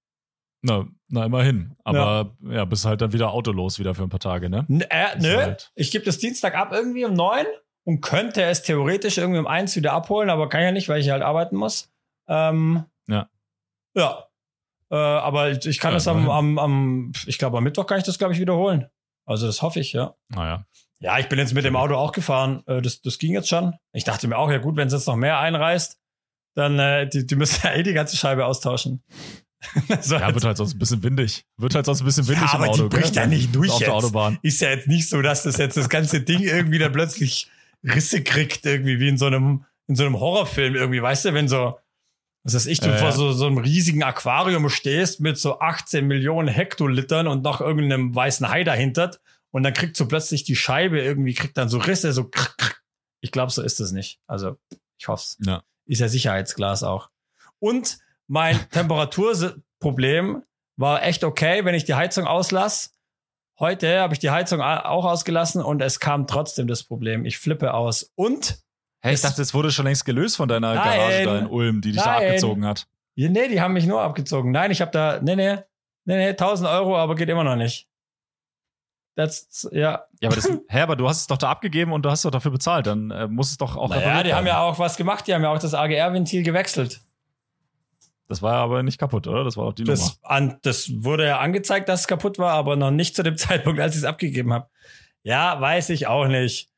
Na, 0.63 0.87
na 1.09 1.25
immerhin. 1.27 1.75
Aber 1.85 2.37
ja. 2.49 2.65
bist 2.65 2.85
halt 2.85 3.01
dann 3.01 3.13
wieder 3.13 3.33
autolos 3.33 3.79
wieder 3.79 3.95
für 3.95 4.05
ein 4.05 4.09
paar 4.09 4.21
Tage, 4.21 4.49
ne? 4.49 4.65
N 4.69 4.81
äh, 4.83 5.19
nö, 5.19 5.37
halt- 5.37 5.73
ich 5.75 5.91
gebe 5.91 6.05
das 6.05 6.19
Dienstag 6.19 6.55
ab 6.55 6.73
irgendwie 6.73 7.05
um 7.05 7.15
neun 7.15 7.47
und 7.85 8.01
könnte 8.01 8.43
es 8.45 8.63
theoretisch 8.63 9.19
irgendwie 9.19 9.41
um 9.41 9.47
eins 9.49 9.75
wieder 9.75 9.93
abholen, 9.93 10.31
aber 10.31 10.49
kann 10.49 10.63
ja 10.63 10.71
nicht, 10.73 10.89
weil 10.89 11.01
ich 11.01 11.11
halt 11.11 11.23
arbeiten 11.23 11.57
muss. 11.57 11.93
Ähm, 12.29 12.85
Ja. 13.09 13.29
Ja. 13.95 14.25
Äh, 14.91 14.95
aber 14.97 15.51
ich 15.51 15.79
kann 15.81 15.91
Ja, 15.93 15.97
das 15.97 16.07
am, 16.07 16.31
am, 16.31 16.59
am, 16.59 17.13
ich 17.27 17.39
glaube, 17.39 17.59
am 17.59 17.65
Mittwoch 17.65 17.87
kann 17.87 17.99
ich 17.99 18.05
das, 18.05 18.19
glaube 18.19 18.35
ich, 18.35 18.41
wiederholen. 18.41 18.89
Also 19.27 19.47
das 19.47 19.63
hoffe 19.63 19.81
ich, 19.81 19.93
ja. 19.93 20.15
Naja. 20.29 20.67
Ja, 21.01 21.19
ich 21.19 21.29
bin 21.29 21.39
jetzt 21.39 21.55
mit 21.55 21.65
dem 21.65 21.75
Auto 21.75 21.97
auch 21.97 22.13
gefahren. 22.13 22.63
Äh, 22.67 22.81
das, 22.83 23.01
das 23.03 23.19
ging 23.19 23.33
jetzt 23.33 23.49
schon. 23.49 23.75
Ich 23.93 24.05
dachte 24.05 24.29
mir 24.29 24.39
auch, 24.39 24.51
ja 24.51 24.59
gut, 24.59 24.77
wenn 24.77 24.87
es 24.87 24.93
jetzt 24.93 25.09
noch 25.09 25.17
mehr 25.17 25.41
einreißt, 25.41 25.99
dann 26.55 26.79
äh, 26.79 27.09
die, 27.09 27.27
die 27.27 27.35
müssen 27.35 27.61
ja 27.65 27.73
eh 27.75 27.83
die 27.83 27.95
ganze 27.95 28.17
Scheibe 28.17 28.47
austauschen. 28.47 29.03
So, 30.01 30.17
Ja, 30.17 30.33
wird 30.35 30.45
halt 30.45 30.57
sonst 30.57 30.75
ein 30.75 30.79
bisschen 30.79 31.03
windig. 31.03 31.45
Wird 31.57 31.75
halt 31.75 31.87
sonst 31.87 32.01
ein 32.01 32.05
bisschen 32.07 32.27
windig 32.29 32.45
Ja, 32.53 32.57
im 32.57 32.63
aber 32.63 32.71
Auto. 32.73 32.89
die 32.89 32.97
bricht 32.97 33.17
ja 33.17 33.27
nicht 33.27 33.55
durch 33.55 33.71
Auf 33.71 33.79
der 33.79 33.89
jetzt. 33.89 33.95
Autobahn. 33.97 34.39
ist 34.43 34.61
ja 34.61 34.71
jetzt 34.71 34.89
nicht 34.89 35.09
so, 35.09 35.23
dass 35.23 35.43
das 35.45 35.57
jetzt 35.59 35.77
das 35.77 35.89
ganze 35.89 36.21
Ding 36.21 36.41
irgendwie 36.41 36.79
da 36.79 36.89
plötzlich 36.89 37.49
Risse 37.85 38.23
kriegt, 38.23 38.65
irgendwie 38.67 39.01
wie 39.01 39.09
in 39.09 39.19
so 39.19 39.27
einem, 39.27 39.65
in 39.89 39.97
so 39.97 40.05
einem 40.05 40.19
Horrorfilm 40.19 40.75
irgendwie, 40.75 41.03
weißt 41.03 41.27
du, 41.27 41.35
wenn 41.35 41.49
so, 41.49 41.79
was 42.45 42.55
weiß 42.55 42.67
ich, 42.67 42.81
du 42.81 42.89
Ja, 42.89 42.97
vor 42.97 43.13
so, 43.13 43.33
so 43.33 43.47
einem 43.47 43.59
riesigen 43.59 44.03
Aquarium 44.03 44.69
stehst 44.69 45.21
mit 45.21 45.39
so 45.39 45.61
18 45.61 46.07
Millionen 46.07 46.49
Hektolitern 46.49 47.27
und 47.29 47.43
noch 47.43 47.61
irgendeinem 47.61 48.15
weißen 48.15 48.49
Hai 48.49 48.65
dahinter 48.65 49.13
und 49.53 49.63
dann 49.63 49.75
kriegt 49.75 49.97
so 49.97 50.07
plötzlich 50.07 50.43
die 50.45 50.57
Scheibe 50.57 51.01
irgendwie, 51.01 51.35
kriegt 51.35 51.57
dann 51.57 51.69
so 51.69 51.79
Risse, 51.79 52.13
so 52.13 52.25
krr, 52.25 52.51
krr. 52.57 52.75
ich 53.21 53.31
glaube, 53.33 53.53
so 53.53 53.63
ist 53.63 53.79
es 53.81 53.93
nicht. 53.93 54.19
Also, 54.27 54.57
ich 54.99 55.09
hoffe 55.09 55.25
Ja. 55.41 55.63
Ist 55.87 56.01
ja 56.01 56.09
Sicherheitsglas 56.09 56.83
auch. 56.85 57.11
Und 57.59 57.99
mein 58.29 58.59
Temperaturproblem 58.70 60.43
war 60.77 61.03
echt 61.03 61.25
okay, 61.25 61.64
wenn 61.64 61.75
ich 61.75 61.85
die 61.85 61.95
Heizung 61.95 62.27
auslasse. 62.27 62.91
Heute 63.59 64.01
habe 64.01 64.14
ich 64.14 64.20
die 64.20 64.31
Heizung 64.31 64.61
auch 64.61 65.05
ausgelassen 65.05 65.62
und 65.62 65.83
es 65.83 66.01
kam 66.01 66.27
trotzdem 66.27 66.66
das 66.66 66.83
Problem. 66.83 67.25
Ich 67.25 67.39
flippe 67.39 67.75
aus. 67.75 68.11
Und, 68.14 68.59
Hey, 69.05 69.14
ich 69.14 69.20
dachte, 69.20 69.43
es 69.43 69.53
wurde 69.53 69.73
schon 69.73 69.85
längst 69.85 70.05
gelöst 70.05 70.37
von 70.37 70.49
deiner 70.49 70.75
Nein. 70.75 70.85
Garage 70.85 71.25
da 71.25 71.39
in 71.39 71.47
Ulm, 71.49 71.81
die 71.81 71.91
dich 71.91 72.01
da 72.01 72.18
Nein. 72.18 72.29
abgezogen 72.29 72.64
hat. 72.64 72.87
ja, 73.16 73.29
nee, 73.29 73.49
die 73.49 73.61
haben 73.61 73.75
mich 73.75 73.87
nur 73.87 74.01
abgezogen. 74.01 74.53
Nein, 74.53 74.70
ich 74.70 74.81
habe 74.81 74.93
da, 74.93 75.18
nee, 75.20 75.35
nee, 75.35 75.57
nee, 76.05 76.16
nee, 76.16 76.29
1000 76.29 76.68
Euro, 76.68 76.97
aber 76.97 77.16
geht 77.16 77.29
immer 77.29 77.43
noch 77.43 77.57
nicht. 77.57 77.89
Das, 79.16 79.68
ja. 79.73 80.05
Ja, 80.20 80.29
aber 80.29 80.37
das, 80.37 80.49
hä, 80.68 80.81
aber 80.81 80.97
du 80.97 81.09
hast 81.09 81.18
es 81.20 81.27
doch 81.27 81.37
da 81.37 81.51
abgegeben 81.51 81.93
und 81.93 82.03
du 82.03 82.11
hast 82.11 82.25
doch 82.25 82.31
dafür 82.31 82.53
bezahlt. 82.53 82.87
Dann 82.87 83.11
äh, 83.11 83.27
muss 83.27 83.51
es 83.51 83.59
doch 83.59 83.77
auch 83.77 83.89
Naja, 83.91 84.01
repariert 84.03 84.27
die 84.27 84.35
haben 84.35 84.47
ja 84.47 84.61
auch 84.61 84.79
was 84.79 84.97
gemacht. 84.97 85.27
Die 85.27 85.35
haben 85.35 85.43
ja 85.43 85.51
auch 85.51 85.59
das 85.59 85.75
AGR-Ventil 85.75 86.43
gewechselt. 86.45 87.01
Das 88.33 88.41
war 88.41 88.55
aber 88.55 88.83
nicht 88.83 88.97
kaputt, 88.97 89.26
oder? 89.26 89.45
Das 89.45 89.59
war 89.59 89.66
doch 89.66 89.74
die 89.74 89.83
Nummer. 89.83 89.93
Das, 89.93 90.18
an, 90.22 90.57
das 90.62 90.91
wurde 91.05 91.26
ja 91.26 91.41
angezeigt, 91.41 91.87
dass 91.91 92.01
es 92.01 92.09
kaputt 92.09 92.39
war, 92.39 92.55
aber 92.55 92.76
noch 92.76 92.91
nicht 92.91 93.14
zu 93.14 93.22
dem 93.22 93.37
Zeitpunkt, 93.37 93.78
als 93.78 93.95
ich 93.95 93.99
es 93.99 94.05
abgegeben 94.07 94.55
habe. 94.55 94.70
Ja, 95.22 95.61
weiß 95.61 95.91
ich 95.91 96.07
auch 96.07 96.26
nicht. 96.28 96.70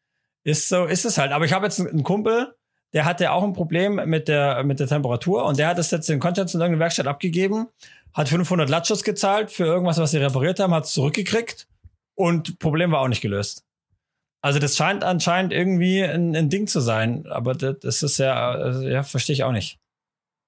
Ist 0.43 0.69
so, 0.69 0.85
ist 0.85 1.05
es 1.05 1.17
halt. 1.17 1.31
Aber 1.31 1.45
ich 1.45 1.53
habe 1.53 1.65
jetzt 1.65 1.79
einen 1.79 2.03
Kumpel, 2.03 2.57
der 2.93 3.05
hatte 3.05 3.31
auch 3.31 3.45
ein 3.45 3.53
Problem 3.53 4.01
mit 4.07 4.27
der, 4.27 4.65
mit 4.65 4.81
der 4.81 4.89
Temperatur 4.89 5.45
und 5.45 5.57
der 5.57 5.69
hat 5.69 5.79
es 5.79 5.93
jetzt 5.93 6.11
in 6.11 6.19
Konstanz 6.19 6.55
in 6.55 6.61
irgendeine 6.61 6.81
Werkstatt 6.81 7.07
abgegeben, 7.07 7.69
hat 8.13 8.29
500 8.29 8.69
Latschos 8.69 9.05
gezahlt 9.05 9.53
für 9.53 9.65
irgendwas, 9.65 9.99
was 9.99 10.11
sie 10.11 10.19
repariert 10.19 10.59
haben, 10.59 10.75
hat 10.75 10.87
es 10.87 10.93
zurückgekriegt 10.93 11.69
und 12.17 12.59
Problem 12.59 12.91
war 12.91 12.99
auch 12.99 13.09
nicht 13.09 13.21
gelöst. 13.21 13.63
Also 14.43 14.59
das 14.59 14.77
scheint 14.77 15.05
anscheinend 15.05 15.53
irgendwie 15.53 16.03
ein, 16.03 16.35
ein 16.35 16.49
Ding 16.49 16.67
zu 16.67 16.81
sein, 16.81 17.29
aber 17.29 17.55
das, 17.55 17.77
das 17.79 18.03
ist 18.03 18.19
ja, 18.19 18.57
äh, 18.57 18.93
ja, 18.93 19.03
verstehe 19.05 19.35
ich 19.35 19.45
auch 19.45 19.53
nicht. 19.53 19.79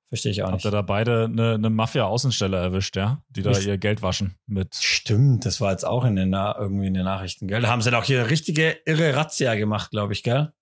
Verstehe 0.09 0.31
ich 0.31 0.43
auch 0.43 0.47
Habt 0.47 0.57
nicht. 0.57 0.65
ihr 0.65 0.71
da 0.71 0.83
beide 0.83 1.25
eine, 1.25 1.55
eine 1.55 1.69
Mafia-Außenstelle 1.69 2.57
erwischt, 2.57 2.95
ja? 2.97 3.23
Die 3.29 3.43
da 3.43 3.51
Ich- 3.51 3.67
ihr 3.67 3.77
Geld 3.77 4.03
waschen 4.03 4.37
mit. 4.47 4.75
Stimmt, 4.77 5.45
das 5.45 5.61
war 5.61 5.73
jetzt 5.73 5.85
auch 5.85 6.05
in 6.05 6.15
den, 6.15 6.31
Na 6.31 6.57
irgendwie 6.57 6.87
in 6.87 6.95
den 6.95 7.05
Nachrichten, 7.05 7.49
gell? 7.49 7.61
Da 7.61 7.69
haben 7.69 7.83
sie 7.83 7.91
doch 7.91 8.05
hier 8.05 8.31
richtige 8.31 8.77
irre 8.85 9.17
Razzia 9.17 9.55
gemacht, 9.57 9.91
glaube 9.91 10.13
ich, 10.13 10.23
gell? 10.23 10.53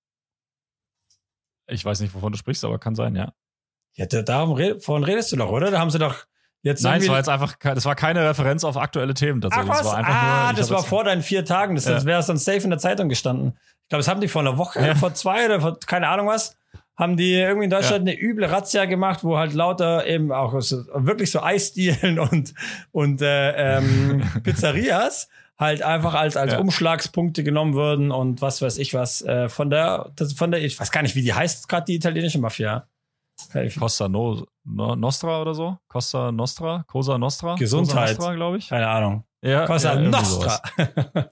Ich 1.67 1.85
weiß 1.85 2.01
nicht, 2.01 2.15
wovon 2.15 2.33
du 2.33 2.39
sprichst, 2.39 2.65
aber 2.65 2.79
kann 2.79 2.95
sein, 2.95 3.15
ja. 3.17 3.33
Ja, 3.95 4.07
da, 4.07 4.23
darum 4.23 4.53
red, 4.53 4.85
von 4.85 5.05
redest 5.05 5.33
du 5.33 5.37
doch, 5.37 5.51
oder? 5.51 5.71
Da 5.71 5.79
haben 5.79 5.91
sie 5.91 5.99
doch 5.99 6.17
jetzt 6.63 6.83
Nein, 6.83 7.01
es 7.01 7.09
war 7.09 7.19
jetzt 7.19 7.29
einfach, 7.29 7.55
das 7.59 7.85
war 7.85 7.95
keine 7.95 8.29
Referenz 8.29 8.65
auf 8.65 8.77
aktuelle 8.77 9.15
Themen 9.15 9.41
Ach 9.45 9.51
tatsächlich. 9.51 9.71
was? 9.71 9.79
Das 9.79 9.87
war 9.87 9.97
einfach 9.99 10.15
ah, 10.15 10.45
nur, 10.53 10.59
das 10.59 10.71
war 10.71 10.83
vor 10.83 11.05
deinen 11.05 11.23
vier 11.23 11.45
Tagen. 11.45 11.75
Das 11.75 11.85
Ja. 11.85 12.05
wäre 12.05 12.23
sonst 12.23 12.45
safe 12.45 12.63
in 12.65 12.71
der 12.71 12.79
Zeitung 12.79 13.09
gestanden. 13.09 13.57
Ich 13.83 13.89
glaube, 13.91 14.01
das 14.01 14.09
haben 14.09 14.21
die 14.21 14.29
vor 14.29 14.41
einer 14.43 14.59
Woche, 14.59 14.85
Ja. 14.85 14.95
vor 14.95 15.15
zwei 15.15 15.45
oder 15.47 15.61
vor 15.61 15.79
keine 15.81 16.09
Ahnung 16.09 16.27
was, 16.27 16.57
haben 16.97 17.17
die 17.17 17.33
irgendwie 17.33 17.65
in 17.65 17.71
Deutschland 17.71 18.03
eine 18.03 18.21
üble 18.21 18.47
Razzia 18.47 18.85
gemacht, 18.85 19.25
wo 19.25 19.37
halt 19.37 19.53
lauter 19.53 20.07
eben 20.07 20.31
auch 20.33 20.61
so, 20.61 20.85
wirklich 20.95 21.31
so 21.31 21.43
Eisdielen 21.43 22.19
und, 22.19 22.55
und 22.93 23.21
äh, 23.21 23.79
ähm, 23.79 24.23
Pizzerias 24.43 25.29
halt 25.59 25.83
einfach 25.83 26.15
als, 26.15 26.37
als 26.37 26.53
Ja. 26.53 26.59
Umschlagspunkte 26.59 27.45
genommen 27.45 27.75
würden 27.75 28.11
und 28.11 28.43
was 28.43 28.61
weiß 28.63 28.79
ich 28.79 28.95
was 28.95 29.23
äh, 29.23 29.49
von 29.49 29.71
der, 29.71 30.11
das, 30.17 30.33
von 30.33 30.51
der, 30.51 30.63
ich 30.63 30.79
weiß 30.79 30.91
gar 30.91 31.03
nicht, 31.03 31.15
wie 31.15 31.23
die 31.23 31.35
heißt, 31.35 31.69
gerade 31.69 31.87
die 31.87 31.95
italienische 31.95 32.39
Mafia. 32.39 32.89
Costa 33.79 34.09
no, 34.09 34.47
no, 34.65 34.95
Nostra 34.95 35.43
oder 35.43 35.55
so? 35.55 35.77
Costa 35.89 36.31
Nostra? 36.31 36.85
Cosa 36.87 37.19
Nostra? 37.19 37.57
Gesundheit. 37.57 37.95
Cosa 37.95 38.15
Nostra, 38.15 38.35
glaube 38.35 38.59
ich. 38.59 38.69
Keine 38.69 38.89
Ahnung. 38.89 39.25
Ja, 39.43 39.67
Cosa 39.67 39.95
ja, 39.95 40.01
Nostra. 40.01 40.63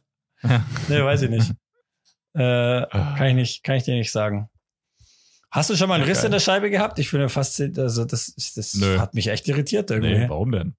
nee, 0.89 1.03
weiß 1.03 1.23
ich 1.23 1.31
nicht. 1.31 1.53
Äh, 2.35 2.87
kann 2.87 3.27
ich 3.27 3.35
nicht, 3.35 3.63
kann 3.63 3.77
ich 3.77 3.83
dir 3.83 3.93
nicht 3.93 4.11
sagen. 4.11 4.49
Hast 5.53 5.71
du 5.71 5.77
schon 5.77 5.89
mal 5.89 5.95
einen 5.97 6.05
Ja, 6.05 6.09
Riss 6.09 6.19
geil. 6.19 6.27
in 6.27 6.33
der 6.33 6.41
Scheibe 6.41 6.71
gehabt? 6.71 6.99
Ich 6.99 7.11
finde 7.11 7.29
fast, 7.29 7.61
also 7.61 8.05
das, 8.05 8.35
das 8.57 8.75
Nö. 8.75 8.99
hat 8.99 9.15
mich 9.15 9.29
echt 9.29 9.47
irritiert 9.49 9.91
irgendwie. 9.91 10.19
Nee, 10.19 10.29
warum 10.29 10.51
denn? 10.51 10.75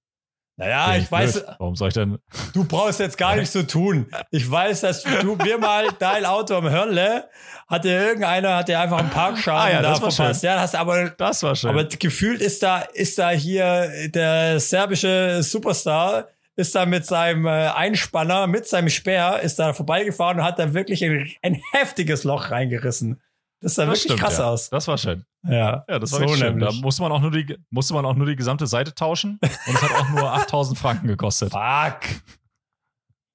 Naja, 0.55 0.91
Nee, 0.91 0.99
ich 0.99 1.11
weiß, 1.11 1.33
blöd. 1.33 1.45
Warum 1.59 1.75
soll 1.75 1.87
ich 1.87 1.93
denn? 1.95 2.17
du 2.53 2.63
brauchst 2.63 2.99
jetzt 2.99 3.17
gar 3.17 3.35
nichts 3.35 3.53
so 3.53 3.63
tun. 3.63 4.07
Ich 4.29 4.49
weiß, 4.49 4.81
dass 4.81 5.01
du 5.03 5.35
mir 5.35 5.57
mal 5.57 5.87
dein 5.99 6.25
Auto 6.25 6.55
am 6.55 6.69
Hörnle 6.69 7.29
hatte 7.67 7.89
irgendeiner, 7.89 8.57
hat 8.57 8.67
dir 8.67 8.79
einfach 8.79 8.99
einen 8.99 9.09
Parkschaden 9.09 9.61
Ah 9.61 9.71
ja, 9.71 9.81
da 9.81 9.91
das 9.97 9.99
verpasst. 10.15 10.43
Ja, 10.43 10.59
hast 10.59 10.75
aber, 10.75 11.09
Das 11.11 11.41
war 11.41 11.55
schön. 11.55 11.69
aber 11.71 11.85
gefühlt 11.85 12.39
ist 12.41 12.61
da, 12.61 12.79
ist 12.81 13.17
da 13.17 13.29
hier 13.31 13.89
der 14.09 14.59
serbische 14.59 15.41
Superstar, 15.41 16.27
ist 16.55 16.75
da 16.75 16.85
mit 16.85 17.05
seinem 17.07 17.47
äh, 17.47 17.69
Einspanner, 17.69 18.45
mit 18.45 18.67
seinem 18.67 18.89
Speer, 18.89 19.39
ist 19.41 19.57
da 19.57 19.73
vorbeigefahren 19.73 20.37
und 20.39 20.45
hat 20.45 20.59
da 20.59 20.73
wirklich 20.75 21.03
ein, 21.03 21.31
ein 21.41 21.59
heftiges 21.71 22.25
Loch 22.25 22.51
reingerissen. 22.51 23.19
Das 23.63 23.75
sah 23.75 23.85
das 23.85 23.91
wirklich 23.91 24.03
stimmt, 24.03 24.19
krass 24.19 24.37
ja. 24.39 24.49
aus. 24.49 24.69
Das 24.69 24.87
war 24.89 24.97
schön. 24.97 25.25
Ja, 25.43 25.85
Ja, 25.87 25.99
das 25.99 26.11
war 26.11 26.19
so 26.19 26.25
wirklich 26.25 26.39
schön. 26.39 26.59
Da 26.59 26.71
musste 26.73 27.01
man 27.01 27.13
auch 27.13 27.21
nur 27.21 27.31
die, 27.31 27.57
musste 27.69 27.93
man 27.93 28.05
auch 28.05 28.13
nur 28.13 28.27
die 28.27 28.35
gesamte 28.35 28.67
Seite 28.67 28.93
tauschen 28.93 29.39
und 29.41 29.75
es 29.75 29.81
hat 29.81 29.91
auch 29.91 30.09
nur 30.09 30.31
8000 30.33 30.77
Franken 30.77 31.07
gekostet. 31.07 31.51
Fuck. 31.51 32.21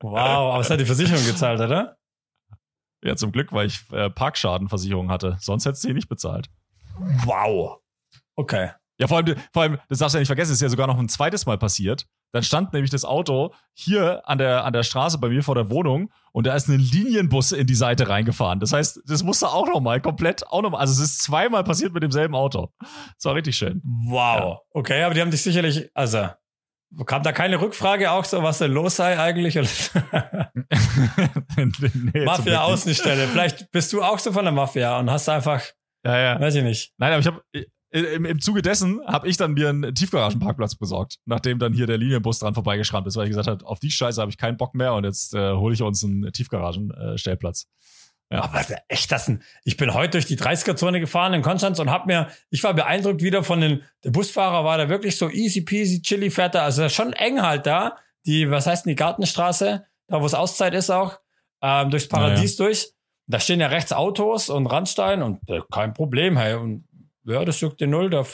Wow, 0.01 0.53
aber 0.53 0.61
es 0.61 0.69
hat 0.69 0.79
die 0.79 0.85
Versicherung 0.85 1.25
gezahlt, 1.25 1.61
oder? 1.61 1.97
Ja, 3.03 3.17
zum 3.17 3.33
Glück, 3.33 3.53
weil 3.53 3.69
ich 3.69 3.91
äh, 3.91 4.11
Parkschadenversicherung 4.11 5.11
hatte. 5.11 5.39
Sonst 5.41 5.65
hättest 5.65 5.85
du 5.85 5.89
die 5.89 5.95
nicht 5.95 6.09
bezahlt. 6.09 6.51
Wow. 7.25 7.79
Okay. 8.37 8.71
Ja, 9.01 9.07
vor 9.07 9.19
allem, 9.19 9.37
vor 9.53 9.63
allem, 9.63 9.79
das 9.89 9.99
darfst 9.99 10.15
du 10.15 10.19
ja 10.19 10.21
nicht 10.21 10.29
vergessen, 10.29 10.53
ist 10.53 10.61
ja 10.61 10.69
sogar 10.69 10.87
noch 10.87 10.99
ein 10.99 11.09
zweites 11.09 11.47
Mal 11.47 11.57
passiert. 11.57 12.07
Dann 12.33 12.43
stand 12.43 12.73
nämlich 12.73 12.91
das 12.91 13.05
Auto 13.05 13.55
hier 13.73 14.23
an 14.29 14.39
der, 14.39 14.65
an 14.65 14.73
der 14.73 14.83
Straße 14.83 15.19
bei 15.19 15.29
mir 15.29 15.43
vor 15.43 15.55
der 15.55 15.71
Wohnung 15.71 16.11
und 16.33 16.47
da 16.47 16.55
ist 16.55 16.69
ein 16.69 16.79
Linienbus 16.79 17.53
in 17.53 17.67
die 17.67 17.75
Seite 17.75 18.09
reingefahren. 18.09 18.61
Das 18.61 18.73
heißt, 18.73 19.01
das 19.07 19.23
musste 19.23 19.49
auch 19.49 19.67
nochmal 19.67 20.01
komplett, 20.01 20.47
auch 20.47 20.63
nochmal, 20.63 20.81
also 20.81 20.93
es 20.93 21.01
ist 21.11 21.23
zweimal 21.23 21.65
passiert 21.65 21.93
mit 21.95 22.03
demselben 22.03 22.35
Auto. 22.35 22.71
Das 22.81 23.25
war 23.25 23.35
richtig 23.35 23.57
schön. 23.57 23.81
Wow. 23.85 24.59
Okay, 24.73 25.03
aber 25.03 25.15
die 25.15 25.21
haben 25.21 25.31
dich 25.31 25.43
sicherlich, 25.43 25.91
also, 25.95 26.29
kam 27.07 27.23
da 27.23 27.33
keine 27.33 27.61
Rückfrage 27.61 28.11
auch 28.11 28.25
so, 28.25 28.43
was 28.43 28.59
denn 28.59 28.73
los 28.73 28.97
sei 28.97 29.19
eigentlich? 29.19 29.59
Nee. 31.57 32.25
Mafia-Außenstelle. 32.25 33.27
Vielleicht 33.29 33.71
bist 33.73 33.93
du 33.93 34.03
auch 34.03 34.19
so 34.19 34.33
von 34.33 34.45
der 34.45 34.53
Mafia 34.53 34.99
und 34.99 35.11
hast 35.11 35.29
einfach, 35.29 35.63
Ja, 36.05 36.19
ja. 36.19 36.41
weiß 36.41 36.55
ich 36.57 36.63
nicht. 36.63 36.93
Nein, 36.99 37.13
aber 37.13 37.21
ich 37.21 37.27
habe 37.27 37.43
im, 37.91 38.25
im 38.25 38.41
Zuge 38.41 38.63
dessen 38.63 39.01
habe 39.07 39.29
ich 39.29 39.37
dann 39.37 39.55
mir 39.55 39.71
einen 39.71 39.95
Tiefgaragenparkplatz 39.95 40.75
besorgt, 40.75 41.19
nachdem 41.25 41.59
dann 41.59 41.73
hier 41.73 41.87
der 41.87 41.99
Linienbus 41.99 42.41
dran 42.41 42.55
vorbeigeschrammt 42.55 43.07
ist, 43.07 43.17
weil 43.17 43.25
ich 43.25 43.31
gesagt 43.31 43.49
habe, 43.49 43.65
auf 43.67 43.81
die 43.81 43.91
Scheiße 43.91 44.21
habe 44.21 44.31
ich 44.31 44.37
keinen 44.37 44.57
Bock 44.57 44.75
mehr 44.75 44.95
und 44.95 45.05
jetzt 45.05 45.35
äh, 45.35 45.53
hole 45.53 45.75
ich 45.75 45.83
uns 45.83 46.05
einen 46.05 46.31
Tiefgaragenstellplatz. 46.33 47.67
Ja. 48.31 48.43
Aber 48.43 48.63
echt, 48.89 49.11
das 49.11 49.29
ein, 49.29 49.43
ich 49.65 49.79
bin 49.79 49.95
heute 49.95 50.11
durch 50.13 50.27
die 50.27 50.37
30er-Zone 50.37 51.01
gefahren 51.01 51.33
in 51.33 51.41
Konstanz 51.41 51.79
und 51.79 51.91
hab 51.91 52.07
mir, 52.07 52.29
ich 52.51 52.63
war 52.63 52.75
beeindruckt 52.75 53.23
wieder 53.23 53.43
von 53.43 53.61
den, 53.61 53.83
der 54.05 54.11
Busfahrer 54.11 54.65
war 54.65 54.77
da 54.77 54.91
wirklich 54.91 55.17
so 55.17 55.31
easy 55.31 55.63
peasy, 55.63 56.03
chilly 56.03 56.31
fährt 56.31 56.55
da, 56.55 56.65
also 56.65 56.91
schon 56.91 57.15
eng 57.15 57.41
halt 57.41 57.67
da, 57.67 57.97
die, 58.27 58.51
was 58.51 58.67
heißt 58.67 58.85
denn 58.85 58.91
die 58.91 58.97
Gartenstraße, 58.97 59.87
da 60.09 60.21
wo 60.21 60.27
es 60.27 60.35
Auszeit 60.35 60.75
ist 60.75 60.91
auch, 60.91 61.19
ähm, 61.63 61.91
durchs 61.91 62.09
Paradies 62.09 62.57
durch. 62.57 62.93
Da 63.31 63.41
stehen 63.41 63.61
ja 63.61 63.67
rechts 63.67 63.93
Autos 63.93 64.49
und 64.49 64.67
Randstein 64.67 65.23
und 65.23 65.41
äh, 65.49 65.61
kein 65.71 65.93
Problem, 65.93 66.37
hey, 66.37 66.55
und 66.55 66.88
ja, 67.29 67.45
das 67.45 67.61
juckt 67.61 67.81
den 67.81 67.91
Null, 67.91 68.11
da, 68.11 68.25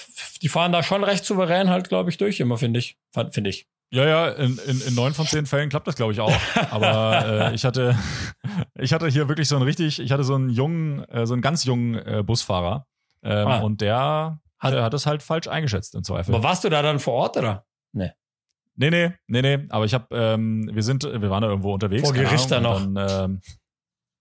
die 0.43 0.49
fahren 0.49 0.73
da 0.73 0.83
schon 0.83 1.05
recht 1.05 1.25
souverän 1.25 1.69
halt, 1.71 1.89
glaube 1.89 2.11
ich, 2.11 2.17
durch 2.17 2.41
immer, 2.41 2.57
finde 2.59 2.79
ich, 2.81 2.99
finde 3.33 3.51
ich. 3.51 3.67
Ja, 3.91 4.05
ja, 4.07 4.29
in, 4.31 4.59
in, 4.67 4.81
in 4.81 4.95
neun 4.95 5.15
von 5.15 5.27
zehn 5.27 5.47
Fällen 5.47 5.69
klappt 5.69 5.87
das, 5.87 5.95
glaube 5.95 6.13
ich, 6.13 6.21
auch. 6.21 6.33
Aber 6.71 7.51
äh, 7.51 7.55
ich 7.55 7.65
hatte, 7.65 7.97
ich 8.79 8.93
hatte 8.93 9.07
hier 9.09 9.29
wirklich 9.29 9.47
so 9.49 9.57
einen 9.57 9.65
richtig, 9.65 10.01
ich 10.01 10.11
hatte 10.11 10.25
so 10.25 10.35
einen 10.35 10.49
jungen, 10.51 11.05
äh, 11.11 11.27
so 11.27 11.35
einen 11.35 11.43
ganz 11.43 11.65
jungen 11.65 11.95
äh, 11.95 12.23
Busfahrer. 12.25 12.87
Ähm, 13.23 13.47
Ah. 13.47 13.59
Und 13.61 13.81
der 13.81 14.41
Hat- 14.59 14.75
hat, 14.75 14.93
das 14.93 15.07
halt 15.07 15.23
falsch 15.23 15.47
eingeschätzt 15.49 15.95
im 15.95 16.03
Zweifel. 16.05 16.35
Aber 16.35 16.43
warst 16.45 16.65
du 16.65 16.69
da 16.71 16.83
dann 16.83 16.99
vor 16.99 17.15
Ort, 17.15 17.37
oder? 17.37 17.65
Nee, 18.77 18.91
nee, 18.91 19.13
nee, 19.29 19.41
nee. 19.43 19.67
Aber 19.69 19.85
ich 19.85 19.95
habe, 19.95 20.07
ähm, 20.11 20.69
wir 20.73 20.83
sind, 20.83 21.05
wir 21.05 21.31
waren 21.31 21.43
da 21.43 21.49
irgendwo 21.49 21.73
unterwegs. 21.73 22.03
Vor 22.03 22.13
Gericht 22.13 22.51
dann 22.51 22.67
und 22.67 22.95
Dann, 22.97 23.31
ähm, 23.31 23.41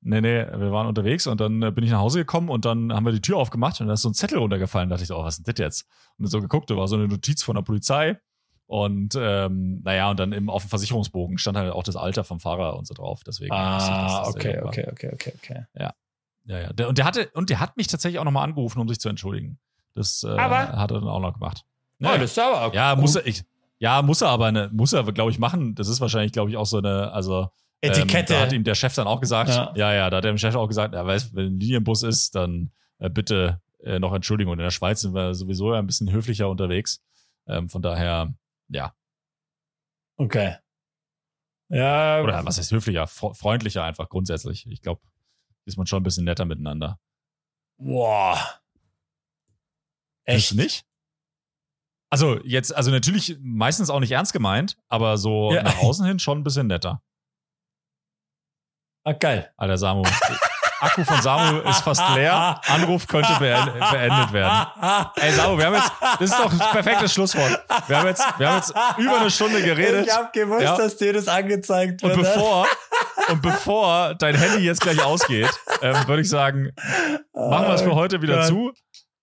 nee, 0.03 0.21
nee, 0.21 0.45
wir 0.45 0.71
waren 0.71 0.87
unterwegs 0.87 1.27
und 1.27 1.39
dann 1.41 1.61
äh, 1.61 1.71
bin 1.71 1.83
ich 1.83 1.91
nach 1.91 1.99
Hause 1.99 2.19
gekommen 2.19 2.49
und 2.49 2.65
dann 2.65 2.93
haben 2.93 3.05
wir 3.05 3.11
die 3.13 3.21
Tür 3.21 3.37
aufgemacht 3.37 3.79
und 3.81 3.87
da 3.87 3.93
ist 3.93 4.01
so 4.01 4.09
ein 4.09 4.13
Zettel 4.13 4.37
runtergefallen. 4.37 4.89
Da 4.89 4.95
dachte 4.95 5.03
ich 5.03 5.07
so, 5.07 5.17
oh, 5.17 5.23
was 5.23 5.37
ist 5.37 5.47
denn 5.47 5.53
das 5.53 5.59
jetzt? 5.59 5.87
Und 6.17 6.23
dann 6.25 6.31
so 6.31 6.41
geguckt, 6.41 6.69
da 6.69 6.75
war 6.77 6.87
so 6.87 6.95
eine 6.95 7.07
Notiz 7.07 7.43
von 7.43 7.55
der 7.55 7.63
Polizei. 7.63 8.19
Und 8.65 9.15
ähm, 9.19 9.81
naja, 9.83 10.09
und 10.09 10.19
dann 10.19 10.31
im, 10.31 10.49
auf 10.49 10.63
dem 10.63 10.69
Versicherungsbogen 10.69 11.37
stand 11.37 11.57
halt 11.57 11.71
auch 11.73 11.83
das 11.83 11.95
Alter 11.95 12.23
vom 12.23 12.39
Fahrer 12.39 12.77
und 12.77 12.87
so 12.87 12.93
drauf. 12.93 13.21
Deswegen. 13.25 13.53
ich, 13.53 13.59
Ah, 13.59 14.23
der 14.23 14.29
okay, 14.29 14.61
okay, 14.63 14.87
okay, 14.91 15.09
okay, 15.13 15.33
okay. 15.37 15.65
Ja, 15.75 15.93
ja. 16.45 16.73
Der, 16.73 16.89
und 16.89 16.97
der 16.97 17.05
hatte, 17.05 17.29
und 17.33 17.49
der 17.49 17.59
hat 17.59 17.77
mich 17.77 17.87
tatsächlich 17.87 18.19
auch 18.19 18.23
nochmal 18.25 18.45
angerufen, 18.45 18.79
um 18.79 18.87
sich 18.87 18.99
zu 18.99 19.09
entschuldigen. 19.09 19.59
Das 19.93 20.23
äh, 20.23 20.35
hat 20.37 20.91
er 20.91 20.99
dann 20.99 21.07
auch 21.07 21.19
noch 21.19 21.33
gemacht. 21.33 21.63
Oh, 22.01 22.07
das 22.17 22.31
ist 22.31 22.39
aber 22.39 22.73
Ja, 22.73 22.93
gut. 22.93 23.01
muss 23.01 23.15
er, 23.15 23.27
ich, 23.27 23.43
ja, 23.77 24.01
muss 24.01 24.21
er 24.21 24.29
aber, 24.29 24.51
ne, 24.51 24.69
muss 24.73 24.93
er, 24.93 25.03
glaube 25.11 25.31
ich, 25.31 25.39
machen. 25.39 25.75
Das 25.75 25.87
ist 25.87 26.01
wahrscheinlich, 26.01 26.31
glaube 26.31 26.49
ich, 26.49 26.57
auch 26.57 26.65
so 26.65 26.77
eine, 26.77 27.11
also. 27.11 27.49
Etikette. 27.83 28.33
Ähm, 28.33 28.39
da 28.39 28.45
hat 28.45 28.53
ihm 28.53 28.63
der 28.63 28.75
Chef 28.75 28.93
dann 28.95 29.07
auch 29.07 29.19
gesagt, 29.21 29.49
Ja. 29.49 29.73
ja, 29.75 29.93
ja, 29.93 30.09
da 30.09 30.17
hat 30.17 30.23
dem 30.23 30.37
Chef 30.37 30.55
auch 30.55 30.67
gesagt, 30.67 30.93
er 30.93 31.05
weiß, 31.05 31.33
wenn 31.35 31.45
ein 31.55 31.59
Linienbus 31.59 32.03
ist, 32.03 32.35
dann 32.35 32.71
äh, 32.99 33.09
bitte 33.09 33.61
äh, 33.83 33.99
noch 33.99 34.13
Entschuldigung. 34.13 34.53
In 34.53 34.59
der 34.59 34.71
Schweiz 34.71 35.01
sind 35.01 35.13
wir 35.13 35.33
sowieso 35.35 35.73
ja 35.73 35.79
ein 35.79 35.85
bisschen 35.87 36.11
höflicher 36.11 36.49
unterwegs. 36.49 37.01
Ähm, 37.47 37.69
von 37.69 37.81
daher, 37.81 38.33
ja. 38.69 38.93
Okay. 40.17 40.55
Ja, 41.69 42.21
Oder 42.21 42.45
was 42.45 42.57
heißt 42.57 42.71
höflicher? 42.71 43.05
Fre- 43.05 43.33
Freundlicher 43.35 43.83
einfach 43.83 44.07
grundsätzlich. 44.09 44.67
Ich 44.67 44.81
glaube, 44.81 45.01
ist 45.65 45.77
man 45.77 45.87
schon 45.87 46.01
ein 46.01 46.03
bisschen 46.03 46.25
netter 46.25 46.45
miteinander. 46.45 46.99
boah. 47.77 48.37
Echt? 50.25 50.53
nicht? 50.55 50.85
Also 52.09 52.39
jetzt, 52.45 52.73
also 52.75 52.91
natürlich 52.91 53.37
meistens 53.41 53.89
auch 53.89 53.99
nicht 53.99 54.11
ernst 54.11 54.31
gemeint, 54.33 54.77
aber 54.87 55.17
so 55.17 55.51
Ja. 55.51 55.63
nach 55.63 55.79
außen 55.79 56.05
hin 56.05 56.19
schon 56.19 56.37
ein 56.39 56.43
bisschen 56.43 56.67
netter. 56.67 57.01
Ah, 59.03 59.13
geil. 59.13 59.49
Alter 59.57 59.77
Samu. 59.77 60.03
Akku 60.79 61.03
von 61.05 61.21
Samu 61.21 61.59
ist 61.61 61.81
fast 61.81 62.01
leer. 62.15 62.59
Anruf 62.67 63.07
könnte 63.07 63.33
been- 63.39 63.73
beendet 63.91 64.33
werden. 64.33 64.67
Ey 65.15 65.31
Samu, 65.31 65.57
wir 65.57 65.65
haben 65.67 65.75
jetzt, 65.75 65.91
das 66.19 66.21
ist 66.29 66.39
doch 66.39 66.49
das 66.57 66.71
perfekte 66.71 67.07
Schlusswort. 67.09 67.63
Wir 67.87 67.97
haben 67.99 68.07
jetzt, 68.07 68.23
wir 68.37 68.47
haben 68.49 68.55
jetzt 68.57 68.73
über 68.97 69.19
eine 69.19 69.29
Stunde 69.31 69.61
geredet. 69.61 70.07
Ich 70.07 70.13
hab 70.13 70.33
gewusst, 70.33 70.63
Ja. 70.63 70.75
dass 70.77 70.97
dir 70.97 71.13
das 71.13 71.27
angezeigt 71.27 72.03
Und 72.03 72.09
wird. 72.11 72.21
bevor, 72.21 72.67
und 73.29 73.41
bevor 73.41 74.15
dein 74.15 74.35
Handy 74.35 74.65
jetzt 74.65 74.81
gleich 74.81 75.01
ausgeht, 75.03 75.49
ähm, 75.81 75.95
würde 76.07 76.21
ich 76.21 76.29
sagen, 76.29 76.71
machen 77.33 77.67
wir 77.67 77.73
es 77.75 77.81
für 77.81 77.95
heute 77.95 78.21
wieder 78.21 78.43
zu. 78.43 78.71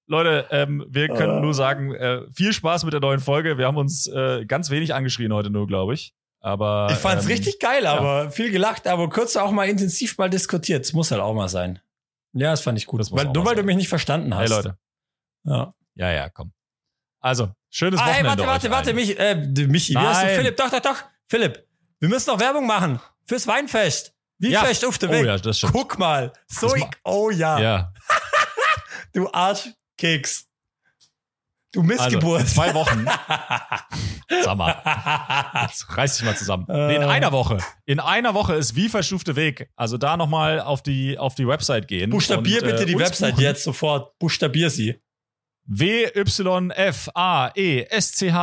Leute, 0.06 0.46
ähm, 0.50 0.84
wir 0.88 1.08
können 1.08 1.38
Ah. 1.38 1.40
nur 1.40 1.54
sagen, 1.54 1.94
äh, 1.94 2.22
viel 2.34 2.52
Spaß 2.52 2.84
mit 2.84 2.92
der 2.94 3.00
neuen 3.00 3.20
Folge. 3.20 3.58
Wir 3.58 3.66
haben 3.66 3.76
uns 3.76 4.06
äh, 4.08 4.44
ganz 4.44 4.68
wenig 4.70 4.92
angeschrien 4.94 5.32
heute 5.32 5.50
nur, 5.50 5.66
glaube 5.66 5.94
ich. 5.94 6.14
Aber 6.40 6.88
Ich 6.90 6.96
fand's 6.98 7.24
ähm, 7.26 7.32
richtig 7.32 7.58
geil, 7.60 7.86
aber 7.86 8.30
viel 8.30 8.50
gelacht, 8.50 8.86
aber 8.86 9.08
kurz 9.10 9.36
auch 9.36 9.50
mal 9.50 9.68
intensiv 9.68 10.16
mal 10.18 10.30
diskutiert. 10.30 10.84
Das 10.86 10.92
muss 10.94 11.10
halt 11.10 11.20
auch 11.20 11.34
mal 11.34 11.48
sein. 11.48 11.80
Ja, 12.32 12.50
das 12.52 12.62
fand 12.62 12.78
ich 12.78 12.86
gut. 12.86 13.00
Weil, 13.12 13.26
nur 13.26 13.44
weil 13.44 13.54
du 13.54 13.60
sein. 13.60 13.66
mich 13.66 13.76
nicht 13.76 13.88
verstanden 13.88 14.34
hast. 14.34 14.40
Hey 14.42 14.48
Leute, 14.56 14.78
Ja. 15.44 15.74
ja, 15.96 16.10
ja, 16.12 16.28
komm. 16.30 16.52
Also, 17.20 17.50
schönes 17.68 18.00
Ah, 18.00 18.04
hey, 18.06 18.24
Wochenende. 18.24 18.28
warte, 18.46 18.46
warte, 18.46 18.70
warte, 18.70 18.86
allen. 18.90 18.96
mich, 18.96 19.18
äh, 19.18 19.34
du, 19.46 19.66
Michi, 19.66 19.92
wie 19.94 19.98
heißt 19.98 20.22
du? 20.22 20.36
Philipp, 20.36 20.56
doch, 20.56 20.70
doch, 20.70 20.80
doch. 20.80 20.96
Philipp, 21.28 21.66
wir 21.98 22.08
müssen 22.08 22.30
noch 22.30 22.40
Werbung 22.40 22.66
machen 22.66 22.98
fürs 23.26 23.46
Weinfest. 23.46 24.14
Wie 24.38 24.52
Ja. 24.52 24.64
fest 24.64 24.84
auf 24.86 24.96
der 24.96 25.10
Oh 25.10 25.12
Weg. 25.12 25.26
ja, 25.26 25.36
das 25.36 25.58
stimmt. 25.58 25.74
Guck 25.74 25.98
mal. 25.98 26.32
So, 26.46 26.74
ich, 26.74 26.86
oh 27.04 27.28
ja, 27.30 27.58
Ja, 27.60 27.92
du 29.12 29.30
Arschkeks. 29.30 30.46
Du 31.72 31.82
also 31.82 31.92
Missgeburt. 31.92 32.40
in 32.40 32.46
zwei 32.48 32.74
Wochen. 32.74 33.04
Sag 34.42 34.56
mal, 34.56 34.82
jetzt 35.68 35.96
reiß 35.96 36.16
dich 36.16 36.26
mal 36.26 36.36
zusammen. 36.36 36.64
Nee, 36.68 36.96
in 36.96 37.02
Äh. 37.02 37.06
einer 37.06 37.30
Woche. 37.30 37.58
In 37.86 38.00
einer 38.00 38.34
Woche 38.34 38.54
ist 38.54 38.74
wie 38.74 38.88
verschufte 38.88 39.36
Weg. 39.36 39.70
Also 39.76 39.96
da 39.96 40.16
nochmal 40.16 40.60
auf 40.60 40.82
die, 40.82 41.16
auf 41.18 41.36
die 41.36 41.46
Website 41.46 41.86
gehen. 41.86 42.10
Buchstabier 42.10 42.62
und, 42.62 42.68
bitte 42.70 42.82
äh, 42.82 42.86
die 42.86 42.98
Website 42.98 43.34
buchen. 43.36 43.44
jetzt 43.44 43.62
sofort. 43.62 44.18
Buchstabier 44.18 44.70
sie. 44.70 44.90
E 44.90 45.00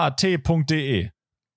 W-Y-F-A-E-S-C-H-T.de. 0.08 1.10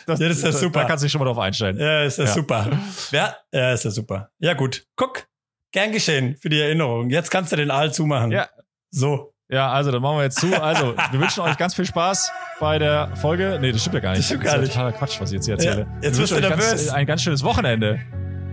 das, 0.07 0.20
Ja, 0.20 0.28
das 0.28 0.36
ist 0.38 0.44
ja 0.44 0.53
super. 0.53 0.80
Da 0.82 0.86
kannst 0.86 1.03
du 1.03 1.07
dich 1.07 1.12
schon 1.12 1.18
mal 1.20 1.24
drauf 1.24 1.38
einstellen. 1.38 1.78
Ja, 1.78 2.03
ist 2.05 2.18
ja, 2.18 2.24
Ja. 2.24 2.30
super. 2.32 2.70
Ja, 3.11 3.34
ja, 3.53 3.72
ist 3.72 3.84
ja 3.84 3.90
super. 3.90 4.30
Ja, 4.38 4.53
gut. 4.55 4.86
Guck. 4.96 5.26
Gern 5.72 5.90
geschehen 5.90 6.36
für 6.36 6.50
die 6.50 6.61
Erinnerung. 6.61 7.09
Jetzt 7.09 7.30
kannst 7.30 7.50
du 7.50 7.57
den 7.57 7.70
Aal 7.70 7.94
zumachen. 7.94 8.30
Ja. 8.30 8.46
So. 8.93 9.32
Ja, 9.49 9.70
also 9.70 9.90
dann 9.90 10.01
machen 10.01 10.16
wir 10.18 10.22
jetzt 10.24 10.38
zu. 10.38 10.62
Also, 10.62 10.95
wir 11.11 11.20
wünschen 11.20 11.40
euch 11.40 11.57
ganz 11.59 11.74
viel 11.74 11.84
Spaß 11.84 12.30
bei 12.61 12.78
der 12.78 13.11
Folge. 13.16 13.59
Nee, 13.61 13.72
das 13.72 13.80
stimmt 13.82 13.95
ja 13.97 14.01
gar 14.01 14.11
nicht. 14.11 14.20
Das 14.20 14.26
stimmt 14.26 14.45
gar 14.45 14.55
ist 14.55 14.61
nicht. 14.61 14.74
ja 14.74 14.82
totaler 14.82 14.93
Quatsch, 14.97 15.20
was 15.20 15.30
ich 15.30 15.34
jetzt 15.34 15.45
hier 15.45 15.55
erzähle. 15.55 15.80
Ja, 15.80 15.86
jetzt 16.03 16.16
Wir 16.16 16.22
bist 16.22 16.32
du 16.32 16.40
nervös. 16.40 16.68
Ganz, 16.70 16.88
ein 16.90 17.07
ganz 17.07 17.22
schönes 17.22 17.43
Wochenende. 17.43 18.01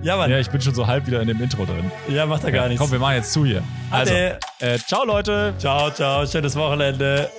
Ja, 0.01 0.17
Mann. 0.17 0.29
Ja, 0.29 0.35
Ja, 0.35 0.41
ich 0.41 0.49
bin 0.49 0.59
schon 0.61 0.73
so 0.73 0.87
halb 0.87 1.07
wieder 1.07 1.21
in 1.21 1.27
dem 1.27 1.41
Intro 1.41 1.65
drin. 1.65 1.89
macht 2.27 2.43
er 2.43 2.51
gar 2.51 2.67
nichts. 2.67 2.81
Komm, 2.81 2.91
wir 2.91 2.99
machen 2.99 3.15
jetzt 3.15 3.31
zu 3.31 3.45
hier. 3.45 3.63
Also, 3.91 4.13
äh, 4.13 4.77
ciao 4.87 5.05
Leute. 5.05 5.53
Ciao, 5.57 5.89
ciao. 5.91 6.25
Schönes 6.25 6.55
Wochenende. 6.55 7.29